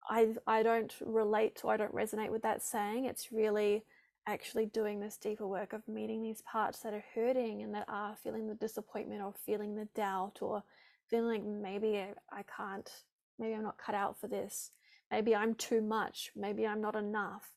I 0.08 0.34
I 0.46 0.62
don't 0.62 0.94
relate 1.00 1.56
to 1.56 1.68
I 1.68 1.76
don't 1.76 1.94
resonate 1.94 2.30
with 2.30 2.42
that 2.42 2.62
saying. 2.62 3.06
It's 3.06 3.32
really 3.32 3.84
actually 4.26 4.66
doing 4.66 5.00
this 5.00 5.16
deeper 5.16 5.46
work 5.46 5.72
of 5.72 5.86
meeting 5.86 6.22
these 6.22 6.42
parts 6.42 6.80
that 6.80 6.92
are 6.92 7.04
hurting 7.14 7.62
and 7.62 7.74
that 7.74 7.84
are 7.88 8.16
feeling 8.16 8.48
the 8.48 8.54
disappointment 8.54 9.22
or 9.22 9.32
feeling 9.44 9.76
the 9.76 9.88
doubt 9.94 10.38
or 10.40 10.62
feeling 11.08 11.26
like 11.26 11.44
maybe 11.44 12.04
I, 12.32 12.42
can't, 12.56 12.90
maybe 13.38 13.54
I'm 13.54 13.62
not 13.62 13.78
cut 13.78 13.94
out 13.94 14.18
for 14.20 14.26
this, 14.26 14.72
maybe 15.10 15.34
I'm 15.34 15.54
too 15.54 15.80
much, 15.80 16.32
maybe 16.34 16.66
I'm 16.66 16.80
not 16.80 16.96
enough, 16.96 17.52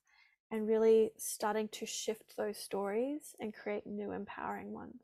and 0.51 0.67
really 0.67 1.11
starting 1.17 1.67
to 1.69 1.85
shift 1.85 2.35
those 2.37 2.57
stories 2.57 3.35
and 3.39 3.53
create 3.53 3.87
new 3.87 4.11
empowering 4.11 4.71
ones. 4.71 5.01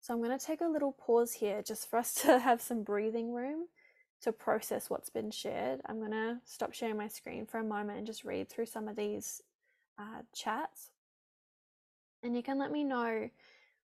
So 0.00 0.12
I'm 0.12 0.22
going 0.22 0.36
to 0.36 0.44
take 0.44 0.60
a 0.60 0.66
little 0.66 0.92
pause 0.92 1.32
here 1.32 1.62
just 1.62 1.88
for 1.88 1.98
us 1.98 2.14
to 2.22 2.38
have 2.40 2.60
some 2.60 2.82
breathing 2.82 3.32
room 3.32 3.68
to 4.22 4.32
process 4.32 4.90
what's 4.90 5.10
been 5.10 5.30
shared. 5.30 5.80
I'm 5.86 5.98
going 5.98 6.10
to 6.10 6.38
stop 6.44 6.72
sharing 6.72 6.96
my 6.96 7.08
screen 7.08 7.46
for 7.46 7.58
a 7.58 7.64
moment 7.64 7.98
and 7.98 8.06
just 8.06 8.24
read 8.24 8.48
through 8.48 8.66
some 8.66 8.88
of 8.88 8.96
these 8.96 9.42
uh. 9.98 10.22
And 12.22 12.34
you 12.34 12.42
can 12.42 12.58
let 12.58 12.72
me 12.72 12.84
know 12.84 13.28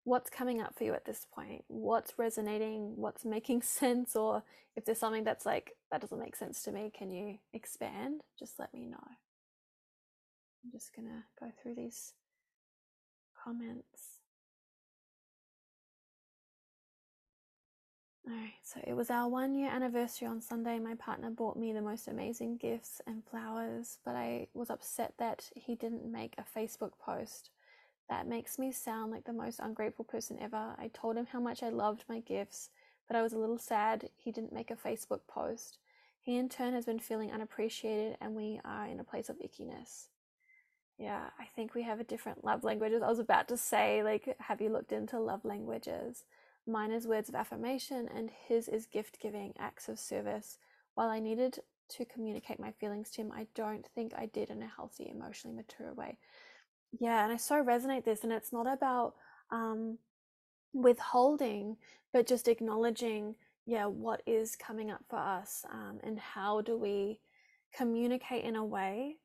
what's 0.05 0.31
coming 0.31 0.61
up 0.61 0.75
for 0.77 0.85
you 0.85 0.95
at 0.95 1.05
this 1.05 1.27
point, 1.33 1.65
what's 1.69 2.19
resonating, 2.19 2.97
what's 2.97 3.25
making 3.25 3.63
sense, 3.63 4.17
or 4.17 4.43
if 4.77 4.85
there's 4.85 4.99
something 4.99 5.25
that's 5.25 5.47
like, 5.47 5.77
that 5.91 6.01
doesn't 6.01 6.19
make 6.19 6.37
sense 6.37 6.63
to 6.63 6.73
me, 6.73 6.91
can 6.97 7.11
you 7.11 7.39
expand? 7.53 8.23
Just 8.39 8.59
let 8.59 8.73
me 8.73 8.87
know. 8.87 8.99
I'm 10.65 10.71
just 10.73 10.95
to 11.09 11.23
go 11.39 11.51
through 11.63 11.75
these 11.75 12.15
comments. 13.43 14.21
Alright, 18.31 18.53
so 18.63 18.81
it 18.87 18.95
was 18.95 19.11
our 19.11 19.29
one 19.29 19.55
year 19.55 19.71
anniversary 19.71 20.29
on 20.29 20.41
Sunday. 20.41 20.79
My 20.79 20.95
partner 20.95 21.31
bought 21.31 21.57
me 21.57 21.73
the 21.73 21.83
most 21.83 22.07
amazing 22.07 22.59
gifts 22.59 23.01
and 23.07 23.25
flowers, 23.25 23.99
but 24.05 24.15
I 24.15 24.47
was 24.55 24.71
upset 24.71 25.15
that 25.19 25.51
he 25.57 25.75
didn't 25.75 26.11
make 26.11 26.35
a 26.39 26.59
Facebook 26.59 26.93
post. 27.05 27.51
That 28.09 28.29
makes 28.29 28.59
me 28.59 28.71
sound 28.71 29.11
like 29.11 29.25
the 29.25 29.33
most 29.33 29.59
ungrateful 29.59 30.05
person 30.05 30.39
ever. 30.41 30.75
I 30.79 30.91
told 30.93 31.17
him 31.17 31.27
how 31.27 31.41
much 31.41 31.63
I 31.63 31.71
loved 31.71 32.05
my 32.09 32.21
gifts, 32.21 32.71
but 33.09 33.17
I 33.17 33.23
was 33.23 33.33
a 33.33 33.39
little 33.39 33.59
sad 33.59 34.11
he 34.17 34.31
didn't 34.31 34.53
make 34.53 34.71
a 34.71 34.77
Facebook 34.77 35.21
post. 35.27 35.79
He 36.21 36.37
in 36.37 36.49
turn 36.49 36.73
has 36.75 36.85
been 36.85 37.01
feeling 37.01 37.33
unappreciated, 37.33 38.17
and 38.21 38.37
we 38.37 38.61
are 38.65 38.87
in 38.87 39.01
a 39.01 39.05
place 39.05 39.29
of 39.29 39.39
ickiness. 39.39 40.07
Yeah, 40.99 41.31
I 41.39 41.47
think 41.57 41.75
we 41.75 41.83
have 41.83 41.99
a 41.99 42.05
different 42.05 42.45
love 42.45 42.63
languages. 42.63 43.03
I 43.03 43.09
was 43.09 43.19
about 43.19 43.49
to 43.49 43.57
say, 43.57 44.05
like, 44.05 44.37
have 44.39 44.61
you 44.61 44.69
looked 44.69 44.93
into 44.93 45.19
love 45.19 45.45
languages? 45.45 46.25
Mine 46.67 46.93
is 46.93 47.07
words 47.07 47.29
of 47.29 47.35
affirmation, 47.35 48.09
and 48.15 48.31
his 48.49 48.69
is 48.69 48.87
gift 48.87 49.19
giving, 49.21 49.53
acts 49.59 49.89
of 49.89 49.99
service. 49.99 50.59
While 50.95 51.09
I 51.09 51.21
needed 51.21 51.59
to 51.91 52.05
communicate 52.05 52.61
my 52.61 52.73
feelings 52.73 53.11
to 53.11 53.23
him, 53.23 53.33
I 53.33 53.47
don't 53.55 53.87
think 53.95 54.13
I 54.17 54.27
did 54.27 54.51
in 54.51 54.63
a 54.63 54.69
healthy, 54.69 55.11
emotionally 55.11 55.57
mature 55.57 55.93
way. 55.95 56.19
Yeah, 56.99 57.25
and 57.25 57.33
I 57.33 57.37
so 57.37 57.63
resonate 57.65 58.05
this, 58.05 58.23
and 58.23 58.33
it's 58.33 58.53
not 58.53 58.67
about 58.67 59.15
um, 59.51 59.99
withholding, 60.73 61.77
but 62.13 62.27
just 62.27 62.49
acknowledging, 62.49 63.35
yeah, 63.67 63.87
what 63.87 64.23
is 64.27 64.57
coming 64.57 64.91
up 64.91 65.05
for 65.09 65.19
us, 65.19 65.65
um, 65.73 65.99
and 66.05 66.19
how 66.19 66.61
do 66.61 66.77
we 66.77 67.21
communicate 67.75 68.45
in 68.45 68.57
a 68.57 68.65
way 68.65 69.17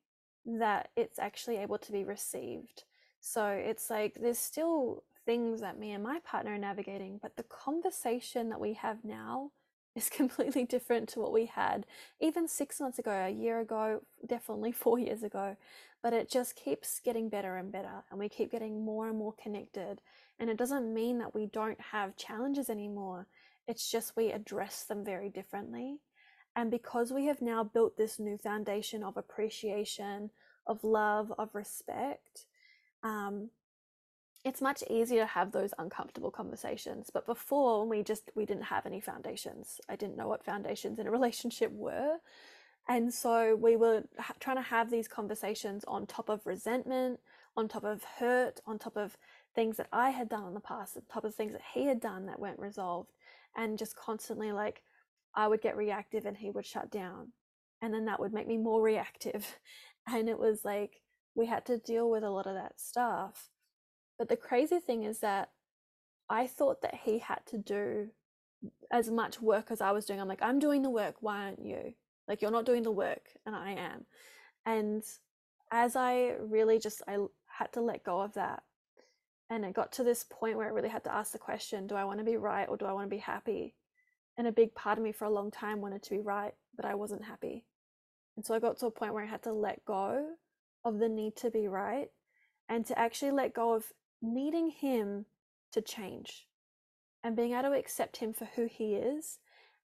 that 0.46 0.90
it's 0.96 1.20
actually 1.20 1.58
able 1.58 1.80
to 1.80 1.92
be 1.92 2.04
received. 2.04 2.84
So 3.20 3.48
it's 3.48 3.90
like 3.90 4.18
there's 4.22 4.38
still 4.38 5.04
things 5.26 5.62
that 5.62 5.80
me 5.80 5.92
and 5.92 6.04
my 6.04 6.20
partner 6.20 6.54
are 6.54 6.58
navigating, 6.58 7.20
but 7.22 7.36
the 7.36 7.44
conversation 7.44 8.50
that 8.50 8.60
we 8.60 8.74
have 8.74 9.04
now 9.04 9.52
is 9.96 10.10
completely 10.10 10.66
different 10.66 11.10
to 11.10 11.20
what 11.20 11.34
we 11.34 11.46
had 11.46 11.86
even 12.20 12.48
six 12.48 12.80
months 12.80 13.00
ago, 13.00 13.12
a 13.12 13.30
year 13.30 13.60
ago, 13.60 14.02
definitely 14.26 14.72
four 14.84 15.00
years 15.00 15.24
ago. 15.24 15.56
But 16.04 16.14
it 16.14 16.30
just 16.30 16.56
keeps 16.56 17.00
getting 17.00 17.30
better 17.30 17.58
and 17.58 17.72
better, 17.72 18.04
and 18.12 18.20
we 18.20 18.30
keep 18.30 18.52
getting 18.52 18.86
more 18.86 19.10
and 19.10 19.18
more 19.18 19.34
connected. 19.42 20.02
And 20.38 20.50
it 20.50 20.58
doesn't 20.58 20.94
mean 20.94 21.18
that 21.20 21.34
we 21.34 21.48
don't 21.48 21.80
have 21.80 22.18
challenges 22.18 22.70
anymore, 22.70 23.28
it's 23.68 23.90
just 23.90 24.16
we 24.16 24.32
address 24.32 24.84
them 24.84 25.04
very 25.04 25.30
differently. 25.30 25.98
And 26.56 26.72
because 26.72 27.12
we 27.12 27.26
have 27.26 27.42
now 27.42 27.64
built 27.64 27.98
this 27.98 28.20
new 28.20 28.38
foundation 28.38 29.04
of 29.04 29.18
appreciation, 29.18 30.30
of 30.68 30.84
love, 30.84 31.34
of 31.38 31.54
respect, 31.54 32.46
um, 33.04 33.50
it's 34.46 34.62
much 34.62 34.84
easier 34.90 35.22
to 35.22 35.26
have 35.26 35.52
those 35.52 35.74
uncomfortable 35.80 36.30
conversations. 36.32 37.10
But 37.12 37.26
before, 37.26 37.86
we 37.88 38.04
just 38.04 38.30
we 38.36 38.46
didn't 38.46 38.64
have 38.64 38.86
any 38.86 39.02
foundations. 39.02 39.82
I 39.90 39.96
didn't 39.96 40.16
know 40.16 40.28
what 40.28 40.46
foundations 40.46 41.00
in 41.00 41.08
a 41.08 41.12
relationship 41.20 41.72
were, 41.72 42.18
and 42.88 43.14
so 43.14 43.56
we 43.56 43.76
were 43.76 44.04
trying 44.40 44.58
to 44.58 44.62
have 44.62 44.92
these 44.92 45.08
conversations 45.08 45.84
on 45.88 46.06
top 46.06 46.30
of 46.30 46.46
resentment, 46.46 47.20
on 47.58 47.68
top 47.68 47.84
of 47.84 48.04
hurt, 48.20 48.62
on 48.68 48.78
top 48.78 48.96
of 48.96 49.18
things 49.56 49.78
that 49.78 49.88
I 49.92 50.12
had 50.12 50.30
done 50.30 50.48
in 50.48 50.54
the 50.54 50.60
past, 50.60 50.96
on 50.96 51.04
top 51.12 51.26
of 51.26 51.34
things 51.34 51.54
that 51.54 51.64
he 51.74 51.88
had 51.88 52.00
done 52.00 52.28
that 52.28 52.40
weren't 52.40 52.60
resolved, 52.60 53.12
and 53.58 53.80
just 53.80 53.96
constantly 53.96 54.52
like 54.52 54.84
I 55.34 55.48
would 55.48 55.62
get 55.62 55.76
reactive 55.76 56.26
and 56.26 56.38
he 56.38 56.52
would 56.52 56.66
shut 56.66 56.92
down. 56.92 57.32
And 57.82 57.94
then 57.94 58.06
that 58.06 58.20
would 58.20 58.34
make 58.34 58.48
me 58.48 58.58
more 58.58 58.82
reactive. 58.82 59.58
And 60.08 60.30
it 60.30 60.38
was 60.38 60.64
like 60.64 61.02
we 61.34 61.48
had 61.48 61.66
to 61.66 61.80
deal 61.80 62.12
with 62.12 62.24
a 62.24 62.30
lot 62.30 62.46
of 62.46 62.54
that 62.54 62.80
stuff. 62.80 63.50
But 64.18 64.30
the 64.30 64.38
crazy 64.38 64.80
thing 64.80 65.04
is 65.04 65.20
that 65.20 65.50
I 66.30 66.48
thought 66.48 66.82
that 66.82 66.96
he 67.04 67.20
had 67.20 67.42
to 67.48 67.58
do 67.58 68.10
as 68.92 69.10
much 69.10 69.42
work 69.42 69.68
as 69.70 69.82
I 69.82 69.92
was 69.92 70.06
doing. 70.06 70.20
I'm 70.20 70.28
like, 70.28 70.42
I'm 70.42 70.60
doing 70.60 70.82
the 70.82 70.90
work. 70.90 71.16
Why 71.20 71.46
aren't 71.46 71.66
you? 71.66 71.94
Like, 72.28 72.42
you're 72.42 72.52
not 72.52 72.66
doing 72.66 72.84
the 72.84 72.92
work, 72.92 73.30
and 73.46 73.56
I 73.56 73.72
am. 73.72 74.06
And 74.66 75.04
as 75.72 75.96
I 75.96 76.34
really 76.40 76.80
just, 76.80 77.02
I 77.08 77.18
had 77.46 77.72
to 77.74 77.82
let 77.82 78.04
go 78.04 78.22
of 78.22 78.34
that. 78.34 78.64
And 79.50 79.64
it 79.64 79.74
got 79.74 79.92
to 79.94 80.04
this 80.04 80.26
point 80.28 80.58
where 80.58 80.66
I 80.66 80.72
really 80.72 80.90
had 80.90 81.04
to 81.04 81.14
ask 81.14 81.32
the 81.32 81.38
question 81.38 81.86
do 81.86 81.96
I 81.96 82.06
want 82.06 82.18
to 82.18 82.26
be 82.26 82.38
right 82.38 82.68
or 82.68 82.78
do 82.78 82.86
I 82.86 82.94
want 82.94 83.06
to 83.06 83.16
be 83.16 83.20
happy? 83.20 83.76
And 84.38 84.48
a 84.48 84.52
big 84.52 84.74
part 84.74 84.98
of 84.98 85.04
me 85.04 85.12
for 85.12 85.26
a 85.26 85.30
long 85.30 85.52
time 85.52 85.82
wanted 85.82 86.02
to 86.04 86.10
be 86.10 86.20
right, 86.20 86.54
but 86.76 86.86
I 86.86 86.96
wasn't 86.96 87.24
happy. 87.24 87.66
And 88.36 88.46
so 88.46 88.54
I 88.54 88.60
got 88.60 88.80
to 88.80 88.88
a 88.88 88.92
point 88.92 89.14
where 89.14 89.24
I 89.24 89.28
had 89.28 89.44
to 89.44 89.54
let 89.54 89.86
go 89.86 90.26
of 90.84 91.00
the 91.00 91.08
need 91.08 91.36
to 91.38 91.52
be 91.52 91.68
right 91.68 92.10
and 92.68 92.86
to 92.88 92.98
actually 92.98 93.32
let 93.32 93.54
go 93.54 93.74
of 93.74 93.86
needing 94.22 94.70
him 94.70 95.26
to 95.72 95.82
change 95.82 96.48
and 97.24 97.36
being 97.36 97.54
able 97.54 97.70
to 97.70 97.78
accept 97.78 98.18
him 98.18 98.34
for 98.34 98.46
who 98.56 98.66
he 98.66 98.96
is 98.96 99.40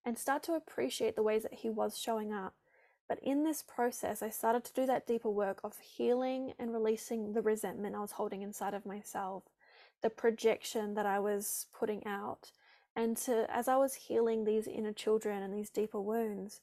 and 0.06 0.18
start 0.18 0.44
to 0.44 0.54
appreciate 0.54 1.16
the 1.16 1.24
ways 1.24 1.44
that 1.44 1.56
he 1.56 1.70
was 1.70 1.98
showing 1.98 2.32
up. 2.34 2.54
But 3.08 3.20
in 3.22 3.44
this 3.44 3.64
process, 3.64 4.22
I 4.22 4.30
started 4.30 4.64
to 4.66 4.74
do 4.74 4.86
that 4.86 5.06
deeper 5.06 5.30
work 5.30 5.60
of 5.64 5.78
healing 5.80 6.54
and 6.58 6.72
releasing 6.72 7.34
the 7.34 7.42
resentment 7.42 7.96
I 7.96 8.00
was 8.00 8.14
holding 8.14 8.42
inside 8.42 8.74
of 8.74 8.86
myself, 8.86 9.44
the 10.02 10.10
projection 10.10 10.94
that 10.94 11.06
I 11.06 11.20
was 11.20 11.68
putting 11.78 12.06
out, 12.06 12.52
and 12.96 13.16
to, 13.18 13.46
as 13.50 13.68
I 13.68 13.78
was 13.78 13.94
healing 13.94 14.44
these 14.44 14.68
inner 14.68 14.94
children 14.94 15.44
and 15.44 15.54
these 15.54 15.70
deeper 15.70 16.00
wounds, 16.00 16.62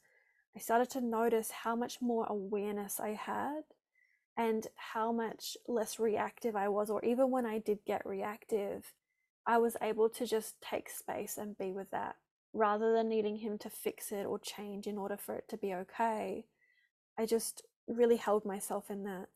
I 0.56 0.60
started 0.60 0.90
to 0.90 1.00
notice 1.00 1.50
how 1.50 1.76
much 1.76 2.00
more 2.00 2.26
awareness 2.26 3.00
I 3.00 3.10
had 3.10 3.62
and 4.38 4.68
how 4.76 5.10
much 5.10 5.56
less 5.66 5.98
reactive 5.98 6.54
I 6.54 6.68
was, 6.68 6.90
or 6.90 7.04
even 7.04 7.30
when 7.30 7.44
I 7.44 7.58
did 7.58 7.80
get 7.84 8.06
reactive, 8.06 8.94
I 9.44 9.58
was 9.58 9.76
able 9.82 10.08
to 10.10 10.26
just 10.26 10.60
take 10.62 10.88
space 10.88 11.36
and 11.36 11.58
be 11.58 11.72
with 11.72 11.90
that 11.90 12.14
rather 12.54 12.92
than 12.92 13.08
needing 13.08 13.36
him 13.36 13.58
to 13.58 13.68
fix 13.68 14.12
it 14.12 14.26
or 14.26 14.38
change 14.38 14.86
in 14.86 14.96
order 14.96 15.16
for 15.16 15.34
it 15.34 15.48
to 15.48 15.56
be 15.56 15.74
okay. 15.74 16.46
I 17.18 17.26
just 17.26 17.62
really 17.88 18.16
held 18.16 18.44
myself 18.44 18.90
in 18.90 19.02
that. 19.04 19.26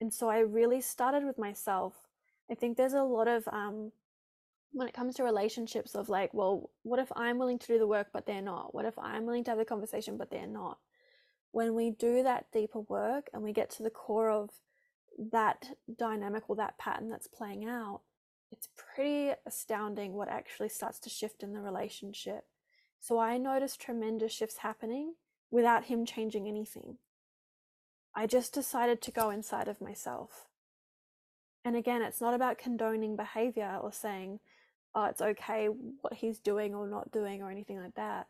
And 0.00 0.14
so 0.14 0.28
I 0.28 0.38
really 0.38 0.80
started 0.80 1.24
with 1.24 1.38
myself. 1.38 1.94
I 2.50 2.54
think 2.54 2.76
there's 2.76 2.94
a 2.94 3.02
lot 3.02 3.26
of 3.26 3.48
um, 3.48 3.90
when 4.72 4.86
it 4.86 4.94
comes 4.94 5.16
to 5.16 5.24
relationships 5.24 5.94
of 5.94 6.08
like, 6.08 6.32
well, 6.32 6.70
what 6.82 7.00
if 7.00 7.10
I'm 7.16 7.38
willing 7.38 7.58
to 7.58 7.66
do 7.66 7.78
the 7.78 7.86
work, 7.86 8.08
but 8.12 8.26
they're 8.26 8.42
not? 8.42 8.74
What 8.74 8.84
if 8.84 8.98
I'm 8.98 9.26
willing 9.26 9.44
to 9.44 9.50
have 9.50 9.58
the 9.58 9.64
conversation, 9.64 10.16
but 10.16 10.30
they're 10.30 10.46
not? 10.46 10.78
When 11.54 11.74
we 11.76 11.90
do 11.90 12.24
that 12.24 12.46
deeper 12.52 12.80
work 12.80 13.30
and 13.32 13.40
we 13.40 13.52
get 13.52 13.70
to 13.70 13.84
the 13.84 13.88
core 13.88 14.28
of 14.28 14.50
that 15.30 15.68
dynamic 15.96 16.50
or 16.50 16.56
that 16.56 16.78
pattern 16.78 17.10
that's 17.10 17.28
playing 17.28 17.64
out, 17.64 18.00
it's 18.50 18.68
pretty 18.76 19.30
astounding 19.46 20.14
what 20.14 20.28
actually 20.28 20.68
starts 20.68 20.98
to 20.98 21.08
shift 21.08 21.44
in 21.44 21.52
the 21.52 21.60
relationship. 21.60 22.46
So 22.98 23.20
I 23.20 23.38
noticed 23.38 23.80
tremendous 23.80 24.32
shifts 24.32 24.58
happening 24.58 25.14
without 25.48 25.84
him 25.84 26.04
changing 26.04 26.48
anything. 26.48 26.98
I 28.16 28.26
just 28.26 28.52
decided 28.52 29.00
to 29.02 29.12
go 29.12 29.30
inside 29.30 29.68
of 29.68 29.80
myself. 29.80 30.48
And 31.64 31.76
again, 31.76 32.02
it's 32.02 32.20
not 32.20 32.34
about 32.34 32.58
condoning 32.58 33.14
behavior 33.14 33.78
or 33.80 33.92
saying, 33.92 34.40
oh, 34.92 35.04
it's 35.04 35.22
okay 35.22 35.66
what 35.66 36.14
he's 36.14 36.40
doing 36.40 36.74
or 36.74 36.88
not 36.88 37.12
doing 37.12 37.42
or 37.42 37.50
anything 37.52 37.80
like 37.80 37.94
that. 37.94 38.26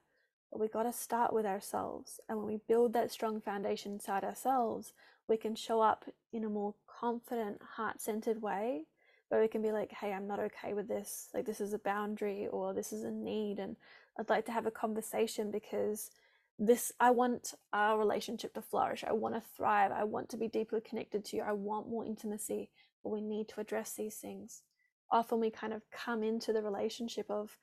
But 0.54 0.60
we 0.60 0.68
got 0.68 0.84
to 0.84 0.92
start 0.92 1.32
with 1.32 1.46
ourselves. 1.46 2.20
And 2.28 2.38
when 2.38 2.46
we 2.46 2.60
build 2.68 2.92
that 2.92 3.10
strong 3.10 3.40
foundation 3.40 3.94
inside 3.94 4.22
ourselves, 4.22 4.92
we 5.28 5.36
can 5.36 5.56
show 5.56 5.80
up 5.80 6.04
in 6.32 6.44
a 6.44 6.48
more 6.48 6.76
confident, 6.86 7.60
heart 7.76 8.00
centered 8.00 8.40
way 8.40 8.84
where 9.30 9.40
we 9.40 9.48
can 9.48 9.62
be 9.62 9.72
like, 9.72 9.90
hey, 9.90 10.12
I'm 10.12 10.28
not 10.28 10.38
okay 10.38 10.72
with 10.72 10.86
this. 10.86 11.28
Like, 11.34 11.44
this 11.44 11.60
is 11.60 11.72
a 11.72 11.78
boundary 11.80 12.46
or 12.46 12.72
this 12.72 12.92
is 12.92 13.02
a 13.02 13.10
need. 13.10 13.58
And 13.58 13.74
I'd 14.16 14.30
like 14.30 14.46
to 14.46 14.52
have 14.52 14.66
a 14.66 14.70
conversation 14.70 15.50
because 15.50 16.12
this, 16.56 16.92
I 17.00 17.10
want 17.10 17.54
our 17.72 17.98
relationship 17.98 18.54
to 18.54 18.62
flourish. 18.62 19.02
I 19.02 19.12
want 19.12 19.34
to 19.34 19.42
thrive. 19.56 19.90
I 19.90 20.04
want 20.04 20.28
to 20.28 20.36
be 20.36 20.46
deeply 20.46 20.80
connected 20.82 21.24
to 21.24 21.36
you. 21.36 21.42
I 21.42 21.50
want 21.50 21.88
more 21.88 22.04
intimacy. 22.04 22.70
But 23.02 23.10
we 23.10 23.20
need 23.20 23.48
to 23.48 23.60
address 23.60 23.94
these 23.94 24.18
things 24.18 24.62
often 25.10 25.38
we 25.40 25.50
kind 25.50 25.72
of 25.72 25.82
come 25.90 26.22
into 26.22 26.52
the 26.52 26.62
relationship 26.62 27.26
of 27.30 27.56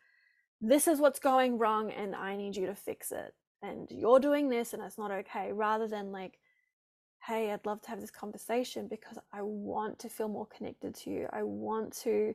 this 0.62 0.88
is 0.88 1.00
what's 1.00 1.20
going 1.20 1.58
wrong 1.58 1.92
and 1.92 2.16
I 2.16 2.38
need 2.38 2.56
you 2.56 2.68
to 2.68 2.76
fix 2.76 3.12
it. 3.12 3.34
And 3.64 3.88
you're 3.90 4.20
doing 4.20 4.50
this 4.50 4.74
and 4.74 4.82
it's 4.82 4.98
not 4.98 5.12
okay, 5.12 5.52
rather 5.52 5.88
than 5.88 6.12
like, 6.12 6.38
hey, 7.26 7.52
I'd 7.52 7.66
love 7.66 7.82
to 7.84 7.90
have 7.90 8.02
this 8.02 8.12
conversation 8.12 8.88
because 8.88 9.18
I 9.32 9.42
want 9.42 10.00
to 10.00 10.10
feel 10.10 10.28
more 10.28 10.48
connected 10.48 10.96
to 10.96 11.10
you. 11.10 11.28
I 11.32 11.44
want 11.44 11.94
to 12.04 12.34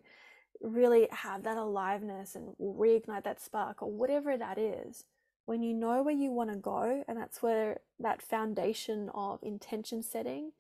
really 0.60 1.08
have 1.10 1.42
that 1.42 1.56
aliveness 1.56 2.34
and 2.34 2.54
reignite 2.60 3.24
that 3.24 3.40
spark 3.40 3.82
or 3.82 3.90
whatever 3.90 4.36
that 4.36 4.58
is. 4.58 5.04
When 5.46 5.62
you 5.62 5.74
know 5.74 6.02
where 6.02 6.14
you 6.14 6.32
want 6.32 6.50
to 6.50 6.56
go, 6.56 7.04
and 7.06 7.16
that's 7.16 7.40
where 7.40 7.78
that 8.00 8.22
foundation 8.22 9.10
of 9.14 9.38
intention 9.42 10.02
setting, 10.02 10.50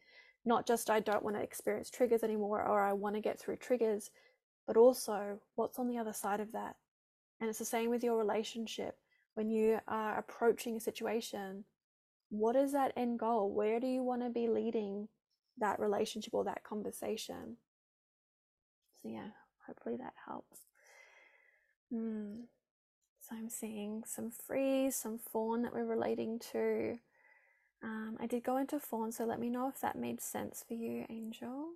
not 0.44 0.66
just 0.66 0.90
I 0.90 1.00
don't 1.00 1.24
want 1.24 1.34
to 1.36 1.42
experience 1.42 1.90
triggers 1.90 2.22
anymore 2.22 2.62
or 2.62 2.82
I 2.82 2.92
want 2.92 3.16
to 3.16 3.20
get 3.20 3.40
through 3.40 3.56
triggers, 3.56 4.10
but 4.66 4.76
also 4.76 5.40
what's 5.56 5.78
on 5.78 5.88
the 5.88 5.98
other 5.98 6.12
side 6.12 6.38
of 6.38 6.52
that. 6.52 6.76
And 7.40 7.50
it's 7.50 7.58
the 7.58 7.64
same 7.64 7.90
with 7.90 8.02
your 8.02 8.16
relationship. 8.16 8.96
When 9.34 9.50
you 9.50 9.78
are 9.86 10.18
approaching 10.18 10.76
a 10.76 10.80
situation, 10.80 11.64
what 12.30 12.56
is 12.56 12.72
that 12.72 12.92
end 12.96 13.18
goal? 13.18 13.52
Where 13.52 13.80
do 13.80 13.86
you 13.86 14.02
want 14.02 14.22
to 14.22 14.30
be 14.30 14.48
leading 14.48 15.08
that 15.58 15.78
relationship 15.78 16.34
or 16.34 16.44
that 16.44 16.64
conversation? 16.64 17.58
So, 19.02 19.08
yeah, 19.08 19.28
hopefully 19.66 19.96
that 19.96 20.14
helps. 20.26 20.60
Hmm. 21.92 22.44
So, 23.20 23.36
I'm 23.36 23.50
seeing 23.50 24.04
some 24.06 24.30
freeze, 24.30 24.96
some 24.96 25.18
fawn 25.18 25.62
that 25.62 25.74
we're 25.74 25.84
relating 25.84 26.38
to. 26.52 26.98
Um, 27.82 28.16
I 28.18 28.26
did 28.26 28.42
go 28.42 28.56
into 28.56 28.80
fawn, 28.80 29.12
so 29.12 29.24
let 29.24 29.38
me 29.38 29.50
know 29.50 29.68
if 29.68 29.80
that 29.80 29.96
made 29.98 30.20
sense 30.20 30.64
for 30.66 30.74
you, 30.74 31.04
Angel. 31.10 31.72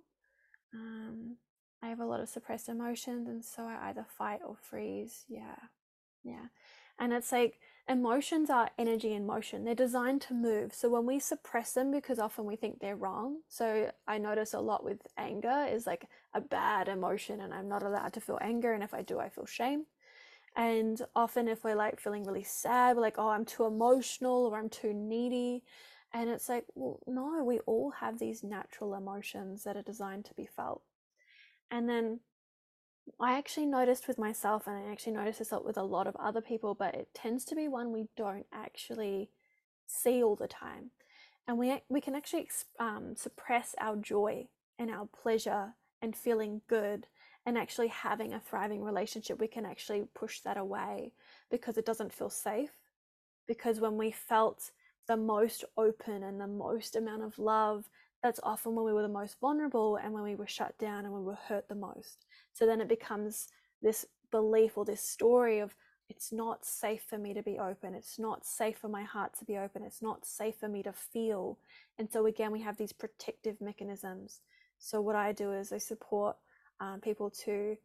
Um, 0.73 1.37
I 1.83 1.87
have 1.89 1.99
a 1.99 2.05
lot 2.05 2.19
of 2.19 2.29
suppressed 2.29 2.69
emotions, 2.69 3.27
and 3.27 3.43
so 3.43 3.63
I 3.63 3.89
either 3.89 4.05
fight 4.17 4.41
or 4.45 4.55
freeze. 4.55 5.25
Yeah, 5.27 5.55
yeah. 6.23 6.47
And 6.99 7.13
it's 7.13 7.31
like 7.31 7.59
emotions 7.89 8.49
are 8.49 8.69
energy 8.77 9.13
in 9.13 9.25
motion, 9.25 9.63
they're 9.63 9.75
designed 9.75 10.21
to 10.23 10.33
move. 10.35 10.73
So 10.73 10.89
when 10.89 11.05
we 11.07 11.19
suppress 11.19 11.73
them, 11.73 11.91
because 11.91 12.19
often 12.19 12.45
we 12.45 12.55
think 12.55 12.79
they're 12.79 12.95
wrong, 12.95 13.39
so 13.49 13.91
I 14.07 14.17
notice 14.19 14.53
a 14.53 14.59
lot 14.59 14.83
with 14.83 15.07
anger 15.17 15.67
is 15.71 15.87
like 15.87 16.05
a 16.33 16.41
bad 16.41 16.87
emotion, 16.87 17.41
and 17.41 17.53
I'm 17.53 17.67
not 17.69 17.83
allowed 17.83 18.13
to 18.13 18.21
feel 18.21 18.37
anger, 18.41 18.73
and 18.73 18.83
if 18.83 18.93
I 18.93 19.01
do, 19.01 19.19
I 19.19 19.29
feel 19.29 19.45
shame. 19.47 19.85
And 20.55 21.01
often, 21.15 21.47
if 21.47 21.63
we're 21.63 21.75
like 21.75 21.99
feeling 21.99 22.23
really 22.25 22.43
sad, 22.43 22.95
we're 22.95 23.01
like, 23.01 23.17
oh, 23.17 23.29
I'm 23.29 23.45
too 23.45 23.65
emotional 23.65 24.47
or 24.47 24.57
I'm 24.57 24.69
too 24.69 24.93
needy. 24.93 25.63
And 26.13 26.29
it's 26.29 26.49
like, 26.49 26.65
well, 26.75 26.99
no, 27.07 27.43
we 27.43 27.59
all 27.59 27.91
have 27.91 28.19
these 28.19 28.43
natural 28.43 28.93
emotions 28.95 29.63
that 29.63 29.77
are 29.77 29.81
designed 29.81 30.25
to 30.25 30.33
be 30.33 30.45
felt. 30.45 30.81
And 31.71 31.87
then 31.87 32.19
I 33.19 33.37
actually 33.37 33.65
noticed 33.65 34.07
with 34.07 34.19
myself, 34.19 34.67
and 34.67 34.75
I 34.75 34.91
actually 34.91 35.13
noticed 35.13 35.39
this 35.39 35.53
with 35.63 35.77
a 35.77 35.83
lot 35.83 36.05
of 36.05 36.15
other 36.17 36.41
people, 36.41 36.75
but 36.75 36.93
it 36.93 37.09
tends 37.13 37.45
to 37.45 37.55
be 37.55 37.67
one 37.67 37.91
we 37.91 38.07
don't 38.17 38.45
actually 38.53 39.29
see 39.87 40.21
all 40.21 40.35
the 40.35 40.47
time. 40.47 40.91
And 41.47 41.57
we, 41.57 41.81
we 41.89 42.01
can 42.01 42.15
actually 42.15 42.49
um, 42.79 43.15
suppress 43.15 43.73
our 43.79 43.95
joy 43.95 44.47
and 44.77 44.91
our 44.91 45.07
pleasure 45.07 45.73
and 46.01 46.15
feeling 46.15 46.61
good 46.67 47.07
and 47.45 47.57
actually 47.57 47.87
having 47.87 48.33
a 48.33 48.39
thriving 48.39 48.83
relationship. 48.83 49.39
We 49.39 49.47
can 49.47 49.65
actually 49.65 50.03
push 50.13 50.41
that 50.41 50.57
away 50.57 51.13
because 51.49 51.77
it 51.77 51.85
doesn't 51.85 52.13
feel 52.13 52.29
safe. 52.29 52.71
Because 53.47 53.79
when 53.79 53.97
we 53.97 54.11
felt 54.11 54.71
the 55.07 55.17
most 55.17 55.65
open 55.77 56.23
and 56.23 56.39
the 56.39 56.47
most 56.47 56.95
amount 56.95 57.23
of 57.23 57.39
love 57.39 57.89
that's 58.23 58.39
often 58.43 58.75
when 58.75 58.85
we 58.85 58.93
were 58.93 59.01
the 59.01 59.07
most 59.07 59.39
vulnerable 59.39 59.97
and 59.97 60.13
when 60.13 60.23
we 60.23 60.35
were 60.35 60.47
shut 60.47 60.77
down 60.77 61.05
and 61.05 61.13
we 61.13 61.21
were 61.21 61.37
hurt 61.47 61.67
the 61.67 61.75
most. 61.75 62.25
So 62.53 62.65
then 62.65 62.81
it 62.81 62.87
becomes 62.87 63.47
this 63.81 64.05
belief 64.31 64.77
or 64.77 64.85
this 64.85 65.01
story 65.01 65.59
of 65.59 65.75
it's 66.09 66.31
not 66.33 66.65
safe 66.65 67.03
for 67.07 67.17
me 67.17 67.33
to 67.33 67.41
be 67.41 67.57
open. 67.57 67.95
It's 67.95 68.19
not 68.19 68.45
safe 68.45 68.77
for 68.77 68.89
my 68.89 69.03
heart 69.03 69.31
to 69.39 69.45
be 69.45 69.57
open. 69.57 69.83
It's 69.83 70.01
not 70.01 70.25
safe 70.25 70.55
for 70.59 70.67
me 70.67 70.83
to 70.83 70.91
feel. 70.91 71.57
And 71.97 72.11
so, 72.11 72.25
again, 72.25 72.51
we 72.51 72.61
have 72.61 72.75
these 72.75 72.91
protective 72.91 73.61
mechanisms. 73.61 74.41
So, 74.77 74.99
what 74.99 75.15
I 75.15 75.31
do 75.31 75.53
is 75.53 75.71
I 75.71 75.77
support 75.77 76.35
um, 76.81 76.99
people 76.99 77.29
to 77.45 77.77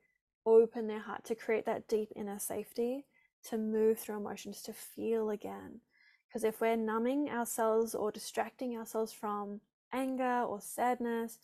open 0.44 0.88
their 0.88 0.98
heart, 0.98 1.24
to 1.26 1.36
create 1.36 1.66
that 1.66 1.86
deep 1.86 2.08
inner 2.16 2.40
safety, 2.40 3.06
to 3.48 3.58
move 3.58 4.00
through 4.00 4.16
emotions, 4.16 4.60
to 4.62 4.72
feel 4.72 5.30
again. 5.30 5.80
Because 6.26 6.42
if 6.42 6.60
we're 6.60 6.76
numbing 6.76 7.30
ourselves 7.30 7.94
or 7.94 8.10
distracting 8.10 8.76
ourselves 8.76 9.12
from 9.12 9.60
anger 9.92 10.42
or 10.42 10.60
sadness, 10.60 11.38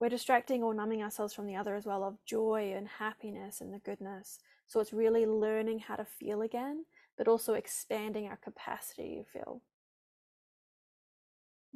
we're 0.00 0.08
distracting 0.08 0.62
or 0.62 0.74
numbing 0.74 1.02
ourselves 1.02 1.32
from 1.32 1.46
the 1.46 1.56
other 1.56 1.76
as 1.76 1.86
well 1.86 2.02
of 2.02 2.24
joy 2.24 2.72
and 2.76 2.88
happiness 2.88 3.60
and 3.60 3.72
the 3.72 3.78
goodness. 3.78 4.40
So 4.66 4.80
it's 4.80 4.92
really 4.92 5.26
learning 5.26 5.80
how 5.80 5.96
to 5.96 6.04
feel 6.04 6.42
again, 6.42 6.86
but 7.16 7.28
also 7.28 7.54
expanding 7.54 8.26
our 8.26 8.36
capacity 8.36 9.16
to 9.16 9.24
feel. 9.24 9.62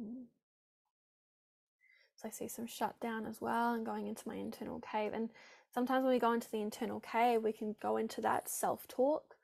Mm. 0.01 0.25
So 2.17 2.27
I 2.27 2.31
see 2.31 2.47
some 2.47 2.65
shutdown 2.65 3.25
as 3.25 3.39
well 3.39 3.73
and 3.73 3.85
going 3.85 4.07
into 4.07 4.27
my 4.27 4.35
internal 4.35 4.79
cave. 4.79 5.13
And 5.13 5.29
sometimes 5.73 6.03
when 6.03 6.13
we 6.13 6.19
go 6.19 6.33
into 6.33 6.49
the 6.49 6.61
internal 6.61 6.99
cave, 6.99 7.43
we 7.43 7.53
can 7.53 7.75
go 7.81 7.97
into 7.97 8.21
that 8.21 8.49
self 8.49 8.87
talk 8.87 9.35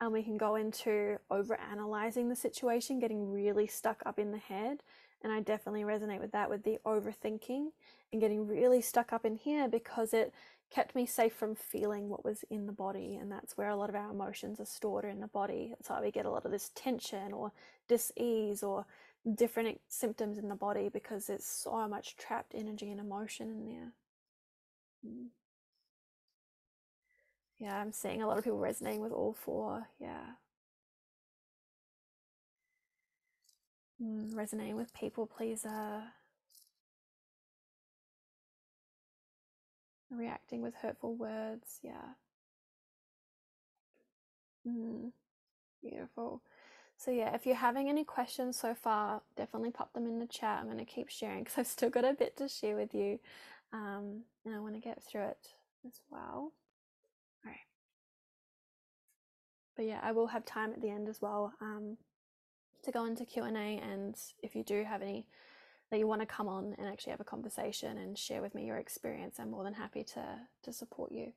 and 0.00 0.12
we 0.12 0.22
can 0.22 0.38
go 0.38 0.54
into 0.54 1.18
over 1.30 1.58
analyzing 1.60 2.28
the 2.28 2.36
situation, 2.36 3.00
getting 3.00 3.30
really 3.30 3.66
stuck 3.66 4.02
up 4.06 4.18
in 4.18 4.30
the 4.30 4.38
head. 4.38 4.82
And 5.22 5.32
I 5.32 5.40
definitely 5.40 5.82
resonate 5.82 6.20
with 6.20 6.32
that 6.32 6.48
with 6.50 6.62
the 6.64 6.78
overthinking 6.86 7.68
and 8.12 8.20
getting 8.20 8.46
really 8.46 8.80
stuck 8.80 9.12
up 9.12 9.24
in 9.24 9.36
here 9.36 9.68
because 9.68 10.14
it 10.14 10.32
kept 10.70 10.94
me 10.94 11.04
safe 11.06 11.34
from 11.34 11.54
feeling 11.54 12.08
what 12.08 12.24
was 12.24 12.44
in 12.50 12.66
the 12.66 12.72
body. 12.72 13.16
And 13.16 13.30
that's 13.30 13.56
where 13.56 13.68
a 13.68 13.76
lot 13.76 13.90
of 13.90 13.94
our 13.96 14.10
emotions 14.10 14.60
are 14.60 14.64
stored 14.66 15.04
in 15.04 15.20
the 15.20 15.26
body. 15.26 15.68
That's 15.70 15.90
why 15.90 16.00
we 16.00 16.10
get 16.10 16.26
a 16.26 16.30
lot 16.30 16.44
of 16.46 16.50
this 16.52 16.70
tension 16.74 17.32
or 17.32 17.52
dis-ease 17.88 18.62
or 18.62 18.86
different 19.34 19.80
symptoms 19.88 20.38
in 20.38 20.48
the 20.48 20.54
body 20.54 20.88
because 20.88 21.26
there's 21.26 21.44
so 21.44 21.86
much 21.88 22.16
trapped 22.16 22.54
energy 22.54 22.90
and 22.90 23.00
emotion 23.00 23.50
in 23.50 23.66
there. 23.66 23.92
Mm. 25.04 25.30
Yeah, 27.58 27.76
I'm 27.78 27.92
seeing 27.92 28.22
a 28.22 28.26
lot 28.26 28.38
of 28.38 28.44
people 28.44 28.58
resonating 28.58 29.00
with 29.00 29.12
all 29.12 29.34
four. 29.34 29.88
Yeah. 30.00 30.34
Mm, 33.44 33.89
resonating 34.00 34.76
with 34.76 34.94
people 34.94 35.26
pleaser. 35.26 36.02
reacting 40.10 40.62
with 40.62 40.74
hurtful 40.74 41.14
words. 41.14 41.78
Yeah. 41.82 42.14
Mm, 44.66 45.12
beautiful. 45.82 46.42
So, 46.96 47.10
yeah, 47.10 47.34
if 47.34 47.46
you're 47.46 47.54
having 47.54 47.88
any 47.88 48.04
questions 48.04 48.58
so 48.58 48.74
far, 48.74 49.22
definitely 49.36 49.70
pop 49.70 49.92
them 49.94 50.06
in 50.06 50.18
the 50.18 50.26
chat. 50.26 50.58
I'm 50.60 50.66
going 50.66 50.78
to 50.78 50.84
keep 50.84 51.08
sharing 51.08 51.44
because 51.44 51.54
I've 51.58 51.66
still 51.66 51.90
got 51.90 52.04
a 52.04 52.12
bit 52.12 52.36
to 52.38 52.48
share 52.48 52.76
with 52.76 52.94
you. 52.94 53.20
Um, 53.72 54.22
and 54.44 54.54
I 54.54 54.58
want 54.58 54.74
to 54.74 54.80
get 54.80 55.02
through 55.02 55.28
it 55.28 55.48
as 55.86 56.00
well. 56.10 56.52
All 57.44 57.46
right. 57.46 57.56
But 59.76 59.86
yeah, 59.86 60.00
I 60.02 60.12
will 60.12 60.26
have 60.26 60.44
time 60.44 60.72
at 60.72 60.82
the 60.82 60.90
end 60.90 61.08
as 61.08 61.22
well 61.22 61.54
um, 61.60 61.96
to 62.84 62.92
go 62.92 63.04
into 63.04 63.24
Q&A. 63.24 63.48
And 63.78 64.16
if 64.42 64.54
you 64.54 64.62
do 64.62 64.84
have 64.84 65.02
any 65.02 65.26
that 65.90 65.98
you 65.98 66.06
want 66.06 66.20
to 66.20 66.26
come 66.26 66.48
on 66.48 66.74
and 66.78 66.88
actually 66.88 67.10
have 67.10 67.20
a 67.20 67.24
conversation 67.24 67.98
and 67.98 68.16
share 68.16 68.42
with 68.42 68.54
me 68.54 68.64
your 68.64 68.76
experience, 68.76 69.38
I'm 69.38 69.50
more 69.50 69.64
than 69.64 69.74
happy 69.74 70.04
to 70.14 70.24
to 70.62 70.72
support 70.72 71.12
you. 71.12 71.32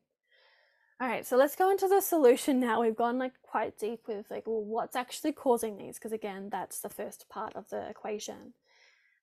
All 1.02 1.08
right, 1.08 1.26
so 1.26 1.36
let's 1.36 1.56
go 1.56 1.72
into 1.72 1.88
the 1.88 2.02
solution 2.02 2.60
now. 2.60 2.82
We've 2.82 2.96
gone 2.96 3.18
like 3.18 3.34
quite 3.42 3.78
deep 3.78 4.08
with 4.08 4.30
like, 4.30 4.46
well, 4.46 4.64
what's 4.64 4.96
actually 4.96 5.34
causing 5.34 5.78
these? 5.78 5.96
Because 5.98 6.12
again, 6.12 6.50
that's 6.52 6.80
the 6.80 6.90
first 6.90 7.28
part 7.30 7.56
of 7.56 7.68
the 7.70 7.90
equation. 7.90 8.54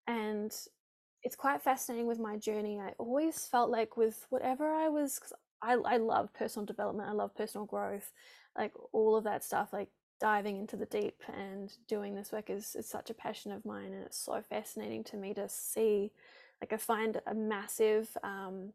And 0.06 0.52
it's 1.22 1.36
quite 1.36 1.62
fascinating 1.62 2.06
with 2.06 2.18
my 2.18 2.36
journey. 2.36 2.80
I 2.80 2.92
always 2.98 3.46
felt 3.46 3.70
like 3.70 3.96
with 3.96 4.26
whatever 4.30 4.72
I 4.72 4.88
was, 4.88 5.20
I, 5.62 5.74
I 5.74 5.98
love 5.98 6.32
personal 6.34 6.66
development, 6.66 7.08
I 7.08 7.12
love 7.12 7.34
personal 7.34 7.66
growth, 7.66 8.10
like 8.58 8.72
all 8.92 9.16
of 9.16 9.24
that 9.24 9.44
stuff. 9.44 9.68
Like 9.72 9.88
diving 10.20 10.58
into 10.58 10.76
the 10.76 10.86
deep 10.86 11.22
and 11.34 11.72
doing 11.88 12.14
this 12.14 12.30
work 12.30 12.50
is, 12.50 12.76
is 12.76 12.86
such 12.86 13.10
a 13.10 13.14
passion 13.14 13.50
of 13.52 13.64
mine 13.64 13.92
and 13.92 14.04
it's 14.04 14.18
so 14.18 14.40
fascinating 14.48 15.02
to 15.02 15.16
me 15.16 15.32
to 15.34 15.48
see 15.48 16.12
like 16.60 16.72
i 16.72 16.76
find 16.76 17.20
a 17.26 17.34
massive 17.34 18.16
um, 18.22 18.72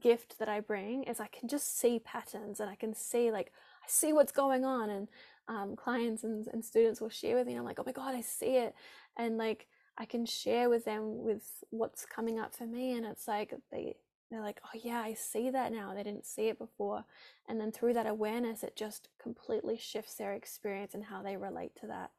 gift 0.00 0.38
that 0.38 0.48
i 0.48 0.60
bring 0.60 1.02
is 1.04 1.18
i 1.18 1.26
can 1.28 1.48
just 1.48 1.78
see 1.78 1.98
patterns 1.98 2.60
and 2.60 2.70
i 2.70 2.74
can 2.74 2.94
see 2.94 3.30
like 3.30 3.52
i 3.82 3.86
see 3.88 4.12
what's 4.12 4.32
going 4.32 4.64
on 4.64 4.90
and 4.90 5.08
um, 5.48 5.74
clients 5.74 6.22
and, 6.22 6.46
and 6.52 6.64
students 6.64 7.00
will 7.00 7.08
share 7.08 7.36
with 7.36 7.46
me 7.46 7.54
and 7.54 7.60
i'm 7.60 7.66
like 7.66 7.80
oh 7.80 7.84
my 7.84 7.92
god 7.92 8.14
i 8.14 8.20
see 8.20 8.56
it. 8.56 8.74
And 9.16 9.38
like 9.38 9.66
i 9.98 10.04
can 10.04 10.24
share 10.24 10.68
with 10.68 10.84
them 10.84 11.24
with 11.24 11.64
what's 11.70 12.06
coming 12.06 12.38
up 12.38 12.54
for 12.54 12.66
me 12.66 12.96
and 12.96 13.04
it's 13.04 13.26
like 13.26 13.54
they 13.70 13.96
they're 14.32 14.40
like, 14.40 14.60
oh, 14.64 14.78
yeah, 14.82 15.00
I 15.00 15.14
see 15.14 15.50
that 15.50 15.72
now. 15.72 15.94
They 15.94 16.02
didn't 16.02 16.26
see 16.26 16.48
it 16.48 16.58
before. 16.58 17.04
And 17.48 17.60
then 17.60 17.72
through 17.72 17.94
that 17.94 18.06
awareness, 18.06 18.62
it 18.62 18.76
just 18.76 19.08
completely 19.20 19.76
shifts 19.76 20.14
their 20.14 20.32
experience 20.32 20.94
and 20.94 21.04
how 21.04 21.22
they 21.22 21.36
relate 21.36 21.72
to 21.80 21.86
that. 21.88 22.10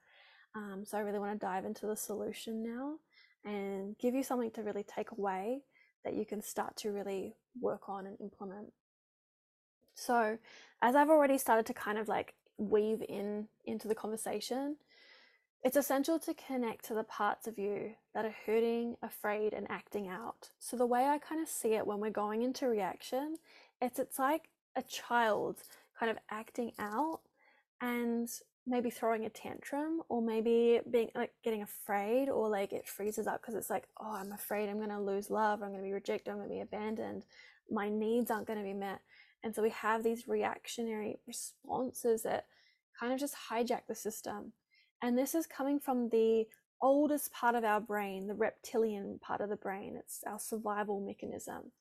Um, 0.56 0.84
so 0.86 0.98
I 0.98 1.02
really 1.02 1.20
want 1.20 1.40
to 1.40 1.46
dive 1.46 1.66
into 1.66 1.88
the 1.88 1.96
solution 1.96 2.64
now 2.64 2.96
and 3.44 3.98
give 3.98 4.14
you 4.14 4.24
something 4.24 4.52
to 4.52 4.62
really 4.62 4.84
take 4.84 5.12
away 5.12 5.62
that 6.04 6.14
you 6.14 6.26
can 6.26 6.42
start 6.42 6.76
to 6.78 6.92
really 6.92 7.36
work 7.60 7.90
on 7.90 8.06
and 8.06 8.20
implement. 8.20 8.72
So, 9.96 10.38
as 10.82 10.96
I've 10.96 11.10
already 11.10 11.38
started 11.38 11.66
to 11.68 11.74
kind 11.74 11.98
of 11.98 12.08
like 12.08 12.34
weave 12.58 13.04
in 13.08 13.48
into 13.66 13.88
the 13.88 13.96
conversation, 13.96 14.78
it's 15.64 15.78
essential 15.78 16.20
to 16.20 16.34
connect 16.34 16.86
to 16.86 16.94
the 16.94 17.04
parts 17.04 17.48
of 17.48 17.58
you 17.58 17.92
that 18.14 18.26
are 18.26 18.36
hurting, 18.46 18.98
afraid, 19.02 19.54
and 19.54 19.66
acting 19.70 20.10
out. 20.10 20.50
So 20.60 20.76
the 20.76 20.86
way 20.86 21.06
I 21.06 21.18
kind 21.18 21.42
of 21.42 21.48
see 21.48 21.74
it 21.74 21.88
when 21.88 22.00
we're 22.00 22.10
going 22.10 22.42
into 22.42 22.68
reaction, 22.68 23.38
it's 23.82 23.98
it's 23.98 24.20
like 24.20 24.50
a 24.76 24.82
child 24.82 25.58
kind 25.98 26.12
of 26.12 26.18
acting 26.30 26.74
out 26.80 27.22
and 27.80 28.30
maybe 28.66 28.90
throwing 28.90 29.26
a 29.26 29.30
tantrum 29.30 30.02
or 30.10 30.22
maybe 30.22 30.80
being 30.90 31.10
like 31.16 31.34
getting 31.44 31.62
afraid 31.62 32.30
or 32.30 32.50
like 32.50 32.74
it 32.74 32.88
freezes 32.88 33.28
up 33.28 33.42
because 33.42 33.56
it's 33.56 33.70
like, 33.70 33.88
oh, 34.00 34.14
I'm 34.14 34.32
afraid 34.32 34.70
I'm 34.70 34.78
going 34.78 34.90
to 34.90 35.00
lose 35.00 35.30
love, 35.30 35.62
I'm 35.62 35.70
going 35.70 35.82
to 35.82 35.88
be 35.88 35.94
rejected, 35.94 36.32
I'm 36.32 36.38
going 36.38 36.50
to 36.50 36.56
be 36.56 36.62
abandoned, 36.62 37.26
my 37.70 37.90
needs 37.90 38.32
aren't 38.32 38.48
going 38.48 38.60
to 38.60 38.66
be 38.66 38.74
met. 38.74 39.00
And 39.44 39.54
so 39.54 39.62
we 39.62 39.70
have 39.72 40.04
these 40.04 40.28
reactionary 40.28 41.20
responses 41.28 42.24
that 42.24 42.48
kind 42.98 43.14
of 43.14 43.20
just 43.20 43.36
hijack 43.50 43.82
the 43.88 43.96
system 43.96 44.54
and 45.04 45.18
this 45.18 45.36
is 45.36 45.46
coming 45.46 45.82
from 45.82 46.08
the 46.10 46.46
oldest 46.82 47.34
part 47.34 47.56
of 47.56 47.66
our 47.66 47.82
brain, 47.82 48.26
the 48.26 48.34
reptilian 48.34 49.20
part 49.22 49.42
of 49.42 49.50
the 49.50 49.58
brain. 49.58 49.98
It's 50.00 50.24
our 50.26 50.40
survival 50.40 51.02
mechanism. 51.02 51.74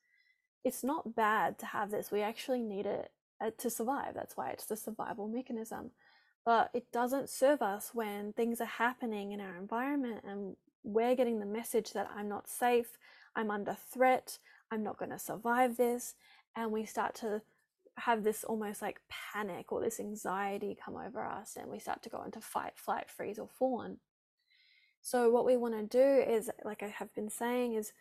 It's 0.64 0.82
not 0.82 1.14
bad 1.14 1.56
to 1.60 1.66
have 1.66 1.92
this. 1.92 2.10
We 2.10 2.20
actually 2.20 2.62
need 2.62 2.84
it 2.84 3.12
uh, 3.40 3.52
to 3.58 3.70
survive. 3.70 4.14
That's 4.14 4.36
why 4.36 4.50
it's 4.50 4.66
the 4.66 4.76
survival 4.76 5.28
mechanism. 5.28 5.92
But 6.44 6.70
it 6.74 6.90
doesn't 6.92 7.30
serve 7.30 7.62
us 7.62 7.92
when 7.94 8.32
things 8.32 8.60
are 8.60 8.64
happening 8.64 9.30
in 9.30 9.40
our 9.40 9.56
environment 9.56 10.24
and 10.26 10.56
we're 10.82 11.14
getting 11.14 11.38
the 11.38 11.46
message 11.46 11.92
that 11.92 12.10
I'm 12.16 12.28
not 12.28 12.48
safe, 12.48 12.98
I'm 13.36 13.52
under 13.52 13.76
threat, 13.92 14.38
I'm 14.72 14.82
not 14.82 14.98
going 14.98 15.12
to 15.12 15.18
survive 15.18 15.76
this. 15.76 16.16
And 16.56 16.72
we 16.72 16.86
start 16.86 17.14
to 17.16 17.42
have 17.98 18.24
this 18.24 18.44
almost 18.44 18.82
like 18.82 19.00
panic 19.08 19.70
or 19.70 19.80
this 19.80 20.00
anxiety 20.00 20.76
come 20.82 20.96
over 20.96 21.24
us 21.24 21.56
and 21.60 21.70
we 21.70 21.78
start 21.78 22.02
to 22.02 22.08
go 22.08 22.22
into 22.22 22.40
fight, 22.40 22.72
flight, 22.76 23.10
freeze, 23.10 23.38
or 23.38 23.48
fawn. 23.48 23.98
So, 25.02 25.30
what 25.30 25.44
we 25.44 25.56
want 25.56 25.74
to 25.74 25.84
do 25.84 26.32
is, 26.32 26.50
like 26.64 26.82
I 26.82 26.88
have 26.88 27.14
been 27.14 27.28
saying, 27.28 27.74
is 27.74 27.92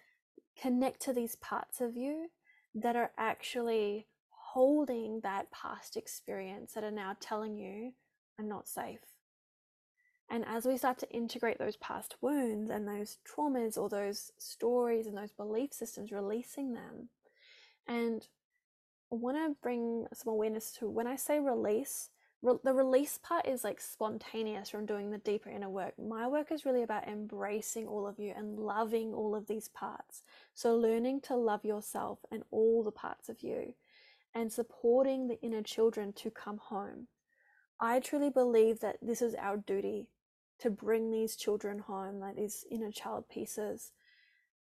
connect 0.59 1.01
to 1.03 1.13
these 1.13 1.35
parts 1.35 1.81
of 1.81 1.95
you 1.95 2.27
that 2.75 2.95
are 2.95 3.11
actually 3.17 4.07
holding 4.29 5.21
that 5.23 5.51
past 5.51 5.97
experience 5.97 6.73
that 6.73 6.83
are 6.83 6.91
now 6.91 7.15
telling 7.19 7.57
you, 7.57 7.93
I'm 8.39 8.47
not 8.47 8.67
safe. 8.67 8.99
And 10.29 10.45
as 10.47 10.65
we 10.65 10.77
start 10.77 10.97
to 10.99 11.11
integrate 11.11 11.59
those 11.59 11.75
past 11.77 12.15
wounds 12.21 12.69
and 12.69 12.87
those 12.87 13.17
traumas 13.27 13.77
or 13.77 13.89
those 13.89 14.31
stories 14.37 15.07
and 15.07 15.17
those 15.17 15.31
belief 15.31 15.73
systems, 15.73 16.11
releasing 16.11 16.73
them 16.73 17.09
and 17.87 18.25
want 19.15 19.37
to 19.37 19.55
bring 19.61 20.07
some 20.13 20.33
awareness 20.33 20.71
to 20.73 20.89
when 20.89 21.07
I 21.07 21.15
say 21.15 21.39
release, 21.39 22.09
re- 22.41 22.59
the 22.63 22.73
release 22.73 23.19
part 23.21 23.47
is 23.47 23.63
like 23.63 23.81
spontaneous 23.81 24.69
from 24.69 24.85
doing 24.85 25.11
the 25.11 25.17
deeper 25.17 25.49
inner 25.49 25.69
work. 25.69 25.93
My 25.99 26.27
work 26.27 26.51
is 26.51 26.65
really 26.65 26.83
about 26.83 27.07
embracing 27.07 27.87
all 27.87 28.07
of 28.07 28.19
you 28.19 28.33
and 28.35 28.57
loving 28.57 29.13
all 29.13 29.35
of 29.35 29.47
these 29.47 29.67
parts. 29.67 30.23
So, 30.53 30.75
learning 30.75 31.21
to 31.21 31.35
love 31.35 31.65
yourself 31.65 32.19
and 32.31 32.43
all 32.51 32.83
the 32.83 32.91
parts 32.91 33.29
of 33.29 33.41
you 33.43 33.73
and 34.33 34.51
supporting 34.51 35.27
the 35.27 35.41
inner 35.41 35.61
children 35.61 36.13
to 36.13 36.31
come 36.31 36.57
home. 36.57 37.07
I 37.79 37.99
truly 37.99 38.29
believe 38.29 38.79
that 38.79 38.97
this 39.01 39.21
is 39.21 39.35
our 39.35 39.57
duty 39.57 40.07
to 40.59 40.69
bring 40.69 41.11
these 41.11 41.35
children 41.35 41.79
home, 41.79 42.19
like 42.19 42.35
these 42.35 42.63
inner 42.69 42.91
child 42.91 43.27
pieces. 43.27 43.91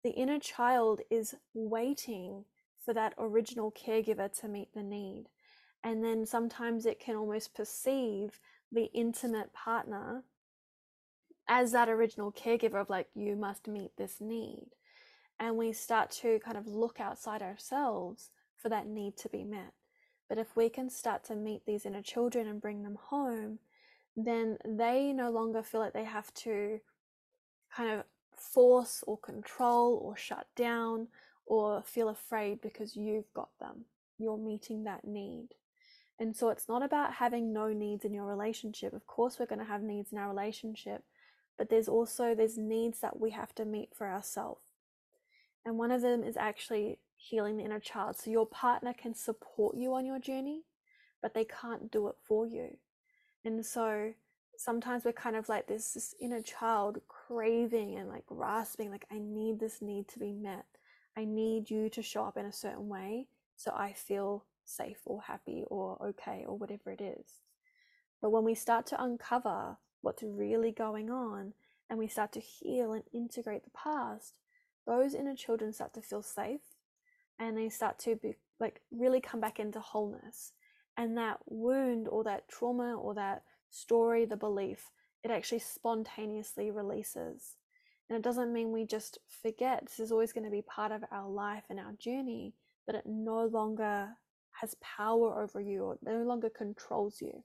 The 0.03 0.11
inner 0.11 0.39
child 0.39 1.03
is 1.11 1.35
waiting 1.53 2.47
for 2.91 2.95
that 2.95 3.15
original 3.19 3.71
caregiver 3.71 4.29
to 4.41 4.49
meet 4.49 4.75
the 4.75 4.83
need. 4.83 5.27
And 5.85 6.03
then 6.03 6.27
sometimes 6.27 6.87
it 6.87 6.99
can 6.99 7.15
almost 7.15 7.55
perceive 7.55 8.41
the 8.73 8.91
intimate 8.93 9.53
partner 9.53 10.25
as 11.49 11.71
that 11.71 11.89
original 11.89 12.33
caregiver 12.33 12.81
of 12.81 12.91
like, 12.91 13.07
you 13.15 13.37
must 13.37 13.69
meet 13.69 13.93
this 13.97 14.17
need. 14.21 14.71
And 15.39 15.57
we 15.57 15.73
start 15.73 16.11
to 16.23 16.41
kind 16.41 16.57
of 16.57 16.67
look 16.67 16.99
outside 16.99 17.43
ourselves 17.43 18.31
for 18.57 18.69
that 18.71 18.89
need 18.89 19.17
to 19.19 19.29
be 19.29 19.45
met. 19.45 19.73
But 20.29 20.39
if 20.39 20.57
we 20.57 20.69
can 20.69 20.91
start 20.91 21.23
to 21.27 21.37
meet 21.37 21.65
these 21.67 21.87
inner 21.87 22.03
children 22.03 22.49
and 22.49 22.61
bring 22.61 22.83
them 22.83 22.99
home, 23.01 23.61
then 24.17 24.59
they 24.67 25.13
no 25.13 25.31
longer 25.31 25.63
feel 25.63 25.81
like 25.81 25.93
they 25.93 26.03
have 26.03 26.35
to 26.35 26.81
kind 27.73 27.93
of 27.93 28.05
force 28.37 29.05
or 29.07 29.17
control 29.17 30.01
or 30.03 30.17
shut 30.17 30.49
down 30.57 31.07
or 31.51 31.83
feel 31.85 32.09
afraid 32.09 32.61
because 32.61 32.95
you've 32.95 33.31
got 33.35 33.49
them. 33.59 33.85
You're 34.19 34.39
meeting 34.39 34.85
that 34.85 35.05
need. 35.05 35.49
And 36.17 36.37
so 36.37 36.51
it's 36.51 36.69
not 36.69 36.85
about 36.85 37.15
having 37.15 37.53
no 37.53 37.73
needs 37.73 38.05
in 38.05 38.15
your 38.15 38.27
relationship. 38.27 38.93
Of 38.93 39.09
course, 39.09 39.37
we're 39.37 39.47
going 39.47 39.59
to 39.59 39.65
have 39.65 39.83
needs 39.83 40.13
in 40.13 40.19
our 40.19 40.29
relationship, 40.29 41.03
but 41.59 41.69
there's 41.69 41.89
also 41.89 42.37
there's 42.37 42.57
needs 42.57 43.01
that 43.01 43.19
we 43.19 43.31
have 43.31 43.53
to 43.57 43.65
meet 43.65 43.89
for 43.97 44.07
ourselves. 44.07 44.61
And 45.67 45.77
one 45.77 45.91
of 45.91 46.03
them 46.03 46.23
is 46.23 46.37
actually 46.37 47.01
healing 47.17 47.57
the 47.57 47.65
inner 47.65 47.81
child. 47.81 48.17
So 48.17 48.31
your 48.31 48.47
partner 48.47 48.95
can 48.95 49.17
support 49.17 49.77
you 49.77 49.93
on 49.95 50.07
your 50.07 50.21
journey, 50.21 50.63
but 51.21 51.35
they 51.35 51.45
can't 51.45 51.91
do 51.91 52.07
it 52.07 52.15
for 52.23 52.47
you. 52.47 52.77
And 53.45 53.67
so 53.67 54.13
sometimes 54.57 55.05
we're 55.05 55.13
kind 55.13 55.35
of 55.35 55.49
like 55.49 55.67
this, 55.67 55.95
this 55.95 56.15
inner 56.21 56.43
child 56.43 57.01
craving 57.09 57.97
and 57.97 58.09
like 58.09 58.27
grasping, 58.27 58.93
like, 58.93 59.07
I 59.11 59.19
need 59.19 59.59
this 59.59 59.83
need 59.83 60.07
to 60.11 60.21
be 60.21 60.33
met. 60.33 60.67
I 61.17 61.25
need 61.25 61.71
you 61.71 61.89
to 61.91 62.03
show 62.03 62.25
up 62.25 62.37
in 62.37 62.47
a 62.47 62.53
certain 62.53 62.89
way 62.89 63.27
so 63.57 63.73
I 63.77 63.93
feel 63.93 64.45
safe 64.65 65.01
or 65.05 65.23
happy 65.23 65.65
or 65.67 65.99
okay 66.03 66.45
or 66.47 66.57
whatever 66.57 66.91
it 66.91 67.01
is. 67.01 67.41
But 68.23 68.31
when 68.31 68.45
we 68.45 68.55
start 68.55 68.87
to 68.87 69.03
uncover 69.03 69.77
what's 70.03 70.23
really 70.23 70.73
going 70.73 71.11
on 71.11 71.53
and 71.89 71.99
we 71.99 72.07
start 72.09 72.33
to 72.33 72.41
heal 72.41 72.93
and 72.93 73.03
integrate 73.13 73.65
the 73.65 73.71
past, 73.71 74.35
those 74.87 75.15
inner 75.15 75.35
children 75.35 75.73
start 75.73 75.95
to 75.95 76.03
feel 76.03 76.23
safe 76.23 76.61
and 77.39 77.57
they 77.57 77.69
start 77.69 77.99
to 78.01 78.17
be 78.17 78.35
like 78.59 78.83
really 78.91 79.21
come 79.21 79.41
back 79.41 79.59
into 79.59 79.81
wholeness. 79.81 80.53
And 80.97 81.17
that 81.17 81.39
wound 81.47 82.09
or 82.09 82.25
that 82.25 82.49
trauma 82.49 82.95
or 82.95 83.15
that 83.15 83.43
story, 83.71 84.25
the 84.25 84.37
belief, 84.37 84.91
it 85.23 85.31
actually 85.31 85.61
spontaneously 85.61 86.71
releases. 86.71 87.57
And 88.11 88.19
it 88.19 88.23
doesn't 88.23 88.53
mean 88.53 88.73
we 88.73 88.85
just 88.85 89.19
forget. 89.41 89.87
This 89.87 90.01
is 90.01 90.11
always 90.11 90.33
going 90.33 90.45
to 90.45 90.51
be 90.51 90.63
part 90.63 90.91
of 90.91 91.05
our 91.13 91.29
life 91.31 91.63
and 91.71 91.79
our 91.79 91.93
journey, 91.93 92.55
but 92.85 92.97
it 92.97 93.05
no 93.07 93.47
longer 93.47 94.09
has 94.61 94.75
power 94.81 95.41
over 95.41 95.61
you 95.61 95.85
or 95.85 95.99
no 96.03 96.25
longer 96.25 96.51
controls 96.51 97.23
you. 97.23 97.45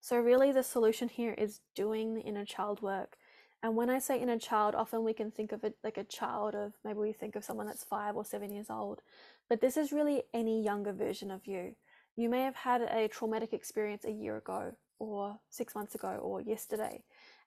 So, 0.00 0.18
really, 0.18 0.52
the 0.52 0.62
solution 0.62 1.08
here 1.08 1.34
is 1.36 1.60
doing 1.74 2.14
the 2.14 2.20
inner 2.20 2.44
child 2.44 2.82
work. 2.82 3.16
And 3.64 3.74
when 3.74 3.90
I 3.90 3.98
say 3.98 4.20
inner 4.20 4.38
child, 4.38 4.74
often 4.74 5.02
we 5.02 5.12
can 5.12 5.30
think 5.30 5.50
of 5.50 5.64
it 5.64 5.76
like 5.82 5.96
a 5.96 6.04
child 6.04 6.54
of 6.54 6.74
maybe 6.84 6.98
we 6.98 7.12
think 7.12 7.34
of 7.34 7.44
someone 7.44 7.66
that's 7.66 7.82
five 7.82 8.14
or 8.14 8.24
seven 8.24 8.52
years 8.52 8.70
old. 8.70 9.00
But 9.48 9.60
this 9.60 9.76
is 9.76 9.90
really 9.90 10.22
any 10.32 10.62
younger 10.62 10.92
version 10.92 11.30
of 11.30 11.46
you. 11.46 11.74
You 12.14 12.28
may 12.28 12.42
have 12.42 12.54
had 12.54 12.82
a 12.82 13.08
traumatic 13.08 13.52
experience 13.52 14.04
a 14.04 14.12
year 14.12 14.36
ago, 14.36 14.76
or 15.00 15.40
six 15.48 15.74
months 15.74 15.94
ago, 15.94 16.20
or 16.22 16.42
yesterday. 16.42 17.02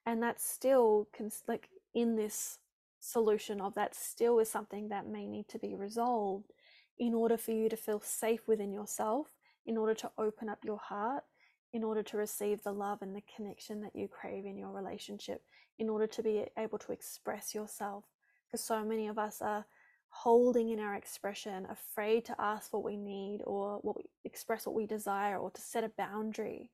And 0.07 0.23
that's 0.23 0.49
still, 0.49 1.09
like, 1.49 1.67
in 1.93 2.15
this 2.15 2.59
solution 3.01 3.59
of 3.59 3.75
that, 3.75 3.93
still 3.93 4.39
is 4.39 4.49
something 4.49 4.87
that 4.87 5.05
may 5.05 5.27
need 5.27 5.49
to 5.49 5.59
be 5.59 5.75
resolved 5.75 6.53
in 6.97 7.13
order 7.13 7.37
for 7.37 7.51
you 7.51 7.67
to 7.67 7.75
feel 7.75 7.99
safe 7.99 8.47
within 8.47 8.71
yourself, 8.71 9.27
in 9.65 9.77
order 9.77 9.93
to 9.95 10.09
open 10.17 10.47
up 10.47 10.59
your 10.63 10.77
heart, 10.77 11.25
in 11.73 11.83
order 11.83 12.01
to 12.03 12.15
receive 12.15 12.63
the 12.63 12.71
love 12.71 13.01
and 13.01 13.13
the 13.13 13.23
connection 13.35 13.81
that 13.81 13.93
you 13.93 14.07
crave 14.07 14.45
in 14.45 14.57
your 14.57 14.71
relationship, 14.71 15.43
in 15.77 15.89
order 15.89 16.07
to 16.07 16.23
be 16.23 16.45
able 16.57 16.79
to 16.79 16.93
express 16.93 17.53
yourself. 17.53 18.05
Because 18.45 18.63
so 18.63 18.85
many 18.85 19.07
of 19.07 19.19
us 19.19 19.41
are 19.41 19.65
holding 20.07 20.69
in 20.69 20.79
our 20.79 20.95
expression, 20.95 21.67
afraid 21.69 22.23
to 22.23 22.35
ask 22.39 22.71
what 22.71 22.85
we 22.85 22.95
need 22.95 23.41
or 23.45 23.79
what 23.81 23.97
we 23.97 24.05
express 24.23 24.65
what 24.65 24.73
we 24.73 24.85
desire 24.85 25.37
or 25.37 25.51
to 25.51 25.59
set 25.59 25.83
a 25.83 25.89
boundary. 25.89 26.71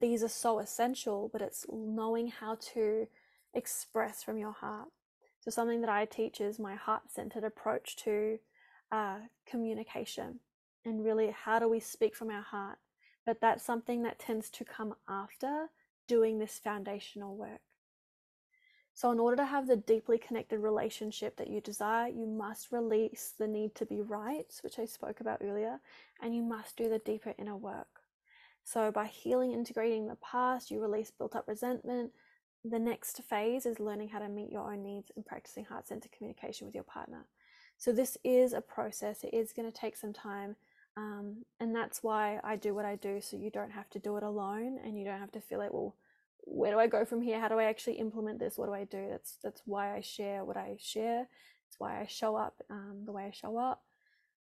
These 0.00 0.22
are 0.22 0.28
so 0.28 0.58
essential, 0.58 1.30
but 1.32 1.42
it's 1.42 1.66
knowing 1.70 2.28
how 2.28 2.56
to 2.74 3.06
express 3.54 4.22
from 4.22 4.36
your 4.36 4.52
heart. 4.52 4.88
So, 5.40 5.50
something 5.50 5.80
that 5.80 5.90
I 5.90 6.04
teach 6.04 6.40
is 6.40 6.58
my 6.58 6.74
heart 6.74 7.02
centered 7.08 7.44
approach 7.44 7.96
to 8.04 8.38
uh, 8.90 9.18
communication 9.46 10.40
and 10.84 11.04
really 11.04 11.30
how 11.30 11.58
do 11.58 11.68
we 11.68 11.80
speak 11.80 12.16
from 12.16 12.30
our 12.30 12.42
heart. 12.42 12.78
But 13.24 13.40
that's 13.40 13.64
something 13.64 14.02
that 14.02 14.18
tends 14.18 14.50
to 14.50 14.64
come 14.64 14.94
after 15.08 15.68
doing 16.06 16.38
this 16.38 16.58
foundational 16.58 17.36
work. 17.36 17.60
So, 18.94 19.12
in 19.12 19.20
order 19.20 19.36
to 19.36 19.44
have 19.44 19.66
the 19.66 19.76
deeply 19.76 20.16
connected 20.16 20.58
relationship 20.58 21.36
that 21.36 21.50
you 21.50 21.60
desire, 21.60 22.08
you 22.08 22.26
must 22.26 22.72
release 22.72 23.34
the 23.38 23.46
need 23.46 23.74
to 23.74 23.84
be 23.84 24.00
right, 24.00 24.46
which 24.62 24.78
I 24.78 24.86
spoke 24.86 25.20
about 25.20 25.42
earlier, 25.44 25.80
and 26.20 26.34
you 26.34 26.42
must 26.42 26.76
do 26.76 26.88
the 26.88 26.98
deeper 26.98 27.34
inner 27.38 27.56
work. 27.56 28.00
So, 28.66 28.90
by 28.90 29.06
healing, 29.06 29.52
integrating 29.52 30.08
the 30.08 30.16
past, 30.16 30.72
you 30.72 30.80
release 30.80 31.12
built 31.12 31.36
up 31.36 31.46
resentment. 31.46 32.10
The 32.64 32.80
next 32.80 33.22
phase 33.22 33.64
is 33.64 33.78
learning 33.78 34.08
how 34.08 34.18
to 34.18 34.28
meet 34.28 34.50
your 34.50 34.72
own 34.72 34.82
needs 34.82 35.12
and 35.14 35.24
practicing 35.24 35.64
heart 35.64 35.86
centered 35.86 36.10
communication 36.10 36.66
with 36.66 36.74
your 36.74 36.82
partner. 36.82 37.26
So 37.78 37.92
this 37.92 38.18
is 38.24 38.54
a 38.54 38.60
process. 38.60 39.22
It 39.22 39.32
is 39.32 39.52
going 39.52 39.70
to 39.70 39.80
take 39.80 39.96
some 39.96 40.12
time. 40.12 40.56
Um, 40.96 41.44
and 41.60 41.76
that's 41.76 42.02
why 42.02 42.40
I 42.42 42.56
do 42.56 42.74
what 42.74 42.84
I 42.84 42.96
do. 42.96 43.20
So 43.20 43.36
you 43.36 43.50
don't 43.50 43.70
have 43.70 43.88
to 43.90 44.00
do 44.00 44.16
it 44.16 44.24
alone 44.24 44.80
and 44.84 44.98
you 44.98 45.04
don't 45.04 45.20
have 45.20 45.32
to 45.32 45.40
feel 45.40 45.60
like, 45.60 45.72
well, 45.72 45.94
where 46.40 46.72
do 46.72 46.80
I 46.80 46.88
go 46.88 47.04
from 47.04 47.22
here? 47.22 47.38
How 47.38 47.46
do 47.46 47.60
I 47.60 47.64
actually 47.64 48.00
implement 48.00 48.40
this? 48.40 48.58
What 48.58 48.66
do 48.66 48.74
I 48.74 48.82
do? 48.82 49.06
That's, 49.08 49.38
that's 49.44 49.62
why 49.64 49.96
I 49.96 50.00
share 50.00 50.44
what 50.44 50.56
I 50.56 50.76
share. 50.80 51.28
It's 51.68 51.78
why 51.78 52.00
I 52.00 52.06
show 52.06 52.34
up 52.34 52.60
um, 52.68 53.02
the 53.04 53.12
way 53.12 53.26
I 53.26 53.30
show 53.30 53.56
up. 53.56 53.84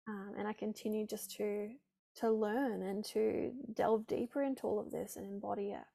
Um, 0.06 0.34
and 0.38 0.46
I 0.46 0.52
continue 0.52 1.08
just 1.08 1.32
to, 1.38 1.70
to 2.16 2.30
learn 2.30 2.82
and 2.82 3.04
to 3.06 3.52
delve 3.72 4.06
deeper 4.06 4.42
into 4.42 4.66
all 4.66 4.78
of 4.78 4.90
this 4.90 5.16
and 5.16 5.26
embody 5.26 5.70
it. 5.70 5.86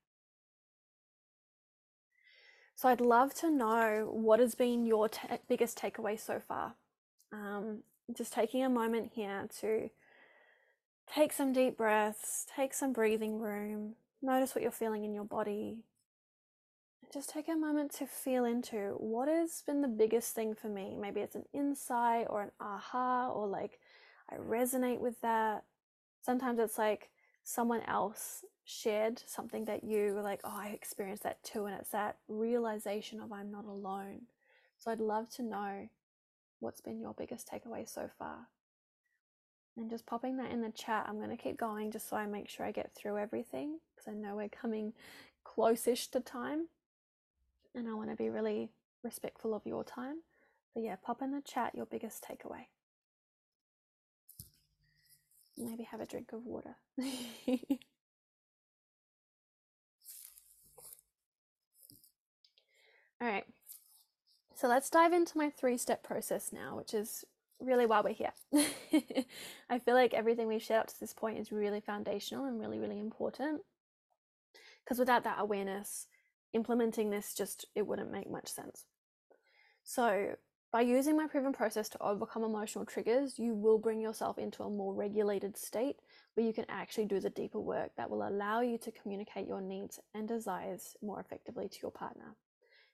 So 2.75 2.89
I'd 2.89 3.01
love 3.01 3.33
to 3.35 3.49
know 3.49 4.07
what 4.11 4.39
has 4.39 4.53
been 4.53 4.85
your 4.85 5.09
biggest 5.47 5.79
takeaway 5.79 6.19
so 6.19 6.39
far. 6.47 6.75
Um, 7.33 7.79
just 8.15 8.33
taking 8.33 8.63
a 8.63 8.69
moment 8.69 9.11
here 9.15 9.47
to 9.61 9.89
take 11.11 11.33
some 11.33 11.53
deep 11.53 11.75
breaths, 11.75 12.45
take 12.55 12.73
some 12.73 12.93
breathing 12.93 13.39
room, 13.39 13.95
notice 14.21 14.53
what 14.53 14.61
you're 14.61 14.71
feeling 14.71 15.03
in 15.03 15.13
your 15.13 15.23
body. 15.23 15.79
Just 17.11 17.29
take 17.29 17.47
a 17.47 17.55
moment 17.55 17.93
to 17.95 18.05
feel 18.05 18.43
into 18.45 18.93
what 18.97 19.27
has 19.27 19.63
been 19.65 19.81
the 19.81 19.87
biggest 19.87 20.35
thing 20.35 20.53
for 20.53 20.67
me. 20.67 20.95
Maybe 20.99 21.21
it's 21.21 21.35
an 21.35 21.45
insight 21.53 22.27
or 22.29 22.43
an 22.43 22.51
aha, 22.59 23.29
or 23.29 23.47
like 23.47 23.79
I 24.29 24.35
resonate 24.35 24.99
with 24.99 25.19
that. 25.21 25.63
Sometimes 26.27 26.59
it's 26.59 26.77
like 26.77 27.09
someone 27.45 27.81
else 27.83 28.43
shared 28.65 29.23
something 29.25 29.63
that 29.63 29.85
you 29.85 30.13
were 30.13 30.21
like, 30.21 30.41
oh, 30.43 30.53
I 30.53 30.67
experienced 30.67 31.23
that 31.23 31.41
too. 31.41 31.67
And 31.67 31.75
it's 31.79 31.91
that 31.91 32.17
realization 32.27 33.21
of 33.21 33.31
I'm 33.31 33.49
not 33.49 33.63
alone. 33.63 34.23
So 34.77 34.91
I'd 34.91 34.99
love 34.99 35.29
to 35.35 35.41
know 35.41 35.87
what's 36.59 36.81
been 36.81 36.99
your 36.99 37.13
biggest 37.13 37.49
takeaway 37.49 37.87
so 37.87 38.09
far? 38.19 38.39
And 39.77 39.89
just 39.89 40.05
popping 40.05 40.35
that 40.35 40.51
in 40.51 40.61
the 40.61 40.69
chat. 40.69 41.05
I'm 41.07 41.15
going 41.15 41.29
to 41.29 41.41
keep 41.41 41.57
going 41.57 41.91
just 41.91 42.09
so 42.09 42.17
I 42.17 42.25
make 42.25 42.49
sure 42.49 42.65
I 42.65 42.73
get 42.73 42.93
through 42.93 43.17
everything 43.19 43.79
because 43.95 44.11
I 44.11 44.13
know 44.13 44.35
we're 44.35 44.49
coming 44.49 44.91
close-ish 45.45 46.09
to 46.09 46.19
time. 46.19 46.67
And 47.73 47.87
I 47.87 47.93
want 47.93 48.09
to 48.09 48.17
be 48.17 48.29
really 48.29 48.69
respectful 49.01 49.53
of 49.53 49.65
your 49.65 49.85
time. 49.85 50.17
But 50.73 50.83
yeah, 50.83 50.97
pop 51.01 51.21
in 51.21 51.31
the 51.31 51.41
chat 51.41 51.73
your 51.73 51.85
biggest 51.85 52.21
takeaway. 52.21 52.65
Maybe 55.57 55.83
have 55.83 56.01
a 56.01 56.05
drink 56.05 56.33
of 56.33 56.45
water. 56.45 56.75
All 63.19 63.27
right. 63.27 63.45
So 64.53 64.67
let's 64.67 64.89
dive 64.89 65.13
into 65.13 65.37
my 65.37 65.49
three 65.49 65.77
step 65.77 66.03
process 66.03 66.51
now, 66.53 66.77
which 66.77 66.93
is 66.93 67.25
really 67.59 67.85
why 67.85 68.01
we're 68.01 68.13
here. 68.13 68.33
I 69.69 69.79
feel 69.79 69.95
like 69.95 70.13
everything 70.13 70.47
we've 70.47 70.61
shared 70.61 70.81
up 70.81 70.87
to 70.87 70.99
this 70.99 71.13
point 71.13 71.39
is 71.39 71.51
really 71.51 71.81
foundational 71.81 72.45
and 72.45 72.59
really, 72.59 72.79
really 72.79 72.99
important. 72.99 73.61
Because 74.83 74.99
without 74.99 75.23
that 75.23 75.37
awareness, 75.39 76.07
implementing 76.53 77.09
this 77.09 77.33
just 77.33 77.65
it 77.75 77.85
wouldn't 77.85 78.11
make 78.11 78.29
much 78.29 78.47
sense. 78.47 78.85
So 79.83 80.35
by 80.77 80.81
using 80.81 81.17
my 81.17 81.25
proven 81.25 81.51
process 81.51 81.89
to 81.89 81.99
overcome 82.03 82.43
emotional 82.43 82.85
triggers, 82.85 83.39
you 83.39 83.55
will 83.55 83.79
bring 83.79 83.99
yourself 83.99 84.37
into 84.37 84.61
a 84.61 84.69
more 84.69 84.93
regulated 84.93 85.57
state 85.57 85.95
where 86.35 86.45
you 86.45 86.53
can 86.53 86.65
actually 86.69 87.05
do 87.05 87.19
the 87.19 87.31
deeper 87.31 87.59
work 87.59 87.89
that 87.97 88.07
will 88.07 88.27
allow 88.27 88.61
you 88.61 88.77
to 88.77 88.91
communicate 88.91 89.47
your 89.47 89.59
needs 89.59 89.99
and 90.13 90.27
desires 90.27 90.95
more 91.01 91.19
effectively 91.19 91.67
to 91.67 91.79
your 91.81 91.89
partner. 91.89 92.35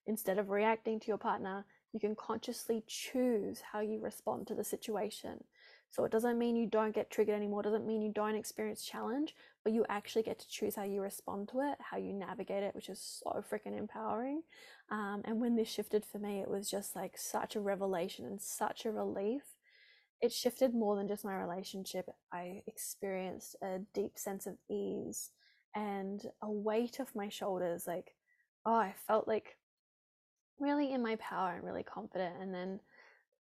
Instead 0.08 0.38
of 0.38 0.50
reacting 0.50 0.98
to 0.98 1.08
your 1.08 1.18
partner, 1.18 1.66
you 1.92 2.00
can 2.00 2.16
consciously 2.16 2.86
choose 2.88 3.60
how 3.74 3.82
you 3.82 4.00
respond 4.00 4.48
to 4.48 4.56
the 4.56 4.64
situation. 4.64 5.44
So 5.92 6.06
it 6.06 6.12
doesn't 6.14 6.40
mean 6.40 6.56
you 6.56 6.68
don't 6.68 6.96
get 6.96 7.12
triggered 7.12 7.36
anymore, 7.36 7.64
doesn't 7.64 7.86
mean 7.86 8.02
you 8.02 8.14
don't 8.16 8.36
experience 8.36 8.86
challenge, 8.86 9.36
but 9.64 9.74
you 9.74 9.86
actually 9.88 10.24
get 10.24 10.40
to 10.40 10.48
choose 10.48 10.76
how 10.76 10.84
you 10.84 11.02
respond 11.02 11.48
to 11.50 11.62
it, 11.62 11.78
how 11.80 11.98
you 11.98 12.12
navigate 12.12 12.64
it, 12.64 12.76
which 12.76 12.90
is 12.90 13.22
so 13.24 13.44
freaking 13.50 13.78
empowering. 13.78 14.42
Um, 14.92 15.22
and 15.26 15.40
when 15.40 15.56
this 15.56 15.70
shifted 15.70 16.06
for 16.06 16.20
me, 16.20 16.40
it 16.42 16.50
was 16.50 16.70
just 16.70 16.96
like 16.96 17.18
such 17.18 17.56
a 17.56 17.62
revelation 17.62 18.26
and 18.26 18.42
such 18.42 18.86
a 18.86 18.92
relief. 18.92 19.44
It 20.22 20.32
shifted 20.32 20.74
more 20.74 20.96
than 20.96 21.08
just 21.08 21.26
my 21.26 21.36
relationship. 21.36 22.10
I 22.32 22.64
experienced 22.68 23.56
a 23.62 23.80
deep 23.94 24.18
sense 24.18 24.48
of 24.48 24.58
ease 24.70 25.32
and 25.76 26.22
a 26.42 26.52
weight 26.52 27.00
off 27.00 27.16
my 27.16 27.30
shoulders. 27.30 27.88
Like, 27.88 28.16
oh, 28.66 28.76
I 28.76 28.94
felt 29.08 29.28
like 29.28 29.58
really 30.60 30.94
in 30.94 31.02
my 31.02 31.16
power 31.18 31.54
and 31.56 31.64
really 31.64 31.84
confident. 31.84 32.36
And 32.40 32.54
then 32.54 32.80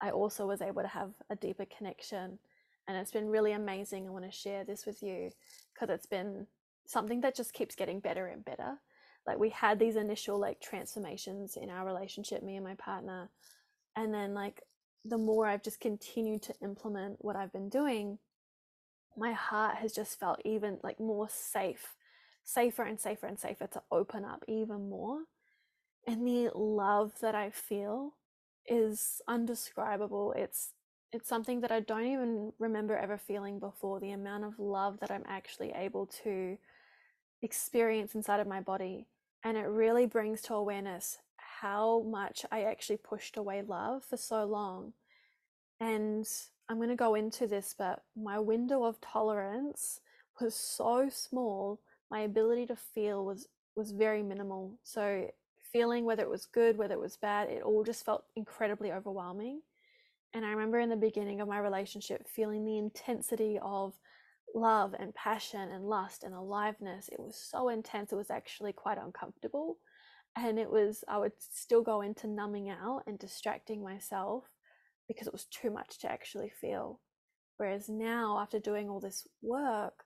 I 0.00 0.10
also 0.10 0.46
was 0.46 0.62
able 0.62 0.82
to 0.82 0.88
have 0.88 1.10
a 1.30 1.36
deeper 1.36 1.66
connection. 1.76 2.38
And 2.88 2.96
it's 2.96 3.10
been 3.10 3.28
really 3.28 3.52
amazing. 3.52 4.06
I 4.06 4.10
want 4.10 4.24
to 4.24 4.36
share 4.36 4.64
this 4.64 4.86
with 4.86 5.02
you 5.02 5.30
because 5.74 5.94
it's 5.94 6.06
been 6.06 6.46
something 6.86 7.20
that 7.20 7.36
just 7.36 7.52
keeps 7.52 7.74
getting 7.74 8.00
better 8.00 8.26
and 8.26 8.42
better. 8.44 8.78
Like 9.26 9.38
we 9.38 9.50
had 9.50 9.78
these 9.78 9.96
initial 9.96 10.40
like 10.40 10.60
transformations 10.60 11.58
in 11.60 11.68
our 11.68 11.84
relationship, 11.84 12.42
me 12.42 12.56
and 12.56 12.64
my 12.64 12.74
partner. 12.74 13.28
And 13.94 14.12
then 14.12 14.32
like 14.32 14.62
the 15.04 15.18
more 15.18 15.46
I've 15.46 15.62
just 15.62 15.80
continued 15.80 16.42
to 16.44 16.54
implement 16.62 17.18
what 17.20 17.36
I've 17.36 17.52
been 17.52 17.68
doing, 17.68 18.18
my 19.16 19.32
heart 19.32 19.76
has 19.76 19.92
just 19.92 20.18
felt 20.18 20.40
even 20.46 20.78
like 20.82 20.98
more 20.98 21.28
safe, 21.28 21.94
safer 22.42 22.84
and 22.84 22.98
safer 22.98 23.26
and 23.26 23.38
safer 23.38 23.66
to 23.66 23.82
open 23.92 24.24
up 24.24 24.44
even 24.48 24.88
more. 24.88 25.20
And 26.06 26.26
the 26.26 26.50
love 26.54 27.12
that 27.20 27.34
I 27.34 27.50
feel 27.50 28.14
is 28.66 29.20
undescribable. 29.28 30.32
It's 30.36 30.72
it's 31.12 31.28
something 31.28 31.60
that 31.60 31.72
I 31.72 31.80
don't 31.80 32.06
even 32.06 32.52
remember 32.58 32.96
ever 32.96 33.18
feeling 33.18 33.58
before. 33.58 34.00
The 34.00 34.10
amount 34.10 34.44
of 34.44 34.58
love 34.58 35.00
that 35.00 35.10
I'm 35.10 35.24
actually 35.26 35.72
able 35.74 36.06
to 36.24 36.58
experience 37.42 38.14
inside 38.14 38.40
of 38.40 38.46
my 38.46 38.60
body. 38.60 39.06
And 39.44 39.56
it 39.56 39.66
really 39.66 40.06
brings 40.06 40.42
to 40.42 40.54
awareness 40.54 41.18
how 41.60 42.02
much 42.02 42.44
I 42.50 42.62
actually 42.62 42.98
pushed 42.98 43.36
away 43.36 43.62
love 43.62 44.04
for 44.04 44.16
so 44.16 44.44
long. 44.44 44.92
And 45.80 46.26
I'm 46.68 46.76
going 46.76 46.88
to 46.88 46.96
go 46.96 47.14
into 47.14 47.46
this, 47.46 47.74
but 47.76 48.02
my 48.16 48.38
window 48.38 48.84
of 48.84 49.00
tolerance 49.00 50.00
was 50.40 50.54
so 50.54 51.08
small. 51.08 51.80
My 52.10 52.20
ability 52.20 52.66
to 52.66 52.76
feel 52.76 53.24
was 53.24 53.48
was 53.74 53.92
very 53.92 54.24
minimal. 54.24 54.78
So 54.82 55.30
feeling, 55.72 56.04
whether 56.04 56.22
it 56.22 56.28
was 56.28 56.46
good, 56.46 56.76
whether 56.76 56.94
it 56.94 57.00
was 57.00 57.16
bad, 57.16 57.48
it 57.48 57.62
all 57.62 57.84
just 57.84 58.04
felt 58.04 58.24
incredibly 58.34 58.90
overwhelming. 58.90 59.60
And 60.34 60.44
I 60.44 60.50
remember 60.50 60.78
in 60.78 60.90
the 60.90 60.96
beginning 60.96 61.40
of 61.40 61.48
my 61.48 61.58
relationship 61.58 62.26
feeling 62.28 62.64
the 62.64 62.78
intensity 62.78 63.58
of 63.62 63.94
love 64.54 64.94
and 64.98 65.14
passion 65.14 65.70
and 65.70 65.84
lust 65.84 66.24
and 66.24 66.34
aliveness. 66.34 67.08
It 67.08 67.20
was 67.20 67.36
so 67.36 67.68
intense, 67.68 68.12
it 68.12 68.16
was 68.16 68.30
actually 68.30 68.72
quite 68.72 68.98
uncomfortable. 68.98 69.78
And 70.36 70.58
it 70.58 70.70
was, 70.70 71.02
I 71.08 71.18
would 71.18 71.32
still 71.38 71.82
go 71.82 72.02
into 72.02 72.26
numbing 72.28 72.70
out 72.70 73.02
and 73.06 73.18
distracting 73.18 73.82
myself 73.82 74.44
because 75.08 75.26
it 75.26 75.32
was 75.32 75.46
too 75.46 75.70
much 75.70 75.98
to 76.00 76.10
actually 76.10 76.52
feel. 76.60 77.00
Whereas 77.56 77.88
now, 77.88 78.38
after 78.38 78.60
doing 78.60 78.88
all 78.88 79.00
this 79.00 79.26
work, 79.42 80.04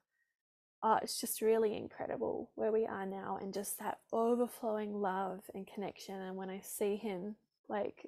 uh, 0.82 0.98
it's 1.02 1.20
just 1.20 1.40
really 1.40 1.76
incredible 1.76 2.50
where 2.54 2.72
we 2.72 2.86
are 2.86 3.06
now 3.06 3.38
and 3.40 3.54
just 3.54 3.78
that 3.78 3.98
overflowing 4.12 4.92
love 4.92 5.40
and 5.54 5.66
connection 5.66 6.20
and 6.20 6.36
when 6.36 6.50
i 6.50 6.60
see 6.60 6.96
him 6.96 7.36
like 7.68 8.06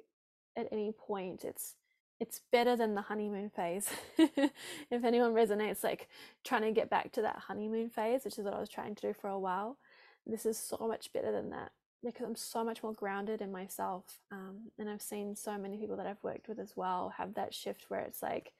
at 0.57 0.67
any 0.73 0.93
point 0.93 1.45
it's 1.45 1.77
it's 2.25 2.41
better 2.51 2.77
than 2.77 2.95
the 2.95 3.03
honeymoon 3.03 3.51
phase. 3.51 3.89
If 4.91 5.05
anyone 5.05 5.35
resonates 5.35 5.85
like 5.85 6.09
trying 6.45 6.63
to 6.63 6.73
get 6.73 6.91
back 6.91 7.13
to 7.13 7.23
that 7.23 7.37
honeymoon 7.49 7.91
phase 7.91 8.25
which 8.25 8.39
is 8.39 8.45
what 8.45 8.55
i 8.55 8.61
was 8.61 8.69
trying 8.69 8.95
to 8.95 9.09
do 9.09 9.13
for 9.13 9.29
a 9.29 9.39
while 9.39 9.79
this 10.27 10.47
is 10.47 10.59
so 10.59 10.87
much 10.87 11.13
better 11.13 11.33
than 11.33 11.51
that 11.51 11.73
because 12.03 12.27
i'm 12.27 12.37
so 12.37 12.63
much 12.65 12.83
more 12.83 12.93
grounded 12.93 13.41
in 13.41 13.51
myself 13.51 14.21
um, 14.31 14.71
and 14.79 14.89
i've 14.89 15.03
seen 15.03 15.35
so 15.35 15.59
many 15.59 15.77
people 15.77 15.97
that 15.97 16.07
i've 16.07 16.23
worked 16.23 16.49
with 16.49 16.59
as 16.59 16.73
well 16.77 17.13
have 17.17 17.35
that 17.35 17.53
shift 17.55 17.87
where 17.89 18.01
it's 18.01 18.23
like 18.23 18.53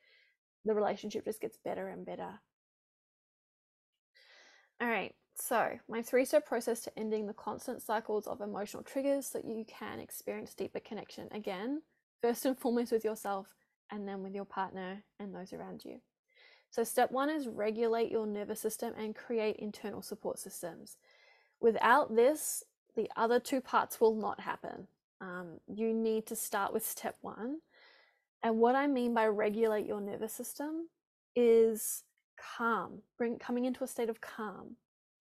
the 0.65 0.75
relationship 0.75 1.25
just 1.25 1.41
gets 1.41 1.59
better 1.59 1.89
and 1.89 2.07
better. 2.07 2.41
All 4.81 4.89
right, 4.89 5.15
so 5.37 5.79
my 5.89 6.03
three 6.03 6.25
step 6.25 6.47
process 6.47 6.81
to 6.83 6.99
ending 6.99 7.27
the 7.27 7.33
constant 7.33 7.83
cycles 7.83 8.27
of 8.27 8.41
emotional 8.41 8.83
triggers 8.83 9.27
so 9.27 9.41
you 9.45 9.65
can 9.67 10.01
experience 10.01 10.55
deeper 10.55 10.81
connection 10.81 11.29
again, 11.33 11.83
first 12.25 12.47
and 12.47 12.59
foremost 12.59 12.91
with 12.91 13.05
yourself, 13.05 13.55
and 13.91 14.09
then 14.09 14.23
with 14.23 14.35
your 14.35 14.47
partner 14.47 15.05
and 15.21 15.35
those 15.35 15.53
around 15.53 15.85
you. 15.85 16.01
So, 16.71 16.83
step 16.83 17.11
one 17.11 17.29
is 17.29 17.47
regulate 17.47 18.11
your 18.11 18.27
nervous 18.27 18.61
system 18.61 18.95
and 18.99 19.15
create 19.15 19.57
internal 19.57 20.01
support 20.01 20.39
systems. 20.39 20.97
Without 21.61 22.17
this, 22.17 22.65
the 22.97 23.11
other 23.15 23.39
two 23.39 23.61
parts 23.61 24.01
will 24.01 24.15
not 24.15 24.41
happen. 24.41 24.87
Um, 25.21 25.61
you 25.67 25.93
need 25.93 26.25
to 26.29 26.35
start 26.35 26.73
with 26.73 26.87
step 26.87 27.19
one. 27.21 27.59
And 28.43 28.57
what 28.57 28.75
I 28.75 28.87
mean 28.87 29.13
by 29.13 29.27
regulate 29.27 29.85
your 29.85 30.01
nervous 30.01 30.33
system 30.33 30.89
is 31.37 32.05
calm, 32.57 33.03
bring 33.19 33.39
coming 33.39 33.67
into 33.67 33.85
a 33.85 33.87
state 33.87 34.09
of 34.09 34.23
calm. 34.23 34.77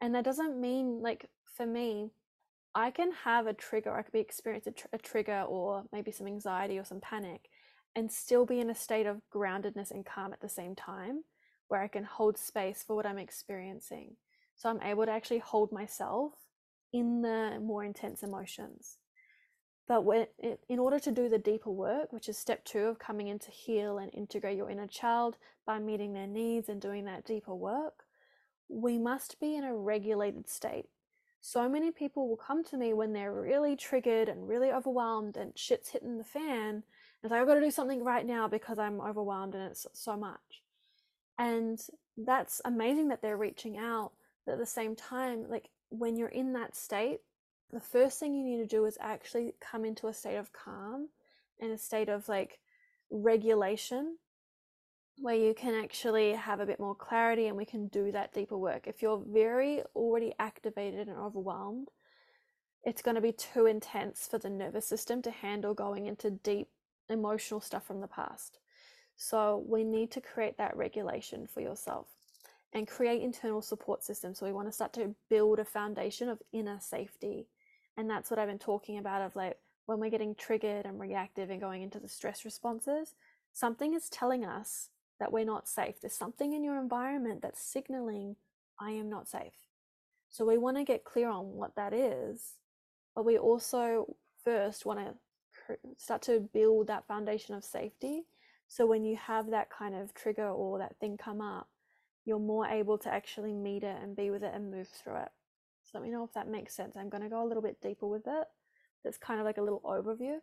And 0.01 0.15
that 0.15 0.24
doesn't 0.24 0.59
mean 0.59 1.02
like 1.02 1.27
for 1.44 1.66
me, 1.66 2.12
I 2.74 2.90
can 2.90 3.12
have 3.24 3.46
a 3.46 3.52
trigger, 3.52 3.94
I 3.94 4.02
could 4.02 4.12
be 4.12 4.20
experiencing 4.20 4.74
a, 4.76 4.80
tr- 4.80 4.86
a 4.92 4.98
trigger 4.98 5.42
or 5.48 5.84
maybe 5.92 6.12
some 6.12 6.26
anxiety 6.26 6.78
or 6.78 6.84
some 6.84 7.00
panic 7.00 7.48
and 7.96 8.12
still 8.12 8.46
be 8.46 8.60
in 8.60 8.70
a 8.70 8.74
state 8.74 9.06
of 9.06 9.22
groundedness 9.34 9.90
and 9.90 10.06
calm 10.06 10.32
at 10.32 10.40
the 10.40 10.48
same 10.48 10.74
time 10.74 11.24
where 11.68 11.82
I 11.82 11.88
can 11.88 12.04
hold 12.04 12.38
space 12.38 12.84
for 12.86 12.94
what 12.96 13.06
I'm 13.06 13.18
experiencing. 13.18 14.16
So 14.56 14.68
I'm 14.68 14.82
able 14.82 15.04
to 15.06 15.12
actually 15.12 15.38
hold 15.38 15.72
myself 15.72 16.32
in 16.92 17.22
the 17.22 17.58
more 17.60 17.84
intense 17.84 18.22
emotions. 18.22 18.98
But 19.86 20.04
when 20.04 20.26
in 20.68 20.78
order 20.78 20.98
to 20.98 21.10
do 21.10 21.28
the 21.28 21.38
deeper 21.38 21.70
work, 21.70 22.12
which 22.12 22.28
is 22.28 22.36
step 22.36 22.64
two 22.64 22.84
of 22.84 22.98
coming 22.98 23.28
in 23.28 23.38
to 23.40 23.50
heal 23.50 23.96
and 23.98 24.12
integrate 24.14 24.56
your 24.56 24.70
inner 24.70 24.86
child 24.86 25.36
by 25.66 25.78
meeting 25.78 26.12
their 26.12 26.26
needs 26.26 26.68
and 26.68 26.80
doing 26.80 27.06
that 27.06 27.24
deeper 27.24 27.54
work, 27.54 28.04
we 28.68 28.98
must 28.98 29.40
be 29.40 29.56
in 29.56 29.64
a 29.64 29.74
regulated 29.74 30.48
state. 30.48 30.90
So 31.50 31.66
many 31.66 31.90
people 31.90 32.28
will 32.28 32.36
come 32.36 32.62
to 32.64 32.76
me 32.76 32.92
when 32.92 33.14
they're 33.14 33.32
really 33.32 33.74
triggered 33.74 34.28
and 34.28 34.46
really 34.46 34.70
overwhelmed 34.70 35.38
and 35.38 35.58
shit's 35.58 35.88
hitting 35.88 36.18
the 36.18 36.24
fan. 36.24 36.82
And 37.22 37.30
like, 37.30 37.40
I've 37.40 37.46
got 37.46 37.54
to 37.54 37.62
do 37.62 37.70
something 37.70 38.04
right 38.04 38.26
now 38.26 38.48
because 38.48 38.78
I'm 38.78 39.00
overwhelmed 39.00 39.54
and 39.54 39.62
it's 39.70 39.86
so 39.94 40.14
much. 40.14 40.62
And 41.38 41.80
that's 42.18 42.60
amazing 42.66 43.08
that 43.08 43.22
they're 43.22 43.38
reaching 43.38 43.78
out. 43.78 44.12
But 44.44 44.52
at 44.52 44.58
the 44.58 44.66
same 44.66 44.94
time, 44.94 45.46
like 45.48 45.70
when 45.88 46.18
you're 46.18 46.28
in 46.28 46.52
that 46.52 46.76
state, 46.76 47.20
the 47.72 47.80
first 47.80 48.20
thing 48.20 48.34
you 48.34 48.44
need 48.44 48.58
to 48.58 48.66
do 48.66 48.84
is 48.84 48.98
actually 49.00 49.54
come 49.58 49.86
into 49.86 50.08
a 50.08 50.12
state 50.12 50.36
of 50.36 50.52
calm 50.52 51.08
and 51.62 51.72
a 51.72 51.78
state 51.78 52.10
of 52.10 52.28
like 52.28 52.58
regulation 53.10 54.18
where 55.20 55.34
you 55.34 55.54
can 55.54 55.74
actually 55.74 56.32
have 56.32 56.60
a 56.60 56.66
bit 56.66 56.80
more 56.80 56.94
clarity 56.94 57.46
and 57.46 57.56
we 57.56 57.64
can 57.64 57.88
do 57.88 58.12
that 58.12 58.32
deeper 58.32 58.56
work. 58.56 58.86
If 58.86 59.02
you're 59.02 59.22
very 59.26 59.82
already 59.94 60.34
activated 60.38 61.08
and 61.08 61.18
overwhelmed, 61.18 61.88
it's 62.84 63.02
going 63.02 63.16
to 63.16 63.20
be 63.20 63.32
too 63.32 63.66
intense 63.66 64.28
for 64.30 64.38
the 64.38 64.50
nervous 64.50 64.86
system 64.86 65.20
to 65.22 65.30
handle 65.30 65.74
going 65.74 66.06
into 66.06 66.30
deep 66.30 66.68
emotional 67.08 67.60
stuff 67.60 67.86
from 67.86 68.00
the 68.00 68.06
past. 68.06 68.58
So 69.16 69.64
we 69.68 69.82
need 69.82 70.10
to 70.12 70.20
create 70.20 70.58
that 70.58 70.76
regulation 70.76 71.46
for 71.46 71.60
yourself 71.60 72.06
and 72.72 72.86
create 72.86 73.22
internal 73.22 73.62
support 73.62 74.04
systems. 74.04 74.38
So 74.38 74.46
we 74.46 74.52
want 74.52 74.68
to 74.68 74.72
start 74.72 74.92
to 74.94 75.14
build 75.28 75.58
a 75.58 75.64
foundation 75.64 76.28
of 76.28 76.40
inner 76.52 76.78
safety 76.80 77.48
and 77.98 78.08
that's 78.08 78.30
what 78.30 78.38
I've 78.38 78.46
been 78.46 78.60
talking 78.60 78.96
about 78.98 79.22
of 79.22 79.34
like 79.34 79.58
when 79.86 79.98
we're 79.98 80.08
getting 80.08 80.36
triggered 80.36 80.86
and 80.86 81.00
reactive 81.00 81.50
and 81.50 81.60
going 81.60 81.82
into 81.82 81.98
the 81.98 82.08
stress 82.08 82.44
responses, 82.44 83.14
something 83.52 83.92
is 83.92 84.08
telling 84.08 84.44
us 84.44 84.90
that 85.18 85.32
we're 85.32 85.44
not 85.44 85.68
safe. 85.68 86.00
There's 86.00 86.12
something 86.14 86.52
in 86.52 86.64
your 86.64 86.78
environment 86.78 87.42
that's 87.42 87.62
signaling, 87.62 88.36
I 88.80 88.92
am 88.92 89.08
not 89.08 89.28
safe. 89.28 89.54
So 90.30 90.44
we 90.44 90.58
want 90.58 90.76
to 90.76 90.84
get 90.84 91.04
clear 91.04 91.28
on 91.28 91.54
what 91.54 91.74
that 91.76 91.92
is, 91.92 92.54
but 93.14 93.24
we 93.24 93.38
also 93.38 94.16
first 94.44 94.86
want 94.86 95.00
to 95.00 95.14
start 95.96 96.22
to 96.22 96.48
build 96.52 96.86
that 96.86 97.06
foundation 97.06 97.54
of 97.54 97.64
safety. 97.64 98.22
So 98.68 98.86
when 98.86 99.04
you 99.04 99.16
have 99.16 99.50
that 99.50 99.70
kind 99.70 99.94
of 99.94 100.14
trigger 100.14 100.48
or 100.48 100.78
that 100.78 100.98
thing 101.00 101.16
come 101.16 101.40
up, 101.40 101.68
you're 102.24 102.38
more 102.38 102.66
able 102.66 102.98
to 102.98 103.12
actually 103.12 103.54
meet 103.54 103.82
it 103.82 103.96
and 104.02 104.14
be 104.14 104.30
with 104.30 104.42
it 104.42 104.52
and 104.54 104.70
move 104.70 104.88
through 104.88 105.16
it. 105.16 105.28
So 105.84 105.98
let 105.98 106.02
me 106.02 106.10
know 106.10 106.24
if 106.24 106.34
that 106.34 106.48
makes 106.48 106.74
sense. 106.74 106.94
I'm 106.96 107.08
going 107.08 107.22
to 107.22 107.30
go 107.30 107.42
a 107.42 107.48
little 107.48 107.62
bit 107.62 107.80
deeper 107.80 108.06
with 108.06 108.26
it. 108.26 108.44
That's 109.02 109.16
kind 109.16 109.40
of 109.40 109.46
like 109.46 109.56
a 109.56 109.62
little 109.62 109.80
overview. 109.84 110.36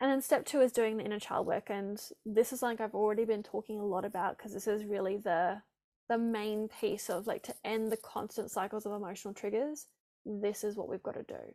And 0.00 0.10
then 0.10 0.20
step 0.20 0.44
two 0.44 0.60
is 0.60 0.72
doing 0.72 0.96
the 0.98 1.04
inner 1.04 1.18
child 1.20 1.46
work. 1.46 1.70
And 1.70 2.00
this 2.26 2.52
is 2.52 2.62
like 2.62 2.80
I've 2.80 2.94
already 2.94 3.24
been 3.24 3.42
talking 3.42 3.80
a 3.80 3.86
lot 3.86 4.04
about 4.04 4.36
because 4.36 4.52
this 4.52 4.66
is 4.66 4.84
really 4.84 5.16
the 5.16 5.62
the 6.08 6.18
main 6.18 6.68
piece 6.68 7.10
of 7.10 7.26
like 7.26 7.42
to 7.44 7.54
end 7.64 7.90
the 7.90 7.96
constant 7.96 8.50
cycles 8.50 8.86
of 8.86 8.92
emotional 8.92 9.34
triggers. 9.34 9.86
This 10.24 10.64
is 10.64 10.76
what 10.76 10.88
we've 10.88 11.02
got 11.02 11.14
to 11.14 11.22
do. 11.24 11.54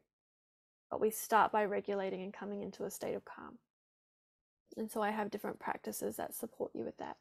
But 0.90 1.00
we 1.02 1.10
start 1.10 1.52
by 1.52 1.66
regulating 1.66 2.22
and 2.22 2.34
coming 2.34 2.62
into 2.62 2.84
a 2.84 2.92
state 2.92 3.16
of 3.16 3.24
calm. 3.26 3.60
and 4.78 4.92
so 4.92 5.02
I 5.02 5.12
have 5.12 5.32
different 5.32 5.60
practices 5.60 6.18
that 6.18 6.36
support 6.36 6.72
you 6.74 6.84
with 6.84 6.98
that. 6.98 7.18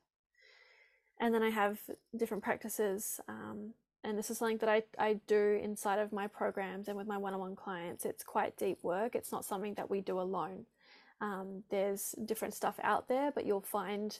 And 1.21 1.35
then 1.35 1.43
I 1.43 1.51
have 1.51 1.79
different 2.17 2.43
practices, 2.43 3.21
um, 3.29 3.75
and 4.03 4.19
this 4.19 4.31
is 4.31 4.39
something 4.39 4.59
that 4.59 4.69
I, 4.71 4.83
I 4.99 5.21
do 5.27 5.61
inside 5.63 5.99
of 5.99 6.13
my 6.13 6.27
programs 6.27 6.89
and 6.89 6.97
with 6.97 7.07
my 7.07 7.19
one 7.19 7.35
on 7.35 7.41
one 7.41 7.57
clients. 7.57 8.05
It's 8.07 8.25
quite 8.25 8.57
deep 8.57 8.79
work, 8.83 9.15
it's 9.15 9.33
not 9.33 9.45
something 9.45 9.75
that 9.75 9.91
we 9.91 10.01
do 10.01 10.19
alone. 10.21 10.67
Um, 11.21 11.63
there's 11.71 12.15
different 12.25 12.55
stuff 12.55 12.81
out 12.83 13.09
there, 13.09 13.31
but 13.31 13.47
you'll 13.47 13.61
find 13.61 14.19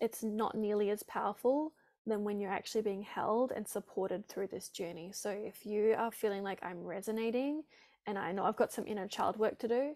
it's 0.00 0.22
not 0.22 0.56
nearly 0.56 0.90
as 0.90 1.02
powerful 1.02 1.72
than 2.06 2.24
when 2.24 2.40
you're 2.40 2.50
actually 2.50 2.82
being 2.82 3.02
held 3.02 3.52
and 3.52 3.68
supported 3.68 4.28
through 4.28 4.48
this 4.48 4.68
journey. 4.68 5.12
So 5.14 5.30
if 5.30 5.64
you 5.64 5.94
are 5.96 6.10
feeling 6.10 6.42
like 6.42 6.58
I'm 6.62 6.82
resonating 6.82 7.62
and 8.06 8.18
I 8.18 8.32
know 8.32 8.44
I've 8.44 8.56
got 8.56 8.72
some 8.72 8.86
inner 8.86 9.06
child 9.06 9.36
work 9.36 9.58
to 9.60 9.68
do, 9.68 9.94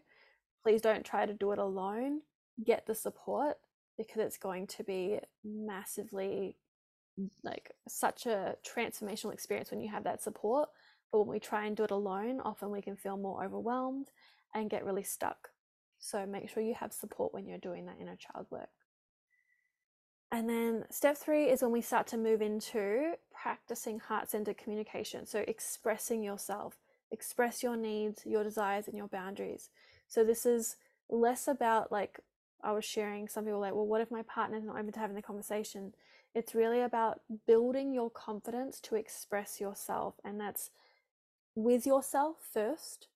please 0.62 0.80
don't 0.80 1.04
try 1.04 1.26
to 1.26 1.32
do 1.32 1.52
it 1.52 1.58
alone. 1.58 2.20
Get 2.64 2.86
the 2.86 2.94
support 2.94 3.56
because 3.96 4.22
it's 4.22 4.38
going 4.38 4.66
to 4.68 4.84
be 4.84 5.18
massively 5.44 6.56
like 7.42 7.72
such 7.88 8.26
a 8.26 8.56
transformational 8.66 9.32
experience 9.32 9.70
when 9.70 9.80
you 9.80 9.90
have 9.90 10.04
that 10.04 10.22
support. 10.22 10.68
But 11.10 11.20
when 11.20 11.28
we 11.28 11.40
try 11.40 11.66
and 11.66 11.76
do 11.76 11.84
it 11.84 11.90
alone, 11.90 12.40
often 12.40 12.70
we 12.70 12.82
can 12.82 12.96
feel 12.96 13.16
more 13.16 13.44
overwhelmed 13.44 14.08
and 14.54 14.70
get 14.70 14.84
really 14.84 15.04
stuck. 15.04 15.50
So 16.04 16.26
make 16.26 16.50
sure 16.50 16.62
you 16.62 16.74
have 16.74 16.92
support 16.92 17.32
when 17.32 17.46
you're 17.46 17.56
doing 17.56 17.86
that 17.86 17.96
inner 17.98 18.16
child 18.16 18.46
work. 18.50 18.68
And 20.30 20.50
then 20.50 20.84
step 20.90 21.16
three 21.16 21.46
is 21.46 21.62
when 21.62 21.72
we 21.72 21.80
start 21.80 22.06
to 22.08 22.18
move 22.18 22.42
into 22.42 23.14
practicing 23.32 24.00
heart 24.00 24.30
centered 24.30 24.58
communication. 24.58 25.24
So 25.24 25.44
expressing 25.48 26.22
yourself, 26.22 26.76
express 27.10 27.62
your 27.62 27.76
needs, 27.76 28.26
your 28.26 28.44
desires, 28.44 28.86
and 28.86 28.98
your 28.98 29.08
boundaries. 29.08 29.70
So 30.06 30.24
this 30.24 30.44
is 30.44 30.76
less 31.08 31.48
about 31.48 31.90
like 31.90 32.20
I 32.62 32.72
was 32.72 32.84
sharing, 32.84 33.26
some 33.26 33.44
people 33.44 33.60
like, 33.60 33.74
well, 33.74 33.86
what 33.86 34.02
if 34.02 34.10
my 34.10 34.22
partner's 34.22 34.64
not 34.64 34.76
open 34.76 34.92
to 34.92 35.00
having 35.00 35.16
the 35.16 35.22
conversation? 35.22 35.94
It's 36.34 36.54
really 36.54 36.82
about 36.82 37.22
building 37.46 37.94
your 37.94 38.10
confidence 38.10 38.78
to 38.80 38.96
express 38.96 39.58
yourself. 39.58 40.16
And 40.22 40.38
that's 40.38 40.70
with 41.54 41.86
yourself 41.86 42.36
first, 42.52 43.08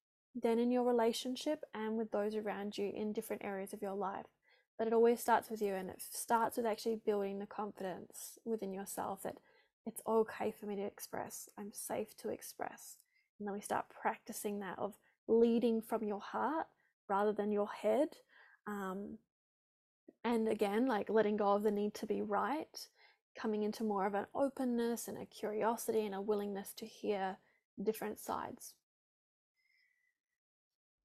then 0.43 0.59
in 0.59 0.71
your 0.71 0.85
relationship, 0.85 1.65
and 1.75 1.97
with 1.97 2.11
those 2.11 2.35
around 2.35 2.79
you 2.79 2.93
in 2.95 3.13
different 3.13 3.45
areas 3.45 3.73
of 3.73 3.83
your 3.83 3.95
life. 3.95 4.27
But 4.77 4.87
it 4.87 4.93
always 4.93 5.21
starts 5.21 5.51
with 5.51 5.61
you, 5.61 5.75
and 5.75 5.91
it 5.91 6.01
starts 6.01 6.57
with 6.57 6.67
actually 6.67 7.01
building 7.05 7.39
the 7.39 7.47
confidence 7.47 8.39
within 8.45 8.73
yourself 8.73 9.23
that 9.23 9.39
it's 9.87 10.03
okay 10.07 10.53
for 10.53 10.67
me 10.67 10.77
to 10.77 10.83
express, 10.83 11.49
I'm 11.59 11.73
safe 11.73 12.17
to 12.19 12.29
express. 12.29 12.97
And 13.39 13.47
then 13.47 13.55
we 13.55 13.61
start 13.61 13.87
practicing 13.89 14.61
that 14.61 14.79
of 14.79 14.95
leading 15.27 15.81
from 15.81 16.05
your 16.05 16.21
heart 16.21 16.67
rather 17.09 17.33
than 17.33 17.53
your 17.53 17.69
head. 17.69 18.09
Um, 18.67 19.19
and 20.25 20.49
again, 20.49 20.87
like 20.87 21.09
letting 21.09 21.37
go 21.39 21.55
of 21.55 21.63
the 21.63 21.71
need 21.71 21.95
to 21.95 22.07
be 22.07 22.21
right, 22.21 22.87
coming 23.37 23.63
into 23.63 23.83
more 23.83 24.07
of 24.07 24.15
an 24.15 24.27
openness 24.35 25.09
and 25.09 25.17
a 25.17 25.25
curiosity 25.25 26.05
and 26.05 26.15
a 26.15 26.21
willingness 26.21 26.73
to 26.77 26.87
hear 26.87 27.39
different 27.83 28.19
sides. 28.19 28.75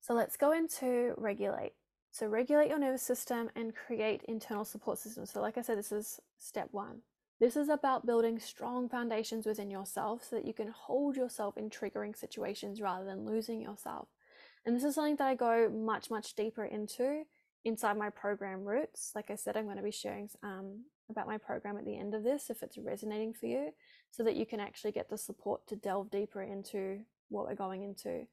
So 0.03 0.13
let's 0.13 0.35
go 0.35 0.51
into 0.51 1.13
regulate. 1.15 1.71
So, 2.11 2.27
regulate 2.27 2.67
your 2.67 2.77
nervous 2.77 3.01
system 3.01 3.49
and 3.55 3.73
create 3.73 4.21
internal 4.27 4.65
support 4.65 4.99
systems. 4.99 5.31
So, 5.31 5.39
like 5.39 5.57
I 5.57 5.61
said, 5.61 5.77
this 5.77 5.93
is 5.93 6.19
step 6.37 6.67
one. 6.71 7.03
This 7.39 7.55
is 7.55 7.69
about 7.69 8.05
building 8.05 8.37
strong 8.37 8.89
foundations 8.89 9.45
within 9.45 9.71
yourself 9.71 10.25
so 10.29 10.35
that 10.35 10.45
you 10.45 10.53
can 10.53 10.67
hold 10.67 11.15
yourself 11.15 11.57
in 11.57 11.69
triggering 11.69 12.17
situations 12.17 12.81
rather 12.81 13.05
than 13.05 13.25
losing 13.25 13.61
yourself. 13.61 14.09
And 14.65 14.75
this 14.75 14.83
is 14.83 14.95
something 14.95 15.15
that 15.15 15.27
I 15.27 15.35
go 15.35 15.69
much, 15.69 16.11
much 16.11 16.35
deeper 16.35 16.65
into 16.65 17.23
inside 17.63 17.97
my 17.97 18.09
program 18.09 18.65
roots. 18.65 19.13
Like 19.15 19.31
I 19.31 19.35
said, 19.35 19.55
I'm 19.55 19.65
going 19.65 19.77
to 19.77 19.83
be 19.83 19.91
sharing 19.91 20.29
um, 20.43 20.83
about 21.09 21.27
my 21.27 21.37
program 21.37 21.77
at 21.77 21.85
the 21.85 21.97
end 21.97 22.13
of 22.13 22.23
this 22.23 22.49
if 22.49 22.61
it's 22.61 22.77
resonating 22.77 23.33
for 23.33 23.45
you, 23.45 23.71
so 24.11 24.21
that 24.25 24.35
you 24.35 24.45
can 24.45 24.59
actually 24.59 24.91
get 24.91 25.09
the 25.09 25.17
support 25.17 25.65
to 25.67 25.77
delve 25.77 26.11
deeper 26.11 26.41
into 26.41 26.99
what 27.29 27.47
we're 27.47 27.55
going 27.55 27.83
into. 27.83 28.27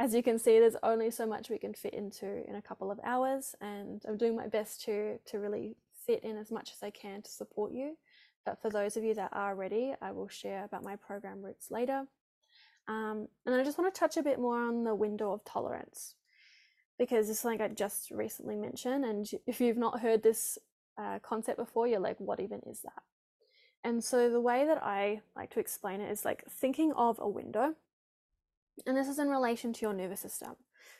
As 0.00 0.14
you 0.14 0.22
can 0.22 0.38
see, 0.38 0.58
there's 0.58 0.78
only 0.82 1.10
so 1.10 1.26
much 1.26 1.50
we 1.50 1.58
can 1.58 1.74
fit 1.74 1.92
into 1.92 2.48
in 2.48 2.54
a 2.54 2.62
couple 2.62 2.90
of 2.90 2.98
hours, 3.04 3.54
and 3.60 4.02
I'm 4.08 4.16
doing 4.16 4.34
my 4.34 4.46
best 4.46 4.80
to 4.84 5.18
to 5.26 5.38
really 5.38 5.76
fit 6.06 6.24
in 6.24 6.38
as 6.38 6.50
much 6.50 6.72
as 6.72 6.82
I 6.82 6.88
can 6.88 7.20
to 7.20 7.30
support 7.30 7.72
you. 7.72 7.98
But 8.46 8.62
for 8.62 8.70
those 8.70 8.96
of 8.96 9.04
you 9.04 9.12
that 9.12 9.28
are 9.34 9.54
ready, 9.54 9.92
I 10.00 10.12
will 10.12 10.28
share 10.28 10.64
about 10.64 10.84
my 10.84 10.96
program 10.96 11.42
roots 11.42 11.70
later. 11.70 12.06
Um, 12.88 13.28
and 13.44 13.54
I 13.54 13.62
just 13.62 13.76
want 13.76 13.94
to 13.94 14.00
touch 14.00 14.16
a 14.16 14.22
bit 14.22 14.40
more 14.40 14.56
on 14.56 14.84
the 14.84 14.94
window 14.94 15.32
of 15.34 15.44
tolerance 15.44 16.14
because 16.98 17.28
it's 17.28 17.40
something 17.40 17.60
I 17.60 17.68
just 17.68 18.10
recently 18.10 18.56
mentioned. 18.56 19.04
And 19.04 19.30
if 19.46 19.60
you've 19.60 19.76
not 19.76 20.00
heard 20.00 20.22
this 20.22 20.56
uh, 20.96 21.18
concept 21.18 21.58
before, 21.58 21.86
you're 21.86 22.00
like, 22.00 22.18
what 22.18 22.40
even 22.40 22.60
is 22.60 22.80
that? 22.84 23.02
And 23.84 24.02
so 24.02 24.30
the 24.30 24.40
way 24.40 24.64
that 24.64 24.82
I 24.82 25.20
like 25.36 25.50
to 25.50 25.60
explain 25.60 26.00
it 26.00 26.10
is 26.10 26.24
like 26.24 26.42
thinking 26.48 26.94
of 26.94 27.18
a 27.18 27.28
window, 27.28 27.74
and 28.86 28.96
this 28.96 29.08
is 29.08 29.18
in 29.18 29.28
relation 29.28 29.72
to 29.72 29.80
your 29.82 29.92
nervous 29.92 30.20
system. 30.20 30.56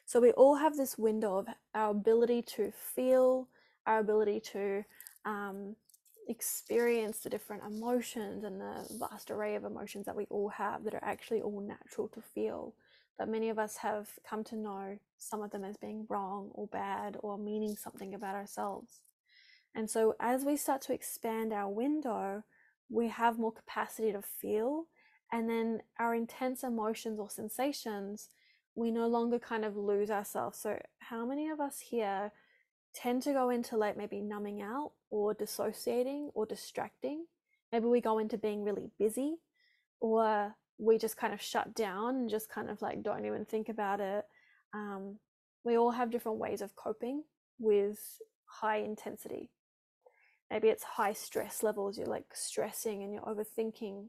So 0.06 0.20
we 0.20 0.32
all 0.32 0.56
have 0.56 0.76
this 0.76 0.98
window 0.98 1.38
of 1.38 1.48
our 1.74 1.90
ability 1.90 2.42
to 2.56 2.72
feel, 2.72 3.48
our 3.86 4.00
ability 4.00 4.40
to 4.52 4.84
um, 5.24 5.76
experience 6.28 7.20
the 7.20 7.30
different 7.30 7.62
emotions 7.64 8.44
and 8.44 8.60
the 8.60 8.86
vast 8.98 9.30
array 9.30 9.54
of 9.54 9.64
emotions 9.64 10.06
that 10.06 10.16
we 10.16 10.26
all 10.30 10.48
have 10.48 10.84
that 10.84 10.94
are 10.94 11.04
actually 11.04 11.42
all 11.42 11.60
natural 11.60 12.08
to 12.08 12.20
feel 12.20 12.74
but 13.20 13.28
many 13.28 13.50
of 13.50 13.58
us 13.58 13.76
have 13.76 14.08
come 14.26 14.42
to 14.44 14.56
know 14.56 14.98
some 15.18 15.42
of 15.42 15.50
them 15.50 15.62
as 15.62 15.76
being 15.76 16.06
wrong 16.08 16.48
or 16.54 16.66
bad 16.68 17.18
or 17.20 17.36
meaning 17.36 17.76
something 17.76 18.14
about 18.14 18.34
ourselves. 18.34 19.02
And 19.74 19.90
so, 19.90 20.14
as 20.18 20.42
we 20.42 20.56
start 20.56 20.80
to 20.82 20.94
expand 20.94 21.52
our 21.52 21.68
window, 21.68 22.44
we 22.88 23.08
have 23.08 23.38
more 23.38 23.52
capacity 23.52 24.10
to 24.12 24.22
feel, 24.22 24.86
and 25.32 25.48
then 25.48 25.82
our 25.98 26.14
intense 26.14 26.64
emotions 26.64 27.18
or 27.18 27.30
sensations, 27.30 28.28
we 28.74 28.90
no 28.90 29.06
longer 29.06 29.38
kind 29.38 29.64
of 29.64 29.76
lose 29.76 30.10
ourselves. 30.10 30.58
So, 30.58 30.80
how 30.98 31.24
many 31.24 31.48
of 31.48 31.60
us 31.60 31.78
here 31.80 32.32
tend 32.94 33.22
to 33.22 33.32
go 33.32 33.50
into 33.50 33.76
like 33.76 33.96
maybe 33.96 34.20
numbing 34.20 34.62
out 34.62 34.92
or 35.10 35.34
dissociating 35.34 36.30
or 36.34 36.46
distracting? 36.46 37.26
Maybe 37.72 37.86
we 37.86 38.00
go 38.00 38.18
into 38.18 38.38
being 38.38 38.64
really 38.64 38.90
busy 38.98 39.36
or 40.00 40.54
we 40.78 40.98
just 40.98 41.16
kind 41.16 41.34
of 41.34 41.42
shut 41.42 41.74
down 41.74 42.16
and 42.16 42.30
just 42.30 42.48
kind 42.48 42.70
of 42.70 42.80
like 42.82 43.02
don't 43.02 43.26
even 43.26 43.44
think 43.44 43.68
about 43.68 44.00
it. 44.00 44.24
Um, 44.74 45.18
we 45.64 45.76
all 45.76 45.90
have 45.90 46.10
different 46.10 46.38
ways 46.38 46.62
of 46.62 46.74
coping 46.74 47.22
with 47.58 47.98
high 48.46 48.78
intensity. 48.78 49.50
Maybe 50.50 50.68
it's 50.68 50.82
high 50.82 51.12
stress 51.12 51.62
levels, 51.62 51.96
you're 51.98 52.06
like 52.06 52.34
stressing 52.34 53.02
and 53.04 53.12
you're 53.12 53.22
overthinking. 53.22 54.06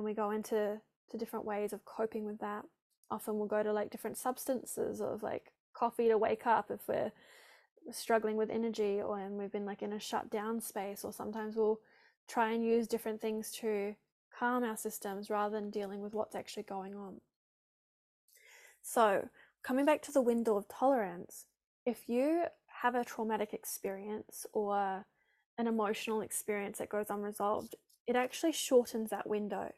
And 0.00 0.04
we 0.06 0.14
go 0.14 0.30
into 0.30 0.80
to 1.10 1.18
different 1.18 1.44
ways 1.44 1.74
of 1.74 1.84
coping 1.84 2.24
with 2.24 2.38
that. 2.38 2.64
Often 3.10 3.36
we'll 3.36 3.48
go 3.48 3.62
to 3.62 3.70
like 3.70 3.90
different 3.90 4.16
substances 4.16 5.02
of 5.02 5.22
like 5.22 5.52
coffee 5.74 6.08
to 6.08 6.16
wake 6.16 6.46
up 6.46 6.70
if 6.70 6.80
we're 6.88 7.12
struggling 7.92 8.38
with 8.38 8.48
energy 8.48 9.02
or 9.02 9.18
and 9.18 9.36
we've 9.36 9.52
been 9.52 9.66
like 9.66 9.82
in 9.82 9.92
a 9.92 10.00
shut 10.00 10.30
down 10.30 10.58
space 10.58 11.04
or 11.04 11.12
sometimes 11.12 11.54
we'll 11.54 11.80
try 12.26 12.50
and 12.52 12.64
use 12.64 12.86
different 12.86 13.20
things 13.20 13.50
to 13.50 13.94
calm 14.34 14.64
our 14.64 14.76
systems 14.78 15.28
rather 15.28 15.60
than 15.60 15.68
dealing 15.68 16.00
with 16.00 16.14
what's 16.14 16.34
actually 16.34 16.62
going 16.62 16.96
on. 16.96 17.20
So, 18.80 19.28
coming 19.62 19.84
back 19.84 20.00
to 20.04 20.12
the 20.12 20.22
window 20.22 20.56
of 20.56 20.66
tolerance, 20.66 21.44
if 21.84 22.08
you 22.08 22.44
have 22.80 22.94
a 22.94 23.04
traumatic 23.04 23.52
experience 23.52 24.46
or 24.54 25.04
an 25.58 25.66
emotional 25.66 26.22
experience 26.22 26.78
that 26.78 26.88
goes 26.88 27.10
unresolved, 27.10 27.74
it 28.06 28.16
actually 28.16 28.52
shortens 28.52 29.10
that 29.10 29.28
window. 29.28 29.74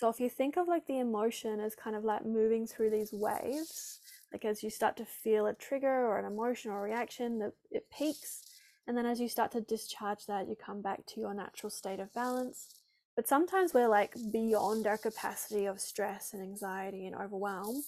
So, 0.00 0.08
if 0.08 0.18
you 0.18 0.30
think 0.30 0.56
of 0.56 0.66
like 0.66 0.86
the 0.86 0.98
emotion 0.98 1.60
as 1.60 1.74
kind 1.74 1.94
of 1.94 2.04
like 2.04 2.24
moving 2.24 2.66
through 2.66 2.90
these 2.90 3.12
waves, 3.12 4.00
like 4.32 4.46
as 4.46 4.62
you 4.62 4.70
start 4.70 4.96
to 4.96 5.04
feel 5.04 5.46
a 5.46 5.52
trigger 5.52 6.06
or 6.06 6.18
an 6.18 6.24
emotion 6.24 6.70
or 6.70 6.82
reaction, 6.82 7.38
that 7.40 7.52
it 7.70 7.90
peaks. 7.90 8.40
And 8.86 8.96
then 8.96 9.04
as 9.04 9.20
you 9.20 9.28
start 9.28 9.52
to 9.52 9.60
discharge 9.60 10.24
that, 10.26 10.48
you 10.48 10.56
come 10.56 10.80
back 10.80 11.04
to 11.08 11.20
your 11.20 11.34
natural 11.34 11.68
state 11.68 12.00
of 12.00 12.12
balance 12.14 12.68
but 13.16 13.28
sometimes 13.28 13.74
we're 13.74 13.86
like 13.86 14.14
beyond 14.32 14.86
our 14.86 14.96
capacity 14.96 15.66
of 15.66 15.78
stress 15.78 16.32
and 16.32 16.42
anxiety 16.42 17.06
and 17.06 17.14
overwhelm. 17.14 17.82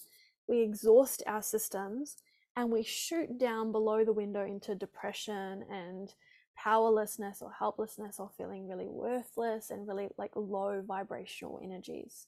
We 0.47 0.61
exhaust 0.61 1.23
our 1.27 1.41
systems 1.41 2.17
and 2.55 2.71
we 2.71 2.83
shoot 2.83 3.39
down 3.39 3.73
below 3.73 4.05
the 4.05 4.13
window 4.13 4.45
into 4.45 4.75
depression 4.75 5.65
and 5.71 6.13
powerlessness 6.57 7.43
or 7.43 7.53
helplessness 7.53 8.19
or 8.19 8.31
feeling 8.37 8.69
really 8.69 8.89
worthless 8.89 9.71
and 9.71 9.87
really 9.87 10.09
like 10.19 10.33
low 10.35 10.83
vibrational 10.87 11.61
energies. 11.63 12.27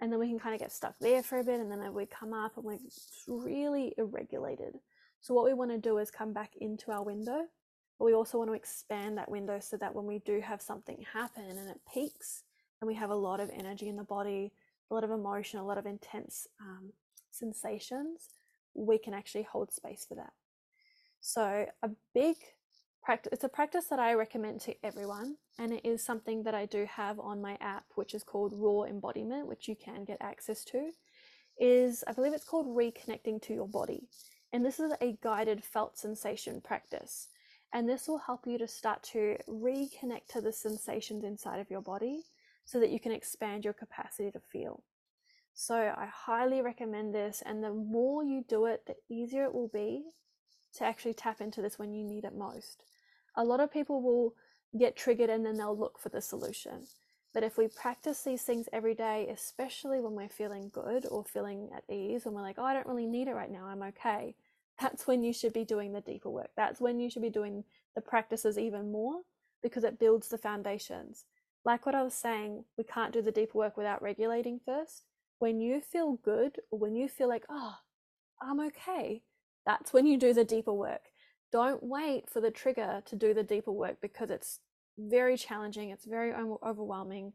And 0.00 0.12
then 0.12 0.18
we 0.18 0.28
can 0.28 0.38
kind 0.38 0.54
of 0.54 0.60
get 0.60 0.72
stuck 0.72 0.94
there 1.00 1.22
for 1.22 1.38
a 1.38 1.44
bit 1.44 1.60
and 1.60 1.70
then 1.70 1.94
we 1.94 2.06
come 2.06 2.32
up 2.32 2.56
and 2.56 2.64
we're 2.64 2.78
really 3.28 3.94
irregulated. 3.96 4.78
So, 5.20 5.34
what 5.34 5.44
we 5.44 5.54
want 5.54 5.70
to 5.70 5.78
do 5.78 5.98
is 5.98 6.10
come 6.10 6.32
back 6.32 6.52
into 6.60 6.90
our 6.90 7.04
window 7.04 7.46
but 8.02 8.06
we 8.06 8.14
also 8.14 8.36
want 8.36 8.50
to 8.50 8.54
expand 8.54 9.16
that 9.16 9.30
window 9.30 9.60
so 9.60 9.76
that 9.76 9.94
when 9.94 10.06
we 10.06 10.18
do 10.18 10.40
have 10.40 10.60
something 10.60 11.06
happen 11.12 11.44
and 11.44 11.70
it 11.70 11.80
peaks 11.94 12.42
and 12.80 12.88
we 12.88 12.94
have 12.94 13.10
a 13.10 13.14
lot 13.14 13.38
of 13.38 13.48
energy 13.50 13.88
in 13.88 13.94
the 13.94 14.02
body, 14.02 14.50
a 14.90 14.94
lot 14.94 15.04
of 15.04 15.12
emotion, 15.12 15.60
a 15.60 15.64
lot 15.64 15.78
of 15.78 15.86
intense 15.86 16.48
um, 16.60 16.92
sensations, 17.30 18.30
we 18.74 18.98
can 18.98 19.14
actually 19.14 19.44
hold 19.44 19.72
space 19.72 20.04
for 20.04 20.16
that. 20.16 20.32
So, 21.20 21.66
a 21.84 21.90
big 22.12 22.34
practice, 23.02 23.32
it's 23.32 23.44
a 23.44 23.48
practice 23.48 23.86
that 23.86 23.98
I 23.98 24.14
recommend 24.14 24.60
to 24.62 24.74
everyone, 24.84 25.36
and 25.58 25.72
it 25.72 25.84
is 25.84 26.04
something 26.04 26.42
that 26.44 26.54
I 26.54 26.66
do 26.66 26.86
have 26.86 27.18
on 27.18 27.42
my 27.42 27.56
app, 27.60 27.84
which 27.94 28.14
is 28.14 28.22
called 28.22 28.52
Raw 28.54 28.84
Embodiment, 28.84 29.46
which 29.46 29.68
you 29.68 29.76
can 29.76 30.04
get 30.04 30.18
access 30.20 30.64
to. 30.66 30.90
Is 31.58 32.02
I 32.06 32.12
believe 32.12 32.32
it's 32.32 32.44
called 32.44 32.66
Reconnecting 32.66 33.42
to 33.42 33.54
Your 33.54 33.68
Body. 33.68 34.08
And 34.52 34.64
this 34.64 34.80
is 34.80 34.92
a 35.00 35.18
guided 35.22 35.62
felt 35.64 35.98
sensation 35.98 36.60
practice. 36.60 37.28
And 37.72 37.88
this 37.88 38.06
will 38.06 38.18
help 38.18 38.46
you 38.46 38.58
to 38.58 38.68
start 38.68 39.02
to 39.12 39.36
reconnect 39.48 40.26
to 40.32 40.40
the 40.40 40.52
sensations 40.52 41.24
inside 41.24 41.58
of 41.58 41.70
your 41.70 41.80
body 41.80 42.24
so 42.64 42.78
that 42.80 42.90
you 42.90 43.00
can 43.00 43.12
expand 43.12 43.64
your 43.64 43.72
capacity 43.72 44.30
to 44.30 44.40
feel. 44.40 44.82
So 45.54 45.74
I 45.74 46.06
highly 46.06 46.60
recommend 46.60 47.14
this. 47.14 47.42
And 47.44 47.64
the 47.64 47.72
more 47.72 48.24
you 48.24 48.44
do 48.46 48.66
it, 48.66 48.84
the 48.86 48.96
easier 49.08 49.44
it 49.44 49.54
will 49.54 49.70
be 49.72 50.04
to 50.74 50.84
actually 50.84 51.14
tap 51.14 51.40
into 51.40 51.62
this 51.62 51.78
when 51.78 51.92
you 51.92 52.04
need 52.04 52.24
it 52.24 52.34
most. 52.34 52.84
A 53.36 53.44
lot 53.44 53.60
of 53.60 53.72
people 53.72 54.02
will 54.02 54.34
get 54.78 54.96
triggered 54.96 55.30
and 55.30 55.44
then 55.44 55.56
they'll 55.56 55.76
look 55.76 55.98
for 55.98 56.08
the 56.08 56.20
solution. 56.20 56.86
But 57.34 57.44
if 57.44 57.56
we 57.56 57.68
practice 57.68 58.22
these 58.22 58.42
things 58.42 58.68
every 58.72 58.94
day, 58.94 59.28
especially 59.32 60.00
when 60.00 60.14
we're 60.14 60.28
feeling 60.28 60.70
good 60.72 61.06
or 61.06 61.24
feeling 61.24 61.70
at 61.74 61.84
ease, 61.92 62.24
when 62.24 62.34
we're 62.34 62.42
like, 62.42 62.56
oh, 62.58 62.64
I 62.64 62.74
don't 62.74 62.86
really 62.86 63.06
need 63.06 63.28
it 63.28 63.34
right 63.34 63.50
now, 63.50 63.66
I'm 63.66 63.82
okay, 63.84 64.34
that's 64.80 65.06
when 65.06 65.22
you 65.22 65.32
should 65.32 65.52
be 65.52 65.64
doing 65.64 65.92
the 65.92 66.00
deeper 66.00 66.30
work. 66.30 66.50
That's 66.56 66.80
when 66.80 67.00
you 67.00 67.08
should 67.08 67.22
be 67.22 67.30
doing 67.30 67.64
the 67.94 68.00
practices 68.00 68.58
even 68.58 68.92
more 68.92 69.20
because 69.62 69.84
it 69.84 69.98
builds 69.98 70.28
the 70.28 70.38
foundations. 70.38 71.24
Like 71.64 71.86
what 71.86 71.94
I 71.94 72.02
was 72.02 72.14
saying, 72.14 72.64
we 72.76 72.84
can't 72.84 73.12
do 73.12 73.22
the 73.22 73.30
deeper 73.30 73.56
work 73.56 73.76
without 73.76 74.02
regulating 74.02 74.60
first. 74.64 75.04
When 75.38 75.60
you 75.60 75.80
feel 75.80 76.18
good 76.24 76.58
or 76.70 76.78
when 76.78 76.94
you 76.94 77.08
feel 77.08 77.28
like, 77.28 77.44
oh, 77.48 77.76
I'm 78.40 78.60
okay, 78.60 79.22
that's 79.64 79.92
when 79.92 80.06
you 80.06 80.18
do 80.18 80.34
the 80.34 80.44
deeper 80.44 80.72
work. 80.72 81.11
Don't 81.52 81.82
wait 81.82 82.30
for 82.30 82.40
the 82.40 82.50
trigger 82.50 83.02
to 83.04 83.16
do 83.16 83.34
the 83.34 83.42
deeper 83.42 83.72
work 83.72 83.98
because 84.00 84.30
it's 84.30 84.60
very 84.98 85.36
challenging, 85.36 85.90
it's 85.90 86.06
very 86.06 86.32
overwhelming. 86.62 87.34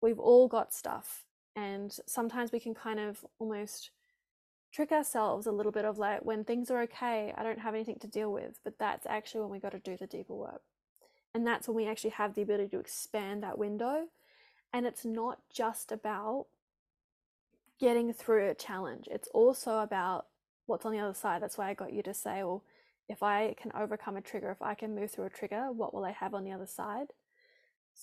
We've 0.00 0.18
all 0.18 0.46
got 0.48 0.72
stuff, 0.72 1.24
and 1.56 1.96
sometimes 2.06 2.52
we 2.52 2.60
can 2.60 2.74
kind 2.74 3.00
of 3.00 3.24
almost 3.38 3.90
trick 4.72 4.92
ourselves 4.92 5.46
a 5.46 5.52
little 5.52 5.72
bit 5.72 5.84
of 5.84 5.98
like 5.98 6.24
when 6.24 6.44
things 6.44 6.70
are 6.70 6.82
okay, 6.82 7.32
I 7.36 7.42
don't 7.42 7.60
have 7.60 7.74
anything 7.74 7.98
to 8.00 8.06
deal 8.06 8.32
with, 8.32 8.60
but 8.62 8.78
that's 8.78 9.06
actually 9.06 9.40
when 9.40 9.50
we 9.50 9.58
got 9.58 9.72
to 9.72 9.78
do 9.78 9.96
the 9.96 10.06
deeper 10.06 10.34
work. 10.34 10.62
And 11.34 11.46
that's 11.46 11.66
when 11.66 11.76
we 11.76 11.86
actually 11.86 12.10
have 12.10 12.34
the 12.34 12.42
ability 12.42 12.68
to 12.70 12.80
expand 12.80 13.42
that 13.42 13.58
window. 13.58 14.06
And 14.72 14.86
it's 14.86 15.04
not 15.04 15.38
just 15.52 15.90
about 15.90 16.46
getting 17.80 18.12
through 18.12 18.50
a 18.50 18.54
challenge, 18.54 19.08
it's 19.10 19.28
also 19.28 19.78
about 19.78 20.26
what's 20.66 20.84
on 20.84 20.92
the 20.92 20.98
other 20.98 21.14
side. 21.14 21.42
That's 21.42 21.56
why 21.56 21.70
I 21.70 21.74
got 21.74 21.92
you 21.92 22.02
to 22.02 22.12
say, 22.12 22.42
well, 22.44 22.62
if 23.08 23.22
I 23.22 23.54
can 23.60 23.72
overcome 23.74 24.16
a 24.16 24.20
trigger, 24.20 24.50
if 24.50 24.62
I 24.62 24.74
can 24.74 24.94
move 24.94 25.10
through 25.10 25.26
a 25.26 25.30
trigger, 25.30 25.72
what 25.72 25.94
will 25.94 26.04
I 26.04 26.12
have 26.12 26.34
on 26.34 26.44
the 26.44 26.52
other 26.52 26.66
side? 26.66 27.08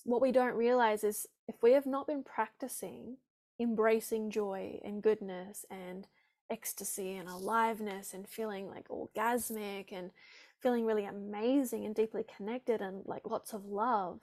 What 0.03 0.22
we 0.22 0.32
don't 0.32 0.56
realize 0.56 1.03
is 1.03 1.27
if 1.48 1.56
we 1.61 1.73
have 1.73 1.86
not 1.86 2.07
been 2.07 2.23
practicing 2.23 3.18
embracing 3.60 4.30
joy 4.30 4.80
and 4.84 5.02
goodness 5.02 5.65
and 5.69 6.07
ecstasy 6.49 7.15
and 7.15 7.30
aliveness 7.30 8.14
and 8.14 8.27
feeling 8.27 8.68
like 8.68 8.88
orgasmic 8.90 9.91
and 9.91 10.11
feeling 10.61 10.86
really 10.86 11.06
amazing 11.06 11.86
and 11.86 11.95
deeply 11.95 12.23
connected 12.36 12.82
and 12.82 13.03
like 13.06 13.22
lots 13.26 13.53
of 13.53 13.65
love, 13.65 14.19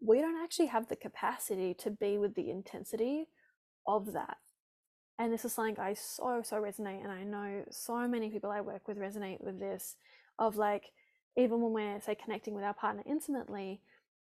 we 0.00 0.20
don't 0.20 0.42
actually 0.42 0.66
have 0.66 0.88
the 0.88 0.96
capacity 0.96 1.74
to 1.74 1.90
be 1.90 2.18
with 2.18 2.34
the 2.34 2.50
intensity 2.50 3.26
of 3.86 4.12
that. 4.12 4.38
And 5.18 5.32
this 5.32 5.44
is 5.44 5.52
something 5.52 5.78
I 5.78 5.94
so, 5.94 6.42
so 6.44 6.56
resonate. 6.60 7.02
And 7.02 7.12
I 7.12 7.22
know 7.22 7.64
so 7.70 8.08
many 8.08 8.30
people 8.30 8.50
I 8.50 8.60
work 8.60 8.88
with 8.88 8.98
resonate 8.98 9.40
with 9.40 9.58
this 9.58 9.96
of 10.38 10.56
like, 10.56 10.92
even 11.36 11.60
when 11.60 11.72
we're, 11.72 12.00
say, 12.00 12.14
connecting 12.14 12.54
with 12.54 12.64
our 12.64 12.74
partner 12.74 13.02
intimately 13.06 13.80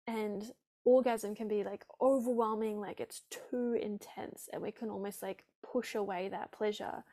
and 0.07 0.51
orgasm 0.85 1.35
can 1.35 1.47
be 1.47 1.63
like 1.63 1.85
overwhelming, 2.01 2.79
like 2.79 2.99
it's 2.99 3.21
too 3.29 3.77
intense, 3.81 4.49
and 4.51 4.61
we 4.61 4.71
can 4.71 4.89
almost 4.89 5.21
like 5.21 5.45
push 5.63 5.95
away 5.95 6.29
that 6.29 6.51
pleasure 6.51 7.03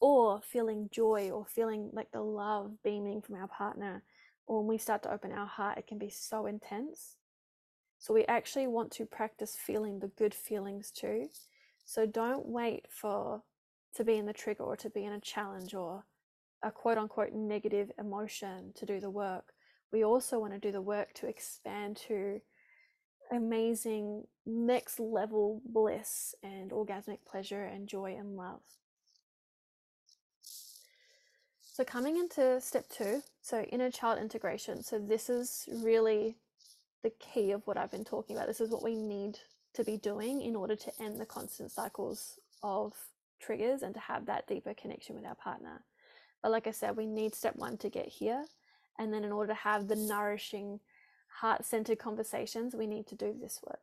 or 0.00 0.40
feeling 0.42 0.88
joy 0.92 1.30
or 1.30 1.44
feeling 1.44 1.90
like 1.92 2.10
the 2.12 2.20
love 2.20 2.72
beaming 2.82 3.20
from 3.20 3.34
our 3.34 3.48
partner 3.48 4.02
or 4.46 4.58
when 4.58 4.68
we 4.68 4.78
start 4.78 5.02
to 5.02 5.12
open 5.12 5.32
our 5.32 5.46
heart 5.46 5.78
it 5.78 5.86
can 5.86 5.98
be 5.98 6.08
so 6.08 6.46
intense 6.46 7.16
so 7.98 8.14
we 8.14 8.24
actually 8.26 8.66
want 8.66 8.92
to 8.92 9.04
practice 9.04 9.56
feeling 9.56 9.98
the 9.98 10.08
good 10.08 10.34
feelings 10.34 10.90
too 10.90 11.28
so 11.88 12.04
don't 12.04 12.46
wait 12.46 12.84
for 12.90 13.42
to 13.94 14.04
be 14.04 14.16
in 14.16 14.26
the 14.26 14.32
trigger 14.34 14.62
or 14.62 14.76
to 14.76 14.90
be 14.90 15.06
in 15.06 15.12
a 15.12 15.20
challenge 15.20 15.72
or 15.72 16.04
a 16.62 16.70
quote 16.70 16.98
unquote 16.98 17.32
negative 17.32 17.90
emotion 17.98 18.72
to 18.74 18.84
do 18.84 19.00
the 19.00 19.08
work 19.08 19.54
we 19.90 20.04
also 20.04 20.38
want 20.38 20.52
to 20.52 20.58
do 20.58 20.70
the 20.70 20.82
work 20.82 21.14
to 21.14 21.26
expand 21.26 21.96
to 21.96 22.42
amazing 23.32 24.24
next 24.44 25.00
level 25.00 25.62
bliss 25.64 26.34
and 26.42 26.72
orgasmic 26.72 27.24
pleasure 27.26 27.64
and 27.64 27.88
joy 27.88 28.14
and 28.18 28.36
love 28.36 28.60
so, 31.78 31.84
coming 31.84 32.16
into 32.16 32.60
step 32.60 32.88
two, 32.88 33.22
so 33.40 33.60
inner 33.60 33.88
child 33.88 34.18
integration. 34.18 34.82
So, 34.82 34.98
this 34.98 35.30
is 35.30 35.68
really 35.72 36.34
the 37.04 37.10
key 37.20 37.52
of 37.52 37.64
what 37.68 37.76
I've 37.76 37.92
been 37.92 38.04
talking 38.04 38.34
about. 38.34 38.48
This 38.48 38.60
is 38.60 38.68
what 38.68 38.82
we 38.82 38.96
need 38.96 39.38
to 39.78 39.84
be 39.84 39.96
doing 39.96 40.42
in 40.42 40.56
order 40.56 40.74
to 40.74 40.92
end 41.00 41.20
the 41.20 41.26
constant 41.26 41.70
cycles 41.70 42.38
of 42.64 42.94
triggers 43.40 43.82
and 43.82 43.94
to 43.94 44.00
have 44.00 44.26
that 44.26 44.46
deeper 44.48 44.74
connection 44.74 45.14
with 45.14 45.24
our 45.24 45.36
partner. 45.36 45.84
But, 46.42 46.50
like 46.50 46.66
I 46.66 46.72
said, 46.72 46.96
we 46.96 47.06
need 47.06 47.34
step 47.34 47.54
one 47.56 47.76
to 47.78 47.88
get 47.88 48.06
here. 48.06 48.44
And 48.98 49.14
then, 49.14 49.22
in 49.22 49.30
order 49.30 49.52
to 49.52 49.58
have 49.60 49.86
the 49.86 49.94
nourishing, 49.94 50.80
heart 51.40 51.64
centered 51.64 52.00
conversations, 52.00 52.74
we 52.74 52.88
need 52.88 53.06
to 53.06 53.14
do 53.14 53.34
this 53.40 53.60
work. 53.64 53.80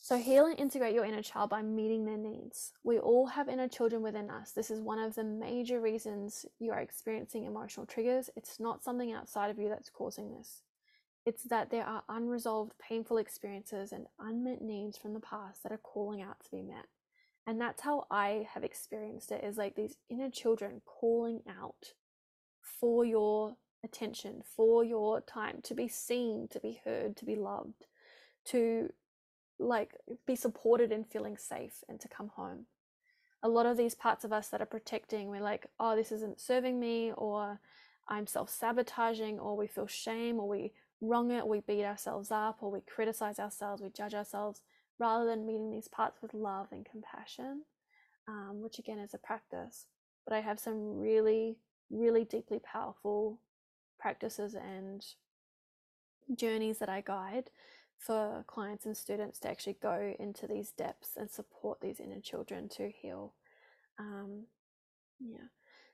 So, 0.00 0.18
heal 0.18 0.46
and 0.46 0.58
integrate 0.58 0.94
your 0.94 1.04
inner 1.04 1.22
child 1.22 1.50
by 1.50 1.62
meeting 1.62 2.04
their 2.04 2.16
needs. 2.16 2.72
We 2.84 2.98
all 2.98 3.26
have 3.26 3.48
inner 3.48 3.68
children 3.68 4.02
within 4.02 4.30
us. 4.30 4.52
This 4.52 4.70
is 4.70 4.80
one 4.80 5.00
of 5.00 5.16
the 5.16 5.24
major 5.24 5.80
reasons 5.80 6.46
you 6.60 6.70
are 6.70 6.80
experiencing 6.80 7.44
emotional 7.44 7.86
triggers. 7.86 8.30
It's 8.36 8.60
not 8.60 8.84
something 8.84 9.12
outside 9.12 9.50
of 9.50 9.58
you 9.58 9.68
that's 9.68 9.90
causing 9.90 10.30
this. 10.30 10.62
It's 11.26 11.44
that 11.44 11.70
there 11.70 11.84
are 11.84 12.04
unresolved, 12.08 12.72
painful 12.78 13.16
experiences 13.16 13.92
and 13.92 14.06
unmet 14.18 14.60
needs 14.60 14.98
from 14.98 15.14
the 15.14 15.20
past 15.20 15.62
that 15.62 15.72
are 15.72 15.78
calling 15.78 16.20
out 16.20 16.40
to 16.44 16.50
be 16.50 16.62
met. 16.62 16.86
And 17.46 17.60
that's 17.60 17.82
how 17.82 18.06
I 18.10 18.46
have 18.52 18.64
experienced 18.64 19.30
it 19.30 19.44
is 19.44 19.56
like 19.56 19.74
these 19.74 19.96
inner 20.10 20.30
children 20.30 20.82
calling 20.84 21.40
out 21.48 21.92
for 22.60 23.04
your 23.04 23.56
attention, 23.84 24.42
for 24.56 24.82
your 24.84 25.20
time, 25.20 25.60
to 25.62 25.74
be 25.74 25.88
seen, 25.88 26.48
to 26.50 26.60
be 26.60 26.80
heard, 26.84 27.16
to 27.18 27.24
be 27.24 27.36
loved, 27.36 27.86
to 28.46 28.92
like 29.58 29.92
be 30.26 30.34
supported 30.36 30.90
in 30.90 31.04
feeling 31.04 31.36
safe 31.36 31.84
and 31.88 32.00
to 32.00 32.08
come 32.08 32.28
home. 32.28 32.66
A 33.42 33.48
lot 33.48 33.66
of 33.66 33.76
these 33.76 33.94
parts 33.94 34.24
of 34.24 34.32
us 34.32 34.48
that 34.48 34.62
are 34.62 34.66
protecting, 34.66 35.28
we're 35.28 35.40
like, 35.40 35.66
oh, 35.78 35.94
this 35.94 36.12
isn't 36.12 36.40
serving 36.40 36.80
me, 36.80 37.12
or 37.16 37.60
I'm 38.08 38.26
self 38.26 38.48
sabotaging, 38.48 39.38
or 39.38 39.54
we 39.56 39.66
feel 39.66 39.86
shame, 39.86 40.40
or 40.40 40.48
we 40.48 40.72
wrong 41.06 41.30
it, 41.30 41.46
we 41.46 41.60
beat 41.60 41.84
ourselves 41.84 42.30
up, 42.30 42.58
or 42.60 42.70
we 42.70 42.80
criticize 42.80 43.38
ourselves, 43.38 43.82
we 43.82 43.90
judge 43.90 44.14
ourselves, 44.14 44.60
rather 44.98 45.24
than 45.24 45.46
meeting 45.46 45.70
these 45.70 45.88
parts 45.88 46.22
with 46.22 46.34
love 46.34 46.68
and 46.72 46.84
compassion, 46.84 47.62
um, 48.28 48.60
which 48.62 48.78
again 48.78 48.98
is 48.98 49.14
a 49.14 49.18
practice. 49.18 49.86
But 50.26 50.34
I 50.34 50.40
have 50.40 50.58
some 50.58 50.98
really, 50.98 51.56
really 51.90 52.24
deeply 52.24 52.58
powerful 52.60 53.40
practices 53.98 54.54
and 54.54 55.04
journeys 56.34 56.78
that 56.78 56.88
I 56.88 57.00
guide 57.00 57.50
for 57.98 58.44
clients 58.46 58.86
and 58.86 58.96
students 58.96 59.38
to 59.40 59.48
actually 59.48 59.76
go 59.80 60.14
into 60.18 60.46
these 60.46 60.70
depths 60.70 61.10
and 61.16 61.30
support 61.30 61.80
these 61.80 62.00
inner 62.00 62.20
children 62.20 62.68
to 62.70 62.90
heal. 62.90 63.34
Um, 63.98 64.44
yeah. 65.20 65.48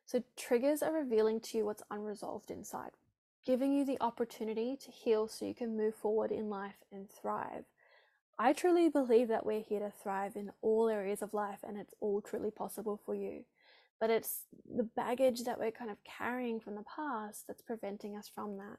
So, 0.06 0.24
triggers 0.36 0.82
are 0.82 0.92
revealing 0.92 1.40
to 1.40 1.58
you 1.58 1.64
what's 1.64 1.84
unresolved 1.90 2.50
inside, 2.50 2.92
giving 3.44 3.72
you 3.72 3.84
the 3.84 4.00
opportunity 4.00 4.76
to 4.76 4.90
heal 4.90 5.28
so 5.28 5.44
you 5.44 5.54
can 5.54 5.76
move 5.76 5.94
forward 5.94 6.30
in 6.30 6.48
life 6.48 6.84
and 6.92 7.08
thrive. 7.10 7.64
I 8.38 8.52
truly 8.52 8.88
believe 8.88 9.28
that 9.28 9.44
we're 9.44 9.60
here 9.60 9.80
to 9.80 9.92
thrive 10.02 10.36
in 10.36 10.50
all 10.62 10.88
areas 10.88 11.20
of 11.22 11.34
life 11.34 11.58
and 11.62 11.78
it's 11.78 11.94
all 12.00 12.20
truly 12.20 12.50
possible 12.50 13.00
for 13.04 13.14
you. 13.14 13.44
But 14.00 14.08
it's 14.08 14.44
the 14.74 14.88
baggage 14.96 15.44
that 15.44 15.58
we're 15.58 15.70
kind 15.70 15.90
of 15.90 15.98
carrying 16.04 16.58
from 16.58 16.74
the 16.74 16.84
past 16.96 17.44
that's 17.46 17.60
preventing 17.60 18.16
us 18.16 18.30
from 18.34 18.56
that. 18.56 18.78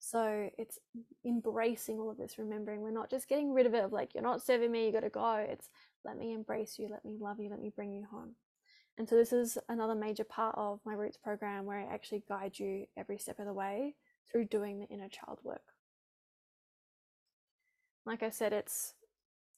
So 0.00 0.50
it's 0.58 0.78
embracing 1.24 1.98
all 1.98 2.10
of 2.10 2.18
this, 2.18 2.38
remembering 2.38 2.80
we're 2.80 2.90
not 2.90 3.10
just 3.10 3.28
getting 3.28 3.52
rid 3.52 3.66
of 3.66 3.74
it 3.74 3.84
of 3.84 3.92
like, 3.92 4.14
you're 4.14 4.22
not 4.22 4.42
serving 4.42 4.70
me, 4.70 4.86
you 4.86 4.92
got 4.92 5.00
to 5.00 5.10
go. 5.10 5.34
It's 5.34 5.68
let 6.04 6.16
me 6.16 6.32
embrace 6.32 6.76
you, 6.78 6.88
let 6.88 7.04
me 7.04 7.16
love 7.20 7.40
you, 7.40 7.50
let 7.50 7.60
me 7.60 7.72
bring 7.74 7.92
you 7.92 8.06
home. 8.10 8.34
And 8.98 9.08
so 9.08 9.14
this 9.14 9.32
is 9.32 9.56
another 9.68 9.94
major 9.94 10.24
part 10.24 10.56
of 10.58 10.80
my 10.84 10.92
Roots 10.92 11.16
program 11.16 11.64
where 11.64 11.78
I 11.78 11.94
actually 11.94 12.24
guide 12.28 12.58
you 12.58 12.86
every 12.96 13.16
step 13.16 13.38
of 13.38 13.46
the 13.46 13.52
way 13.52 13.94
through 14.30 14.46
doing 14.46 14.80
the 14.80 14.88
inner 14.88 15.08
child 15.08 15.38
work. 15.44 15.62
Like 18.04 18.24
I 18.24 18.30
said, 18.30 18.52
it's 18.52 18.94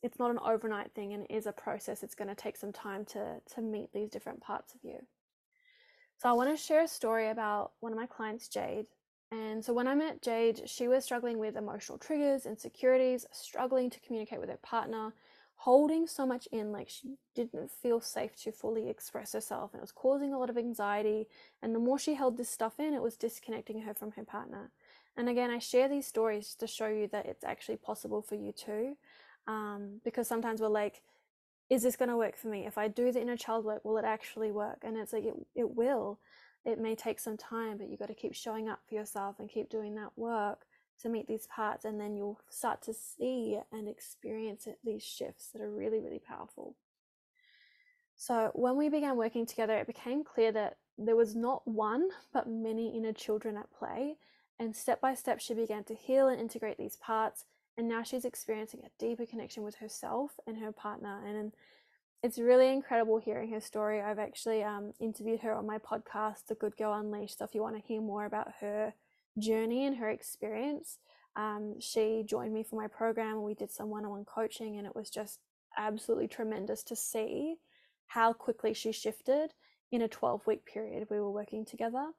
it's 0.03 0.19
not 0.19 0.31
an 0.31 0.39
overnight 0.45 0.93
thing 0.95 1.13
and 1.13 1.25
it 1.29 1.35
is 1.35 1.47
a 1.47 1.53
process. 1.53 2.03
It's 2.03 2.15
going 2.15 2.29
to 2.29 2.35
take 2.35 2.57
some 2.57 2.73
time 2.73 3.05
to 3.07 3.41
to 3.55 3.63
meet 3.63 3.93
these 3.93 4.11
different 4.11 4.43
parts 4.43 4.75
of 4.75 4.81
you. 4.83 4.99
So 6.19 6.29
I 6.29 6.33
want 6.33 6.51
to 6.51 6.63
share 6.63 6.83
a 6.83 6.89
story 6.89 7.31
about 7.31 7.73
one 7.81 7.93
of 7.93 7.99
my 7.99 8.07
clients, 8.07 8.49
Jade. 8.49 8.87
And 9.33 9.65
so 9.65 9.73
when 9.73 9.89
I 9.89 9.95
met 9.95 10.21
Jade, 10.21 10.69
she 10.69 10.87
was 10.87 11.05
struggling 11.05 11.39
with 11.39 11.57
emotional 11.57 11.97
triggers, 11.97 12.45
insecurities, 12.45 13.25
struggling 13.33 13.89
to 13.89 14.01
communicate 14.01 14.41
with 14.41 14.51
her 14.51 14.59
partner, 14.63 15.15
holding 15.65 16.07
so 16.07 16.25
much 16.25 16.49
in, 16.51 16.73
like 16.73 16.89
she 16.89 17.17
didn't 17.35 17.71
feel 17.71 18.01
safe 18.01 18.35
to 18.35 18.51
fully 18.51 18.89
express 18.89 19.35
herself. 19.35 19.75
And 19.75 19.81
it 19.81 19.83
was 19.83 19.93
causing 19.93 20.33
a 20.33 20.39
lot 20.39 20.49
of 20.49 20.57
anxiety. 20.57 21.29
And 21.63 21.75
the 21.75 21.79
more 21.79 21.99
she 21.99 22.15
held 22.15 22.39
this 22.39 22.49
stuff 22.49 22.81
in, 22.81 22.95
it 22.95 23.03
was 23.03 23.15
disconnecting 23.15 23.83
her 23.83 23.93
from 23.93 24.13
her 24.13 24.25
partner. 24.25 24.71
And 25.19 25.29
again, 25.29 25.51
I 25.51 25.59
share 25.59 25.87
these 25.87 26.07
stories 26.07 26.55
to 26.61 26.67
show 26.67 26.87
you 26.89 27.09
that 27.09 27.27
it's 27.27 27.45
actually 27.45 27.77
possible 27.77 28.23
for 28.23 28.37
you 28.37 28.53
too. 28.53 28.97
Um, 29.47 30.01
because 30.03 30.27
sometimes 30.27 30.63
we're 30.63 30.69
like, 30.69 31.03
is 31.69 31.83
this 31.83 31.97
going 31.97 32.09
to 32.09 32.17
work 32.17 32.39
for 32.39 32.49
me? 32.49 32.67
If 32.67 32.79
I 32.79 32.89
do 32.89 33.13
the 33.13 33.21
inner 33.21 33.37
child 33.37 33.67
work, 33.67 33.85
will 33.85 33.99
it 33.99 34.05
actually 34.07 34.51
work? 34.51 34.79
And 34.83 34.97
it's 34.97 35.13
like, 35.13 35.25
it, 35.25 35.35
it 35.55 35.77
will. 35.77 36.21
It 36.65 36.79
may 36.79 36.95
take 36.95 37.21
some 37.21 37.37
time, 37.37 37.77
but 37.77 37.91
you've 37.91 38.01
got 38.01 38.09
to 38.09 38.15
keep 38.15 38.35
showing 38.35 38.71
up 38.71 38.81
for 38.89 38.95
yourself 38.95 39.37
and 39.39 39.51
keep 39.51 39.69
doing 39.69 39.95
that 39.97 40.17
work 40.17 40.65
to 41.03 41.09
meet 41.09 41.27
these 41.27 41.47
parts. 41.47 41.85
And 41.85 42.01
then 42.01 42.17
you'll 42.17 42.41
start 42.49 42.83
to 42.83 42.95
see 42.95 43.59
and 43.73 43.89
experience 43.89 44.67
these 44.85 45.03
shifts 45.03 45.49
that 45.53 45.63
are 45.63 45.71
really, 45.71 46.01
really 46.01 46.21
powerful. 46.21 46.77
So 48.17 48.51
when 48.55 48.77
we 48.77 48.91
began 48.91 49.17
working 49.17 49.47
together, 49.47 49.77
it 49.77 49.87
became 49.87 50.25
clear 50.25 50.53
that 50.53 50.77
there 50.99 51.17
was 51.17 51.35
not 51.35 51.67
one, 51.67 52.09
but 52.35 52.49
many 52.49 52.95
inner 52.95 53.15
children 53.15 53.57
at 53.57 53.73
play. 53.73 54.17
And 54.59 54.77
step 54.77 55.01
by 55.01 55.15
step, 55.15 55.41
she 55.41 55.55
began 55.55 55.85
to 55.85 55.95
heal 55.95 56.29
and 56.29 56.39
integrate 56.39 56.77
these 56.77 56.97
parts. 56.97 57.47
And 57.79 57.89
now 57.89 58.03
she's 58.03 58.27
experiencing 58.27 58.83
a 58.85 58.91
deeper 58.99 59.25
connection 59.25 59.63
with 59.63 59.77
herself 59.77 60.33
and 60.47 60.59
her 60.59 60.71
partner. 60.71 61.23
And 61.27 61.53
it's 62.23 62.39
really 62.39 62.71
incredible 62.71 63.17
hearing 63.17 63.51
her 63.53 63.61
story. 63.61 64.03
I've 64.03 64.19
actually 64.19 64.63
um, 64.63 64.93
interviewed 65.01 65.41
her 65.41 65.55
on 65.55 65.67
my 65.67 65.79
podcast, 65.79 66.47
The 66.47 66.57
Good 66.57 66.77
Girl 66.77 66.93
Unleashed. 66.93 67.39
So 67.39 67.47
if 67.47 67.55
you 67.55 67.63
want 67.63 67.77
to 67.77 67.83
hear 67.83 68.03
more 68.03 68.27
about 68.27 68.53
her 68.61 68.93
journey 69.39 69.87
and 69.87 69.97
her 69.97 70.09
experience, 70.09 70.99
um, 71.37 71.77
she 71.81 72.25
joined 72.27 72.53
me 72.53 72.63
for 72.63 72.77
my 72.77 72.89
program. 72.89 73.43
We 73.43 73.55
did 73.55 73.71
some 73.71 73.89
one 73.89 74.05
on 74.05 74.11
one 74.11 74.25
coaching, 74.25 74.79
and 74.79 74.87
it 74.87 74.95
was 74.95 75.11
just 75.11 75.41
absolutely 75.79 76.29
tremendous 76.29 76.83
to 76.85 76.97
see 76.97 77.57
how 78.09 78.33
quickly 78.33 78.75
she 78.75 78.93
shifted 78.93 79.55
in 79.93 80.03
a 80.03 80.09
12 80.09 80.47
week 80.47 80.67
period 80.67 81.07
we 81.11 81.21
were 81.21 81.31
working 81.31 81.65
together. 81.65 82.11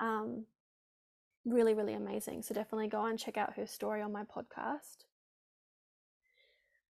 Um, 0.00 0.46
really, 1.44 1.74
really 1.74 1.94
amazing. 1.94 2.42
So 2.42 2.54
definitely 2.54 2.88
go 2.88 3.04
and 3.04 3.18
check 3.18 3.36
out 3.36 3.54
her 3.54 3.66
story 3.66 4.02
on 4.02 4.12
my 4.12 4.24
podcast. 4.24 5.04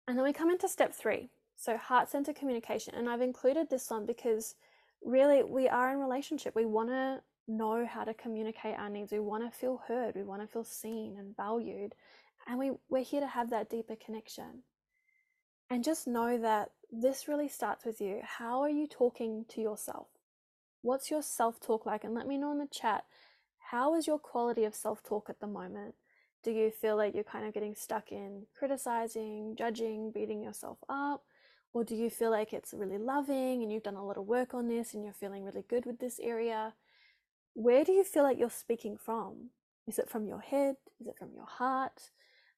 And 0.08 0.18
then 0.18 0.24
we 0.24 0.34
come 0.34 0.50
into 0.50 0.70
step 0.70 0.94
three, 0.94 1.30
so, 1.58 1.76
heart 1.76 2.10
centered 2.10 2.36
communication. 2.36 2.94
And 2.96 3.10
I've 3.10 3.22
included 3.22 3.70
this 3.70 3.90
one 3.90 4.06
because 4.06 4.56
really 5.04 5.44
we 5.44 5.68
are 5.68 5.92
in 5.92 6.00
relationship. 6.00 6.56
We 6.56 6.66
want 6.66 6.90
to 6.90 7.22
know 7.48 7.86
how 7.86 8.04
to 8.04 8.14
communicate 8.14 8.78
our 8.78 8.90
needs. 8.90 9.12
We 9.12 9.20
want 9.20 9.44
to 9.44 9.58
feel 9.58 9.82
heard. 9.88 10.16
We 10.16 10.24
want 10.24 10.42
to 10.42 10.48
feel 10.48 10.64
seen 10.64 11.16
and 11.18 11.36
valued. 11.36 11.94
And 12.48 12.60
we, 12.60 12.72
we're 12.90 13.04
here 13.04 13.22
to 13.22 13.28
have 13.28 13.50
that 13.50 13.70
deeper 13.70 13.96
connection. 13.96 14.64
And 15.70 15.84
just 15.84 16.08
know 16.08 16.38
that 16.38 16.72
this 16.92 17.28
really 17.28 17.50
starts 17.50 17.86
with 17.86 18.00
you. 18.00 18.22
How 18.24 18.62
are 18.62 18.70
you 18.70 18.88
talking 18.88 19.46
to 19.50 19.62
yourself? 19.62 20.08
What's 20.82 21.12
your 21.12 21.22
self 21.22 21.60
talk 21.60 21.86
like? 21.86 22.04
And 22.04 22.14
let 22.14 22.28
me 22.28 22.38
know 22.38 22.52
in 22.52 22.60
the 22.60 22.68
chat 22.68 23.04
how 23.72 23.96
is 23.96 24.08
your 24.08 24.20
quality 24.20 24.64
of 24.64 24.74
self 24.74 25.04
talk 25.04 25.30
at 25.30 25.42
the 25.42 25.48
moment? 25.48 25.96
Do 26.44 26.52
you 26.52 26.72
feel 26.72 26.96
like 26.96 27.14
you're 27.14 27.26
kind 27.26 27.46
of 27.46 27.54
getting 27.54 27.76
stuck 27.76 28.12
in 28.12 28.44
criticizing, 28.58 29.56
judging, 29.58 30.12
beating 30.12 30.42
yourself 30.42 30.78
up? 30.88 31.26
Or 31.74 31.84
do 31.84 31.96
you 31.96 32.10
feel 32.10 32.32
like 32.32 32.54
it's 32.54 32.74
really 32.74 32.98
loving 32.98 33.62
and 33.62 33.72
you've 33.72 33.84
done 33.84 33.96
a 33.96 34.06
lot 34.06 34.18
of 34.18 34.26
work 34.26 34.54
on 34.54 34.70
this 34.70 34.94
and 34.94 35.04
you're 35.04 35.14
feeling 35.14 35.44
really 35.44 35.66
good 35.68 35.86
with 35.86 36.00
this 36.00 36.20
area? 36.24 36.74
Where 37.58 37.84
do 37.84 37.92
you 37.92 38.04
feel 38.04 38.22
like 38.22 38.38
you're 38.38 38.52
speaking 38.52 38.98
from? 39.04 39.50
Is 39.88 39.98
it 39.98 40.12
from 40.12 40.28
your 40.28 40.42
head? 40.42 40.76
Is 41.02 41.08
it 41.08 41.18
from 41.18 41.30
your 41.34 41.48
heart? 41.48 42.12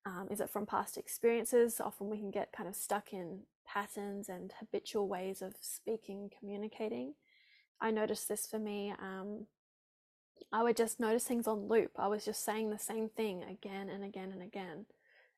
Um, 0.05 0.27
is 0.29 0.41
it 0.41 0.49
from 0.49 0.65
past 0.65 0.97
experiences? 0.97 1.79
Often 1.79 2.09
we 2.09 2.17
can 2.17 2.31
get 2.31 2.51
kind 2.51 2.67
of 2.67 2.75
stuck 2.75 3.13
in 3.13 3.43
patterns 3.65 4.27
and 4.27 4.53
habitual 4.59 5.07
ways 5.07 5.41
of 5.41 5.53
speaking, 5.61 6.29
communicating. 6.37 7.13
I 7.79 7.91
noticed 7.91 8.27
this 8.27 8.45
for 8.45 8.59
me. 8.59 8.93
Um, 9.01 9.45
I 10.51 10.63
would 10.63 10.75
just 10.75 10.99
notice 10.99 11.23
things 11.23 11.47
on 11.47 11.69
loop. 11.69 11.91
I 11.97 12.07
was 12.07 12.25
just 12.25 12.43
saying 12.43 12.69
the 12.69 12.77
same 12.77 13.07
thing 13.07 13.41
again 13.41 13.87
and 13.87 14.03
again 14.03 14.33
and 14.33 14.43
again. 14.43 14.85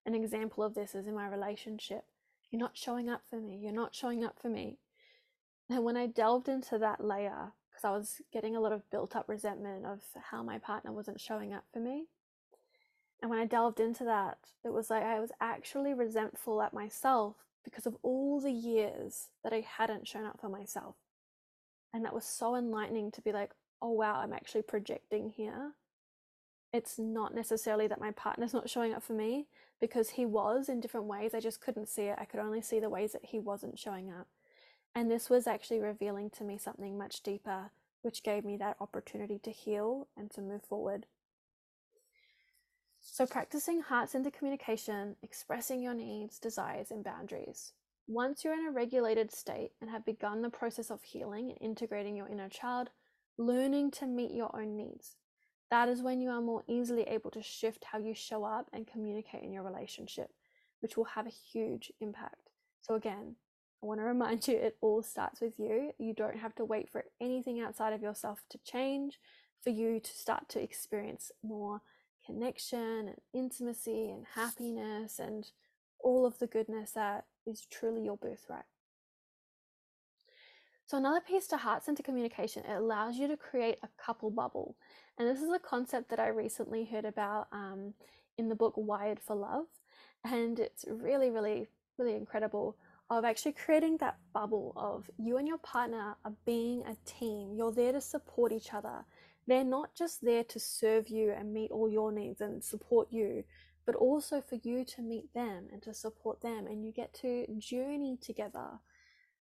An 0.07 0.15
example 0.15 0.63
of 0.63 0.73
this 0.73 0.95
is 0.95 1.05
in 1.05 1.13
my 1.13 1.27
relationship. 1.27 2.05
You're 2.49 2.59
not 2.59 2.75
showing 2.75 3.11
up 3.11 3.21
for 3.29 3.39
me. 3.39 3.59
You're 3.61 3.73
not 3.73 3.93
showing 3.93 4.23
up 4.23 4.37
for 4.41 4.49
me. 4.49 4.79
And 5.69 5.83
when 5.83 5.97
I 5.97 6.07
delved 6.07 6.49
into 6.49 6.79
that 6.79 7.05
layer, 7.05 7.53
because 7.81 7.89
I 7.89 7.97
was 7.97 8.21
getting 8.31 8.55
a 8.55 8.59
lot 8.59 8.71
of 8.71 8.89
built 8.89 9.15
up 9.15 9.27
resentment 9.27 9.85
of 9.85 9.99
how 10.29 10.43
my 10.43 10.57
partner 10.57 10.91
wasn't 10.91 11.19
showing 11.19 11.53
up 11.53 11.63
for 11.73 11.79
me. 11.79 12.05
And 13.21 13.29
when 13.29 13.39
I 13.39 13.45
delved 13.45 13.79
into 13.79 14.03
that, 14.03 14.37
it 14.63 14.73
was 14.73 14.89
like 14.89 15.03
I 15.03 15.19
was 15.19 15.31
actually 15.39 15.93
resentful 15.93 16.61
at 16.61 16.73
myself 16.73 17.35
because 17.63 17.85
of 17.85 17.97
all 18.01 18.39
the 18.39 18.51
years 18.51 19.29
that 19.43 19.53
I 19.53 19.61
hadn't 19.61 20.07
shown 20.07 20.25
up 20.25 20.39
for 20.39 20.49
myself. 20.49 20.95
And 21.93 22.03
that 22.05 22.13
was 22.13 22.25
so 22.25 22.55
enlightening 22.55 23.11
to 23.11 23.21
be 23.21 23.31
like, 23.31 23.51
oh 23.81 23.91
wow, 23.91 24.21
I'm 24.21 24.33
actually 24.33 24.63
projecting 24.63 25.29
here. 25.29 25.73
It's 26.73 26.97
not 26.97 27.35
necessarily 27.35 27.87
that 27.87 27.99
my 27.99 28.11
partner's 28.11 28.53
not 28.53 28.69
showing 28.69 28.93
up 28.93 29.03
for 29.03 29.13
me, 29.13 29.47
because 29.79 30.11
he 30.11 30.25
was 30.25 30.69
in 30.69 30.79
different 30.79 31.07
ways. 31.07 31.33
I 31.33 31.39
just 31.39 31.59
couldn't 31.59 31.89
see 31.89 32.03
it. 32.03 32.17
I 32.19 32.25
could 32.25 32.39
only 32.39 32.61
see 32.61 32.79
the 32.79 32.89
ways 32.89 33.11
that 33.11 33.25
he 33.25 33.39
wasn't 33.39 33.77
showing 33.77 34.09
up. 34.09 34.27
And 34.93 35.09
this 35.09 35.29
was 35.29 35.47
actually 35.47 35.79
revealing 35.79 36.29
to 36.31 36.43
me 36.43 36.57
something 36.57 36.97
much 36.97 37.23
deeper, 37.23 37.71
which 38.01 38.23
gave 38.23 38.43
me 38.43 38.57
that 38.57 38.77
opportunity 38.79 39.39
to 39.39 39.51
heal 39.51 40.07
and 40.17 40.29
to 40.31 40.41
move 40.41 40.63
forward. 40.63 41.05
So, 42.99 43.25
practicing 43.25 43.81
heart 43.81 44.09
centered 44.09 44.33
communication, 44.33 45.15
expressing 45.23 45.81
your 45.81 45.93
needs, 45.93 46.39
desires, 46.39 46.91
and 46.91 47.03
boundaries. 47.03 47.73
Once 48.07 48.43
you're 48.43 48.53
in 48.53 48.67
a 48.67 48.71
regulated 48.71 49.31
state 49.31 49.71
and 49.81 49.89
have 49.89 50.05
begun 50.05 50.41
the 50.41 50.49
process 50.49 50.91
of 50.91 51.01
healing 51.01 51.49
and 51.49 51.57
integrating 51.61 52.15
your 52.15 52.27
inner 52.27 52.49
child, 52.49 52.89
learning 53.37 53.89
to 53.91 54.05
meet 54.05 54.31
your 54.31 54.55
own 54.55 54.75
needs, 54.75 55.15
that 55.71 55.87
is 55.87 56.01
when 56.01 56.21
you 56.21 56.29
are 56.29 56.41
more 56.41 56.63
easily 56.67 57.03
able 57.03 57.31
to 57.31 57.41
shift 57.41 57.85
how 57.85 57.97
you 57.97 58.13
show 58.13 58.43
up 58.43 58.69
and 58.73 58.85
communicate 58.85 59.43
in 59.43 59.53
your 59.53 59.63
relationship, 59.63 60.31
which 60.81 60.97
will 60.97 61.05
have 61.05 61.25
a 61.25 61.31
huge 61.31 61.91
impact. 62.01 62.49
So, 62.81 62.95
again, 62.95 63.35
I 63.81 63.87
want 63.87 63.99
to 63.99 64.05
remind 64.05 64.47
you 64.47 64.55
it 64.55 64.77
all 64.81 65.01
starts 65.01 65.41
with 65.41 65.53
you. 65.57 65.91
You 65.97 66.13
don't 66.13 66.37
have 66.37 66.55
to 66.55 66.65
wait 66.65 66.89
for 66.91 67.05
anything 67.19 67.59
outside 67.59 67.93
of 67.93 68.01
yourself 68.01 68.43
to 68.51 68.59
change 68.59 69.19
for 69.63 69.71
you 69.71 69.99
to 69.99 70.11
start 70.11 70.49
to 70.49 70.61
experience 70.61 71.31
more 71.43 71.81
connection 72.25 73.07
and 73.07 73.15
intimacy 73.33 74.09
and 74.09 74.25
happiness 74.35 75.19
and 75.19 75.51
all 75.99 76.25
of 76.25 76.37
the 76.39 76.47
goodness 76.47 76.91
that 76.91 77.25
is 77.45 77.65
truly 77.71 78.03
your 78.03 78.17
birthright. 78.17 78.63
So, 80.85 80.97
another 80.97 81.21
piece 81.21 81.47
to 81.47 81.57
heart 81.57 81.83
center 81.83 82.03
communication, 82.03 82.63
it 82.65 82.75
allows 82.75 83.15
you 83.15 83.27
to 83.29 83.37
create 83.37 83.77
a 83.81 83.89
couple 84.03 84.29
bubble. 84.29 84.75
And 85.17 85.27
this 85.27 85.41
is 85.41 85.51
a 85.51 85.59
concept 85.59 86.09
that 86.09 86.19
I 86.19 86.27
recently 86.27 86.85
heard 86.85 87.05
about 87.05 87.47
um, 87.51 87.93
in 88.37 88.49
the 88.49 88.55
book 88.55 88.73
Wired 88.75 89.19
for 89.19 89.35
Love. 89.35 89.67
And 90.23 90.59
it's 90.59 90.85
really, 90.87 91.29
really, 91.29 91.67
really 91.97 92.15
incredible 92.15 92.75
of 93.17 93.25
actually 93.25 93.51
creating 93.51 93.97
that 93.97 94.17
bubble 94.33 94.73
of 94.75 95.09
you 95.17 95.37
and 95.37 95.47
your 95.47 95.57
partner 95.57 96.15
are 96.23 96.33
being 96.45 96.81
a 96.83 96.95
team. 97.05 97.53
You're 97.53 97.73
there 97.73 97.91
to 97.91 98.01
support 98.01 98.51
each 98.51 98.73
other. 98.73 99.03
They're 99.47 99.63
not 99.63 99.93
just 99.95 100.23
there 100.23 100.45
to 100.45 100.59
serve 100.59 101.09
you 101.09 101.31
and 101.31 101.53
meet 101.53 101.71
all 101.71 101.89
your 101.89 102.11
needs 102.11 102.39
and 102.41 102.63
support 102.63 103.09
you, 103.11 103.43
but 103.85 103.95
also 103.95 104.39
for 104.39 104.55
you 104.63 104.85
to 104.85 105.01
meet 105.01 105.33
them 105.33 105.67
and 105.73 105.81
to 105.83 105.93
support 105.93 106.41
them. 106.41 106.67
And 106.67 106.85
you 106.85 106.93
get 106.93 107.13
to 107.15 107.45
journey 107.59 108.17
together 108.21 108.79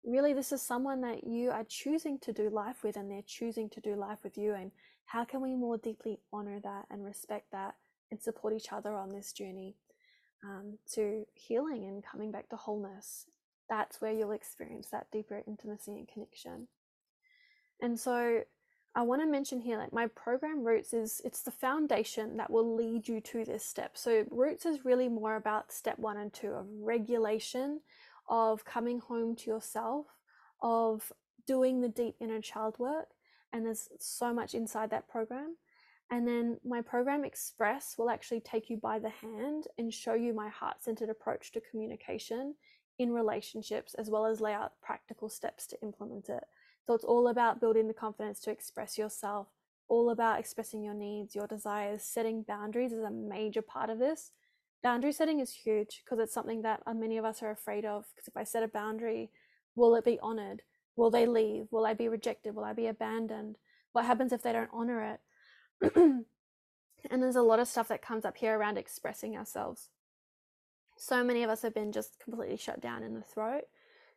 really 0.04 0.34
this 0.34 0.52
is 0.52 0.60
someone 0.60 1.00
that 1.00 1.24
you 1.24 1.50
are 1.50 1.64
choosing 1.64 2.18
to 2.18 2.32
do 2.32 2.50
life 2.50 2.82
with 2.84 2.96
and 2.96 3.10
they're 3.10 3.22
choosing 3.26 3.70
to 3.70 3.80
do 3.80 3.96
life 3.96 4.18
with 4.22 4.36
you 4.36 4.52
and 4.52 4.70
how 5.06 5.24
can 5.24 5.40
we 5.40 5.54
more 5.54 5.78
deeply 5.78 6.18
honor 6.32 6.60
that 6.60 6.84
and 6.90 7.04
respect 7.04 7.50
that 7.52 7.74
and 8.10 8.20
support 8.20 8.52
each 8.52 8.70
other 8.70 8.94
on 8.94 9.12
this 9.12 9.32
journey 9.32 9.74
um, 10.44 10.78
to 10.92 11.24
healing 11.32 11.86
and 11.86 12.04
coming 12.04 12.30
back 12.30 12.48
to 12.50 12.56
wholeness 12.56 13.26
that's 13.74 14.00
where 14.00 14.12
you'll 14.12 14.32
experience 14.32 14.88
that 14.90 15.10
deeper 15.10 15.42
intimacy 15.46 15.92
and 15.92 16.08
connection 16.08 16.68
and 17.80 17.98
so 17.98 18.40
i 18.94 19.02
want 19.02 19.20
to 19.20 19.26
mention 19.26 19.60
here 19.60 19.78
like 19.78 19.92
my 19.92 20.06
program 20.08 20.64
roots 20.64 20.92
is 20.92 21.20
it's 21.24 21.42
the 21.42 21.50
foundation 21.50 22.36
that 22.36 22.50
will 22.50 22.76
lead 22.76 23.08
you 23.08 23.20
to 23.20 23.44
this 23.44 23.64
step 23.64 23.96
so 23.96 24.24
roots 24.30 24.64
is 24.64 24.84
really 24.84 25.08
more 25.08 25.36
about 25.36 25.72
step 25.72 25.98
one 25.98 26.16
and 26.16 26.32
two 26.32 26.52
of 26.52 26.66
regulation 26.80 27.80
of 28.28 28.64
coming 28.64 29.00
home 29.00 29.36
to 29.36 29.50
yourself, 29.50 30.06
of 30.62 31.12
doing 31.46 31.80
the 31.80 31.88
deep 31.88 32.16
inner 32.20 32.40
child 32.40 32.78
work. 32.78 33.08
And 33.52 33.64
there's 33.64 33.88
so 33.98 34.32
much 34.32 34.54
inside 34.54 34.90
that 34.90 35.08
program. 35.08 35.56
And 36.10 36.26
then 36.26 36.58
my 36.64 36.80
program 36.80 37.24
Express 37.24 37.96
will 37.96 38.10
actually 38.10 38.40
take 38.40 38.68
you 38.68 38.76
by 38.76 38.98
the 38.98 39.10
hand 39.10 39.64
and 39.78 39.92
show 39.92 40.14
you 40.14 40.34
my 40.34 40.48
heart 40.48 40.82
centered 40.82 41.08
approach 41.08 41.52
to 41.52 41.60
communication 41.60 42.54
in 42.98 43.12
relationships, 43.12 43.94
as 43.94 44.10
well 44.10 44.26
as 44.26 44.40
lay 44.40 44.52
out 44.52 44.72
practical 44.82 45.28
steps 45.28 45.66
to 45.68 45.80
implement 45.82 46.28
it. 46.28 46.44
So 46.86 46.94
it's 46.94 47.04
all 47.04 47.28
about 47.28 47.60
building 47.60 47.88
the 47.88 47.94
confidence 47.94 48.40
to 48.40 48.50
express 48.50 48.98
yourself, 48.98 49.48
all 49.88 50.10
about 50.10 50.38
expressing 50.38 50.82
your 50.82 50.94
needs, 50.94 51.34
your 51.34 51.46
desires, 51.46 52.02
setting 52.02 52.42
boundaries 52.42 52.92
is 52.92 53.02
a 53.02 53.10
major 53.10 53.62
part 53.62 53.90
of 53.90 53.98
this. 53.98 54.32
Boundary 54.82 55.12
setting 55.12 55.40
is 55.40 55.52
huge 55.52 56.02
because 56.04 56.18
it's 56.18 56.34
something 56.34 56.62
that 56.62 56.82
uh, 56.86 56.92
many 56.92 57.16
of 57.16 57.24
us 57.24 57.42
are 57.42 57.50
afraid 57.50 57.84
of. 57.84 58.04
Because 58.14 58.28
if 58.28 58.36
I 58.36 58.44
set 58.44 58.62
a 58.62 58.68
boundary, 58.68 59.30
will 59.74 59.94
it 59.94 60.04
be 60.04 60.18
honored? 60.20 60.62
Will 60.96 61.10
they 61.10 61.26
leave? 61.26 61.66
Will 61.70 61.86
I 61.86 61.94
be 61.94 62.08
rejected? 62.08 62.54
Will 62.54 62.64
I 62.64 62.74
be 62.74 62.86
abandoned? 62.86 63.56
What 63.92 64.04
happens 64.04 64.32
if 64.32 64.42
they 64.42 64.52
don't 64.52 64.70
honor 64.72 65.18
it? 65.82 65.94
and 67.10 67.22
there's 67.22 67.36
a 67.36 67.42
lot 67.42 67.60
of 67.60 67.68
stuff 67.68 67.88
that 67.88 68.02
comes 68.02 68.24
up 68.24 68.36
here 68.36 68.58
around 68.58 68.76
expressing 68.78 69.36
ourselves. 69.36 69.88
So 70.96 71.24
many 71.24 71.42
of 71.42 71.50
us 71.50 71.62
have 71.62 71.74
been 71.74 71.92
just 71.92 72.18
completely 72.18 72.56
shut 72.56 72.80
down 72.80 73.02
in 73.02 73.14
the 73.14 73.22
throat. 73.22 73.64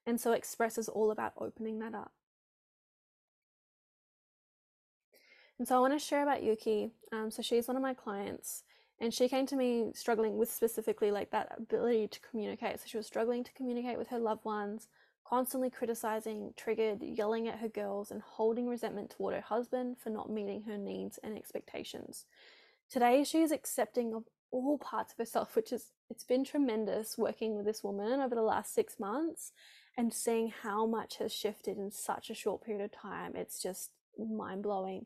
And 0.06 0.20
so 0.20 0.32
express 0.32 0.78
is 0.78 0.88
all 0.88 1.12
about 1.12 1.34
opening 1.38 1.80
that 1.80 1.94
up. 1.94 2.12
And 5.60 5.68
so 5.68 5.76
I 5.76 5.80
want 5.80 5.94
to 5.94 6.00
share 6.00 6.24
about 6.24 6.44
Yuki. 6.44 6.92
Um, 7.12 7.32
so 7.32 7.42
she's 7.42 7.68
one 7.68 7.76
of 7.78 7.82
my 7.82 7.94
clients, 7.94 8.64
and 9.00 9.14
she 9.14 9.28
came 9.28 9.46
to 9.48 9.56
me 9.56 9.92
struggling 9.94 10.38
with 10.38 10.52
specifically 10.52 11.12
like 11.12 11.32
that 11.32 11.52
ability 11.58 12.08
to 12.10 12.20
communicate. 12.22 12.80
So 12.80 12.86
she 12.88 12.98
was 12.98 13.08
struggling 13.08 13.44
to 13.44 13.54
communicate 13.54 13.98
with 13.98 14.10
her 14.10 14.20
loved 14.20 14.46
ones, 14.46 14.88
constantly 15.28 15.70
criticizing, 15.70 16.54
triggered, 16.56 17.02
yelling 17.02 17.48
at 17.48 17.60
her 17.60 17.68
girls, 17.68 18.12
and 18.12 18.22
holding 18.22 18.68
resentment 18.68 19.10
toward 19.10 19.34
her 19.34 19.42
husband 19.42 19.98
for 19.98 20.10
not 20.10 20.30
meeting 20.30 20.62
her 20.64 20.78
needs 20.78 21.20
and 21.24 21.36
expectations. 21.36 22.26
Today, 22.90 23.24
she 23.24 23.42
is 23.42 23.52
accepting 23.52 24.14
of 24.14 24.26
all 24.52 24.78
parts 24.78 25.14
of 25.14 25.18
herself, 25.18 25.56
which 25.56 25.72
is 25.72 25.92
it's 26.10 26.24
been 26.24 26.44
tremendous 26.44 27.18
working 27.18 27.56
with 27.56 27.66
this 27.66 27.84
woman 27.84 28.20
over 28.20 28.36
the 28.36 28.42
last 28.42 28.74
six 28.74 29.00
months 29.00 29.52
and 29.98 30.14
seeing 30.14 30.54
how 30.64 30.86
much 30.86 31.18
has 31.18 31.34
shifted 31.34 31.78
in 31.78 31.92
such 31.92 32.30
a 32.30 32.36
short 32.36 32.64
period 32.64 32.84
of 32.84 32.92
time. 32.92 33.34
It's 33.36 33.62
just 33.62 33.92
mind 34.18 34.64
blowing 34.64 35.06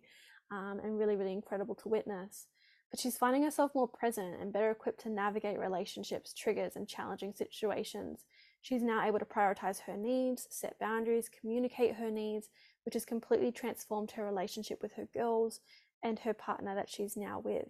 um, 0.51 0.79
and 0.83 0.97
really, 0.97 1.15
really 1.15 1.31
incredible 1.31 1.75
to 1.75 1.89
witness. 1.89 2.47
But 2.91 2.99
she's 2.99 3.17
finding 3.17 3.43
herself 3.43 3.71
more 3.73 3.87
present 3.87 4.41
and 4.41 4.51
better 4.51 4.69
equipped 4.69 5.01
to 5.03 5.09
navigate 5.09 5.57
relationships, 5.57 6.33
triggers, 6.33 6.75
and 6.75 6.87
challenging 6.87 7.33
situations. 7.33 8.25
She's 8.61 8.83
now 8.83 9.07
able 9.07 9.19
to 9.19 9.25
prioritize 9.25 9.79
her 9.81 9.95
needs, 9.95 10.45
set 10.49 10.77
boundaries, 10.77 11.29
communicate 11.29 11.95
her 11.95 12.11
needs, 12.11 12.49
which 12.83 12.93
has 12.93 13.05
completely 13.05 13.51
transformed 13.51 14.11
her 14.11 14.25
relationship 14.25 14.81
with 14.81 14.93
her 14.95 15.07
girls 15.13 15.61
and 16.03 16.19
her 16.19 16.33
partner 16.33 16.75
that 16.75 16.89
she's 16.89 17.15
now 17.15 17.39
with. 17.39 17.69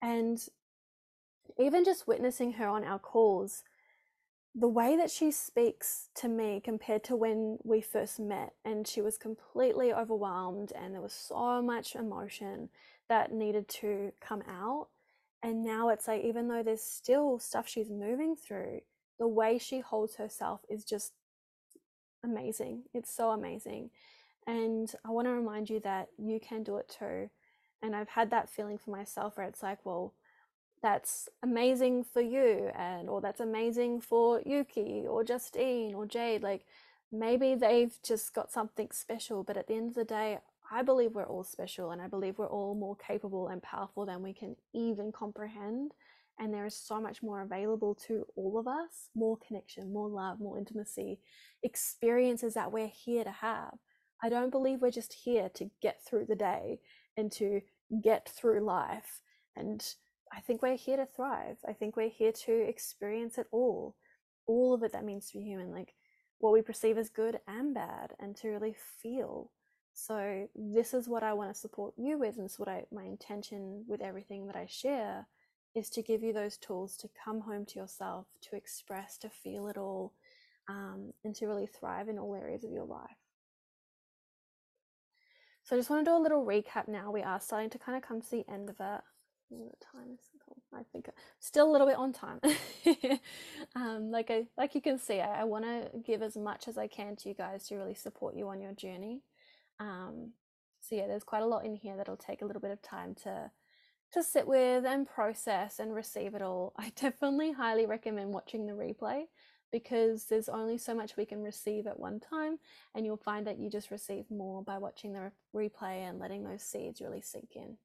And 0.00 0.38
even 1.58 1.84
just 1.84 2.06
witnessing 2.06 2.52
her 2.54 2.66
on 2.68 2.84
our 2.84 2.98
calls, 2.98 3.62
the 4.54 4.68
way 4.68 4.96
that 4.96 5.10
she 5.10 5.30
speaks 5.30 6.08
to 6.14 6.28
me 6.28 6.60
compared 6.64 7.04
to 7.04 7.16
when 7.16 7.58
we 7.62 7.80
first 7.80 8.18
met, 8.18 8.54
and 8.64 8.86
she 8.86 9.02
was 9.02 9.18
completely 9.18 9.92
overwhelmed, 9.92 10.72
and 10.72 10.94
there 10.94 11.02
was 11.02 11.12
so 11.12 11.60
much 11.60 11.94
emotion 11.94 12.70
that 13.08 13.32
needed 13.32 13.68
to 13.68 14.12
come 14.20 14.42
out. 14.48 14.88
And 15.42 15.62
now 15.62 15.90
it's 15.90 16.08
like, 16.08 16.24
even 16.24 16.48
though 16.48 16.62
there's 16.62 16.82
still 16.82 17.38
stuff 17.38 17.68
she's 17.68 17.90
moving 17.90 18.34
through, 18.34 18.80
the 19.18 19.28
way 19.28 19.58
she 19.58 19.80
holds 19.80 20.16
herself 20.16 20.62
is 20.68 20.84
just 20.84 21.12
amazing. 22.24 22.84
It's 22.94 23.14
so 23.14 23.30
amazing. 23.30 23.90
And 24.46 24.90
I 25.04 25.10
want 25.10 25.26
to 25.26 25.32
remind 25.32 25.68
you 25.68 25.80
that 25.80 26.08
you 26.18 26.40
can 26.40 26.62
do 26.62 26.78
it 26.78 26.88
too. 26.98 27.30
And 27.82 27.94
I've 27.94 28.08
had 28.08 28.30
that 28.30 28.48
feeling 28.48 28.78
for 28.78 28.90
myself 28.90 29.36
where 29.36 29.46
it's 29.46 29.62
like, 29.62 29.84
well, 29.84 30.14
that's 30.82 31.28
amazing 31.42 32.04
for 32.04 32.20
you 32.20 32.70
and 32.76 33.08
or 33.08 33.20
that's 33.20 33.40
amazing 33.40 34.00
for 34.00 34.42
Yuki 34.44 35.04
or 35.08 35.24
Justine 35.24 35.94
or 35.94 36.06
Jade 36.06 36.42
like 36.42 36.66
maybe 37.10 37.54
they've 37.54 37.96
just 38.02 38.34
got 38.34 38.52
something 38.52 38.88
special 38.92 39.42
but 39.42 39.56
at 39.56 39.66
the 39.68 39.74
end 39.74 39.88
of 39.90 39.94
the 39.94 40.04
day 40.04 40.38
I 40.70 40.82
believe 40.82 41.12
we're 41.14 41.24
all 41.24 41.44
special 41.44 41.92
and 41.92 42.02
I 42.02 42.08
believe 42.08 42.38
we're 42.38 42.46
all 42.48 42.74
more 42.74 42.96
capable 42.96 43.48
and 43.48 43.62
powerful 43.62 44.04
than 44.04 44.22
we 44.22 44.32
can 44.32 44.56
even 44.74 45.12
comprehend 45.12 45.92
and 46.38 46.52
there 46.52 46.66
is 46.66 46.76
so 46.76 47.00
much 47.00 47.22
more 47.22 47.40
available 47.40 47.94
to 48.06 48.26
all 48.36 48.58
of 48.58 48.68
us 48.68 49.10
more 49.14 49.38
connection 49.46 49.92
more 49.92 50.08
love 50.08 50.40
more 50.40 50.58
intimacy 50.58 51.20
experiences 51.62 52.54
that 52.54 52.72
we're 52.72 52.86
here 52.88 53.24
to 53.24 53.30
have. 53.30 53.74
I 54.22 54.28
don't 54.28 54.50
believe 54.50 54.80
we're 54.80 54.90
just 54.90 55.12
here 55.12 55.50
to 55.54 55.70
get 55.82 56.00
through 56.04 56.26
the 56.26 56.36
day 56.36 56.80
and 57.16 57.30
to 57.32 57.60
get 58.02 58.28
through 58.28 58.60
life 58.60 59.20
and 59.56 59.84
I 60.36 60.40
think 60.40 60.60
we're 60.60 60.76
here 60.76 60.98
to 60.98 61.06
thrive. 61.06 61.56
I 61.66 61.72
think 61.72 61.96
we're 61.96 62.10
here 62.10 62.32
to 62.32 62.52
experience 62.52 63.38
it 63.38 63.46
all, 63.50 63.96
all 64.46 64.74
of 64.74 64.82
it 64.82 64.92
that 64.92 65.04
means 65.04 65.30
to 65.30 65.38
be 65.38 65.44
human, 65.44 65.72
like 65.72 65.94
what 66.38 66.52
we 66.52 66.60
perceive 66.60 66.98
as 66.98 67.08
good 67.08 67.40
and 67.48 67.74
bad, 67.74 68.12
and 68.20 68.36
to 68.36 68.48
really 68.48 68.76
feel. 69.02 69.50
So 69.94 70.48
this 70.54 70.92
is 70.92 71.08
what 71.08 71.22
I 71.22 71.32
want 71.32 71.54
to 71.54 71.58
support 71.58 71.94
you 71.96 72.18
with, 72.18 72.36
and 72.36 72.44
this 72.44 72.52
is 72.52 72.58
what 72.58 72.68
I 72.68 72.84
my 72.92 73.04
intention 73.04 73.86
with 73.88 74.02
everything 74.02 74.46
that 74.46 74.56
I 74.56 74.66
share 74.66 75.26
is 75.74 75.88
to 75.90 76.02
give 76.02 76.22
you 76.22 76.34
those 76.34 76.58
tools 76.58 76.96
to 76.98 77.08
come 77.24 77.40
home 77.40 77.64
to 77.66 77.78
yourself, 77.78 78.26
to 78.42 78.56
express, 78.56 79.16
to 79.18 79.30
feel 79.30 79.68
it 79.68 79.78
all, 79.78 80.12
um, 80.68 81.12
and 81.24 81.34
to 81.36 81.46
really 81.46 81.66
thrive 81.66 82.08
in 82.08 82.18
all 82.18 82.34
areas 82.34 82.62
of 82.62 82.70
your 82.70 82.84
life. 82.84 83.16
So 85.64 85.76
I 85.76 85.78
just 85.78 85.88
want 85.88 86.04
to 86.04 86.10
do 86.10 86.16
a 86.16 86.20
little 86.22 86.44
recap 86.44 86.88
now. 86.88 87.10
We 87.10 87.22
are 87.22 87.40
starting 87.40 87.70
to 87.70 87.78
kind 87.78 87.96
of 87.96 88.06
come 88.06 88.20
to 88.20 88.30
the 88.30 88.44
end 88.48 88.68
of 88.68 88.76
it 88.78 89.00
the 89.50 89.70
time 89.92 90.10
is 90.12 90.20
I 90.74 90.82
think 90.92 91.08
still 91.38 91.70
a 91.70 91.72
little 91.72 91.86
bit 91.86 91.96
on 91.96 92.12
time. 92.12 92.40
um, 93.76 94.10
like 94.10 94.30
I 94.30 94.46
like 94.56 94.74
you 94.74 94.80
can 94.80 94.98
see, 94.98 95.20
I, 95.20 95.42
I 95.42 95.44
want 95.44 95.64
to 95.64 95.90
give 96.04 96.22
as 96.22 96.36
much 96.36 96.68
as 96.68 96.76
I 96.76 96.86
can 96.86 97.16
to 97.16 97.28
you 97.28 97.34
guys 97.34 97.66
to 97.68 97.76
really 97.76 97.94
support 97.94 98.36
you 98.36 98.48
on 98.48 98.60
your 98.60 98.72
journey. 98.72 99.22
Um, 99.78 100.32
so 100.80 100.94
yeah, 100.94 101.06
there's 101.06 101.24
quite 101.24 101.42
a 101.42 101.46
lot 101.46 101.64
in 101.64 101.76
here 101.76 101.96
that'll 101.96 102.16
take 102.16 102.42
a 102.42 102.44
little 102.44 102.62
bit 102.62 102.70
of 102.70 102.82
time 102.82 103.14
to 103.24 103.50
to 104.12 104.22
sit 104.22 104.46
with 104.46 104.84
and 104.84 105.06
process 105.06 105.78
and 105.78 105.94
receive 105.94 106.34
it 106.34 106.42
all. 106.42 106.72
I 106.78 106.92
definitely 106.94 107.52
highly 107.52 107.86
recommend 107.86 108.32
watching 108.32 108.66
the 108.66 108.72
replay 108.72 109.24
because 109.72 110.26
there's 110.26 110.48
only 110.48 110.78
so 110.78 110.94
much 110.94 111.16
we 111.16 111.26
can 111.26 111.42
receive 111.42 111.86
at 111.86 111.98
one 111.98 112.20
time, 112.20 112.58
and 112.94 113.04
you'll 113.04 113.16
find 113.16 113.46
that 113.46 113.58
you 113.58 113.68
just 113.68 113.90
receive 113.90 114.24
more 114.30 114.62
by 114.62 114.78
watching 114.78 115.12
the 115.12 115.32
replay 115.54 116.08
and 116.08 116.18
letting 116.18 116.44
those 116.44 116.62
seeds 116.62 117.00
really 117.00 117.20
sink 117.20 117.50
in. 117.56 117.76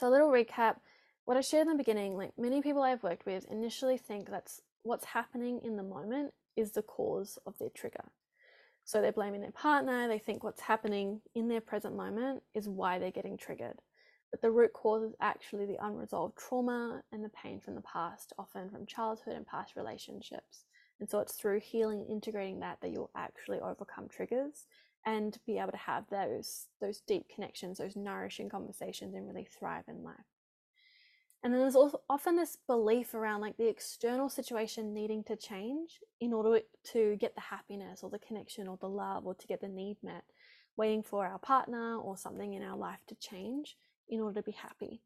So, 0.00 0.08
a 0.08 0.08
little 0.08 0.30
recap 0.30 0.76
what 1.26 1.36
I 1.36 1.42
shared 1.42 1.66
in 1.66 1.72
the 1.74 1.76
beginning 1.76 2.16
like 2.16 2.32
many 2.38 2.62
people 2.62 2.82
I've 2.82 3.02
worked 3.02 3.26
with 3.26 3.44
initially 3.50 3.98
think 3.98 4.30
that's 4.30 4.62
what's 4.82 5.04
happening 5.04 5.60
in 5.62 5.76
the 5.76 5.82
moment 5.82 6.32
is 6.56 6.72
the 6.72 6.80
cause 6.80 7.38
of 7.44 7.52
their 7.58 7.68
trigger. 7.68 8.10
So, 8.86 9.02
they're 9.02 9.12
blaming 9.12 9.42
their 9.42 9.50
partner, 9.50 10.08
they 10.08 10.18
think 10.18 10.42
what's 10.42 10.62
happening 10.62 11.20
in 11.34 11.48
their 11.48 11.60
present 11.60 11.94
moment 11.94 12.42
is 12.54 12.66
why 12.66 12.98
they're 12.98 13.10
getting 13.10 13.36
triggered. 13.36 13.78
But 14.30 14.40
the 14.40 14.50
root 14.50 14.72
cause 14.72 15.02
is 15.02 15.14
actually 15.20 15.66
the 15.66 15.84
unresolved 15.84 16.38
trauma 16.38 17.02
and 17.12 17.22
the 17.22 17.28
pain 17.28 17.60
from 17.60 17.74
the 17.74 17.82
past, 17.82 18.32
often 18.38 18.70
from 18.70 18.86
childhood 18.86 19.36
and 19.36 19.46
past 19.46 19.76
relationships. 19.76 20.64
And 20.98 21.10
so 21.10 21.18
it's 21.18 21.34
through 21.34 21.60
healing 21.60 22.00
and 22.00 22.10
integrating 22.10 22.60
that 22.60 22.78
that 22.80 22.90
you'll 22.90 23.10
actually 23.14 23.60
overcome 23.60 24.08
triggers 24.08 24.64
and 25.06 25.38
be 25.46 25.58
able 25.58 25.72
to 25.72 25.76
have 25.76 26.04
those 26.10 26.66
those 26.80 27.00
deep 27.00 27.26
connections 27.34 27.78
those 27.78 27.96
nourishing 27.96 28.48
conversations 28.48 29.14
and 29.14 29.26
really 29.26 29.48
thrive 29.58 29.84
in 29.88 30.02
life. 30.02 30.14
And 31.42 31.54
then 31.54 31.60
there's 31.60 31.76
also 31.76 32.02
often 32.10 32.36
this 32.36 32.58
belief 32.66 33.14
around 33.14 33.40
like 33.40 33.56
the 33.56 33.68
external 33.68 34.28
situation 34.28 34.92
needing 34.92 35.24
to 35.24 35.36
change 35.36 36.00
in 36.20 36.34
order 36.34 36.60
to 36.92 37.16
get 37.16 37.34
the 37.34 37.40
happiness 37.40 38.02
or 38.02 38.10
the 38.10 38.18
connection 38.18 38.68
or 38.68 38.76
the 38.78 38.90
love 38.90 39.26
or 39.26 39.34
to 39.34 39.46
get 39.46 39.62
the 39.62 39.68
need 39.68 39.96
met 40.02 40.24
waiting 40.76 41.02
for 41.02 41.26
our 41.26 41.38
partner 41.38 41.98
or 41.98 42.16
something 42.16 42.54
in 42.54 42.62
our 42.62 42.76
life 42.76 43.00
to 43.06 43.14
change 43.14 43.76
in 44.08 44.20
order 44.20 44.40
to 44.40 44.44
be 44.44 44.52
happy. 44.52 45.00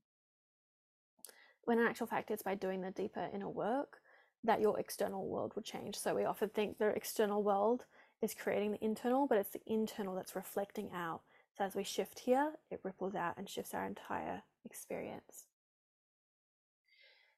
When 1.62 1.78
in 1.78 1.86
actual 1.86 2.06
fact 2.06 2.30
it's 2.30 2.42
by 2.42 2.54
doing 2.54 2.80
the 2.80 2.90
deeper 2.90 3.28
inner 3.32 3.48
work 3.48 3.98
that 4.44 4.60
your 4.60 4.78
external 4.78 5.26
world 5.26 5.52
will 5.54 5.62
change. 5.62 5.96
So 5.96 6.14
we 6.14 6.24
often 6.24 6.50
think 6.50 6.78
the 6.78 6.88
external 6.88 7.42
world 7.42 7.84
is 8.22 8.34
creating 8.34 8.72
the 8.72 8.84
internal, 8.84 9.26
but 9.26 9.38
it's 9.38 9.50
the 9.50 9.60
internal 9.66 10.14
that's 10.14 10.36
reflecting 10.36 10.90
out. 10.94 11.20
So 11.56 11.64
as 11.64 11.74
we 11.74 11.84
shift 11.84 12.20
here, 12.20 12.52
it 12.70 12.80
ripples 12.82 13.14
out 13.14 13.34
and 13.36 13.48
shifts 13.48 13.74
our 13.74 13.86
entire 13.86 14.42
experience. 14.64 15.46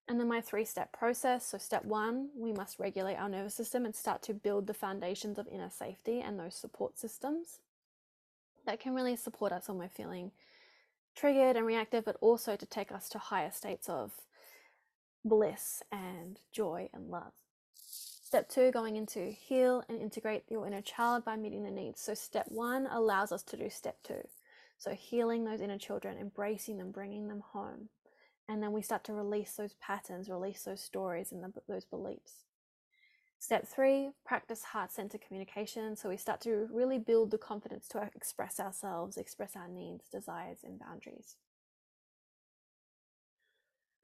And 0.08 0.20
then 0.20 0.28
my 0.28 0.40
three 0.40 0.64
step 0.64 0.92
process. 0.92 1.46
So, 1.46 1.58
step 1.58 1.84
one, 1.84 2.28
we 2.36 2.52
must 2.52 2.78
regulate 2.78 3.16
our 3.16 3.28
nervous 3.28 3.54
system 3.54 3.84
and 3.84 3.94
start 3.94 4.22
to 4.22 4.34
build 4.34 4.66
the 4.66 4.74
foundations 4.74 5.38
of 5.38 5.48
inner 5.48 5.70
safety 5.70 6.20
and 6.20 6.38
those 6.38 6.54
support 6.54 6.96
systems 6.96 7.58
that 8.66 8.80
can 8.80 8.94
really 8.94 9.16
support 9.16 9.52
us 9.52 9.68
when 9.68 9.78
we're 9.78 9.88
feeling 9.88 10.30
triggered 11.16 11.56
and 11.56 11.66
reactive, 11.66 12.04
but 12.04 12.16
also 12.20 12.56
to 12.56 12.66
take 12.66 12.92
us 12.92 13.08
to 13.08 13.18
higher 13.18 13.50
states 13.50 13.88
of 13.88 14.12
bliss 15.24 15.82
and 15.90 16.40
joy 16.52 16.88
and 16.92 17.10
love. 17.10 17.32
Step 18.26 18.48
two, 18.48 18.72
going 18.72 18.96
into 18.96 19.30
heal 19.30 19.84
and 19.88 20.02
integrate 20.02 20.42
your 20.48 20.66
inner 20.66 20.82
child 20.82 21.24
by 21.24 21.36
meeting 21.36 21.62
the 21.62 21.70
needs. 21.70 22.00
So, 22.00 22.12
step 22.12 22.46
one 22.48 22.88
allows 22.90 23.30
us 23.30 23.44
to 23.44 23.56
do 23.56 23.70
step 23.70 23.98
two. 24.02 24.26
So, 24.78 24.90
healing 24.94 25.44
those 25.44 25.60
inner 25.60 25.78
children, 25.78 26.18
embracing 26.18 26.78
them, 26.78 26.90
bringing 26.90 27.28
them 27.28 27.44
home. 27.52 27.88
And 28.48 28.60
then 28.60 28.72
we 28.72 28.82
start 28.82 29.04
to 29.04 29.12
release 29.12 29.52
those 29.52 29.74
patterns, 29.74 30.28
release 30.28 30.64
those 30.64 30.80
stories 30.80 31.30
and 31.30 31.40
the, 31.40 31.52
those 31.68 31.84
beliefs. 31.84 32.42
Step 33.38 33.64
three, 33.68 34.10
practice 34.24 34.64
heart 34.64 34.90
centered 34.90 35.20
communication. 35.20 35.94
So 35.94 36.08
we 36.08 36.16
start 36.16 36.40
to 36.40 36.68
really 36.72 36.98
build 36.98 37.30
the 37.30 37.38
confidence 37.38 37.86
to 37.90 38.10
express 38.16 38.58
ourselves, 38.58 39.18
express 39.18 39.54
our 39.54 39.68
needs, 39.68 40.08
desires, 40.08 40.64
and 40.64 40.80
boundaries. 40.80 41.36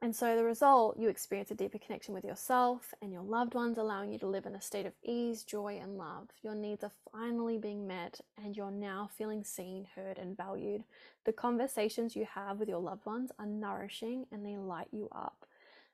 And 0.02 0.16
so 0.16 0.34
the 0.34 0.42
result, 0.42 0.98
you 0.98 1.08
experience 1.08 1.52
a 1.52 1.54
deeper 1.54 1.78
connection 1.78 2.12
with 2.12 2.24
yourself 2.24 2.92
and 3.00 3.12
your 3.12 3.22
loved 3.22 3.54
ones, 3.54 3.78
allowing 3.78 4.12
you 4.12 4.18
to 4.18 4.26
live 4.26 4.46
in 4.46 4.56
a 4.56 4.60
state 4.60 4.84
of 4.84 4.94
ease, 5.04 5.44
joy, 5.44 5.78
and 5.80 5.96
love. 5.96 6.28
Your 6.42 6.56
needs 6.56 6.82
are 6.82 6.90
finally 7.12 7.56
being 7.56 7.86
met, 7.86 8.20
and 8.36 8.56
you're 8.56 8.72
now 8.72 9.10
feeling 9.16 9.44
seen, 9.44 9.86
heard, 9.94 10.18
and 10.18 10.36
valued. 10.36 10.82
The 11.24 11.32
conversations 11.32 12.16
you 12.16 12.26
have 12.34 12.58
with 12.58 12.68
your 12.68 12.80
loved 12.80 13.06
ones 13.06 13.30
are 13.38 13.46
nourishing 13.46 14.26
and 14.32 14.44
they 14.44 14.56
light 14.56 14.88
you 14.90 15.08
up. 15.12 15.46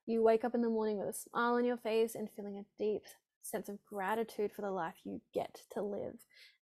You 0.07 0.23
wake 0.23 0.43
up 0.43 0.55
in 0.55 0.63
the 0.63 0.71
morning 0.71 0.97
with 0.97 1.09
a 1.09 1.13
smile 1.13 1.57
on 1.57 1.67
your 1.67 1.77
face 1.77 2.15
and 2.15 2.31
feeling 2.31 2.57
a 2.57 2.83
deep 2.83 3.03
sense 3.43 3.69
of 3.69 3.85
gratitude 3.85 4.53
for 4.53 4.63
the 4.63 4.71
life 4.71 4.95
you 5.05 5.21
get 5.35 5.61
to 5.75 5.83
live 5.83 6.15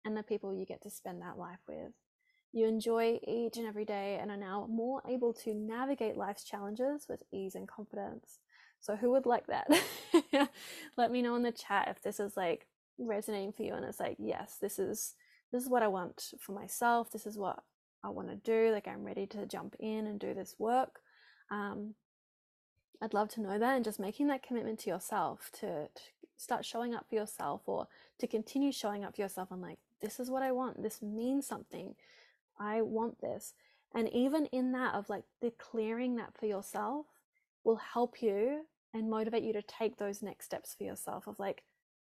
and 0.04 0.16
the 0.16 0.24
people 0.24 0.52
you 0.52 0.66
get 0.66 0.82
to 0.82 0.90
spend 0.90 1.22
that 1.22 1.38
life 1.38 1.60
with. 1.68 1.92
You 2.52 2.66
enjoy 2.66 3.20
each 3.26 3.56
and 3.56 3.66
every 3.66 3.84
day 3.84 4.18
and 4.20 4.30
are 4.30 4.36
now 4.36 4.66
more 4.70 5.02
able 5.08 5.32
to 5.34 5.54
navigate 5.54 6.16
life's 6.16 6.44
challenges 6.44 7.06
with 7.08 7.22
ease 7.32 7.54
and 7.54 7.68
confidence. 7.68 8.38
So, 8.80 8.96
who 8.96 9.10
would 9.10 9.26
like 9.26 9.46
that? 9.48 9.68
Let 10.96 11.10
me 11.10 11.22
know 11.22 11.36
in 11.36 11.42
the 11.42 11.52
chat 11.52 11.88
if 11.88 12.02
this 12.02 12.20
is 12.20 12.36
like 12.36 12.66
resonating 12.98 13.52
for 13.52 13.62
you 13.62 13.74
and 13.74 13.84
it's 13.84 14.00
like, 14.00 14.16
yes, 14.18 14.56
this 14.60 14.78
is 14.78 15.14
this 15.52 15.62
is 15.62 15.68
what 15.68 15.82
I 15.82 15.88
want 15.88 16.32
for 16.40 16.52
myself. 16.52 17.10
This 17.10 17.26
is 17.26 17.36
what 17.36 17.62
I 18.02 18.08
want 18.08 18.28
to 18.28 18.36
do. 18.36 18.72
Like, 18.72 18.88
I'm 18.88 19.04
ready 19.04 19.26
to 19.28 19.46
jump 19.46 19.76
in 19.78 20.06
and 20.06 20.18
do 20.18 20.34
this 20.34 20.56
work. 20.58 21.00
Um, 21.50 21.94
I'd 23.00 23.14
love 23.14 23.28
to 23.30 23.40
know 23.40 23.58
that 23.58 23.76
and 23.76 23.84
just 23.84 24.00
making 24.00 24.28
that 24.28 24.42
commitment 24.42 24.80
to 24.80 24.90
yourself 24.90 25.50
to, 25.60 25.88
to 25.88 26.02
start 26.36 26.64
showing 26.64 26.94
up 26.94 27.06
for 27.08 27.14
yourself 27.14 27.62
or 27.66 27.88
to 28.18 28.26
continue 28.26 28.72
showing 28.72 29.04
up 29.04 29.16
for 29.16 29.22
yourself 29.22 29.50
and 29.50 29.62
like, 29.62 29.78
this 30.00 30.18
is 30.18 30.30
what 30.30 30.42
I 30.42 30.52
want. 30.52 30.82
This 30.82 31.02
means 31.02 31.46
something. 31.46 31.94
I 32.58 32.82
want 32.82 33.20
this. 33.20 33.54
And 33.94 34.08
even 34.12 34.46
in 34.46 34.72
that, 34.72 34.94
of 34.94 35.08
like 35.08 35.24
declaring 35.40 36.16
that 36.16 36.36
for 36.38 36.46
yourself 36.46 37.06
will 37.64 37.76
help 37.76 38.22
you 38.22 38.62
and 38.94 39.10
motivate 39.10 39.42
you 39.42 39.52
to 39.52 39.62
take 39.62 39.96
those 39.96 40.22
next 40.22 40.46
steps 40.46 40.74
for 40.76 40.84
yourself 40.84 41.26
of 41.26 41.38
like, 41.38 41.62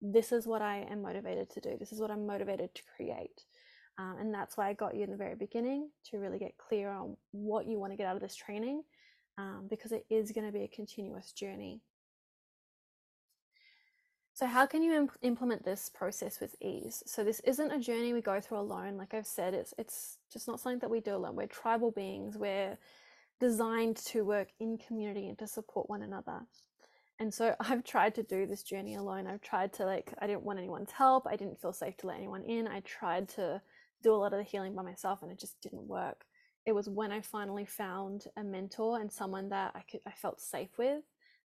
this 0.01 0.31
is 0.31 0.47
what 0.47 0.61
I 0.61 0.87
am 0.89 1.01
motivated 1.01 1.49
to 1.51 1.61
do. 1.61 1.77
This 1.79 1.91
is 1.91 1.99
what 1.99 2.11
I'm 2.11 2.25
motivated 2.25 2.73
to 2.73 2.81
create. 2.95 3.45
Um, 3.97 4.17
and 4.19 4.33
that's 4.33 4.57
why 4.57 4.67
I 4.67 4.73
got 4.73 4.95
you 4.95 5.03
in 5.03 5.11
the 5.11 5.17
very 5.17 5.35
beginning 5.35 5.89
to 6.09 6.17
really 6.17 6.39
get 6.39 6.57
clear 6.57 6.89
on 6.89 7.17
what 7.31 7.67
you 7.67 7.79
want 7.79 7.93
to 7.93 7.97
get 7.97 8.07
out 8.07 8.15
of 8.15 8.21
this 8.21 8.35
training 8.35 8.83
um, 9.37 9.67
because 9.69 9.91
it 9.91 10.05
is 10.09 10.31
going 10.31 10.47
to 10.47 10.53
be 10.53 10.63
a 10.63 10.67
continuous 10.67 11.31
journey. 11.31 11.81
So, 14.41 14.47
how 14.47 14.65
can 14.65 14.81
you 14.81 14.95
imp- 14.95 15.19
implement 15.21 15.63
this 15.63 15.87
process 15.87 16.39
with 16.39 16.55
ease? 16.61 17.03
So, 17.05 17.23
this 17.23 17.41
isn't 17.41 17.71
a 17.71 17.77
journey 17.77 18.11
we 18.11 18.21
go 18.21 18.41
through 18.41 18.57
alone. 18.57 18.97
Like 18.97 19.13
I've 19.13 19.27
said, 19.27 19.53
it's 19.53 19.71
it's 19.77 20.17
just 20.33 20.47
not 20.47 20.59
something 20.59 20.79
that 20.79 20.89
we 20.89 20.99
do 20.99 21.15
alone. 21.15 21.35
We're 21.35 21.45
tribal 21.45 21.91
beings. 21.91 22.37
We're 22.37 22.75
designed 23.39 23.97
to 23.97 24.25
work 24.25 24.47
in 24.59 24.79
community 24.79 25.27
and 25.27 25.37
to 25.37 25.45
support 25.45 25.91
one 25.91 26.01
another. 26.01 26.39
And 27.19 27.31
so 27.31 27.55
I've 27.59 27.83
tried 27.83 28.15
to 28.15 28.23
do 28.23 28.47
this 28.47 28.63
journey 28.63 28.95
alone. 28.95 29.27
I've 29.27 29.41
tried 29.41 29.73
to 29.73 29.85
like 29.85 30.11
I 30.17 30.25
didn't 30.25 30.41
want 30.41 30.57
anyone's 30.57 30.89
help. 30.89 31.27
I 31.27 31.35
didn't 31.35 31.61
feel 31.61 31.71
safe 31.71 31.97
to 31.97 32.07
let 32.07 32.17
anyone 32.17 32.43
in. 32.43 32.67
I 32.67 32.79
tried 32.79 33.29
to 33.35 33.61
do 34.01 34.11
a 34.11 34.17
lot 34.17 34.33
of 34.33 34.39
the 34.39 34.43
healing 34.43 34.73
by 34.73 34.81
myself 34.81 35.19
and 35.21 35.31
it 35.31 35.39
just 35.39 35.61
didn't 35.61 35.87
work. 35.87 36.25
It 36.65 36.71
was 36.71 36.89
when 36.89 37.11
I 37.11 37.21
finally 37.21 37.65
found 37.65 38.25
a 38.35 38.43
mentor 38.43 38.99
and 38.99 39.11
someone 39.11 39.49
that 39.49 39.73
I 39.75 39.81
could 39.81 40.01
I 40.07 40.11
felt 40.13 40.41
safe 40.41 40.79
with 40.79 41.03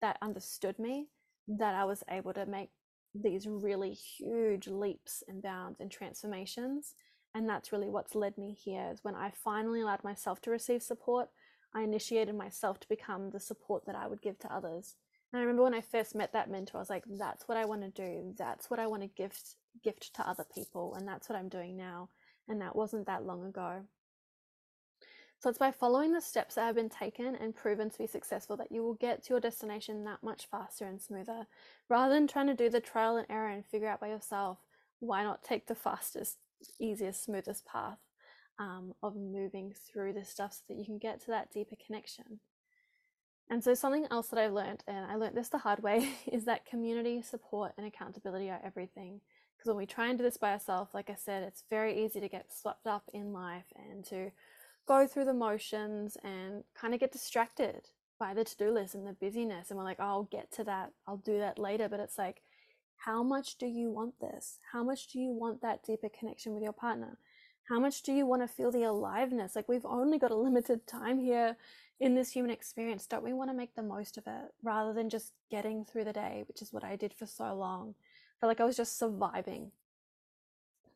that 0.03 0.19
understood 0.21 0.77
me 0.81 1.07
that 1.47 1.77
I 1.77 1.85
was 1.85 2.03
able 2.11 2.33
to 2.33 2.47
make 2.47 2.71
these 3.15 3.47
really 3.47 3.93
huge 3.93 4.69
leaps 4.69 5.23
and 5.29 5.43
bounds 5.43 5.81
and 5.81 5.91
transformations. 5.91 6.95
And 7.35 7.49
that's 7.49 7.73
really 7.73 7.89
what's 7.89 8.15
led 8.15 8.37
me 8.39 8.53
here 8.53 8.91
is 8.93 9.05
when 9.05 9.15
I 9.15 9.33
finally 9.45 9.81
allowed 9.81 10.05
myself 10.05 10.41
to 10.43 10.51
receive 10.51 10.83
support, 10.83 11.29
I 11.75 11.83
initiated 11.83 12.35
myself 12.35 12.81
to 12.81 12.89
become 12.89 13.31
the 13.31 13.41
support 13.41 13.87
that 13.87 13.95
I 13.95 14.07
would 14.07 14.23
give 14.23 14.39
to 14.41 14.53
others. 14.53 14.97
And 15.33 15.39
I 15.39 15.43
remember 15.43 15.63
when 15.63 15.75
I 15.75 15.81
first 15.81 16.17
met 16.17 16.33
that 16.33 16.51
mentor, 16.51 16.79
I 16.79 16.81
was 16.81 16.91
like, 16.91 17.05
that's 17.07 17.47
what 17.47 17.57
I 17.57 17.65
want 17.65 17.83
to 17.83 17.91
do. 17.91 18.35
That's 18.37 18.69
what 18.69 18.81
I 18.81 18.89
want 18.89 19.03
to 19.03 19.09
gift 19.09 19.55
gift 19.85 20.15
to 20.15 20.29
other 20.29 20.45
people. 20.53 20.95
And 20.97 21.07
that's 21.07 21.29
what 21.29 21.39
I'm 21.39 21.49
doing 21.49 21.77
now. 21.77 22.09
And 22.49 22.61
that 22.61 22.75
wasn't 22.75 23.07
that 23.07 23.25
long 23.25 23.45
ago. 23.45 23.83
So 25.41 25.49
it's 25.49 25.59
by 25.59 25.71
following 25.71 26.13
the 26.13 26.21
steps 26.21 26.57
that 26.57 26.67
have 26.67 26.75
been 26.75 26.91
taken 26.91 27.35
and 27.35 27.55
proven 27.55 27.89
to 27.89 27.99
be 27.99 28.07
successful 28.07 28.59
that 28.59 28.71
you 28.71 28.83
will 28.83 28.93
get 28.95 29.23
to 29.25 29.31
your 29.31 29.41
destination 29.41 30.05
that 30.05 30.23
much 30.23 30.47
faster 30.51 30.85
and 30.85 31.01
smoother. 31.01 31.47
Rather 31.89 32.13
than 32.13 32.27
trying 32.27 32.49
to 32.49 32.55
do 32.55 32.69
the 32.69 32.79
trial 32.79 33.17
and 33.17 33.27
error 33.31 33.49
and 33.49 33.65
figure 33.65 33.89
out 33.89 34.01
by 34.01 34.09
yourself, 34.09 34.59
why 34.99 35.23
not 35.23 35.43
take 35.43 35.67
the 35.67 35.75
fastest, 35.75 36.37
easiest, 36.79 37.25
smoothest 37.25 37.65
path 37.65 37.97
um, 38.59 38.93
of 39.03 39.17
moving 39.17 39.73
through 39.91 40.13
this 40.13 40.29
stuff 40.29 40.53
so 40.53 40.61
that 40.69 40.79
you 40.79 40.85
can 40.85 40.99
get 40.99 41.23
to 41.23 41.29
that 41.29 41.51
deeper 41.51 41.77
connection? 41.87 42.41
And 43.49 43.65
so, 43.65 43.73
something 43.73 44.07
else 44.11 44.29
that 44.29 44.39
I've 44.39 44.53
learned, 44.53 44.85
and 44.87 45.07
I 45.07 45.15
learned 45.15 45.39
this 45.39 45.49
the 45.49 45.57
hard 45.57 45.83
way, 45.83 46.11
is 46.31 46.45
that 46.45 46.67
community 46.67 47.23
support 47.23 47.73
and 47.79 47.87
accountability 47.87 48.51
are 48.51 48.61
everything. 48.63 49.23
Because 49.57 49.69
when 49.69 49.79
we 49.79 49.87
try 49.87 50.09
and 50.09 50.19
do 50.19 50.23
this 50.23 50.37
by 50.37 50.53
ourselves, 50.53 50.93
like 50.93 51.09
I 51.09 51.17
said, 51.17 51.45
it's 51.45 51.65
very 51.71 52.05
easy 52.05 52.21
to 52.21 52.29
get 52.29 52.53
swept 52.53 52.87
up 52.87 53.05
in 53.15 53.33
life 53.33 53.65
and 53.91 54.05
to 54.07 54.31
go 54.87 55.07
through 55.07 55.25
the 55.25 55.35
motions 55.35 56.17
and 56.23 56.65
kind 56.75 56.95
of 56.95 57.01
get 57.01 57.13
distracted 57.13 57.89
by 58.19 58.35
the 58.35 58.45
to-do 58.45 58.71
list 58.71 58.95
and 58.95 59.07
the 59.07 59.13
busyness 59.15 59.71
and 59.71 59.79
we're 59.79 59.85
like 59.85 59.97
oh, 60.01 60.05
i'll 60.05 60.29
get 60.31 60.53
to 60.53 60.65
that 60.65 60.93
i'll 61.07 61.17
do 61.19 61.39
that 61.39 61.59
later. 61.59 61.89
But 61.89 62.01
it's 62.01 62.19
like 62.19 62.43
how 63.01 63.23
much 63.23 63.57
do 63.57 63.67
you 63.67 63.91
want 63.91 64.21
this? 64.21 64.59
How 64.73 64.85
much 64.85 65.07
do 65.09 65.19
you 65.19 65.31
want 65.31 65.63
that 65.63 65.83
deeper 65.83 66.11
connection 66.11 66.53
with 66.53 66.63
your 66.63 66.75
partner? 66.75 67.17
How 67.67 67.81
much 67.81 68.03
do 68.03 68.13
you 68.13 68.27
want 68.27 68.43
to 68.43 68.49
feel 68.49 68.71
the 68.71 68.83
aliveness? 68.83 69.57
Like 69.57 69.69
we've 69.69 69.87
only 69.87 70.19
got 70.19 70.31
a 70.31 70.37
limited 70.49 70.87
time 70.87 71.19
here 71.19 71.57
in 71.99 72.15
this 72.15 72.33
human 72.33 72.51
experience. 72.51 73.07
Don't 73.07 73.25
we 73.25 73.33
want 73.33 73.49
to 73.49 73.57
make 73.57 73.75
the 73.75 73.83
most 73.83 74.19
of 74.19 74.27
it 74.27 74.53
rather 74.63 74.93
than 74.93 75.09
just 75.09 75.33
getting 75.51 75.85
through 75.85 76.05
the 76.05 76.13
day 76.13 76.45
which 76.47 76.61
is 76.63 76.73
what 76.73 76.85
i 76.85 76.95
did 76.97 77.15
for 77.15 77.27
so 77.27 77.55
long? 77.55 77.95
I 77.99 78.41
felt 78.41 78.51
like 78.51 78.61
i 78.61 78.65
was 78.65 78.77
just 78.77 78.99
surviving 78.99 79.73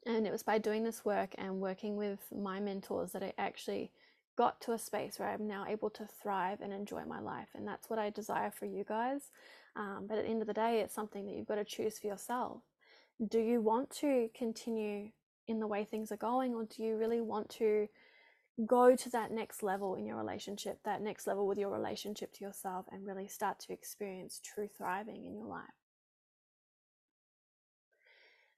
and 0.06 0.26
it 0.26 0.32
was 0.32 0.42
by 0.42 0.58
doing 0.58 0.84
this 0.84 1.04
work 1.04 1.34
and 1.38 1.60
working 1.60 1.96
with 1.96 2.20
my 2.34 2.60
mentors 2.60 3.12
that 3.12 3.22
I 3.22 3.32
actually 3.38 3.90
got 4.36 4.60
to 4.62 4.72
a 4.72 4.78
space 4.78 5.18
where 5.18 5.28
I'm 5.28 5.46
now 5.46 5.64
able 5.68 5.90
to 5.90 6.06
thrive 6.22 6.60
and 6.60 6.72
enjoy 6.72 7.04
my 7.04 7.20
life. 7.20 7.48
And 7.54 7.66
that's 7.66 7.88
what 7.88 7.98
I 7.98 8.10
desire 8.10 8.50
for 8.50 8.66
you 8.66 8.84
guys. 8.84 9.30
Um, 9.76 10.06
but 10.08 10.18
at 10.18 10.24
the 10.24 10.30
end 10.30 10.40
of 10.40 10.48
the 10.48 10.54
day, 10.54 10.80
it's 10.80 10.94
something 10.94 11.24
that 11.24 11.34
you've 11.34 11.46
got 11.46 11.56
to 11.56 11.64
choose 11.64 11.98
for 11.98 12.06
yourself. 12.06 12.62
Do 13.28 13.38
you 13.38 13.60
want 13.60 13.90
to 14.00 14.28
continue 14.36 15.10
in 15.46 15.60
the 15.60 15.66
way 15.66 15.84
things 15.84 16.10
are 16.10 16.16
going, 16.16 16.54
or 16.54 16.64
do 16.64 16.82
you 16.82 16.96
really 16.96 17.20
want 17.20 17.48
to 17.50 17.88
go 18.66 18.96
to 18.96 19.10
that 19.10 19.30
next 19.30 19.62
level 19.62 19.94
in 19.94 20.06
your 20.06 20.16
relationship, 20.16 20.78
that 20.84 21.02
next 21.02 21.26
level 21.26 21.46
with 21.46 21.58
your 21.58 21.70
relationship 21.70 22.32
to 22.34 22.44
yourself, 22.44 22.86
and 22.90 23.06
really 23.06 23.28
start 23.28 23.60
to 23.60 23.72
experience 23.72 24.40
true 24.42 24.68
thriving 24.76 25.26
in 25.26 25.34
your 25.36 25.46
life? 25.46 25.83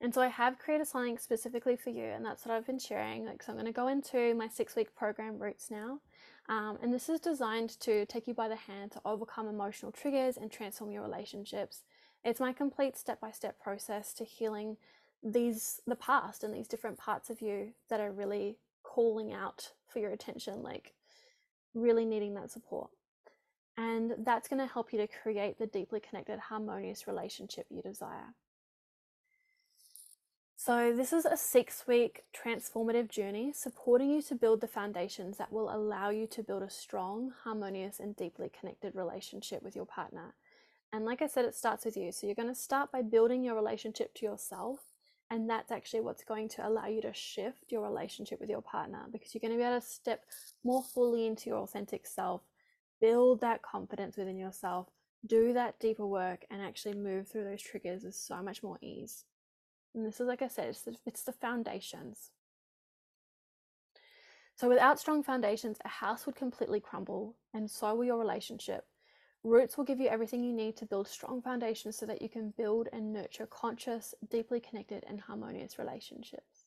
And 0.00 0.12
so 0.12 0.20
I 0.20 0.28
have 0.28 0.58
created 0.58 0.86
something 0.86 1.16
specifically 1.16 1.76
for 1.76 1.90
you, 1.90 2.04
and 2.04 2.24
that's 2.24 2.44
what 2.44 2.54
I've 2.54 2.66
been 2.66 2.78
sharing. 2.78 3.24
Like, 3.24 3.42
so 3.42 3.50
I'm 3.50 3.56
going 3.56 3.66
to 3.66 3.72
go 3.72 3.88
into 3.88 4.34
my 4.34 4.48
six 4.48 4.76
week 4.76 4.94
program 4.94 5.38
Roots 5.38 5.70
now. 5.70 6.00
Um, 6.48 6.78
and 6.82 6.92
this 6.92 7.08
is 7.08 7.18
designed 7.18 7.80
to 7.80 8.06
take 8.06 8.28
you 8.28 8.34
by 8.34 8.48
the 8.48 8.56
hand 8.56 8.92
to 8.92 9.00
overcome 9.04 9.48
emotional 9.48 9.90
triggers 9.90 10.36
and 10.36 10.50
transform 10.50 10.92
your 10.92 11.02
relationships. 11.02 11.82
It's 12.24 12.40
my 12.40 12.52
complete 12.52 12.96
step 12.96 13.20
by 13.20 13.30
step 13.30 13.58
process 13.58 14.12
to 14.14 14.24
healing 14.24 14.76
these, 15.22 15.80
the 15.86 15.96
past 15.96 16.44
and 16.44 16.54
these 16.54 16.68
different 16.68 16.98
parts 16.98 17.30
of 17.30 17.40
you 17.40 17.72
that 17.88 18.00
are 18.00 18.12
really 18.12 18.58
calling 18.82 19.32
out 19.32 19.72
for 19.88 19.98
your 19.98 20.10
attention, 20.10 20.62
like 20.62 20.92
really 21.74 22.04
needing 22.04 22.34
that 22.34 22.50
support. 22.50 22.90
And 23.76 24.14
that's 24.18 24.48
going 24.48 24.60
to 24.60 24.72
help 24.72 24.92
you 24.92 24.98
to 25.00 25.08
create 25.08 25.58
the 25.58 25.66
deeply 25.66 26.00
connected, 26.00 26.38
harmonious 26.38 27.06
relationship 27.06 27.66
you 27.70 27.82
desire. 27.82 28.34
So, 30.66 30.92
this 30.92 31.12
is 31.12 31.24
a 31.24 31.36
six 31.36 31.86
week 31.86 32.24
transformative 32.34 33.08
journey 33.08 33.52
supporting 33.52 34.10
you 34.10 34.20
to 34.22 34.34
build 34.34 34.60
the 34.60 34.66
foundations 34.66 35.36
that 35.36 35.52
will 35.52 35.72
allow 35.72 36.10
you 36.10 36.26
to 36.26 36.42
build 36.42 36.64
a 36.64 36.68
strong, 36.68 37.32
harmonious, 37.44 38.00
and 38.00 38.16
deeply 38.16 38.50
connected 38.50 38.96
relationship 38.96 39.62
with 39.62 39.76
your 39.76 39.86
partner. 39.86 40.34
And 40.92 41.04
like 41.04 41.22
I 41.22 41.28
said, 41.28 41.44
it 41.44 41.54
starts 41.54 41.84
with 41.84 41.96
you. 41.96 42.10
So, 42.10 42.26
you're 42.26 42.34
going 42.34 42.48
to 42.48 42.54
start 42.56 42.90
by 42.90 43.02
building 43.02 43.44
your 43.44 43.54
relationship 43.54 44.12
to 44.14 44.26
yourself. 44.26 44.80
And 45.30 45.48
that's 45.48 45.70
actually 45.70 46.00
what's 46.00 46.24
going 46.24 46.48
to 46.48 46.66
allow 46.66 46.88
you 46.88 47.00
to 47.02 47.14
shift 47.14 47.70
your 47.70 47.82
relationship 47.82 48.40
with 48.40 48.50
your 48.50 48.62
partner 48.62 49.06
because 49.12 49.34
you're 49.36 49.48
going 49.48 49.52
to 49.52 49.58
be 49.58 49.62
able 49.62 49.80
to 49.80 49.86
step 49.86 50.24
more 50.64 50.82
fully 50.82 51.26
into 51.28 51.48
your 51.48 51.60
authentic 51.60 52.08
self, 52.08 52.40
build 53.00 53.40
that 53.40 53.62
confidence 53.62 54.16
within 54.16 54.36
yourself, 54.36 54.88
do 55.24 55.52
that 55.52 55.78
deeper 55.78 56.08
work, 56.08 56.44
and 56.50 56.60
actually 56.60 56.96
move 56.96 57.28
through 57.28 57.44
those 57.44 57.62
triggers 57.62 58.02
with 58.02 58.16
so 58.16 58.42
much 58.42 58.64
more 58.64 58.78
ease. 58.82 59.22
And 59.96 60.04
this 60.04 60.20
is, 60.20 60.26
like 60.26 60.42
I 60.42 60.48
said, 60.48 60.68
it's 60.68 60.82
the, 60.82 60.94
it's 61.06 61.22
the 61.22 61.32
foundations. 61.32 62.30
So, 64.54 64.68
without 64.68 65.00
strong 65.00 65.22
foundations, 65.22 65.78
a 65.84 65.88
house 65.88 66.26
would 66.26 66.36
completely 66.36 66.80
crumble, 66.80 67.34
and 67.54 67.70
so 67.70 67.94
will 67.94 68.04
your 68.04 68.18
relationship. 68.18 68.86
Roots 69.42 69.76
will 69.76 69.84
give 69.84 70.00
you 70.00 70.08
everything 70.08 70.44
you 70.44 70.52
need 70.52 70.76
to 70.76 70.86
build 70.86 71.08
strong 71.08 71.40
foundations 71.40 71.96
so 71.96 72.04
that 72.06 72.20
you 72.20 72.28
can 72.28 72.50
build 72.50 72.88
and 72.92 73.12
nurture 73.12 73.46
conscious, 73.46 74.14
deeply 74.28 74.60
connected, 74.60 75.04
and 75.08 75.20
harmonious 75.20 75.78
relationships. 75.78 76.66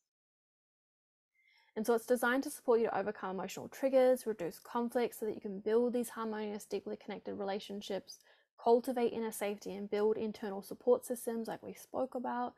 And 1.76 1.86
so 1.86 1.94
it's 1.94 2.06
designed 2.06 2.44
to 2.44 2.50
support 2.50 2.80
you 2.80 2.88
to 2.88 2.98
overcome 2.98 3.32
emotional 3.32 3.68
triggers, 3.70 4.26
reduce 4.26 4.60
conflict 4.60 5.16
so 5.20 5.26
that 5.26 5.36
you 5.36 5.42
can 5.42 5.60
build 5.60 5.94
these 5.94 6.10
harmonious, 6.10 6.66
deeply 6.66 6.98
connected 6.98 7.36
relationships, 7.36 8.20
cultivate 8.62 9.14
inner 9.14 9.32
safety, 9.32 9.74
and 9.74 9.90
build 9.90 10.18
internal 10.18 10.62
support 10.62 11.06
systems 11.06 11.48
like 11.48 11.64
we 11.64 11.74
spoke 11.74 12.16
about. 12.16 12.54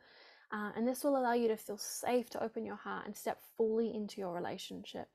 Uh, 0.51 0.71
and 0.75 0.87
this 0.87 1.03
will 1.03 1.15
allow 1.15 1.33
you 1.33 1.47
to 1.47 1.55
feel 1.55 1.77
safe 1.77 2.29
to 2.29 2.43
open 2.43 2.65
your 2.65 2.75
heart 2.75 3.05
and 3.05 3.15
step 3.15 3.39
fully 3.55 3.93
into 3.93 4.19
your 4.19 4.33
relationship. 4.33 5.07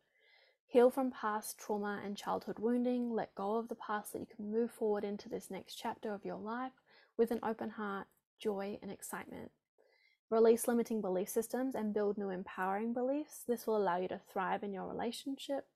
Heal 0.66 0.90
from 0.90 1.10
past 1.10 1.58
trauma 1.58 2.00
and 2.04 2.16
childhood 2.16 2.58
wounding, 2.58 3.10
let 3.10 3.34
go 3.34 3.56
of 3.56 3.68
the 3.68 3.74
past 3.74 4.12
so 4.12 4.18
you 4.18 4.26
can 4.26 4.50
move 4.50 4.70
forward 4.70 5.04
into 5.04 5.28
this 5.28 5.50
next 5.50 5.76
chapter 5.76 6.12
of 6.12 6.24
your 6.24 6.38
life 6.38 6.72
with 7.16 7.30
an 7.30 7.40
open 7.42 7.70
heart, 7.70 8.06
joy, 8.38 8.78
and 8.82 8.90
excitement. 8.90 9.50
Release 10.28 10.66
limiting 10.66 11.00
belief 11.00 11.28
systems 11.28 11.74
and 11.74 11.94
build 11.94 12.18
new 12.18 12.30
empowering 12.30 12.92
beliefs. 12.92 13.44
This 13.46 13.66
will 13.66 13.76
allow 13.76 13.98
you 13.98 14.08
to 14.08 14.20
thrive 14.32 14.64
in 14.64 14.72
your 14.72 14.88
relationship. 14.88 15.66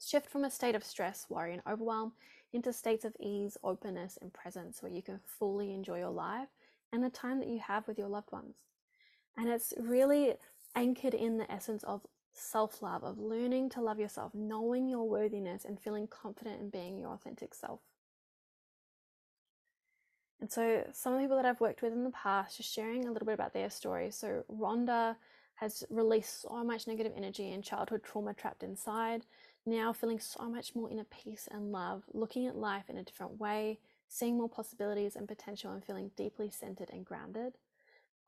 Shift 0.00 0.30
from 0.30 0.44
a 0.44 0.50
state 0.50 0.74
of 0.74 0.84
stress, 0.84 1.26
worry, 1.28 1.52
and 1.52 1.62
overwhelm 1.68 2.12
into 2.52 2.72
states 2.72 3.04
of 3.04 3.16
ease, 3.20 3.58
openness, 3.62 4.16
and 4.20 4.32
presence 4.32 4.82
where 4.82 4.92
you 4.92 5.02
can 5.02 5.20
fully 5.38 5.74
enjoy 5.74 5.98
your 5.98 6.10
life 6.10 6.48
and 6.94 7.02
the 7.02 7.10
time 7.10 7.40
that 7.40 7.48
you 7.48 7.58
have 7.58 7.88
with 7.88 7.98
your 7.98 8.08
loved 8.08 8.30
ones. 8.30 8.54
And 9.36 9.48
it's 9.48 9.74
really 9.76 10.34
anchored 10.76 11.12
in 11.12 11.38
the 11.38 11.50
essence 11.50 11.82
of 11.82 12.02
self 12.32 12.82
love, 12.82 13.02
of 13.02 13.18
learning 13.18 13.70
to 13.70 13.80
love 13.80 13.98
yourself, 13.98 14.32
knowing 14.32 14.88
your 14.88 15.08
worthiness, 15.08 15.64
and 15.64 15.80
feeling 15.80 16.06
confident 16.06 16.60
in 16.60 16.70
being 16.70 16.96
your 16.96 17.12
authentic 17.12 17.52
self. 17.52 17.80
And 20.40 20.52
so, 20.52 20.88
some 20.92 21.14
of 21.14 21.18
the 21.18 21.24
people 21.24 21.36
that 21.36 21.46
I've 21.46 21.60
worked 21.60 21.82
with 21.82 21.92
in 21.92 22.04
the 22.04 22.10
past, 22.10 22.58
just 22.58 22.72
sharing 22.72 23.06
a 23.06 23.12
little 23.12 23.26
bit 23.26 23.34
about 23.34 23.54
their 23.54 23.70
story. 23.70 24.12
So, 24.12 24.44
Rhonda 24.48 25.16
has 25.56 25.82
released 25.90 26.42
so 26.42 26.62
much 26.62 26.86
negative 26.86 27.12
energy 27.16 27.52
and 27.52 27.64
childhood 27.64 28.02
trauma 28.04 28.34
trapped 28.34 28.62
inside, 28.62 29.26
now 29.66 29.92
feeling 29.92 30.20
so 30.20 30.48
much 30.48 30.76
more 30.76 30.90
inner 30.90 31.04
peace 31.04 31.48
and 31.50 31.72
love, 31.72 32.04
looking 32.12 32.46
at 32.46 32.56
life 32.56 32.88
in 32.88 32.98
a 32.98 33.02
different 33.02 33.40
way, 33.40 33.80
seeing 34.08 34.36
more 34.36 34.48
possibilities 34.48 35.16
and 35.16 35.28
potential, 35.28 35.72
and 35.72 35.84
feeling 35.84 36.10
deeply 36.16 36.50
centered 36.50 36.90
and 36.90 37.04
grounded. 37.04 37.54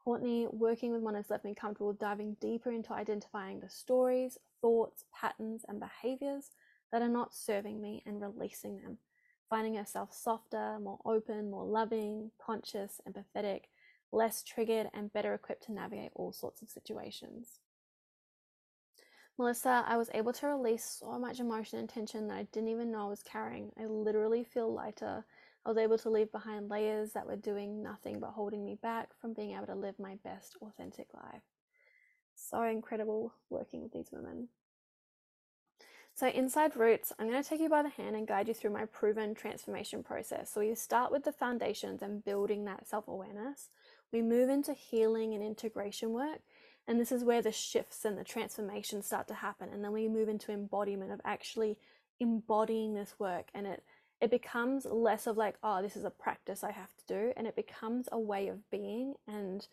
Courtney, 0.04 0.46
working 0.50 0.92
with 0.92 1.02
one 1.02 1.14
has 1.14 1.30
left 1.30 1.44
me 1.44 1.54
comfortable 1.54 1.92
diving 1.92 2.36
deeper 2.40 2.70
into 2.70 2.92
identifying 2.92 3.60
the 3.60 3.68
stories, 3.68 4.38
thoughts, 4.60 5.04
patterns, 5.12 5.64
and 5.68 5.80
behaviors 5.80 6.50
that 6.92 7.02
are 7.02 7.08
not 7.08 7.34
serving 7.34 7.80
me 7.80 8.02
and 8.06 8.20
releasing 8.20 8.76
them 8.76 8.98
finding 9.48 9.74
herself 9.74 10.12
softer, 10.12 10.78
more 10.80 10.98
open, 11.04 11.50
more 11.50 11.64
loving, 11.64 12.30
conscious, 12.44 13.00
empathetic, 13.08 13.62
less 14.12 14.42
triggered, 14.42 14.88
and 14.92 15.12
better 15.12 15.34
equipped 15.34 15.64
to 15.64 15.72
navigate 15.72 16.10
all 16.14 16.32
sorts 16.32 16.62
of 16.62 16.68
situations. 16.68 17.60
Melissa, 19.38 19.84
I 19.86 19.98
was 19.98 20.08
able 20.14 20.32
to 20.32 20.46
release 20.46 20.98
so 21.00 21.18
much 21.18 21.40
emotion 21.40 21.78
and 21.78 21.88
tension 21.88 22.26
that 22.28 22.38
I 22.38 22.42
didn't 22.52 22.70
even 22.70 22.90
know 22.90 23.06
I 23.06 23.10
was 23.10 23.22
carrying. 23.22 23.70
I 23.78 23.84
literally 23.84 24.44
feel 24.44 24.72
lighter. 24.72 25.24
I 25.66 25.68
was 25.70 25.78
able 25.78 25.98
to 25.98 26.10
leave 26.10 26.30
behind 26.30 26.70
layers 26.70 27.12
that 27.14 27.26
were 27.26 27.34
doing 27.34 27.82
nothing 27.82 28.20
but 28.20 28.30
holding 28.30 28.64
me 28.64 28.78
back 28.80 29.08
from 29.20 29.34
being 29.34 29.56
able 29.56 29.66
to 29.66 29.74
live 29.74 29.98
my 29.98 30.14
best 30.22 30.56
authentic 30.62 31.08
life. 31.12 31.42
So 32.36 32.62
incredible 32.62 33.34
working 33.50 33.82
with 33.82 33.92
these 33.92 34.10
women. 34.12 34.46
So 36.14 36.28
inside 36.28 36.76
Roots, 36.76 37.12
I'm 37.18 37.28
going 37.28 37.42
to 37.42 37.48
take 37.48 37.60
you 37.60 37.68
by 37.68 37.82
the 37.82 37.88
hand 37.88 38.14
and 38.14 38.28
guide 38.28 38.46
you 38.46 38.54
through 38.54 38.70
my 38.70 38.84
proven 38.84 39.34
transformation 39.34 40.04
process. 40.04 40.52
So 40.52 40.60
we 40.60 40.72
start 40.76 41.10
with 41.10 41.24
the 41.24 41.32
foundations 41.32 42.00
and 42.00 42.24
building 42.24 42.64
that 42.66 42.86
self-awareness. 42.86 43.68
We 44.12 44.22
move 44.22 44.48
into 44.48 44.72
healing 44.72 45.34
and 45.34 45.42
integration 45.42 46.12
work. 46.12 46.42
And 46.86 47.00
this 47.00 47.10
is 47.10 47.24
where 47.24 47.42
the 47.42 47.50
shifts 47.50 48.04
and 48.04 48.16
the 48.16 48.22
transformations 48.22 49.06
start 49.06 49.26
to 49.28 49.34
happen. 49.34 49.70
And 49.72 49.82
then 49.82 49.92
we 49.92 50.06
move 50.06 50.28
into 50.28 50.52
embodiment 50.52 51.10
of 51.10 51.20
actually 51.24 51.76
embodying 52.20 52.94
this 52.94 53.16
work. 53.18 53.48
And 53.52 53.66
it 53.66 53.82
it 54.20 54.30
becomes 54.30 54.86
less 54.86 55.26
of 55.26 55.36
like, 55.36 55.56
oh, 55.62 55.82
this 55.82 55.96
is 55.96 56.04
a 56.04 56.10
practice 56.10 56.64
I 56.64 56.72
have 56.72 56.94
to 56.96 57.06
do, 57.06 57.32
and 57.36 57.46
it 57.46 57.56
becomes 57.56 58.08
a 58.10 58.18
way 58.18 58.48
of 58.48 58.68
being 58.70 59.14
and 59.26 59.66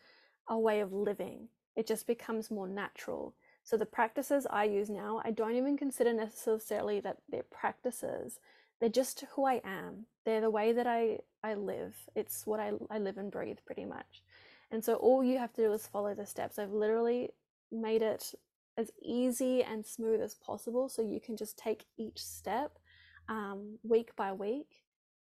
a 0.47 0.59
way 0.59 0.81
of 0.81 0.91
living. 0.91 1.47
It 1.75 1.87
just 1.87 2.07
becomes 2.07 2.51
more 2.51 2.67
natural. 2.67 3.33
So 3.63 3.77
the 3.77 3.85
practices 3.85 4.45
I 4.49 4.65
use 4.65 4.89
now, 4.89 5.21
I 5.23 5.31
don't 5.31 5.55
even 5.55 5.77
consider 5.77 6.13
necessarily 6.13 6.99
that 6.99 7.17
they're 7.29 7.43
practices. 7.43 8.39
They're 8.79 8.89
just 8.89 9.23
who 9.35 9.45
I 9.45 9.61
am. 9.63 10.07
They're 10.25 10.41
the 10.41 10.49
way 10.49 10.73
that 10.73 10.87
I, 10.87 11.19
I 11.41 11.53
live. 11.53 11.95
It's 12.15 12.45
what 12.45 12.59
I, 12.59 12.73
I 12.91 12.99
live 12.99 13.17
and 13.17 13.31
breathe 13.31 13.59
pretty 13.65 13.85
much. 13.85 14.23
And 14.71 14.83
so 14.83 14.95
all 14.95 15.23
you 15.23 15.37
have 15.37 15.53
to 15.53 15.61
do 15.61 15.71
is 15.71 15.87
follow 15.87 16.13
the 16.13 16.25
steps. 16.25 16.59
I've 16.59 16.73
literally 16.73 17.29
made 17.71 18.01
it 18.01 18.33
as 18.77 18.91
easy 19.01 19.63
and 19.63 19.85
smooth 19.85 20.19
as 20.21 20.35
possible 20.35 20.89
so 20.89 21.01
you 21.01 21.21
can 21.21 21.37
just 21.37 21.57
take 21.57 21.85
each 21.97 22.21
step 22.21 22.79
um, 23.29 23.77
week 23.83 24.15
by 24.15 24.33
week 24.33 24.83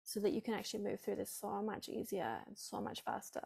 so 0.04 0.20
that 0.20 0.34
you 0.34 0.42
can 0.42 0.54
actually 0.54 0.84
move 0.84 1.00
through 1.00 1.16
this 1.16 1.32
so 1.32 1.62
much 1.62 1.90
easier 1.90 2.40
and 2.48 2.58
so 2.58 2.82
much 2.82 3.04
faster. 3.04 3.42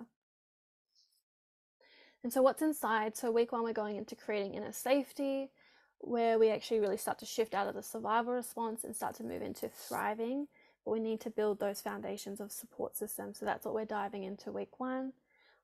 And 2.23 2.34
so, 2.34 2.41
what's 2.41 2.63
inside? 2.63 3.15
So, 3.15 3.30
week 3.30 3.51
one, 3.51 3.63
we're 3.63 3.73
going 3.73 3.97
into 3.97 4.15
creating 4.15 4.55
inner 4.55 4.72
safety, 4.72 5.51
where 5.99 6.39
we 6.39 6.49
actually 6.49 6.80
really 6.80 6.97
start 6.97 7.19
to 7.19 7.26
shift 7.26 7.53
out 7.53 7.67
of 7.67 7.76
the 7.76 7.84
survival 7.84 8.34
response 8.34 8.84
and 8.84 8.95
start 8.95 9.13
to 9.17 9.23
move 9.23 9.43
into 9.43 9.69
thriving. 9.69 10.47
But 10.84 10.91
we 10.91 10.99
need 10.99 11.22
to 11.22 11.30
build 11.30 11.59
those 11.59 11.81
foundations 11.81 12.39
of 12.39 12.51
support 12.51 12.95
systems. 12.95 13.38
So, 13.38 13.45
that's 13.45 13.63
what 13.63 13.76
we're 13.76 13.85
diving 13.85 14.23
into 14.23 14.51
week 14.51 14.80
one. 14.80 15.13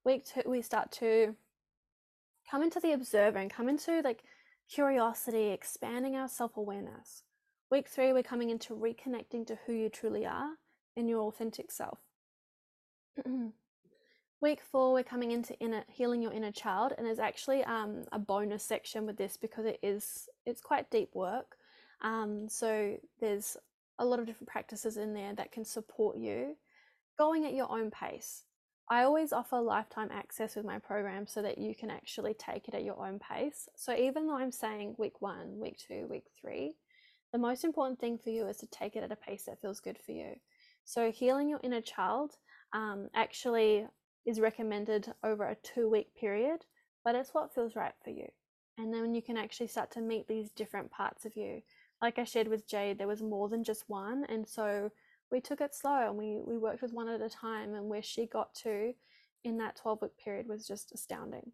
Week 0.04 0.24
two, 0.24 0.44
we 0.46 0.62
start 0.62 0.92
to 0.94 1.36
come 2.50 2.62
into 2.62 2.80
the 2.80 2.92
observer 2.92 3.40
and 3.40 3.50
come 3.50 3.68
into 3.68 4.02
like 4.04 4.24
curiosity, 4.70 5.50
expanding 5.50 6.16
our 6.16 6.28
self 6.28 6.58
awareness. 6.58 7.24
Week 7.72 7.88
three, 7.88 8.12
we're 8.12 8.22
coming 8.22 8.50
into 8.50 8.74
reconnecting 8.74 9.48
to 9.48 9.58
who 9.66 9.72
you 9.72 9.88
truly 9.88 10.26
are 10.26 10.50
and 10.98 11.10
your 11.10 11.22
authentic 11.22 11.72
self. 11.72 12.00
Week 14.42 14.60
four, 14.62 14.92
we're 14.92 15.04
coming 15.04 15.32
into 15.32 15.58
inner 15.60 15.86
healing 15.88 16.22
your 16.22 16.34
inner 16.34 16.52
child, 16.52 16.92
and 16.98 17.08
there's 17.08 17.18
actually 17.18 17.64
um, 17.64 18.04
a 18.12 18.20
bonus 18.20 18.62
section 18.62 19.06
with 19.06 19.16
this 19.16 19.38
because 19.38 19.66
it 19.66 19.80
is 19.82 20.28
it's 20.46 20.60
quite 20.60 20.92
deep 20.92 21.12
work. 21.14 21.56
Um, 22.02 22.50
so 22.50 22.98
there's 23.22 23.56
a 24.00 24.06
lot 24.06 24.20
of 24.20 24.26
different 24.26 24.50
practices 24.50 24.98
in 24.98 25.14
there 25.14 25.34
that 25.36 25.54
can 25.54 25.64
support 25.64 26.18
you 26.18 26.58
going 27.18 27.46
at 27.46 27.54
your 27.54 27.72
own 27.72 27.90
pace. 27.90 28.44
I 28.90 29.04
always 29.04 29.32
offer 29.32 29.62
lifetime 29.62 30.10
access 30.12 30.58
with 30.58 30.66
my 30.66 30.80
program 30.80 31.26
so 31.26 31.42
that 31.44 31.58
you 31.58 31.74
can 31.74 31.90
actually 31.90 32.34
take 32.34 32.68
it 32.68 32.74
at 32.74 32.84
your 32.84 33.02
own 33.02 33.20
pace. 33.20 33.70
So 33.78 33.96
even 33.96 34.28
though 34.28 34.36
I'm 34.36 34.52
saying 34.52 34.96
week 34.98 35.22
one, 35.22 35.58
week 35.58 35.78
two, 35.78 36.08
week 36.10 36.26
three, 36.42 36.74
the 37.32 37.38
most 37.38 37.64
important 37.64 38.00
thing 38.00 38.18
for 38.18 38.30
you 38.30 38.48
is 38.48 38.58
to 38.58 38.68
take 38.68 38.96
it 38.96 39.04
at 39.04 39.12
a 39.12 39.16
pace 39.16 39.44
that 39.44 39.62
feels 39.62 39.80
good 39.80 39.98
for 40.06 40.12
you. 40.12 40.36
So 40.84 41.12
healing 41.12 41.50
your 41.50 41.60
inner 41.64 41.82
child 41.82 42.36
um, 42.74 43.10
actually 43.16 43.88
is 44.26 44.40
recommended 44.40 45.14
over 45.24 45.46
a 45.46 45.56
two 45.56 45.90
week 45.90 46.14
period, 46.16 46.66
but 47.04 47.16
it's 47.16 47.34
what 47.34 47.54
feels 47.54 47.76
right 47.76 47.94
for 48.04 48.10
you. 48.10 48.28
And 48.78 48.94
then 48.94 49.14
you 49.14 49.22
can 49.22 49.38
actually 49.38 49.68
start 49.68 49.92
to 49.92 50.02
meet 50.02 50.28
these 50.28 50.50
different 50.50 50.92
parts 50.92 51.26
of 51.26 51.36
you. 51.36 51.62
Like 52.02 52.20
I 52.20 52.24
shared 52.24 52.48
with 52.48 52.68
Jade, 52.68 52.98
there 52.98 53.08
was 53.08 53.22
more 53.22 53.48
than 53.48 53.64
just 53.64 53.84
one. 53.88 54.26
And 54.28 54.48
so 54.48 54.92
we 55.32 55.40
took 55.40 55.62
it 55.62 55.76
slow 55.76 56.08
and 56.08 56.18
we, 56.18 56.40
we 56.46 56.58
worked 56.58 56.82
with 56.82 56.94
one 56.94 57.08
at 57.08 57.22
a 57.22 57.30
time. 57.30 57.76
And 57.76 57.90
where 57.90 58.02
she 58.02 58.26
got 58.26 58.54
to 58.64 58.94
in 59.44 59.58
that 59.58 59.76
12 59.76 60.02
week 60.02 60.18
period 60.24 60.48
was 60.48 60.68
just 60.68 60.92
astounding. 60.94 61.52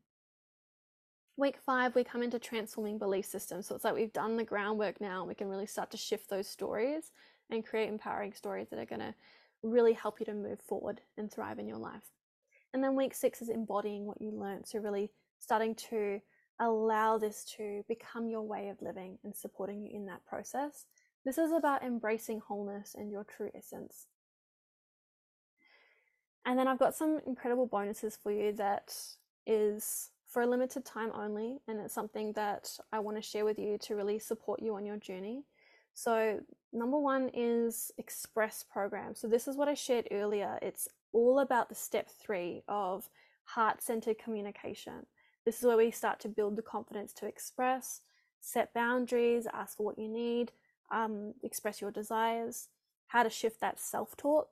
Week 1.40 1.58
five, 1.64 1.94
we 1.94 2.04
come 2.04 2.24
into 2.24 2.40
transforming 2.40 2.98
belief 2.98 3.26
systems. 3.26 3.68
So 3.68 3.76
it's 3.76 3.84
like 3.84 3.94
we've 3.94 4.12
done 4.12 4.38
the 4.38 4.44
groundwork 4.44 5.00
now. 5.00 5.20
and 5.20 5.28
We 5.28 5.36
can 5.36 5.48
really 5.48 5.68
start 5.68 5.92
to 5.92 5.98
shift 5.98 6.32
those 6.32 6.48
stories 6.48 7.12
and 7.52 7.66
create 7.66 7.90
empowering 7.90 8.34
stories 8.34 8.68
that 8.70 8.80
are 8.80 8.86
going 8.86 9.02
to 9.02 9.14
really 9.62 9.94
help 9.94 10.20
you 10.20 10.26
to 10.26 10.34
move 10.34 10.60
forward 10.60 11.02
and 11.16 11.32
thrive 11.32 11.60
in 11.60 11.68
your 11.68 11.78
life. 11.78 12.10
And 12.74 12.84
then 12.84 12.96
week 12.96 13.14
six 13.14 13.42
is 13.42 13.50
embodying 13.50 14.06
what 14.06 14.20
you 14.20 14.32
learned. 14.32 14.68
So, 14.68 14.80
really 14.80 15.12
starting 15.38 15.76
to 15.76 16.20
allow 16.60 17.20
this 17.20 17.46
to 17.58 17.84
become 17.88 18.28
your 18.28 18.42
way 18.42 18.70
of 18.70 18.82
living 18.82 19.20
and 19.24 19.36
supporting 19.36 19.84
you 19.84 19.92
in 19.94 20.08
that 20.08 20.26
process. 20.26 20.86
This 21.24 21.38
is 21.38 21.52
about 21.52 21.84
embracing 21.84 22.40
wholeness 22.40 22.96
and 22.98 23.12
your 23.12 23.24
true 23.24 23.52
essence. 23.56 24.08
And 26.46 26.58
then 26.58 26.68
I've 26.68 26.80
got 26.80 26.96
some 26.96 27.20
incredible 27.28 27.68
bonuses 27.68 28.18
for 28.22 28.32
you 28.32 28.54
that 28.54 28.96
is 29.46 30.10
for 30.28 30.42
a 30.42 30.48
limited 30.48 30.86
time 30.86 31.12
only, 31.14 31.60
and 31.68 31.80
it's 31.80 31.94
something 31.94 32.34
that 32.34 32.70
I 32.92 33.00
want 33.00 33.18
to 33.18 33.22
share 33.24 33.46
with 33.46 33.58
you 33.60 33.78
to 33.80 33.96
really 33.96 34.20
support 34.20 34.62
you 34.62 34.76
on 34.76 34.86
your 34.86 34.98
journey. 34.98 35.44
So, 35.94 36.40
number 36.74 37.00
one 37.00 37.30
is 37.34 37.92
Express 37.98 38.64
program. 38.64 39.16
So, 39.16 39.28
this 39.28 39.48
is 39.48 39.58
what 39.58 39.68
I 39.68 39.74
shared 39.74 40.08
earlier. 40.12 40.60
It's 40.62 40.88
all 41.14 41.40
about 41.40 41.70
the 41.70 41.76
step 41.76 42.10
three 42.10 42.62
of 42.68 43.10
heart 43.46 43.82
centered 43.82 44.20
communication. 44.20 45.06
This 45.46 45.60
is 45.60 45.66
where 45.66 45.78
we 45.78 45.92
start 45.92 46.20
to 46.22 46.30
build 46.30 46.56
the 46.58 46.62
confidence 46.62 47.14
to 47.14 47.26
express, 47.26 48.02
set 48.42 48.74
boundaries, 48.74 49.48
ask 49.54 49.78
for 49.78 49.86
what 49.86 49.98
you 49.98 50.10
need, 50.10 50.52
um, 50.92 51.34
express 51.44 51.82
your 51.82 51.92
desires. 51.92 52.68
how 53.08 53.24
to 53.24 53.30
shift 53.30 53.62
that 53.62 53.80
self 53.80 54.18
talk. 54.18 54.50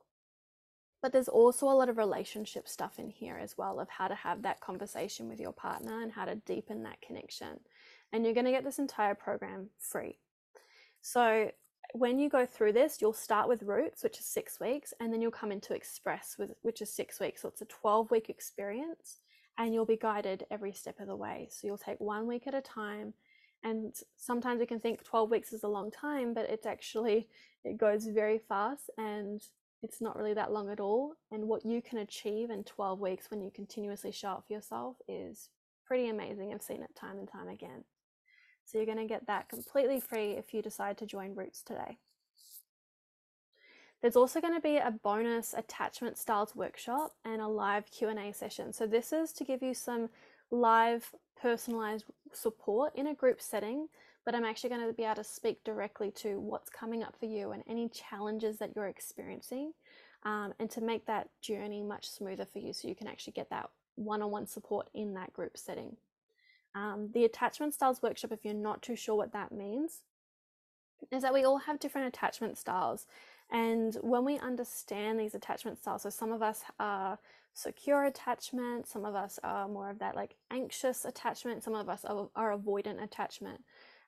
But 1.06 1.12
there's 1.12 1.28
also 1.28 1.68
a 1.68 1.70
lot 1.70 1.88
of 1.88 1.98
relationship 1.98 2.66
stuff 2.66 2.98
in 2.98 3.10
here 3.10 3.38
as 3.40 3.56
well 3.56 3.78
of 3.78 3.88
how 3.88 4.08
to 4.08 4.14
have 4.16 4.42
that 4.42 4.60
conversation 4.60 5.28
with 5.28 5.38
your 5.38 5.52
partner 5.52 6.02
and 6.02 6.10
how 6.10 6.24
to 6.24 6.34
deepen 6.34 6.82
that 6.82 7.00
connection. 7.00 7.60
And 8.12 8.24
you're 8.24 8.34
going 8.34 8.46
to 8.46 8.50
get 8.50 8.64
this 8.64 8.80
entire 8.80 9.14
program 9.14 9.70
free. 9.78 10.18
So 11.02 11.52
when 11.92 12.18
you 12.18 12.28
go 12.28 12.44
through 12.44 12.72
this, 12.72 13.00
you'll 13.00 13.12
start 13.12 13.48
with 13.48 13.62
roots, 13.62 14.02
which 14.02 14.18
is 14.18 14.24
six 14.24 14.58
weeks, 14.58 14.92
and 14.98 15.12
then 15.12 15.22
you'll 15.22 15.30
come 15.30 15.52
into 15.52 15.74
express, 15.74 16.34
with, 16.40 16.54
which 16.62 16.82
is 16.82 16.92
six 16.92 17.20
weeks. 17.20 17.42
So 17.42 17.50
it's 17.50 17.62
a 17.62 17.66
12 17.66 18.10
week 18.10 18.28
experience, 18.28 19.20
and 19.58 19.72
you'll 19.72 19.86
be 19.86 19.96
guided 19.96 20.44
every 20.50 20.72
step 20.72 20.98
of 20.98 21.06
the 21.06 21.14
way. 21.14 21.46
So 21.52 21.68
you'll 21.68 21.78
take 21.78 22.00
one 22.00 22.26
week 22.26 22.48
at 22.48 22.54
a 22.54 22.60
time. 22.60 23.14
And 23.62 23.94
sometimes 24.16 24.58
we 24.58 24.66
can 24.66 24.80
think 24.80 25.04
12 25.04 25.30
weeks 25.30 25.52
is 25.52 25.62
a 25.62 25.68
long 25.68 25.92
time, 25.92 26.34
but 26.34 26.50
it's 26.50 26.66
actually, 26.66 27.28
it 27.64 27.78
goes 27.78 28.06
very 28.06 28.40
fast 28.48 28.90
and 28.98 29.40
it's 29.86 30.00
not 30.00 30.16
really 30.16 30.34
that 30.34 30.50
long 30.50 30.68
at 30.68 30.80
all. 30.80 31.14
And 31.30 31.46
what 31.46 31.64
you 31.64 31.80
can 31.80 31.98
achieve 31.98 32.50
in 32.50 32.64
12 32.64 32.98
weeks 32.98 33.30
when 33.30 33.40
you 33.40 33.52
continuously 33.54 34.10
show 34.10 34.30
up 34.30 34.44
for 34.46 34.52
yourself 34.52 34.96
is 35.06 35.48
pretty 35.86 36.08
amazing. 36.08 36.52
I've 36.52 36.60
seen 36.60 36.82
it 36.82 36.96
time 36.96 37.18
and 37.18 37.28
time 37.28 37.46
again. 37.48 37.84
So 38.64 38.78
you're 38.78 38.86
going 38.86 38.98
to 38.98 39.06
get 39.06 39.28
that 39.28 39.48
completely 39.48 40.00
free 40.00 40.32
if 40.32 40.52
you 40.52 40.60
decide 40.60 40.98
to 40.98 41.06
join 41.06 41.36
Roots 41.36 41.62
today. 41.62 41.98
There's 44.02 44.16
also 44.16 44.40
going 44.40 44.54
to 44.54 44.60
be 44.60 44.76
a 44.78 44.90
bonus 44.90 45.54
attachment 45.56 46.18
styles 46.18 46.56
workshop 46.56 47.12
and 47.24 47.40
a 47.40 47.46
live 47.46 47.88
Q&A 47.88 48.32
session. 48.32 48.72
So 48.72 48.88
this 48.88 49.12
is 49.12 49.32
to 49.34 49.44
give 49.44 49.62
you 49.62 49.72
some 49.72 50.08
live 50.50 51.12
personalized 51.40 52.06
support 52.32 52.92
in 52.96 53.06
a 53.06 53.14
group 53.14 53.40
setting, 53.40 53.86
but 54.26 54.34
I'm 54.34 54.44
actually 54.44 54.70
going 54.70 54.86
to 54.86 54.92
be 54.92 55.04
able 55.04 55.14
to 55.14 55.24
speak 55.24 55.62
directly 55.64 56.10
to 56.16 56.40
what's 56.40 56.68
coming 56.68 57.04
up 57.04 57.14
for 57.18 57.26
you 57.26 57.52
and 57.52 57.62
any 57.68 57.88
challenges 57.88 58.58
that 58.58 58.72
you're 58.74 58.88
experiencing 58.88 59.72
um, 60.24 60.52
and 60.58 60.68
to 60.72 60.80
make 60.80 61.06
that 61.06 61.28
journey 61.40 61.80
much 61.82 62.10
smoother 62.10 62.44
for 62.44 62.58
you 62.58 62.72
so 62.72 62.88
you 62.88 62.96
can 62.96 63.06
actually 63.06 63.34
get 63.34 63.48
that 63.50 63.70
one-on-one 63.94 64.48
support 64.48 64.90
in 64.94 65.14
that 65.14 65.32
group 65.32 65.56
setting. 65.56 65.96
Um, 66.74 67.10
the 67.14 67.24
attachment 67.24 67.72
styles 67.72 68.02
workshop, 68.02 68.32
if 68.32 68.44
you're 68.44 68.52
not 68.52 68.82
too 68.82 68.96
sure 68.96 69.14
what 69.14 69.32
that 69.32 69.52
means, 69.52 70.02
is 71.12 71.22
that 71.22 71.32
we 71.32 71.44
all 71.44 71.58
have 71.58 71.78
different 71.78 72.08
attachment 72.08 72.58
styles. 72.58 73.06
And 73.50 73.96
when 74.00 74.24
we 74.24 74.40
understand 74.40 75.20
these 75.20 75.36
attachment 75.36 75.78
styles, 75.78 76.02
so 76.02 76.10
some 76.10 76.32
of 76.32 76.42
us 76.42 76.64
are 76.80 77.20
secure 77.54 78.04
attachment, 78.04 78.88
some 78.88 79.04
of 79.04 79.14
us 79.14 79.38
are 79.44 79.68
more 79.68 79.88
of 79.88 80.00
that 80.00 80.16
like 80.16 80.34
anxious 80.50 81.04
attachment, 81.04 81.62
some 81.62 81.74
of 81.74 81.88
us 81.88 82.04
are, 82.04 82.28
are 82.34 82.58
avoidant 82.58 83.02
attachment. 83.02 83.62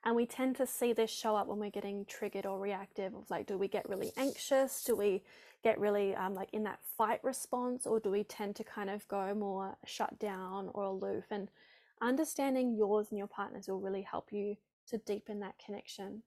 And 0.04 0.14
we 0.14 0.26
tend 0.26 0.56
to 0.56 0.66
see 0.66 0.92
this 0.92 1.10
show 1.10 1.34
up 1.34 1.48
when 1.48 1.58
we're 1.58 1.70
getting 1.70 2.04
triggered 2.04 2.46
or 2.46 2.58
reactive. 2.58 3.14
Of 3.14 3.30
like, 3.30 3.46
do 3.46 3.58
we 3.58 3.68
get 3.68 3.88
really 3.88 4.12
anxious? 4.16 4.84
Do 4.84 4.96
we 4.96 5.22
get 5.62 5.78
really 5.78 6.14
um, 6.14 6.34
like 6.34 6.50
in 6.52 6.62
that 6.64 6.78
fight 6.96 7.22
response, 7.24 7.86
or 7.86 7.98
do 8.00 8.10
we 8.10 8.24
tend 8.24 8.56
to 8.56 8.64
kind 8.64 8.90
of 8.90 9.06
go 9.08 9.34
more 9.34 9.76
shut 9.84 10.18
down 10.18 10.70
or 10.72 10.84
aloof? 10.84 11.24
And 11.30 11.50
understanding 12.00 12.76
yours 12.76 13.08
and 13.10 13.18
your 13.18 13.26
partners 13.26 13.66
will 13.68 13.80
really 13.80 14.02
help 14.02 14.32
you 14.32 14.56
to 14.88 14.98
deepen 14.98 15.40
that 15.40 15.58
connection. 15.64 16.22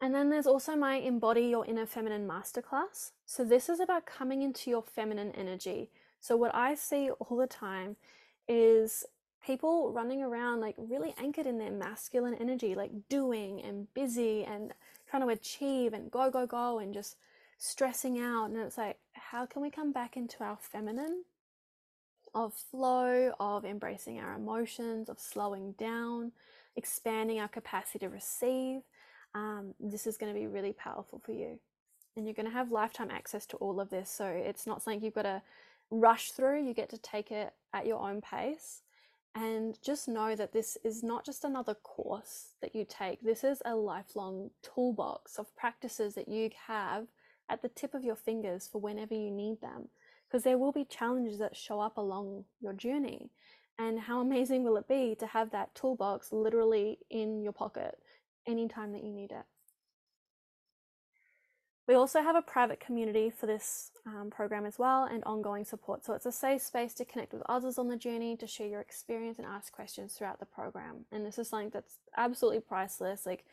And 0.00 0.14
then 0.14 0.28
there's 0.28 0.46
also 0.46 0.76
my 0.76 0.96
Embody 0.96 1.46
Your 1.46 1.64
Inner 1.64 1.86
Feminine 1.86 2.28
Masterclass. 2.28 3.12
So, 3.24 3.44
this 3.44 3.68
is 3.68 3.80
about 3.80 4.06
coming 4.06 4.42
into 4.42 4.70
your 4.70 4.82
feminine 4.82 5.32
energy. 5.32 5.90
So, 6.20 6.36
what 6.36 6.54
I 6.54 6.74
see 6.74 7.10
all 7.10 7.36
the 7.36 7.46
time 7.46 7.96
is 8.46 9.04
people 9.44 9.92
running 9.92 10.22
around 10.22 10.60
like 10.60 10.74
really 10.78 11.14
anchored 11.18 11.46
in 11.46 11.58
their 11.58 11.70
masculine 11.70 12.34
energy, 12.34 12.74
like 12.74 12.90
doing 13.08 13.62
and 13.62 13.92
busy 13.94 14.44
and 14.44 14.72
trying 15.08 15.22
to 15.22 15.28
achieve 15.28 15.92
and 15.92 16.10
go, 16.10 16.30
go, 16.30 16.46
go, 16.46 16.78
and 16.78 16.94
just 16.94 17.16
stressing 17.58 18.18
out. 18.20 18.46
And 18.46 18.56
it's 18.58 18.78
like, 18.78 18.98
how 19.12 19.46
can 19.46 19.62
we 19.62 19.70
come 19.70 19.92
back 19.92 20.16
into 20.16 20.42
our 20.42 20.58
feminine 20.60 21.24
of 22.34 22.52
flow, 22.52 23.32
of 23.38 23.64
embracing 23.64 24.18
our 24.18 24.34
emotions, 24.34 25.08
of 25.08 25.20
slowing 25.20 25.72
down, 25.72 26.32
expanding 26.76 27.38
our 27.38 27.48
capacity 27.48 28.00
to 28.00 28.08
receive. 28.08 28.80
Um, 29.34 29.74
this 29.78 30.06
is 30.06 30.16
going 30.16 30.32
to 30.32 30.38
be 30.38 30.46
really 30.46 30.72
powerful 30.72 31.20
for 31.24 31.32
you. 31.32 31.58
And 32.16 32.26
you're 32.26 32.34
going 32.34 32.46
to 32.46 32.52
have 32.52 32.72
lifetime 32.72 33.10
access 33.10 33.46
to 33.46 33.56
all 33.58 33.80
of 33.80 33.90
this. 33.90 34.10
So 34.10 34.26
it's 34.26 34.66
not 34.66 34.82
something 34.82 35.02
you've 35.02 35.14
got 35.14 35.22
to 35.22 35.42
rush 35.90 36.30
through, 36.32 36.64
you 36.66 36.74
get 36.74 36.88
to 36.90 36.98
take 36.98 37.30
it 37.30 37.52
at 37.72 37.86
your 37.86 38.00
own 38.00 38.20
pace. 38.20 38.82
And 39.34 39.76
just 39.82 40.06
know 40.06 40.36
that 40.36 40.52
this 40.52 40.78
is 40.84 41.02
not 41.02 41.24
just 41.24 41.44
another 41.44 41.74
course 41.74 42.54
that 42.62 42.74
you 42.74 42.86
take, 42.88 43.20
this 43.20 43.42
is 43.42 43.60
a 43.64 43.74
lifelong 43.74 44.50
toolbox 44.62 45.38
of 45.38 45.54
practices 45.56 46.14
that 46.14 46.28
you 46.28 46.50
have 46.68 47.06
at 47.48 47.60
the 47.60 47.68
tip 47.68 47.94
of 47.94 48.04
your 48.04 48.16
fingers 48.16 48.68
for 48.70 48.80
whenever 48.80 49.14
you 49.14 49.30
need 49.30 49.60
them 49.60 49.88
because 50.34 50.44
there 50.44 50.58
will 50.58 50.72
be 50.72 50.84
challenges 50.84 51.38
that 51.38 51.56
show 51.56 51.80
up 51.80 51.96
along 51.96 52.44
your 52.60 52.72
journey. 52.72 53.30
And 53.78 53.98
how 53.98 54.20
amazing 54.20 54.64
will 54.64 54.76
it 54.76 54.88
be 54.88 55.16
to 55.20 55.26
have 55.26 55.50
that 55.50 55.74
toolbox 55.74 56.32
literally 56.32 56.98
in 57.10 57.42
your 57.42 57.52
pocket 57.52 57.98
anytime 58.46 58.92
that 58.92 59.04
you 59.04 59.12
need 59.12 59.32
it? 59.32 59.44
We 61.86 61.94
also 61.94 62.22
have 62.22 62.34
a 62.34 62.42
private 62.42 62.80
community 62.80 63.30
for 63.30 63.46
this 63.46 63.90
um, 64.06 64.30
program 64.30 64.64
as 64.64 64.78
well 64.78 65.04
and 65.04 65.22
ongoing 65.24 65.64
support. 65.64 66.04
So 66.04 66.14
it's 66.14 66.24
a 66.24 66.32
safe 66.32 66.62
space 66.62 66.94
to 66.94 67.04
connect 67.04 67.32
with 67.34 67.42
others 67.46 67.78
on 67.78 67.88
the 67.88 67.96
journey, 67.96 68.36
to 68.36 68.46
share 68.46 68.66
your 68.66 68.80
experience 68.80 69.38
and 69.38 69.46
ask 69.46 69.70
questions 69.72 70.14
throughout 70.14 70.40
the 70.40 70.46
program. 70.46 71.04
And 71.12 71.26
this 71.26 71.38
is 71.38 71.48
something 71.48 71.70
that's 71.70 71.98
absolutely 72.16 72.60
priceless. 72.60 73.26
Like 73.26 73.44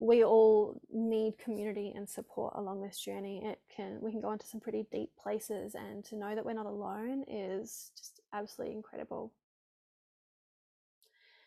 we 0.00 0.24
all 0.24 0.80
need 0.92 1.38
community 1.38 1.92
and 1.94 2.08
support 2.08 2.54
along 2.56 2.82
this 2.82 2.98
journey. 2.98 3.40
It 3.42 3.60
can 3.74 3.98
we 4.02 4.10
can 4.10 4.20
go 4.20 4.32
into 4.32 4.46
some 4.46 4.60
pretty 4.60 4.84
deep 4.92 5.10
places 5.16 5.74
and 5.74 6.04
to 6.06 6.16
know 6.16 6.34
that 6.34 6.44
we're 6.44 6.54
not 6.54 6.66
alone 6.66 7.24
is 7.28 7.92
just 7.96 8.20
absolutely 8.32 8.74
incredible. 8.74 9.32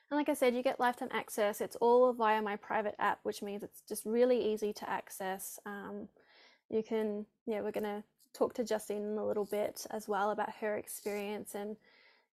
And 0.10 0.18
like 0.18 0.30
I 0.30 0.34
said, 0.34 0.56
you 0.56 0.62
get 0.62 0.80
lifetime 0.80 1.10
access. 1.12 1.62
It's 1.62 1.76
all 1.78 2.14
via 2.14 2.42
my 2.42 2.56
private 2.56 2.96
app, 3.00 3.20
which 3.24 3.42
means 3.42 3.64
it's 3.64 3.82
just 3.88 4.06
really 4.06 4.54
easy 4.54 4.72
to 4.74 4.90
access. 4.90 5.60
Um, 5.66 6.08
you 6.70 6.84
can, 6.84 7.26
yeah, 7.46 7.62
we're 7.62 7.72
gonna 7.72 8.04
talk 8.34 8.54
to 8.56 8.64
Justine 8.64 9.04
in 9.04 9.18
a 9.18 9.26
little 9.26 9.46
bit 9.46 9.86
as 9.92 10.08
well 10.08 10.32
about 10.32 10.56
her 10.62 10.78
experience. 10.78 11.56
And 11.56 11.78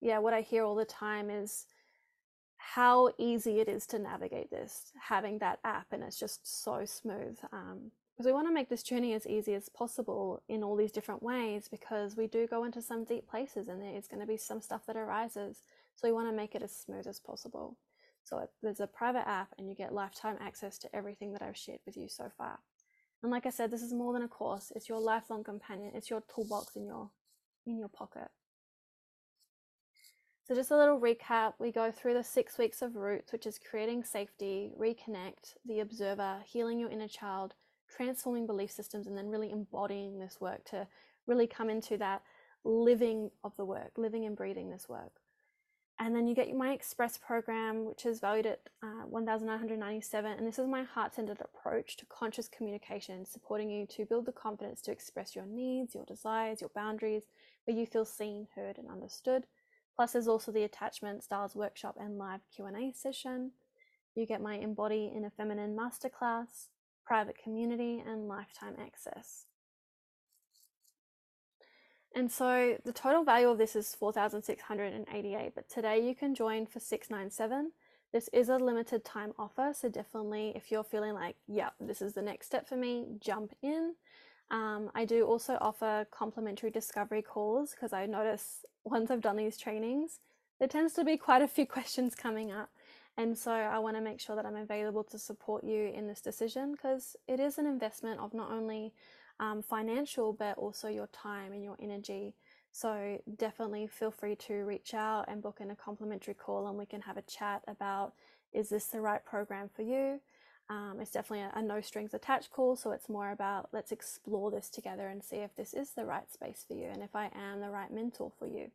yeah, 0.00 0.18
what 0.18 0.34
I 0.34 0.42
hear 0.42 0.64
all 0.64 0.74
the 0.74 0.84
time 0.84 1.30
is 1.30 1.66
how 2.58 3.10
easy 3.18 3.60
it 3.60 3.68
is 3.68 3.86
to 3.88 3.98
navigate 3.98 4.50
this, 4.50 4.92
having 5.00 5.38
that 5.38 5.58
app, 5.64 5.86
and 5.92 6.02
it's 6.02 6.18
just 6.18 6.62
so 6.62 6.84
smooth. 6.84 7.38
Um, 7.52 7.90
because 8.12 8.26
we 8.26 8.32
want 8.32 8.46
to 8.46 8.52
make 8.52 8.68
this 8.68 8.82
journey 8.82 9.14
as 9.14 9.26
easy 9.26 9.54
as 9.54 9.68
possible 9.70 10.42
in 10.48 10.62
all 10.62 10.76
these 10.76 10.92
different 10.92 11.22
ways 11.22 11.66
because 11.68 12.16
we 12.16 12.26
do 12.26 12.46
go 12.46 12.64
into 12.64 12.82
some 12.82 13.04
deep 13.04 13.26
places 13.26 13.68
and 13.68 13.80
there's 13.80 14.06
going 14.06 14.20
to 14.20 14.26
be 14.26 14.36
some 14.36 14.60
stuff 14.60 14.84
that 14.86 14.96
arises. 14.96 15.62
So 15.96 16.08
we 16.08 16.12
want 16.12 16.28
to 16.28 16.36
make 16.36 16.54
it 16.54 16.62
as 16.62 16.74
smooth 16.74 17.06
as 17.06 17.20
possible. 17.20 17.76
So 18.24 18.46
there's 18.62 18.80
a 18.80 18.86
private 18.86 19.28
app 19.28 19.54
and 19.58 19.68
you 19.68 19.74
get 19.74 19.92
lifetime 19.92 20.36
access 20.40 20.78
to 20.78 20.96
everything 20.96 21.32
that 21.32 21.42
I've 21.42 21.56
shared 21.56 21.80
with 21.86 21.96
you 21.96 22.08
so 22.08 22.30
far. 22.36 22.58
And 23.22 23.30
like 23.30 23.46
I 23.46 23.50
said, 23.50 23.70
this 23.70 23.82
is 23.82 23.92
more 23.92 24.12
than 24.12 24.22
a 24.22 24.28
course. 24.28 24.72
It's 24.74 24.88
your 24.88 25.00
lifelong 25.00 25.44
companion. 25.44 25.92
It's 25.94 26.10
your 26.10 26.22
toolbox 26.34 26.76
in 26.76 26.86
your 26.86 27.10
in 27.66 27.78
your 27.78 27.88
pocket. 27.88 28.28
So, 30.44 30.56
just 30.56 30.72
a 30.72 30.76
little 30.76 31.00
recap 31.00 31.54
we 31.60 31.70
go 31.70 31.92
through 31.92 32.14
the 32.14 32.24
six 32.24 32.58
weeks 32.58 32.82
of 32.82 32.96
roots, 32.96 33.32
which 33.32 33.46
is 33.46 33.58
creating 33.58 34.02
safety, 34.02 34.72
reconnect, 34.76 35.54
the 35.64 35.80
observer, 35.80 36.40
healing 36.44 36.80
your 36.80 36.90
inner 36.90 37.06
child, 37.06 37.54
transforming 37.88 38.46
belief 38.46 38.72
systems, 38.72 39.06
and 39.06 39.16
then 39.16 39.28
really 39.28 39.52
embodying 39.52 40.18
this 40.18 40.40
work 40.40 40.64
to 40.70 40.88
really 41.28 41.46
come 41.46 41.70
into 41.70 41.96
that 41.98 42.22
living 42.64 43.30
of 43.44 43.56
the 43.56 43.64
work, 43.64 43.92
living 43.96 44.26
and 44.26 44.36
breathing 44.36 44.70
this 44.70 44.88
work. 44.88 45.21
And 46.04 46.16
then 46.16 46.26
you 46.26 46.34
get 46.34 46.52
my 46.54 46.72
Express 46.72 47.16
program, 47.16 47.84
which 47.84 48.06
is 48.06 48.18
valued 48.18 48.46
at 48.46 48.60
uh, 48.82 49.06
1,997. 49.08 50.32
And 50.32 50.46
this 50.46 50.58
is 50.58 50.66
my 50.66 50.82
heart 50.82 51.14
centered 51.14 51.38
approach 51.40 51.96
to 51.98 52.06
conscious 52.06 52.48
communication, 52.48 53.24
supporting 53.24 53.70
you 53.70 53.86
to 53.86 54.04
build 54.04 54.26
the 54.26 54.32
confidence 54.32 54.82
to 54.82 54.90
express 54.90 55.36
your 55.36 55.46
needs, 55.46 55.94
your 55.94 56.04
desires, 56.04 56.60
your 56.60 56.70
boundaries, 56.74 57.22
where 57.64 57.76
you 57.76 57.86
feel 57.86 58.04
seen, 58.04 58.48
heard, 58.56 58.78
and 58.78 58.90
understood 58.90 59.44
Plus, 59.96 60.12
there's 60.12 60.28
also 60.28 60.52
the 60.52 60.64
attachment 60.64 61.22
styles 61.22 61.54
workshop 61.54 61.96
and 62.00 62.18
live 62.18 62.40
Q&A 62.54 62.92
session. 62.94 63.52
You 64.14 64.26
get 64.26 64.40
my 64.40 64.56
Embody 64.56 65.12
a 65.24 65.30
Feminine 65.30 65.76
masterclass, 65.76 66.68
private 67.04 67.36
community, 67.42 68.02
and 68.06 68.28
lifetime 68.28 68.74
access. 68.80 69.46
And 72.14 72.30
so 72.30 72.76
the 72.84 72.92
total 72.92 73.24
value 73.24 73.48
of 73.48 73.58
this 73.58 73.74
is 73.74 73.94
4,688, 73.94 75.54
but 75.54 75.68
today 75.68 76.06
you 76.06 76.14
can 76.14 76.34
join 76.34 76.66
for 76.66 76.78
697. 76.78 77.72
This 78.12 78.28
is 78.34 78.50
a 78.50 78.56
limited 78.56 79.04
time 79.04 79.32
offer, 79.38 79.72
so 79.74 79.88
definitely 79.88 80.52
if 80.54 80.70
you're 80.70 80.84
feeling 80.84 81.14
like, 81.14 81.36
yeah, 81.48 81.70
this 81.80 82.02
is 82.02 82.12
the 82.12 82.20
next 82.20 82.46
step 82.46 82.68
for 82.68 82.76
me, 82.76 83.06
jump 83.18 83.54
in. 83.62 83.94
Um, 84.50 84.90
I 84.94 85.06
do 85.06 85.24
also 85.24 85.56
offer 85.62 86.06
complimentary 86.10 86.70
discovery 86.70 87.22
calls 87.22 87.70
because 87.70 87.94
I 87.94 88.04
notice 88.04 88.66
once 88.84 89.10
I've 89.10 89.22
done 89.22 89.36
these 89.36 89.56
trainings, 89.56 90.18
there 90.58 90.68
tends 90.68 90.92
to 90.94 91.04
be 91.04 91.16
quite 91.16 91.40
a 91.40 91.48
few 91.48 91.64
questions 91.78 92.14
coming 92.14 92.52
up. 92.52 92.68
And 93.16 93.36
so 93.36 93.50
I 93.50 93.78
want 93.78 93.96
to 93.96 94.02
make 94.02 94.20
sure 94.20 94.36
that 94.36 94.46
I'm 94.46 94.56
available 94.56 95.04
to 95.04 95.18
support 95.18 95.64
you 95.64 95.92
in 95.94 96.06
this 96.06 96.20
decision 96.20 96.72
because 96.72 97.16
it 97.26 97.40
is 97.40 97.58
an 97.58 97.66
investment 97.66 98.20
of 98.20 98.34
not 98.34 98.50
only 98.50 98.92
um, 99.42 99.60
financial 99.60 100.32
but 100.32 100.56
also 100.56 100.88
your 100.88 101.08
time 101.08 101.52
and 101.52 101.64
your 101.64 101.76
energy. 101.82 102.34
So 102.70 103.18
definitely 103.36 103.88
feel 103.88 104.12
free 104.12 104.36
to 104.46 104.54
reach 104.64 104.94
out 104.94 105.24
and 105.28 105.42
book 105.42 105.58
in 105.60 105.72
a 105.72 105.76
complimentary 105.76 106.34
call 106.34 106.68
and 106.68 106.78
we 106.78 106.86
can 106.86 107.02
have 107.02 107.16
a 107.16 107.22
chat 107.22 107.62
about 107.66 108.12
is 108.52 108.68
this 108.68 108.86
the 108.86 109.00
right 109.00 109.22
program 109.24 109.68
for 109.74 109.82
you? 109.82 110.20
Um, 110.70 110.98
it's 111.00 111.10
definitely 111.10 111.44
a, 111.44 111.52
a, 111.58 111.62
no 111.62 111.80
strings 111.80 112.14
attached 112.14 112.50
call, 112.50 112.76
so 112.76 112.92
it's 112.92 113.08
more 113.08 113.32
about 113.32 113.68
let's 113.72 113.92
explore 113.92 114.50
this 114.50 114.70
together 114.70 115.08
and 115.08 115.22
see 115.22 115.36
if 115.36 115.54
this 115.56 115.74
is 115.74 115.90
the 115.90 116.04
right 116.04 116.32
space 116.32 116.64
for 116.66 116.74
you 116.74 116.86
and 116.86 117.02
if 117.02 117.16
I 117.16 117.30
am 117.34 117.60
the 117.60 117.68
right 117.68 117.90
mentor 117.92 118.30
for 118.38 118.46
you. 118.46 118.70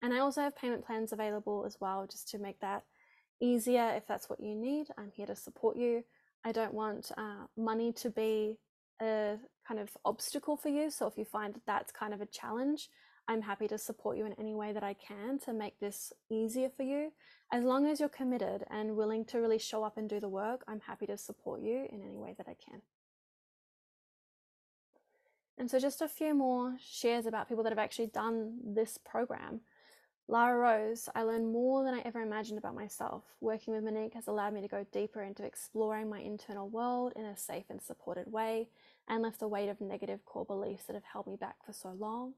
And 0.00 0.14
I 0.14 0.20
also 0.20 0.40
have 0.40 0.56
payment 0.56 0.86
plans 0.86 1.12
available 1.12 1.64
as 1.66 1.76
well, 1.80 2.06
just 2.10 2.28
to 2.30 2.38
make 2.38 2.60
that 2.60 2.84
easier 3.40 3.92
if 3.96 4.06
that's 4.06 4.30
what 4.30 4.40
you 4.40 4.54
need. 4.54 4.86
I'm 4.96 5.12
here 5.14 5.26
to 5.26 5.36
support 5.36 5.76
you. 5.76 6.04
I 6.44 6.52
don't 6.52 6.74
want 6.74 7.12
uh, 7.18 7.46
money 7.56 7.92
to 7.94 8.10
be 8.10 8.58
a 9.00 9.36
kind 9.68 9.78
of 9.78 9.90
obstacle 10.04 10.56
for 10.56 10.70
you. 10.70 10.90
So 10.90 11.06
if 11.06 11.18
you 11.18 11.26
find 11.26 11.54
that 11.54 11.66
that's 11.66 11.92
kind 11.92 12.14
of 12.14 12.22
a 12.22 12.26
challenge, 12.26 12.88
I'm 13.28 13.42
happy 13.42 13.68
to 13.68 13.76
support 13.76 14.16
you 14.16 14.24
in 14.24 14.32
any 14.34 14.54
way 14.54 14.72
that 14.72 14.82
I 14.82 14.94
can 14.94 15.38
to 15.40 15.52
make 15.52 15.78
this 15.78 16.14
easier 16.30 16.70
for 16.74 16.82
you. 16.82 17.12
As 17.52 17.62
long 17.62 17.86
as 17.86 18.00
you're 18.00 18.08
committed 18.08 18.64
and 18.70 18.96
willing 18.96 19.26
to 19.26 19.38
really 19.38 19.58
show 19.58 19.84
up 19.84 19.98
and 19.98 20.08
do 20.08 20.18
the 20.18 20.28
work, 20.28 20.64
I'm 20.66 20.80
happy 20.80 21.06
to 21.06 21.18
support 21.18 21.60
you 21.60 21.86
in 21.90 22.00
any 22.02 22.16
way 22.16 22.34
that 22.38 22.48
I 22.48 22.54
can. 22.54 22.80
And 25.58 25.70
so, 25.70 25.78
just 25.78 26.00
a 26.00 26.08
few 26.08 26.34
more 26.34 26.76
shares 26.80 27.26
about 27.26 27.48
people 27.48 27.64
that 27.64 27.72
have 27.72 27.78
actually 27.78 28.06
done 28.06 28.58
this 28.64 28.96
program. 28.96 29.60
Lara 30.30 30.58
Rose, 30.58 31.08
I 31.14 31.22
learned 31.22 31.50
more 31.50 31.84
than 31.84 31.94
I 31.94 32.02
ever 32.04 32.20
imagined 32.20 32.58
about 32.58 32.74
myself. 32.74 33.24
Working 33.40 33.74
with 33.74 33.82
Monique 33.82 34.14
has 34.14 34.28
allowed 34.28 34.52
me 34.52 34.60
to 34.60 34.68
go 34.68 34.86
deeper 34.92 35.22
into 35.22 35.42
exploring 35.42 36.08
my 36.08 36.20
internal 36.20 36.68
world 36.68 37.14
in 37.16 37.24
a 37.24 37.36
safe 37.36 37.64
and 37.70 37.80
supported 37.80 38.30
way 38.30 38.68
and 39.08 39.22
lift 39.22 39.40
the 39.40 39.48
weight 39.48 39.68
of 39.68 39.80
negative 39.80 40.24
core 40.24 40.44
beliefs 40.44 40.84
that 40.84 40.94
have 40.94 41.04
held 41.04 41.26
me 41.26 41.36
back 41.36 41.56
for 41.64 41.72
so 41.72 41.94
long. 41.98 42.34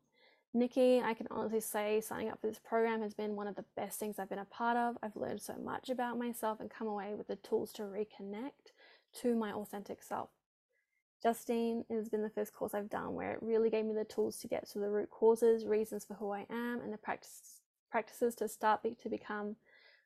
Nikki, 0.53 1.01
I 1.01 1.15
can 1.15 1.29
honestly 1.31 1.61
say 1.61 2.01
signing 2.01 2.29
up 2.29 2.41
for 2.41 2.49
this 2.49 2.59
program 2.59 3.03
has 3.03 3.15
been 3.15 3.37
one 3.37 3.47
of 3.47 3.55
the 3.55 3.65
best 3.77 4.01
things 4.01 4.19
I've 4.19 4.29
been 4.29 4.39
a 4.39 4.45
part 4.45 4.77
of. 4.77 4.97
I've 5.03 5.15
learned 5.15 5.41
so 5.41 5.55
much 5.63 5.91
about 5.91 6.19
myself 6.19 6.59
and 6.59 6.69
come 6.69 6.89
away 6.89 7.15
with 7.15 7.29
the 7.29 7.37
tools 7.37 7.73
to 7.75 7.83
reconnect 7.83 8.73
to 9.21 9.37
my 9.37 9.53
authentic 9.53 10.03
self. 10.03 10.31
Justine 11.23 11.85
has 11.91 12.09
been 12.09 12.23
the 12.23 12.31
first 12.31 12.55
course 12.55 12.75
I've 12.75 12.89
done 12.89 13.15
where 13.15 13.33
it 13.33 13.43
really 13.43 13.71
gave 13.71 13.85
me 13.85 13.95
the 13.95 14.05
tools 14.05 14.39
to 14.39 14.49
get 14.49 14.69
to 14.71 14.79
the 14.79 14.89
root 14.89 15.11
causes, 15.11 15.67
reasons 15.67 16.05
for 16.05 16.15
who 16.15 16.31
I 16.31 16.47
am, 16.51 16.81
and 16.83 16.93
the 16.93 16.99
practice, 16.99 17.61
practices 17.91 18.35
to 18.37 18.49
start 18.49 18.83
be, 18.83 18.97
to 19.03 19.09
become 19.09 19.57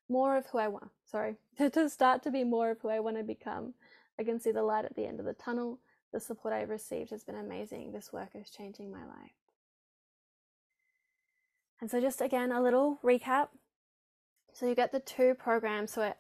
more 0.09 0.37
of 0.37 0.47
who 0.47 0.59
I 0.59 0.69
want. 0.69 0.91
Sorry, 1.07 1.37
to 1.59 1.89
start 1.89 2.23
to 2.25 2.31
be 2.31 2.45
more 2.45 2.71
of 2.71 2.81
who 2.81 2.89
I 2.89 3.01
want 3.01 3.17
to 3.17 3.23
become. 3.23 3.75
I 4.19 4.25
can 4.25 4.41
see 4.41 4.51
the 4.51 4.63
light 4.63 4.85
at 4.85 4.95
the 4.97 5.07
end 5.07 5.21
of 5.21 5.27
the 5.27 5.35
tunnel. 5.35 5.79
The 6.15 6.21
support 6.21 6.55
I've 6.55 6.71
received 6.71 7.11
has 7.11 7.25
been 7.25 7.35
amazing. 7.35 7.91
This 7.91 8.13
work 8.13 8.29
is 8.37 8.49
changing 8.49 8.93
my 8.93 9.05
life. 9.05 9.35
And 11.81 11.91
so, 11.91 12.01
just 12.01 12.21
again, 12.21 12.53
a 12.53 12.63
little 12.63 13.01
recap. 13.03 13.49
So, 14.53 14.69
you 14.69 14.77
get 14.77 14.93
the 14.93 15.01
two 15.01 15.35
programs. 15.35 15.91
So, 15.91 16.15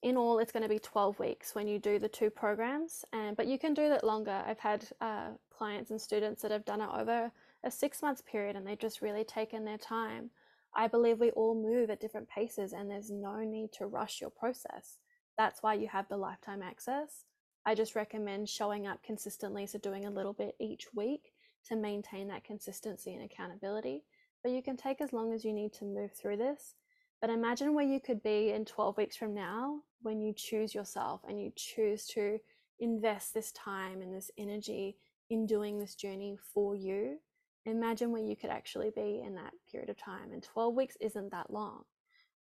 in 0.00 0.16
all, 0.16 0.38
it's 0.38 0.52
going 0.52 0.62
to 0.62 0.68
be 0.68 0.78
12 0.78 1.18
weeks 1.18 1.56
when 1.56 1.66
you 1.66 1.80
do 1.80 1.98
the 1.98 2.08
two 2.08 2.30
programs, 2.30 3.04
and 3.12 3.36
but 3.36 3.48
you 3.48 3.58
can 3.58 3.74
do 3.74 3.88
that 3.88 4.04
longer. 4.04 4.44
I've 4.46 4.60
had 4.60 4.86
uh, 5.00 5.30
clients 5.50 5.90
and 5.90 6.00
students 6.00 6.42
that 6.42 6.52
have 6.52 6.64
done 6.64 6.80
it 6.80 6.90
over 6.94 7.32
a 7.64 7.70
six 7.70 8.00
month 8.00 8.24
period 8.24 8.54
and 8.54 8.64
they've 8.64 8.78
just 8.78 9.02
really 9.02 9.24
taken 9.24 9.64
their 9.64 9.78
time. 9.78 10.30
I 10.72 10.86
believe 10.86 11.18
we 11.18 11.32
all 11.32 11.60
move 11.60 11.90
at 11.90 12.00
different 12.00 12.28
paces, 12.28 12.72
and 12.72 12.88
there's 12.88 13.10
no 13.10 13.40
need 13.40 13.72
to 13.72 13.86
rush 13.86 14.20
your 14.20 14.30
process. 14.30 14.98
That's 15.36 15.64
why 15.64 15.74
you 15.74 15.88
have 15.88 16.08
the 16.08 16.16
lifetime 16.16 16.62
access. 16.62 17.24
I 17.64 17.74
just 17.74 17.94
recommend 17.94 18.48
showing 18.48 18.86
up 18.86 19.02
consistently, 19.02 19.66
so 19.66 19.78
doing 19.78 20.04
a 20.04 20.10
little 20.10 20.32
bit 20.32 20.54
each 20.58 20.86
week 20.94 21.32
to 21.68 21.76
maintain 21.76 22.28
that 22.28 22.44
consistency 22.44 23.14
and 23.14 23.22
accountability 23.22 24.02
but 24.42 24.52
you 24.52 24.62
can 24.62 24.76
take 24.76 25.00
as 25.00 25.12
long 25.12 25.32
as 25.32 25.44
you 25.44 25.52
need 25.52 25.72
to 25.74 25.84
move 25.84 26.12
through 26.12 26.36
this. 26.36 26.74
But 27.20 27.30
imagine 27.30 27.74
where 27.74 27.86
you 27.86 28.00
could 28.00 28.22
be 28.22 28.50
in 28.50 28.64
12 28.64 28.96
weeks 28.96 29.16
from 29.16 29.34
now 29.34 29.80
when 30.02 30.20
you 30.20 30.32
choose 30.32 30.74
yourself 30.74 31.20
and 31.28 31.40
you 31.40 31.52
choose 31.54 32.06
to 32.08 32.38
invest 32.80 33.32
this 33.32 33.52
time 33.52 34.02
and 34.02 34.12
this 34.12 34.30
energy 34.36 34.96
in 35.30 35.46
doing 35.46 35.78
this 35.78 35.94
journey 35.94 36.36
for 36.52 36.74
you. 36.74 37.18
Imagine 37.64 38.10
where 38.10 38.24
you 38.24 38.34
could 38.34 38.50
actually 38.50 38.90
be 38.90 39.22
in 39.24 39.36
that 39.36 39.52
period 39.70 39.88
of 39.88 39.96
time. 39.96 40.32
And 40.32 40.42
12 40.42 40.74
weeks 40.74 40.96
isn't 41.00 41.30
that 41.30 41.52
long. 41.52 41.82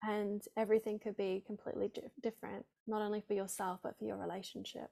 And 0.04 0.40
everything 0.56 1.00
could 1.00 1.16
be 1.16 1.42
completely 1.44 1.90
different, 2.22 2.64
not 2.86 3.02
only 3.02 3.20
for 3.26 3.34
yourself, 3.34 3.80
but 3.82 3.98
for 3.98 4.04
your 4.04 4.16
relationship. 4.16 4.90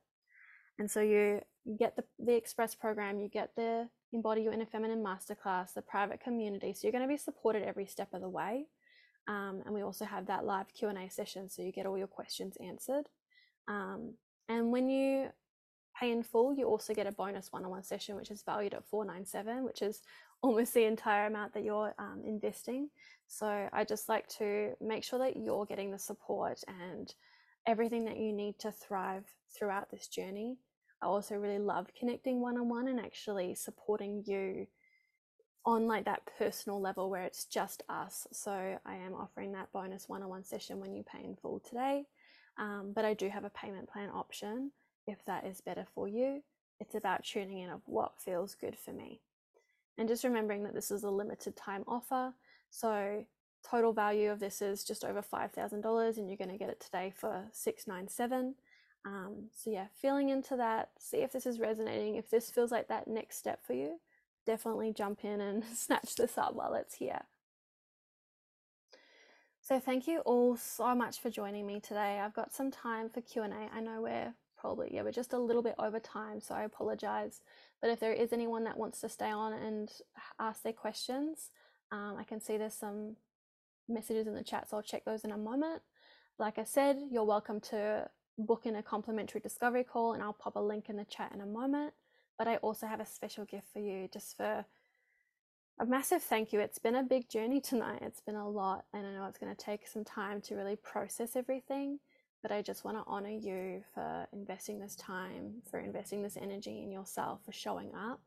And 0.79 0.91
so 0.91 1.01
you, 1.01 1.41
get 1.79 1.97
the, 1.97 2.05
the 2.19 2.35
express 2.35 2.75
program, 2.75 3.19
you 3.19 3.29
get 3.29 3.51
the 3.57 3.89
embody 4.13 4.43
your 4.43 4.53
inner 4.53 4.67
feminine 4.67 5.03
masterclass, 5.03 5.75
the 5.75 5.83
private 5.83 6.21
community. 6.21 6.73
So 6.73 6.81
you're 6.83 6.93
going 6.93 7.03
to 7.03 7.09
be 7.09 7.17
supported 7.17 7.63
every 7.63 7.87
step 7.87 8.09
of 8.13 8.21
the 8.21 8.29
way. 8.29 8.67
Um, 9.29 9.63
and 9.65 9.75
we 9.75 9.83
also 9.83 10.05
have 10.05 10.27
that 10.27 10.45
live 10.45 10.73
Q&A 10.73 11.09
session 11.09 11.49
so 11.49 11.63
you 11.63 11.73
get 11.73 11.87
all 11.87 11.99
your 11.99 12.07
questions 12.07 12.57
answered. 12.65 13.09
Um, 13.67 14.15
and 14.49 14.71
when 14.71 14.89
you 14.89 15.31
pay 15.99 16.13
in 16.13 16.23
full, 16.23 16.55
you 16.55 16.67
also 16.67 16.95
get 16.95 17.07
a 17.07 17.13
bonus 17.13 17.53
one-on-one 17.53 17.83
session, 17.83 18.17
which 18.17 18.31
is 18.31 18.43
valued 18.43 18.75
at 18.75 18.87
497, 18.87 19.65
which 19.65 19.83
is 19.83 20.03
almost 20.43 20.75
the 20.75 20.85
entire 20.85 21.27
amount 21.27 21.55
that 21.55 21.65
you're 21.65 21.95
um, 21.99 22.23
investing. 22.25 22.91
So 23.27 23.69
I 23.73 23.85
just 23.85 24.09
like 24.09 24.29
to 24.39 24.75
make 24.81 25.03
sure 25.03 25.19
that 25.19 25.37
you're 25.37 25.67
getting 25.67 25.91
the 25.91 25.99
support 25.99 26.63
and 26.69 27.13
everything 27.67 28.05
that 28.05 28.19
you 28.19 28.33
need 28.33 28.59
to 28.61 28.71
thrive 28.71 29.25
throughout 29.51 29.91
this 29.91 30.07
journey. 30.07 30.59
I 31.07 31.09
also 31.09 31.37
really 31.37 31.61
love 31.61 31.87
connecting 31.97 32.41
one 32.41 32.59
on 32.59 32.69
one 32.69 32.89
and 32.89 32.99
actually 32.99 33.55
supporting 33.55 34.25
you 34.27 34.67
on 35.65 35.87
like 35.87 36.05
that 36.07 36.29
personal 36.37 36.81
level 36.81 37.11
where 37.11 37.23
it's 37.23 37.45
just 37.45 37.85
us. 37.89 38.27
So 38.33 38.51
I 38.51 38.95
am 38.97 39.15
offering 39.15 39.53
that 39.53 39.73
bonus 39.73 40.09
one 40.09 40.25
on 40.25 40.29
one 40.29 40.43
session 40.43 40.81
when 40.81 40.93
you 40.93 41.05
pay 41.05 41.23
in 41.25 41.37
full 41.37 41.61
today. 41.61 42.07
Um, 42.59 42.93
but 42.93 43.05
I 43.05 43.15
do 43.15 43.29
have 43.29 43.45
a 43.45 43.51
payment 43.51 43.89
plan 43.89 44.11
option 44.13 44.73
if 45.07 45.25
that 45.27 45.47
is 45.47 45.61
better 45.61 45.87
for 45.95 46.09
you. 46.09 46.43
It's 46.81 46.97
about 46.97 47.23
tuning 47.23 47.61
in 47.61 47.71
of 47.71 47.83
what 47.87 48.21
feels 48.21 48.57
good 48.57 48.77
for 48.77 48.93
me. 48.93 49.21
And 49.99 50.09
just 50.09 50.25
remembering 50.25 50.65
that 50.65 50.75
this 50.75 50.91
is 50.91 51.05
a 51.05 51.11
limited 51.11 51.57
time 51.57 51.85
offer. 51.87 52.35
So 52.71 53.25
total 53.65 53.93
value 53.93 54.33
of 54.33 54.41
this 54.41 54.61
is 54.61 54.83
just 54.83 55.05
over 55.05 55.23
$5,000 55.23 56.19
and 56.19 56.29
you're 56.29 56.37
going 56.37 56.51
to 56.51 56.59
get 56.59 56.71
it 56.71 56.81
today 56.81 57.13
for 57.17 57.45
697 57.53 58.57
um, 59.07 59.51
so 59.55 59.71
yeah, 59.71 59.87
feeling 59.95 60.31
into 60.31 60.57
that, 60.57 60.91
see 60.99 61.19
if 61.19 61.31
this 61.31 61.47
is 61.47 61.61
resonating. 61.61 62.17
If 62.17 62.29
this 62.29 62.51
feels 62.51 62.73
like 62.73 62.89
that 62.89 63.07
next 63.07 63.39
step 63.39 63.65
for 63.65 63.73
you, 63.73 64.01
definitely 64.45 64.93
jump 64.93 65.25
in 65.25 65.41
and 65.41 65.63
snatch 65.75 66.17
this 66.17 66.37
up 66.37 66.55
while 66.55 66.75
it's 66.75 66.97
here. 66.97 67.23
So 69.63 69.79
thank 69.79 70.09
you 70.09 70.21
all 70.21 70.57
so 70.57 70.95
much 70.95 71.21
for 71.21 71.31
joining 71.31 71.67
me 71.67 71.81
today. 71.81 72.21
I've 72.21 72.35
got 72.35 72.53
some 72.53 72.71
time 72.71 73.09
for 73.09 73.21
Q&A. 73.21 73.49
I 73.49 73.81
know 73.81 74.03
we're 74.03 74.35
probably, 74.59 74.91
yeah, 74.93 75.03
we're 75.03 75.13
just 75.13 75.33
a 75.33 75.39
little 75.39 75.63
bit 75.63 75.77
over 75.79 76.01
time, 76.01 76.41
so 76.41 76.55
I 76.55 76.65
apologize. 76.65 77.41
But 77.81 77.91
if 77.91 78.01
there 78.01 78.13
is 78.13 78.33
anyone 78.33 78.65
that 78.65 78.77
wants 78.77 79.01
to 79.01 79.09
stay 79.09 79.31
on 79.31 79.53
and 79.53 79.91
ask 80.41 80.63
their 80.63 80.73
questions, 80.73 81.51
um, 81.93 82.17
I 82.19 82.25
can 82.25 82.41
see 82.41 82.57
there's 82.57 82.75
some 82.75 83.17
messages 83.89 84.27
in 84.27 84.35
the 84.35 84.43
chat, 84.43 84.69
so 84.69 84.77
I'll 84.77 84.83
check 84.83 85.05
those 85.05 85.25
in 85.25 85.31
a 85.31 85.39
moment. 85.39 85.83
Like 86.39 86.59
I 86.59 86.65
said, 86.65 86.99
you're 87.11 87.25
welcome 87.25 87.61
to 87.63 88.09
book 88.39 88.67
in 88.67 88.77
a 88.77 88.83
complimentary 88.83 89.41
discovery 89.41 89.85
call 89.85 90.13
and 90.13 90.23
I'll 90.23 90.33
pop 90.33 90.57
a 90.57 90.61
link 90.61 90.89
in 90.89 90.97
the 90.97 91.05
chat 91.05 91.33
in 91.35 91.41
a 91.41 91.47
moment. 91.47 91.93
But 92.39 92.49
I 92.49 92.57
also 92.57 92.87
have 92.87 93.01
a 93.01 93.07
special 93.07 93.45
gift 93.47 93.67
for 93.73 93.79
you 93.79 94.09
just 94.13 94.37
for 94.37 94.65
a 95.79 95.87
massive 95.87 96.23
thank 96.23 96.53
you. 96.53 96.61
It's 96.61 96.79
been 96.79 96.97
a 96.97 97.03
big 97.03 97.29
journey 97.29 97.61
tonight. 97.61 98.01
It's 98.03 98.21
been 98.21 98.37
a 98.37 98.49
lot, 98.49 98.85
and 98.95 99.07
I 99.07 99.13
know 99.13 99.27
it's 99.27 99.39
going 99.39 99.55
to 99.55 99.65
take 99.65 99.87
some 99.87 100.05
time 100.05 100.41
to 100.43 100.55
really 100.55 100.77
process 100.77 101.37
everything. 101.37 101.99
But 102.43 102.53
I 102.53 102.63
just 102.63 102.85
want 102.85 102.97
to 102.97 103.05
honor 103.07 103.31
you 103.31 103.83
for 103.93 104.27
investing 104.33 104.79
this 104.79 104.95
time, 104.97 105.63
for 105.71 105.81
investing 105.81 106.23
this 106.23 106.37
energy 106.41 106.83
in 106.83 106.93
yourself, 106.93 107.41
for 107.45 107.53
showing 107.53 107.91
up, 107.95 108.21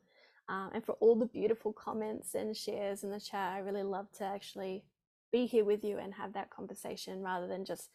um, 0.50 0.72
and 0.74 0.84
for 0.84 0.94
all 0.94 1.16
the 1.16 1.26
beautiful 1.26 1.72
comments 1.72 2.36
and 2.36 2.56
shares 2.56 3.04
in 3.04 3.12
the 3.12 3.20
chat. 3.20 3.54
I 3.54 3.60
really 3.60 3.84
love 3.84 4.12
to 4.18 4.26
actually 4.26 4.84
be 5.32 5.46
here 5.46 5.64
with 5.64 5.84
you 5.84 6.00
and 6.00 6.14
have 6.16 6.34
that 6.34 6.50
conversation 6.50 7.22
rather 7.22 7.48
than 7.48 7.66
just 7.66 7.90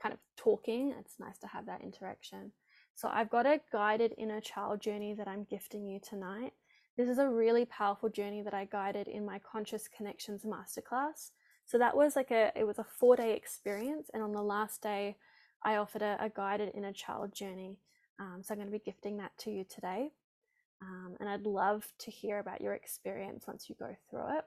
kind 0.00 0.12
of 0.12 0.20
talking. 0.36 0.94
It's 0.98 1.18
nice 1.18 1.38
to 1.38 1.46
have 1.46 1.66
that 1.66 1.82
interaction. 1.82 2.52
So 2.94 3.08
I've 3.12 3.30
got 3.30 3.46
a 3.46 3.60
guided 3.72 4.14
inner 4.18 4.40
child 4.40 4.80
journey 4.80 5.14
that 5.14 5.28
I'm 5.28 5.46
gifting 5.48 5.86
you 5.86 6.00
tonight. 6.00 6.52
This 6.96 7.08
is 7.08 7.18
a 7.18 7.28
really 7.28 7.64
powerful 7.64 8.08
journey 8.08 8.42
that 8.42 8.54
I 8.54 8.64
guided 8.64 9.06
in 9.06 9.24
my 9.24 9.38
Conscious 9.38 9.86
Connections 9.86 10.42
Masterclass. 10.44 11.30
So 11.64 11.78
that 11.78 11.96
was 11.96 12.16
like 12.16 12.32
a 12.32 12.50
it 12.56 12.66
was 12.66 12.78
a 12.78 12.84
four 12.98 13.14
day 13.14 13.36
experience, 13.36 14.10
and 14.12 14.22
on 14.22 14.32
the 14.32 14.42
last 14.42 14.82
day, 14.82 15.16
I 15.64 15.76
offered 15.76 16.02
a, 16.02 16.16
a 16.18 16.28
guided 16.28 16.72
inner 16.74 16.92
child 16.92 17.34
journey. 17.34 17.78
Um, 18.18 18.40
so 18.42 18.52
I'm 18.52 18.58
going 18.58 18.66
to 18.66 18.76
be 18.76 18.82
gifting 18.84 19.18
that 19.18 19.30
to 19.40 19.50
you 19.50 19.64
today, 19.72 20.10
um, 20.82 21.16
and 21.20 21.28
I'd 21.28 21.46
love 21.46 21.86
to 22.00 22.10
hear 22.10 22.40
about 22.40 22.60
your 22.60 22.74
experience 22.74 23.46
once 23.46 23.68
you 23.68 23.76
go 23.78 23.94
through 24.10 24.38
it. 24.38 24.44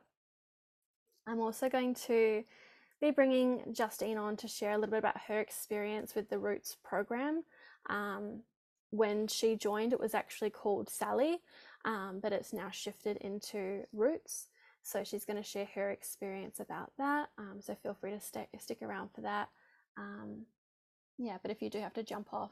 I'm 1.28 1.40
also 1.40 1.70
going 1.70 1.94
to 2.08 2.44
be 3.02 3.12
bringing 3.12 3.64
Justine 3.74 4.18
on 4.18 4.38
to 4.38 4.48
share 4.48 4.72
a 4.72 4.78
little 4.78 4.92
bit 4.92 5.00
about 5.00 5.22
her 5.28 5.40
experience 5.40 6.14
with 6.16 6.30
the 6.30 6.40
Roots 6.40 6.78
program. 6.84 7.44
Um, 7.90 8.42
when 8.92 9.28
she 9.28 9.56
joined, 9.56 9.94
it 9.94 10.00
was 10.00 10.14
actually 10.14 10.52
called 10.52 10.90
Sally, 10.90 11.40
um, 11.84 12.20
but 12.22 12.32
it's 12.32 12.54
now 12.54 12.70
shifted 12.70 13.18
into 13.18 13.84
Roots. 13.92 14.48
So 14.84 15.04
she's 15.04 15.26
going 15.26 15.42
to 15.42 15.48
share 15.48 15.68
her 15.76 15.90
experience 15.92 16.60
about 16.60 16.92
that. 16.98 17.30
Um, 17.38 17.60
so 17.60 17.76
feel 17.76 17.94
free 17.94 18.12
to 18.12 18.20
stick 18.20 18.50
stick 18.60 18.82
around 18.82 19.10
for 19.14 19.22
that. 19.22 19.50
Um, 19.98 20.46
yeah, 21.18 21.38
but 21.42 21.52
if 21.52 21.62
you 21.62 21.70
do 21.70 21.80
have 21.80 21.94
to 21.94 22.04
jump 22.04 22.34
off, 22.34 22.52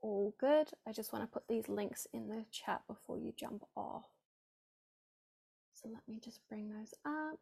all 0.00 0.34
good. 0.38 0.68
I 0.86 0.92
just 0.92 1.12
want 1.12 1.24
to 1.24 1.32
put 1.32 1.48
these 1.48 1.68
links 1.68 2.06
in 2.12 2.28
the 2.28 2.44
chat 2.50 2.82
before 2.88 3.18
you 3.18 3.32
jump 3.36 3.64
off. 3.76 4.06
So 5.74 5.88
let 5.92 6.02
me 6.08 6.20
just 6.22 6.40
bring 6.48 6.70
those 6.70 6.94
up. 7.04 7.40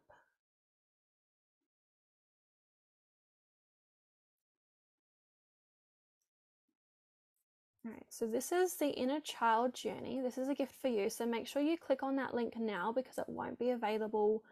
All 7.87 7.93
right, 7.93 8.05
so 8.09 8.27
this 8.27 8.51
is 8.51 8.73
the 8.75 8.89
inner 8.89 9.21
child 9.21 9.73
journey. 9.73 10.19
This 10.21 10.37
is 10.37 10.49
a 10.49 10.53
gift 10.53 10.73
for 10.81 10.89
you. 10.89 11.09
So 11.09 11.25
make 11.25 11.47
sure 11.47 11.61
you 11.61 11.77
click 11.77 12.03
on 12.03 12.17
that 12.17 12.33
link 12.33 12.57
now 12.57 12.91
because 12.91 13.17
it 13.17 13.29
won't 13.29 13.57
be 13.57 13.69
available 13.69 14.43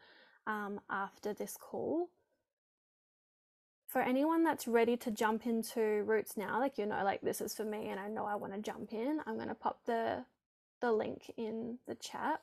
um, 0.48 0.80
after 0.90 1.34
this 1.34 1.58
call. 1.60 2.10
For 3.88 4.02
anyone 4.02 4.44
that's 4.44 4.70
ready 4.70 4.96
to 4.98 5.12
jump 5.12 5.46
into 5.46 6.04
Roots 6.04 6.38
now, 6.38 6.60
like 6.60 6.78
you 6.78 6.86
know, 6.86 7.04
like 7.04 7.22
this 7.22 7.42
is 7.42 7.54
for 7.54 7.66
me 7.66 7.90
and 7.90 8.00
I 8.00 8.08
know 8.08 8.26
I 8.26 8.36
want 8.36 8.54
to 8.54 8.62
jump 8.62 8.94
in, 8.94 9.20
I'm 9.26 9.36
going 9.36 9.50
to 9.50 9.56
pop 9.56 9.80
the 9.86 10.24
the 10.80 10.94
link 10.94 11.32
in 11.36 11.80
the 11.88 11.96
chat. 11.96 12.40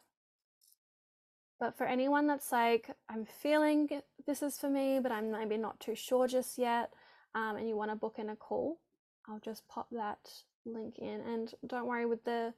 But 1.58 1.78
for 1.78 1.86
anyone 1.86 2.26
that's 2.26 2.52
like, 2.52 2.90
I'm 3.08 3.24
feeling 3.24 3.88
this 4.26 4.42
is 4.42 4.58
for 4.58 4.68
me, 4.68 4.98
but 5.02 5.12
I'm 5.12 5.30
maybe 5.30 5.56
not 5.56 5.80
too 5.80 5.94
sure 5.94 6.26
just 6.28 6.58
yet, 6.58 6.92
um, 7.34 7.56
and 7.56 7.66
you 7.66 7.76
want 7.76 7.92
to 7.92 7.96
book 7.96 8.16
in 8.18 8.28
a 8.28 8.36
call, 8.36 8.80
I'll 9.26 9.38
just 9.38 9.66
pop 9.68 9.86
that 9.92 10.18
link 10.64 10.98
in. 10.98 11.20
And 11.20 11.52
don't 11.66 11.86
worry 11.86 12.06
with 12.06 12.24
the 12.24 12.54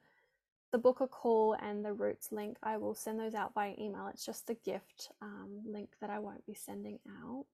the 0.73 0.79
book 0.79 1.01
a 1.01 1.07
call 1.07 1.55
and 1.61 1.85
the 1.85 1.93
roots 1.93 2.33
link, 2.33 2.57
I 2.63 2.77
will 2.79 2.95
send 2.95 3.21
those 3.21 3.35
out 3.35 3.55
by 3.55 3.77
email. 3.79 4.09
It's 4.13 4.27
just 4.27 4.49
the 4.49 4.55
gift 4.55 5.11
um, 5.23 5.63
link 5.65 5.91
that 6.01 6.11
I 6.11 6.19
won't 6.19 6.45
be 6.47 6.55
sending 6.55 6.99
out. 7.09 7.47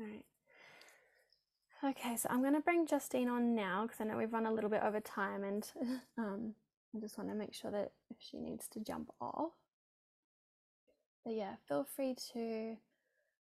All 0.00 0.06
right. 0.06 0.24
Okay, 1.84 2.16
so 2.16 2.28
I'm 2.30 2.40
going 2.40 2.54
to 2.54 2.60
bring 2.60 2.86
Justine 2.86 3.28
on 3.28 3.54
now 3.54 3.82
because 3.82 4.00
I 4.00 4.04
know 4.04 4.16
we've 4.16 4.32
run 4.32 4.46
a 4.46 4.52
little 4.52 4.70
bit 4.70 4.82
over 4.82 5.00
time 5.00 5.44
and 5.44 5.70
um, 6.18 6.54
I 6.96 7.00
just 7.00 7.18
want 7.18 7.30
to 7.30 7.36
make 7.36 7.54
sure 7.54 7.70
that 7.70 7.92
if 8.10 8.16
she 8.18 8.38
needs 8.38 8.66
to 8.68 8.80
jump 8.80 9.10
off. 9.20 9.52
But 11.24 11.34
yeah, 11.34 11.54
feel 11.66 11.86
free 11.96 12.14
to 12.32 12.76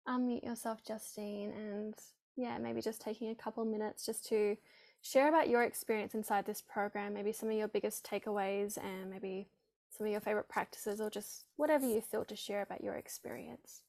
unmute 0.08 0.44
yourself, 0.44 0.80
Justine, 0.86 1.52
and 1.52 1.94
yeah, 2.36 2.58
maybe 2.58 2.82
just 2.82 3.02
taking 3.02 3.30
a 3.30 3.36
couple 3.36 3.66
minutes 3.66 4.06
just 4.06 4.26
to 4.30 4.58
share 5.02 5.28
about 5.28 5.50
your 5.50 5.64
experience 5.64 6.14
inside 6.16 6.46
this 6.46 6.62
program, 6.62 7.14
maybe 7.14 7.34
some 7.34 7.50
of 7.50 7.56
your 7.56 7.68
biggest 7.68 8.08
takeaways 8.10 8.78
and 8.78 9.10
maybe 9.10 9.48
some 9.90 10.08
of 10.08 10.12
your 10.12 10.22
favorite 10.22 10.48
practices 10.48 11.02
or 11.02 11.10
just 11.10 11.46
whatever 11.58 11.86
you 11.86 12.02
feel 12.02 12.24
to 12.26 12.36
share 12.36 12.62
about 12.62 12.84
your 12.84 12.96
experience. 12.96 13.82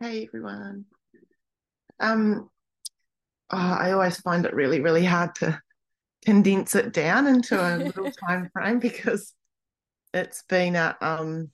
Hey 0.00 0.26
everyone. 0.26 0.86
Um, 2.00 2.50
oh, 3.50 3.56
I 3.56 3.92
always 3.92 4.18
find 4.20 4.44
it 4.46 4.54
really, 4.54 4.80
really 4.80 5.04
hard 5.04 5.34
to 5.36 5.60
condense 6.24 6.74
it 6.74 6.92
down 6.92 7.26
into 7.26 7.60
a 7.60 7.76
little 7.76 8.10
time 8.28 8.50
frame 8.52 8.78
because 8.78 9.32
it's 10.12 10.42
been 10.48 10.74
a 10.74 10.96
um 11.00 11.50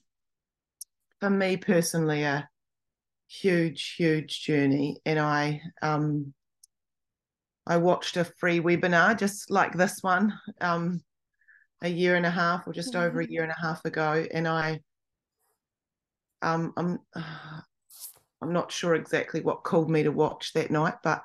for 1.22 1.30
me 1.30 1.56
personally 1.56 2.24
a 2.24 2.48
huge, 3.28 3.94
huge 3.96 4.42
journey. 4.42 5.00
And 5.06 5.20
I 5.20 5.62
um 5.80 6.34
I 7.64 7.76
watched 7.76 8.16
a 8.16 8.24
free 8.24 8.58
webinar 8.58 9.16
just 9.16 9.48
like 9.48 9.72
this 9.72 10.02
one 10.02 10.36
um 10.60 11.00
a 11.80 11.88
year 11.88 12.16
and 12.16 12.26
a 12.26 12.30
half 12.30 12.66
or 12.66 12.72
just 12.72 12.94
mm-hmm. 12.94 13.04
over 13.04 13.20
a 13.20 13.22
mm-hmm. 13.22 13.32
year 13.34 13.42
and 13.44 13.52
a 13.52 13.62
half 13.62 13.84
ago, 13.84 14.26
and 14.34 14.48
I 14.48 14.80
um 16.42 16.72
I'm 16.76 16.98
uh, 17.14 17.22
I'm 18.42 18.52
not 18.52 18.72
sure 18.72 18.96
exactly 18.96 19.42
what 19.42 19.62
called 19.62 19.88
me 19.88 20.02
to 20.02 20.10
watch 20.10 20.54
that 20.54 20.72
night, 20.72 20.94
but 21.04 21.22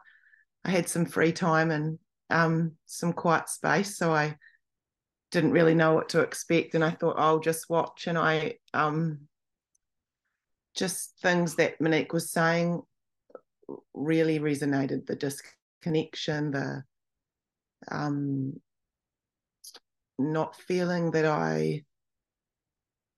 I 0.64 0.69
had 0.69 0.88
some 0.88 1.07
free 1.07 1.32
time 1.32 1.72
and 1.72 1.98
um 2.30 2.74
some 2.86 3.14
quiet 3.14 3.49
space, 3.49 3.98
so 3.98 4.14
I 4.14 4.36
didn't 5.32 5.53
really 5.53 5.74
know 5.74 5.95
what 5.95 6.10
to 6.10 6.22
expect, 6.22 6.76
and 6.76 6.86
I 6.86 6.91
thought 6.91 7.18
I'll 7.18 7.40
just 7.40 7.68
watch, 7.68 8.06
and 8.06 8.15
I 8.15 8.57
um 8.76 9.28
just 10.78 11.20
things 11.22 11.56
that 11.56 11.82
Monique 11.82 12.14
was 12.14 12.32
saying 12.32 12.82
really 13.94 14.40
resonated 14.40 15.06
the 15.06 15.16
disconnection, 15.16 16.52
the 16.52 16.84
um, 17.91 18.54
not 20.18 20.56
feeling 20.56 21.12
that 21.12 21.26
I. 21.26 21.84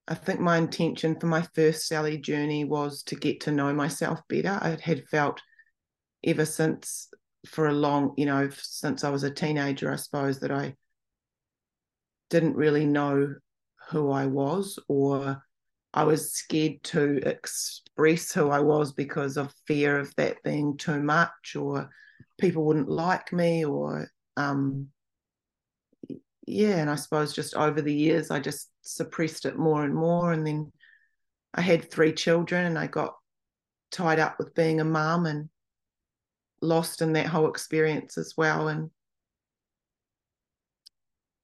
I 0.07 0.15
think 0.15 0.39
my 0.39 0.57
intention 0.57 1.19
for 1.19 1.27
my 1.27 1.43
first 1.53 1.87
Sally 1.87 2.17
journey 2.17 2.63
was 2.63 3.03
to 3.03 3.15
get 3.15 3.41
to 3.41 3.51
know 3.51 3.71
myself 3.73 4.19
better. 4.27 4.57
I 4.59 4.75
had 4.81 5.07
felt 5.07 5.39
ever 6.23 6.45
since 6.45 7.09
for 7.45 7.67
a 7.67 7.73
long, 7.73 8.15
you 8.17 8.25
know, 8.25 8.49
since 8.51 9.03
I 9.03 9.11
was 9.11 9.21
a 9.21 9.29
teenager, 9.29 9.91
I 9.91 9.97
suppose, 9.97 10.39
that 10.39 10.49
I 10.49 10.75
didn't 12.31 12.55
really 12.55 12.87
know 12.87 13.35
who 13.89 14.11
I 14.11 14.25
was 14.25 14.79
or 14.87 15.43
I 15.93 16.03
was 16.03 16.33
scared 16.33 16.83
to 16.83 17.17
express 17.27 18.31
who 18.31 18.49
I 18.49 18.59
was 18.59 18.93
because 18.93 19.37
of 19.37 19.53
fear 19.65 19.97
of 19.99 20.15
that 20.15 20.43
being 20.43 20.77
too 20.77 21.01
much 21.01 21.55
or 21.55 21.89
people 22.39 22.65
wouldn't 22.65 22.89
like 22.89 23.33
me 23.33 23.65
or 23.65 24.07
um 24.37 24.87
yeah 26.47 26.77
and 26.77 26.89
I 26.89 26.95
suppose 26.95 27.33
just 27.33 27.55
over 27.55 27.81
the 27.81 27.93
years 27.93 28.31
I 28.31 28.39
just 28.39 28.69
suppressed 28.81 29.45
it 29.45 29.57
more 29.57 29.83
and 29.83 29.93
more. 29.93 30.31
And 30.31 30.45
then 30.45 30.71
I 31.53 31.61
had 31.61 31.89
three 31.89 32.13
children 32.13 32.65
and 32.65 32.77
I 32.77 32.87
got 32.87 33.15
tied 33.91 34.19
up 34.19 34.35
with 34.37 34.53
being 34.53 34.79
a 34.79 34.85
mum 34.85 35.25
and 35.25 35.49
lost 36.61 37.01
in 37.01 37.13
that 37.13 37.27
whole 37.27 37.49
experience 37.49 38.17
as 38.17 38.33
well. 38.37 38.67
And 38.67 38.91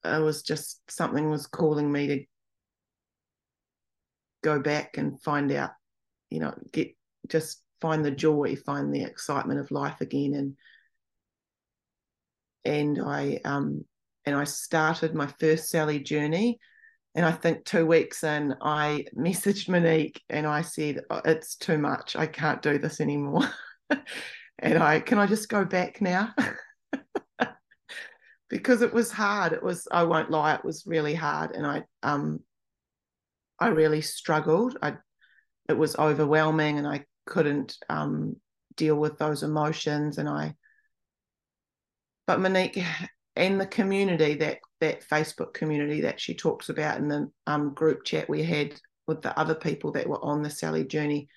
it 0.03 0.21
was 0.21 0.43
just 0.43 0.81
something 0.89 1.29
was 1.29 1.47
calling 1.47 1.91
me 1.91 2.07
to 2.07 2.25
go 4.45 4.59
back 4.59 4.97
and 4.97 5.21
find 5.23 5.51
out, 5.51 5.71
you 6.29 6.39
know, 6.39 6.53
get 6.71 6.95
just 7.27 7.63
find 7.81 8.05
the 8.05 8.11
joy, 8.11 8.55
find 8.55 8.93
the 8.93 9.03
excitement 9.03 9.59
of 9.59 9.71
life 9.71 10.01
again. 10.01 10.35
And 10.35 10.55
and 12.63 13.01
I 13.03 13.39
um 13.43 13.83
and 14.23 14.35
I 14.35 14.43
started 14.43 15.15
my 15.15 15.27
first 15.39 15.69
Sally 15.69 15.99
journey. 15.99 16.59
And 17.15 17.25
I 17.25 17.31
think 17.31 17.63
two 17.63 17.85
weeks 17.85 18.23
in, 18.23 18.55
I 18.61 19.05
messaged 19.17 19.67
Monique 19.67 20.21
and 20.29 20.45
I 20.45 20.61
said, 20.61 21.01
oh, 21.09 21.21
"It's 21.25 21.55
too 21.55 21.79
much. 21.79 22.15
I 22.15 22.27
can't 22.27 22.61
do 22.61 22.77
this 22.77 23.01
anymore." 23.01 23.49
and 24.59 24.77
I 24.77 24.99
can 24.99 25.17
I 25.17 25.25
just 25.25 25.49
go 25.49 25.65
back 25.65 26.01
now? 26.01 26.35
because 28.49 28.83
it 28.83 28.93
was 28.93 29.11
hard. 29.11 29.53
It 29.53 29.63
was 29.63 29.87
I 29.91 30.03
won't 30.03 30.29
lie, 30.29 30.53
it 30.53 30.65
was 30.65 30.85
really 30.85 31.15
hard. 31.15 31.55
And 31.55 31.65
I 31.65 31.83
um 32.03 32.41
I 33.59 33.67
really 33.67 34.01
struggled. 34.01 34.77
I 34.81 34.97
it 35.67 35.77
was 35.77 35.95
overwhelming, 35.97 36.77
and 36.77 36.87
I 36.87 37.05
couldn't 37.25 37.77
um, 37.89 38.35
deal 38.75 38.95
with 38.95 39.17
those 39.17 39.43
emotions. 39.43 40.17
And 40.17 40.29
I, 40.29 40.55
but 42.27 42.39
Monique 42.39 42.83
and 43.35 43.59
the 43.59 43.67
community 43.67 44.35
that 44.35 44.59
that 44.81 45.07
Facebook 45.07 45.53
community 45.53 46.01
that 46.01 46.19
she 46.19 46.35
talks 46.35 46.69
about 46.69 46.97
in 46.97 47.07
the 47.07 47.31
um, 47.47 47.73
group 47.73 48.03
chat 48.03 48.29
we 48.29 48.43
had 48.43 48.75
with 49.07 49.21
the 49.21 49.37
other 49.39 49.55
people 49.55 49.91
that 49.93 50.07
were 50.07 50.23
on 50.23 50.41
the 50.41 50.49
Sally 50.49 50.83
journey, 50.83 51.27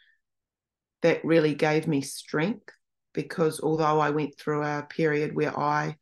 that 1.02 1.24
really 1.24 1.54
gave 1.54 1.86
me 1.86 2.00
strength 2.00 2.70
because 3.14 3.60
although 3.60 4.00
I 4.00 4.10
went 4.10 4.38
through 4.38 4.62
a 4.62 4.86
period 4.88 5.34
where 5.34 5.58
I 5.58 5.96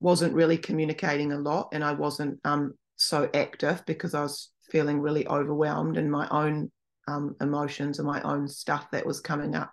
wasn't 0.00 0.34
really 0.34 0.58
communicating 0.58 1.32
a 1.32 1.38
lot 1.38 1.70
and 1.72 1.82
I 1.82 1.92
wasn't 1.92 2.40
um, 2.44 2.74
so 2.96 3.28
active 3.32 3.82
because 3.86 4.14
I 4.14 4.22
was 4.22 4.50
feeling 4.74 5.00
really 5.00 5.24
overwhelmed 5.28 5.96
in 5.96 6.10
my 6.10 6.26
own 6.30 6.68
um, 7.06 7.36
emotions 7.40 8.00
and 8.00 8.08
my 8.08 8.20
own 8.22 8.48
stuff 8.48 8.90
that 8.90 9.06
was 9.06 9.20
coming 9.20 9.54
up. 9.54 9.70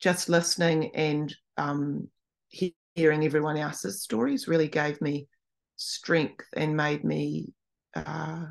Just 0.00 0.28
listening 0.28 0.90
and 0.96 1.32
um, 1.56 2.08
hearing 2.48 3.24
everyone 3.24 3.56
else's 3.56 4.02
stories 4.02 4.48
really 4.48 4.66
gave 4.66 5.00
me 5.00 5.28
strength 5.76 6.44
and 6.56 6.76
made 6.76 7.04
me 7.04 7.52
uh, 7.94 8.46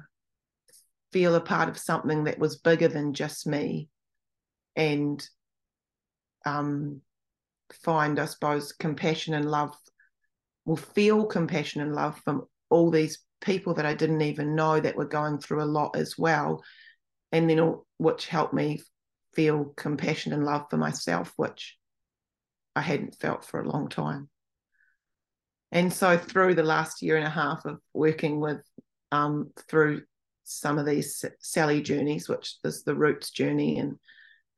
feel 1.12 1.36
a 1.36 1.42
part 1.42 1.68
of 1.68 1.78
something 1.78 2.24
that 2.24 2.40
was 2.40 2.60
bigger 2.60 2.88
than 2.88 3.14
just 3.14 3.46
me 3.46 3.90
and 4.78 5.28
um, 6.46 7.02
find, 7.84 8.18
I 8.18 8.26
suppose, 8.28 8.72
compassion 8.72 9.34
and 9.34 9.52
love 9.52 9.76
will 10.64 10.78
feel 10.78 11.26
compassion 11.26 11.82
and 11.82 11.94
love 11.94 12.18
from 12.24 12.46
all 12.70 12.92
these 12.92 13.20
people 13.42 13.74
that 13.76 13.86
I 13.86 13.94
didn't 13.94 14.22
even 14.22 14.56
know 14.56 14.80
that 14.80 14.96
were 14.96 15.06
going 15.06 15.40
through 15.40 15.64
a 15.64 15.66
lot 15.66 15.96
as 15.96 16.18
well. 16.18 16.64
And 17.32 17.50
then, 17.50 17.76
which 17.98 18.28
helped 18.28 18.54
me 18.54 18.82
feel 19.34 19.74
compassion 19.76 20.34
and 20.34 20.44
love 20.44 20.66
for 20.70 20.78
myself, 20.78 21.34
which 21.36 21.78
I 22.76 22.82
hadn't 22.82 23.16
felt 23.16 23.46
for 23.46 23.60
a 23.62 23.70
long 23.70 23.90
time. 23.90 24.30
And 25.72 25.94
so, 25.94 26.18
through 26.18 26.56
the 26.56 26.64
last 26.64 27.02
year 27.02 27.18
and 27.18 27.28
a 27.28 27.30
half 27.30 27.66
of 27.66 27.80
working 27.94 28.40
with, 28.40 28.62
um, 29.12 29.52
through 29.68 30.04
some 30.44 30.80
of 30.80 30.86
these 30.86 31.24
Sally 31.40 31.82
journeys, 31.82 32.28
which 32.28 32.56
is 32.64 32.84
the 32.84 32.96
Roots 32.96 33.30
journey, 33.30 33.78
and 33.78 34.00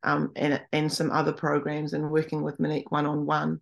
um, 0.03 0.31
and 0.35 0.61
and 0.71 0.91
some 0.91 1.11
other 1.11 1.33
programs, 1.33 1.93
and 1.93 2.09
working 2.09 2.41
with 2.41 2.59
Monique 2.59 2.91
one 2.91 3.05
on 3.05 3.25
one, 3.25 3.59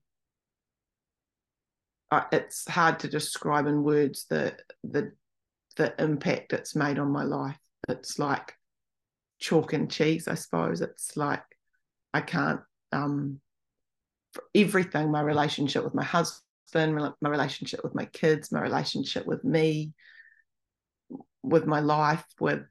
it's 2.31 2.67
hard 2.67 2.99
to 2.99 3.07
describe 3.07 3.67
in 3.67 3.83
words 3.83 4.25
the 4.29 4.57
the 4.83 5.11
the 5.75 5.93
impact 6.01 6.53
it's 6.53 6.75
made 6.75 6.99
on 6.99 7.11
my 7.11 7.23
life. 7.23 7.57
It's 7.87 8.19
like 8.19 8.53
chalk 9.39 9.73
and 9.73 9.89
cheese, 9.89 10.27
I 10.27 10.35
suppose. 10.35 10.81
It's 10.81 11.15
like 11.15 11.43
I 12.13 12.21
can't 12.21 12.61
um 12.91 13.39
everything, 14.53 15.11
my 15.11 15.21
relationship 15.21 15.83
with 15.83 15.93
my 15.93 16.03
husband, 16.03 16.95
my 17.21 17.29
relationship 17.29 17.81
with 17.83 17.95
my 17.95 18.05
kids, 18.05 18.51
my 18.51 18.61
relationship 18.61 19.25
with 19.25 19.43
me, 19.43 19.93
with 21.43 21.65
my 21.65 21.79
life, 21.79 22.25
with 22.39 22.63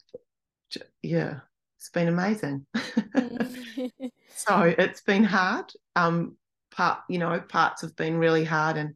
yeah, 1.02 1.40
it's 1.78 1.90
been 1.90 2.08
amazing. 2.08 2.66
so 4.34 4.62
it's 4.62 5.00
been 5.02 5.24
hard. 5.24 5.72
Um 5.96 6.36
part, 6.70 7.00
you 7.08 7.18
know, 7.18 7.40
parts 7.40 7.82
have 7.82 7.96
been 7.96 8.18
really 8.18 8.44
hard 8.44 8.76
and 8.76 8.94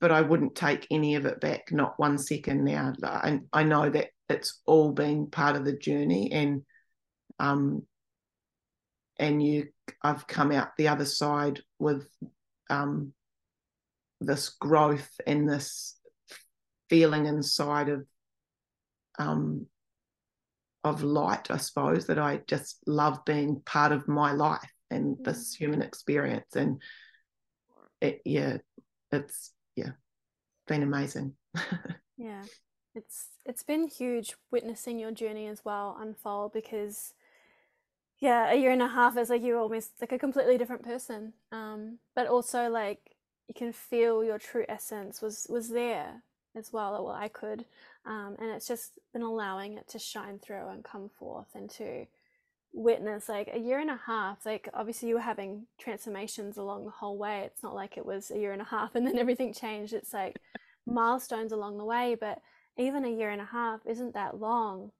but 0.00 0.10
I 0.12 0.20
wouldn't 0.20 0.54
take 0.54 0.86
any 0.90 1.14
of 1.14 1.26
it 1.26 1.40
back, 1.40 1.72
not 1.72 1.98
one 1.98 2.18
second 2.18 2.64
now. 2.64 2.92
I, 3.02 3.40
I 3.52 3.62
know 3.62 3.88
that 3.90 4.08
it's 4.28 4.60
all 4.66 4.92
been 4.92 5.28
part 5.28 5.56
of 5.56 5.64
the 5.64 5.76
journey 5.76 6.32
and 6.32 6.62
um 7.38 7.82
and 9.18 9.42
you 9.44 9.68
I've 10.02 10.26
come 10.26 10.50
out 10.50 10.76
the 10.76 10.88
other 10.88 11.04
side 11.04 11.60
with 11.78 12.06
um 12.70 13.12
this 14.20 14.48
growth 14.48 15.10
and 15.26 15.48
this 15.48 15.98
feeling 16.88 17.26
inside 17.26 17.88
of 17.88 18.06
um 19.18 19.66
of 20.84 21.02
light, 21.02 21.50
I 21.50 21.56
suppose, 21.56 22.06
that 22.06 22.18
I 22.18 22.40
just 22.46 22.78
love 22.86 23.24
being 23.24 23.62
part 23.64 23.90
of 23.90 24.06
my 24.06 24.32
life 24.32 24.70
and 24.90 25.16
this 25.24 25.54
human 25.54 25.80
experience. 25.80 26.54
And 26.54 26.82
it, 28.02 28.20
yeah, 28.26 28.58
it's 29.10 29.50
yeah, 29.76 29.90
been 30.66 30.82
amazing. 30.82 31.34
yeah, 32.16 32.44
it's 32.94 33.28
it's 33.44 33.62
been 33.62 33.88
huge 33.88 34.34
witnessing 34.50 34.98
your 34.98 35.12
journey 35.12 35.46
as 35.46 35.64
well 35.64 35.96
unfold 36.00 36.52
because 36.52 37.14
yeah, 38.18 38.50
a 38.52 38.54
year 38.54 38.70
and 38.70 38.82
a 38.82 38.88
half 38.88 39.16
is 39.16 39.28
like 39.30 39.42
you're 39.42 39.58
almost 39.58 39.92
like 40.00 40.12
a 40.12 40.18
completely 40.18 40.56
different 40.56 40.82
person. 40.82 41.34
Um, 41.52 41.98
but 42.14 42.26
also 42.26 42.68
like 42.68 43.16
you 43.48 43.54
can 43.54 43.72
feel 43.72 44.24
your 44.24 44.38
true 44.38 44.64
essence 44.68 45.20
was 45.20 45.46
was 45.50 45.68
there 45.68 46.22
as 46.56 46.72
well. 46.72 46.92
Well, 47.04 47.14
I 47.14 47.28
could, 47.28 47.66
um, 48.06 48.36
and 48.38 48.50
it's 48.50 48.66
just 48.68 48.98
been 49.12 49.22
allowing 49.22 49.76
it 49.76 49.88
to 49.88 49.98
shine 49.98 50.38
through 50.38 50.68
and 50.68 50.84
come 50.84 51.08
forth 51.08 51.48
and 51.54 51.68
to 51.70 52.06
witness 52.74 53.28
like 53.28 53.48
a 53.52 53.58
year 53.58 53.78
and 53.78 53.88
a 53.88 54.00
half 54.04 54.44
like 54.44 54.68
obviously 54.74 55.08
you 55.08 55.14
were 55.14 55.20
having 55.20 55.64
transformations 55.78 56.56
along 56.56 56.84
the 56.84 56.90
whole 56.90 57.16
way 57.16 57.42
it's 57.46 57.62
not 57.62 57.74
like 57.74 57.96
it 57.96 58.04
was 58.04 58.32
a 58.32 58.38
year 58.38 58.52
and 58.52 58.60
a 58.60 58.64
half 58.64 58.94
and 58.96 59.06
then 59.06 59.16
everything 59.16 59.52
changed 59.52 59.92
it's 59.92 60.12
like 60.12 60.40
milestones 60.84 61.52
along 61.52 61.78
the 61.78 61.84
way 61.84 62.16
but 62.18 62.42
even 62.76 63.04
a 63.04 63.10
year 63.10 63.30
and 63.30 63.40
a 63.40 63.46
half 63.46 63.80
isn't 63.86 64.12
that 64.12 64.40
long 64.40 64.90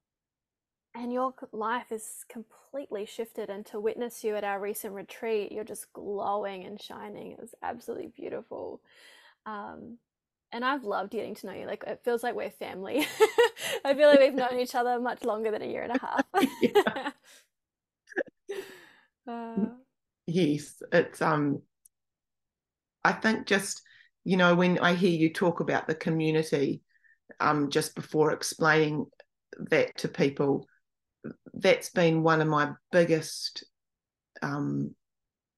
and 0.95 1.11
your 1.11 1.33
life 1.51 1.91
is 1.91 2.23
completely 2.29 3.05
shifted 3.05 3.49
and 3.49 3.65
to 3.65 3.77
witness 3.77 4.23
you 4.23 4.35
at 4.35 4.45
our 4.45 4.59
recent 4.61 4.93
retreat 4.93 5.51
you're 5.51 5.65
just 5.65 5.91
glowing 5.91 6.63
and 6.63 6.81
shining 6.81 7.31
it 7.33 7.39
was 7.39 7.53
absolutely 7.61 8.07
beautiful 8.07 8.79
um, 9.45 9.97
and 10.51 10.63
I've 10.63 10.85
loved 10.85 11.11
getting 11.11 11.35
to 11.35 11.47
know 11.47 11.53
you. 11.53 11.65
Like 11.65 11.83
it 11.85 11.99
feels 12.03 12.23
like 12.23 12.33
we're 12.33 12.49
family. 12.49 13.05
I 13.85 13.93
feel 13.93 14.07
like 14.07 14.19
we've 14.19 14.33
known 14.33 14.57
each 14.57 14.73
other 14.73 14.99
much 14.99 15.23
longer 15.23 15.51
than 15.51 15.61
a 15.61 15.65
year 15.65 15.83
and 15.83 15.97
a 15.97 15.99
half. 15.99 17.13
uh, 19.27 19.65
yes, 20.27 20.81
it's 20.91 21.21
um. 21.21 21.61
I 23.03 23.11
think 23.11 23.45
just 23.45 23.81
you 24.23 24.37
know 24.37 24.55
when 24.55 24.79
I 24.79 24.93
hear 24.93 25.11
you 25.11 25.33
talk 25.33 25.59
about 25.59 25.87
the 25.87 25.95
community, 25.95 26.81
um, 27.39 27.69
just 27.69 27.95
before 27.95 28.31
explaining 28.31 29.05
that 29.69 29.97
to 29.97 30.07
people, 30.07 30.67
that's 31.53 31.89
been 31.89 32.23
one 32.23 32.41
of 32.41 32.47
my 32.47 32.71
biggest, 32.91 33.63
um, 34.41 34.93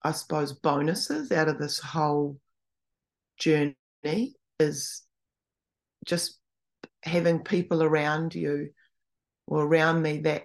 I 0.03 0.11
suppose, 0.11 0.53
bonuses 0.53 1.31
out 1.31 1.47
of 1.47 1.59
this 1.59 1.79
whole 1.79 2.37
journey 3.37 3.75
is 4.59 5.03
just 6.05 6.39
having 7.03 7.39
people 7.39 7.83
around 7.83 8.33
you 8.35 8.69
or 9.47 9.63
around 9.63 10.01
me 10.01 10.19
that 10.19 10.43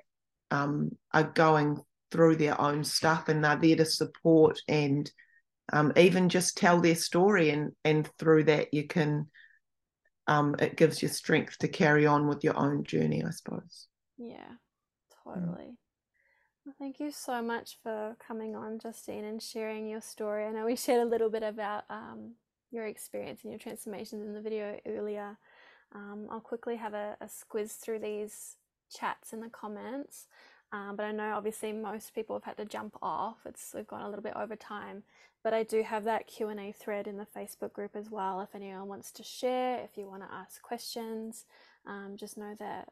um, 0.51 0.91
are 1.13 1.25
going 1.25 1.79
through 2.13 2.37
their 2.37 2.61
own 2.61 2.85
stuff 2.85 3.29
and 3.29 3.43
they're 3.43 3.57
there 3.57 3.77
to 3.77 3.85
support 3.85 4.61
and 4.69 5.11
um, 5.73 5.93
even 5.97 6.29
just 6.29 6.57
tell 6.57 6.81
their 6.81 6.95
story 6.95 7.51
and 7.51 7.73
and 7.85 8.09
through 8.19 8.45
that 8.45 8.73
you 8.73 8.87
can 8.87 9.27
um, 10.29 10.55
it 10.61 10.77
gives 10.77 11.03
you 11.03 11.09
strength 11.09 11.59
to 11.59 11.69
carry 11.69 12.07
on 12.07 12.29
with 12.29 12.45
your 12.45 12.57
own 12.57 12.85
journey 12.85 13.25
i 13.27 13.31
suppose 13.31 13.89
yeah 14.19 14.53
mm. 15.27 15.35
totally 15.35 15.65
mm. 15.65 15.77
well, 16.67 16.75
thank 16.79 17.01
you 17.01 17.11
so 17.11 17.41
much 17.43 17.79
for 17.83 18.17
coming 18.25 18.55
on 18.55 18.79
justine 18.79 19.25
and 19.25 19.43
sharing 19.43 19.89
your 19.89 20.03
story 20.03 20.45
i 20.45 20.51
know 20.51 20.67
we 20.67 20.77
shared 20.77 21.05
a 21.05 21.11
little 21.11 21.31
bit 21.31 21.43
about 21.43 21.85
um, 21.89 22.35
your 22.71 22.87
experience 22.87 23.41
and 23.43 23.53
your 23.53 23.59
transformations 23.59 24.25
in 24.25 24.35
the 24.35 24.41
video 24.41 24.79
earlier 24.87 25.39
um, 25.95 26.29
i'll 26.31 26.41
quickly 26.41 26.77
have 26.77 26.95
a, 26.95 27.17
a 27.21 27.27
squiz 27.27 27.79
through 27.79 27.99
these 27.99 28.57
chats 28.95 29.33
in 29.33 29.41
the 29.41 29.49
comments 29.49 30.27
um, 30.73 30.97
but 30.97 31.05
I 31.05 31.13
know 31.13 31.35
obviously 31.35 31.73
most 31.73 32.15
people 32.15 32.35
have 32.37 32.45
had 32.45 32.57
to 32.57 32.65
jump 32.65 32.97
off. 33.03 33.37
It's 33.45 33.73
we've 33.75 33.87
gone 33.87 34.03
a 34.03 34.09
little 34.09 34.23
bit 34.23 34.35
over 34.37 34.57
time, 34.57 35.03
but 35.45 35.53
I 35.53 35.63
do 35.63 35.83
have 35.83 36.05
that 36.05 36.27
Q 36.27 36.49
and 36.49 36.59
A 36.59 36.73
thread 36.73 37.07
in 37.07 37.19
the 37.19 37.27
Facebook 37.37 37.73
group 37.75 37.95
as 37.95 38.11
well. 38.11 38.41
If 38.41 38.55
anyone 38.55 38.89
wants 38.89 39.13
to 39.13 39.23
share, 39.23 39.81
if 39.85 39.97
you 39.97 40.07
want 40.07 40.23
to 40.23 40.35
ask 40.35 40.63
questions, 40.63 41.45
um, 41.87 42.17
just 42.19 42.39
know 42.39 42.55
that 42.59 42.89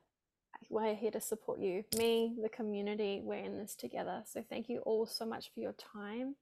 we're 0.68 0.94
here 0.94 1.10
to 1.12 1.20
support 1.20 1.58
you, 1.58 1.84
me, 1.96 2.34
the 2.42 2.50
community. 2.50 3.20
We're 3.24 3.44
in 3.44 3.56
this 3.56 3.74
together. 3.74 4.22
So 4.26 4.44
thank 4.48 4.68
you 4.68 4.80
all 4.80 5.06
so 5.06 5.24
much 5.24 5.50
for 5.54 5.60
your 5.60 5.74
time. 5.74 6.36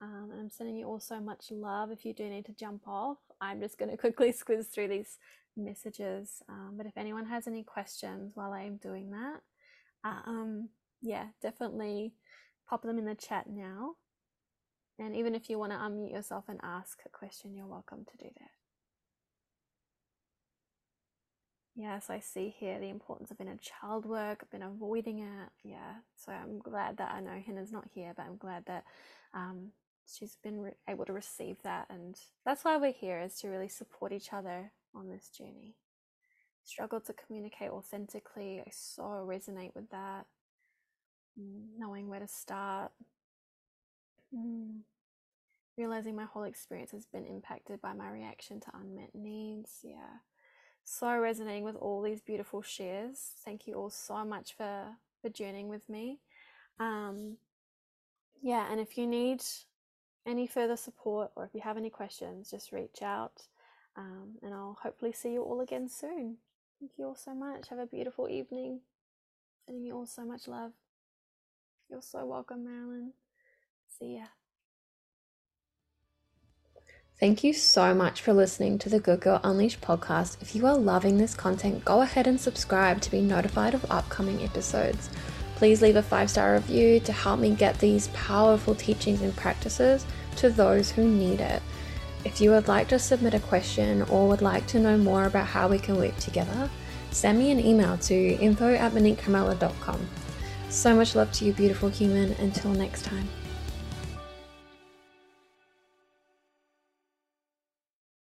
Um, 0.00 0.30
I'm 0.38 0.50
sending 0.50 0.76
you 0.76 0.86
all 0.86 1.00
so 1.00 1.20
much 1.20 1.50
love. 1.50 1.90
If 1.90 2.04
you 2.04 2.14
do 2.14 2.28
need 2.28 2.46
to 2.46 2.52
jump 2.52 2.86
off, 2.86 3.18
I'm 3.40 3.60
just 3.60 3.78
going 3.78 3.90
to 3.90 3.96
quickly 3.96 4.32
squeeze 4.32 4.68
through 4.68 4.88
these 4.88 5.18
messages. 5.56 6.42
Um, 6.48 6.74
but 6.76 6.86
if 6.86 6.96
anyone 6.96 7.26
has 7.26 7.46
any 7.46 7.62
questions 7.62 8.32
while 8.34 8.52
I'm 8.52 8.76
doing 8.76 9.10
that, 9.10 9.40
um, 10.04 10.68
yeah, 11.00 11.26
definitely 11.42 12.14
pop 12.68 12.82
them 12.82 12.98
in 12.98 13.04
the 13.04 13.14
chat 13.14 13.46
now. 13.48 13.92
And 14.98 15.14
even 15.14 15.34
if 15.34 15.48
you 15.48 15.58
want 15.58 15.72
to 15.72 15.78
unmute 15.78 16.12
yourself 16.12 16.44
and 16.48 16.58
ask 16.62 16.98
a 17.06 17.08
question, 17.08 17.54
you're 17.54 17.66
welcome 17.66 18.04
to 18.04 18.16
do 18.16 18.30
that. 18.38 18.50
Yes, 21.76 22.10
I 22.10 22.18
see 22.18 22.52
here 22.58 22.80
the 22.80 22.88
importance 22.88 23.30
of 23.30 23.40
inner 23.40 23.56
child 23.56 24.04
work. 24.04 24.40
I've 24.42 24.50
been 24.50 24.62
avoiding 24.62 25.20
it. 25.20 25.50
Yeah, 25.62 25.98
so 26.16 26.32
I'm 26.32 26.58
glad 26.58 26.96
that 26.96 27.12
I 27.12 27.20
know 27.20 27.40
Hannah's 27.46 27.70
not 27.70 27.86
here, 27.94 28.12
but 28.16 28.26
I'm 28.26 28.36
glad 28.36 28.64
that 28.66 28.82
um, 29.32 29.68
she's 30.04 30.36
been 30.42 30.72
able 30.88 31.04
to 31.04 31.12
receive 31.12 31.58
that. 31.62 31.86
And 31.88 32.16
that's 32.44 32.64
why 32.64 32.76
we're 32.76 32.90
here, 32.90 33.20
is 33.20 33.38
to 33.40 33.48
really 33.48 33.68
support 33.68 34.12
each 34.12 34.32
other 34.32 34.72
on 34.92 35.08
this 35.08 35.28
journey. 35.28 35.76
Struggle 36.64 37.00
to 37.02 37.12
communicate 37.12 37.70
authentically. 37.70 38.60
I 38.60 38.70
so 38.72 39.24
resonate 39.24 39.76
with 39.76 39.88
that. 39.90 40.26
Mm, 41.38 41.78
knowing 41.78 42.08
where 42.08 42.20
to 42.20 42.28
start. 42.28 42.92
Mm. 44.34 44.80
Realizing 45.76 46.16
my 46.16 46.24
whole 46.24 46.44
experience 46.44 46.90
has 46.90 47.06
been 47.06 47.24
impacted 47.24 47.80
by 47.80 47.92
my 47.92 48.10
reaction 48.10 48.60
to 48.60 48.70
unmet 48.74 49.14
needs. 49.14 49.80
Yeah. 49.82 50.20
So 50.84 51.16
resonating 51.18 51.64
with 51.64 51.76
all 51.76 52.02
these 52.02 52.20
beautiful 52.20 52.62
shares. 52.62 53.32
Thank 53.44 53.66
you 53.66 53.74
all 53.74 53.90
so 53.90 54.24
much 54.24 54.54
for 54.56 54.96
for 55.20 55.28
journeying 55.28 55.68
with 55.68 55.88
me. 55.88 56.20
Um, 56.80 57.36
yeah, 58.40 58.70
and 58.70 58.80
if 58.80 58.96
you 58.96 59.06
need 59.06 59.42
any 60.26 60.46
further 60.46 60.76
support 60.76 61.30
or 61.36 61.44
if 61.44 61.54
you 61.54 61.60
have 61.60 61.76
any 61.76 61.90
questions, 61.90 62.50
just 62.50 62.72
reach 62.72 63.02
out. 63.02 63.42
Um, 63.96 64.36
and 64.42 64.54
I'll 64.54 64.78
hopefully 64.82 65.12
see 65.12 65.32
you 65.32 65.42
all 65.42 65.60
again 65.60 65.88
soon. 65.88 66.36
Thank 66.78 66.92
you 66.96 67.06
all 67.06 67.16
so 67.16 67.34
much. 67.34 67.68
Have 67.68 67.80
a 67.80 67.86
beautiful 67.86 68.28
evening. 68.28 68.80
Sending 69.66 69.84
you 69.84 69.94
all 69.94 70.06
so 70.06 70.24
much 70.24 70.46
love. 70.46 70.72
You're 71.90 72.02
so 72.02 72.26
welcome, 72.26 72.64
Marilyn. 72.64 73.12
See 73.98 74.16
ya. 74.16 74.26
Thank 77.18 77.42
you 77.42 77.54
so 77.54 77.94
much 77.94 78.20
for 78.20 78.34
listening 78.34 78.78
to 78.78 78.90
the 78.90 79.00
Good 79.00 79.20
Girl 79.20 79.40
Unleashed 79.42 79.80
podcast. 79.80 80.40
If 80.42 80.54
you 80.54 80.66
are 80.66 80.76
loving 80.76 81.16
this 81.16 81.34
content, 81.34 81.86
go 81.86 82.02
ahead 82.02 82.26
and 82.26 82.38
subscribe 82.38 83.00
to 83.00 83.10
be 83.10 83.22
notified 83.22 83.72
of 83.72 83.90
upcoming 83.90 84.42
episodes. 84.42 85.08
Please 85.56 85.80
leave 85.80 85.96
a 85.96 86.02
five 86.02 86.30
star 86.30 86.52
review 86.52 87.00
to 87.00 87.12
help 87.12 87.40
me 87.40 87.54
get 87.54 87.78
these 87.78 88.08
powerful 88.08 88.74
teachings 88.74 89.22
and 89.22 89.34
practices 89.34 90.04
to 90.36 90.50
those 90.50 90.90
who 90.90 91.08
need 91.08 91.40
it. 91.40 91.62
If 92.24 92.38
you 92.38 92.50
would 92.50 92.68
like 92.68 92.88
to 92.88 92.98
submit 92.98 93.32
a 93.32 93.40
question 93.40 94.02
or 94.02 94.28
would 94.28 94.42
like 94.42 94.66
to 94.68 94.78
know 94.78 94.98
more 94.98 95.24
about 95.24 95.46
how 95.46 95.68
we 95.68 95.78
can 95.78 95.96
work 95.96 96.16
together, 96.18 96.68
send 97.12 97.38
me 97.38 97.50
an 97.50 97.58
email 97.58 97.96
to 97.96 98.14
info 98.34 98.74
at 98.74 98.92
moniquecamella.com. 98.92 100.06
So 100.70 100.94
much 100.94 101.14
love 101.14 101.32
to 101.32 101.44
you, 101.44 101.52
beautiful 101.52 101.88
human. 101.88 102.32
Until 102.32 102.72
next 102.72 103.04
time. 103.04 103.28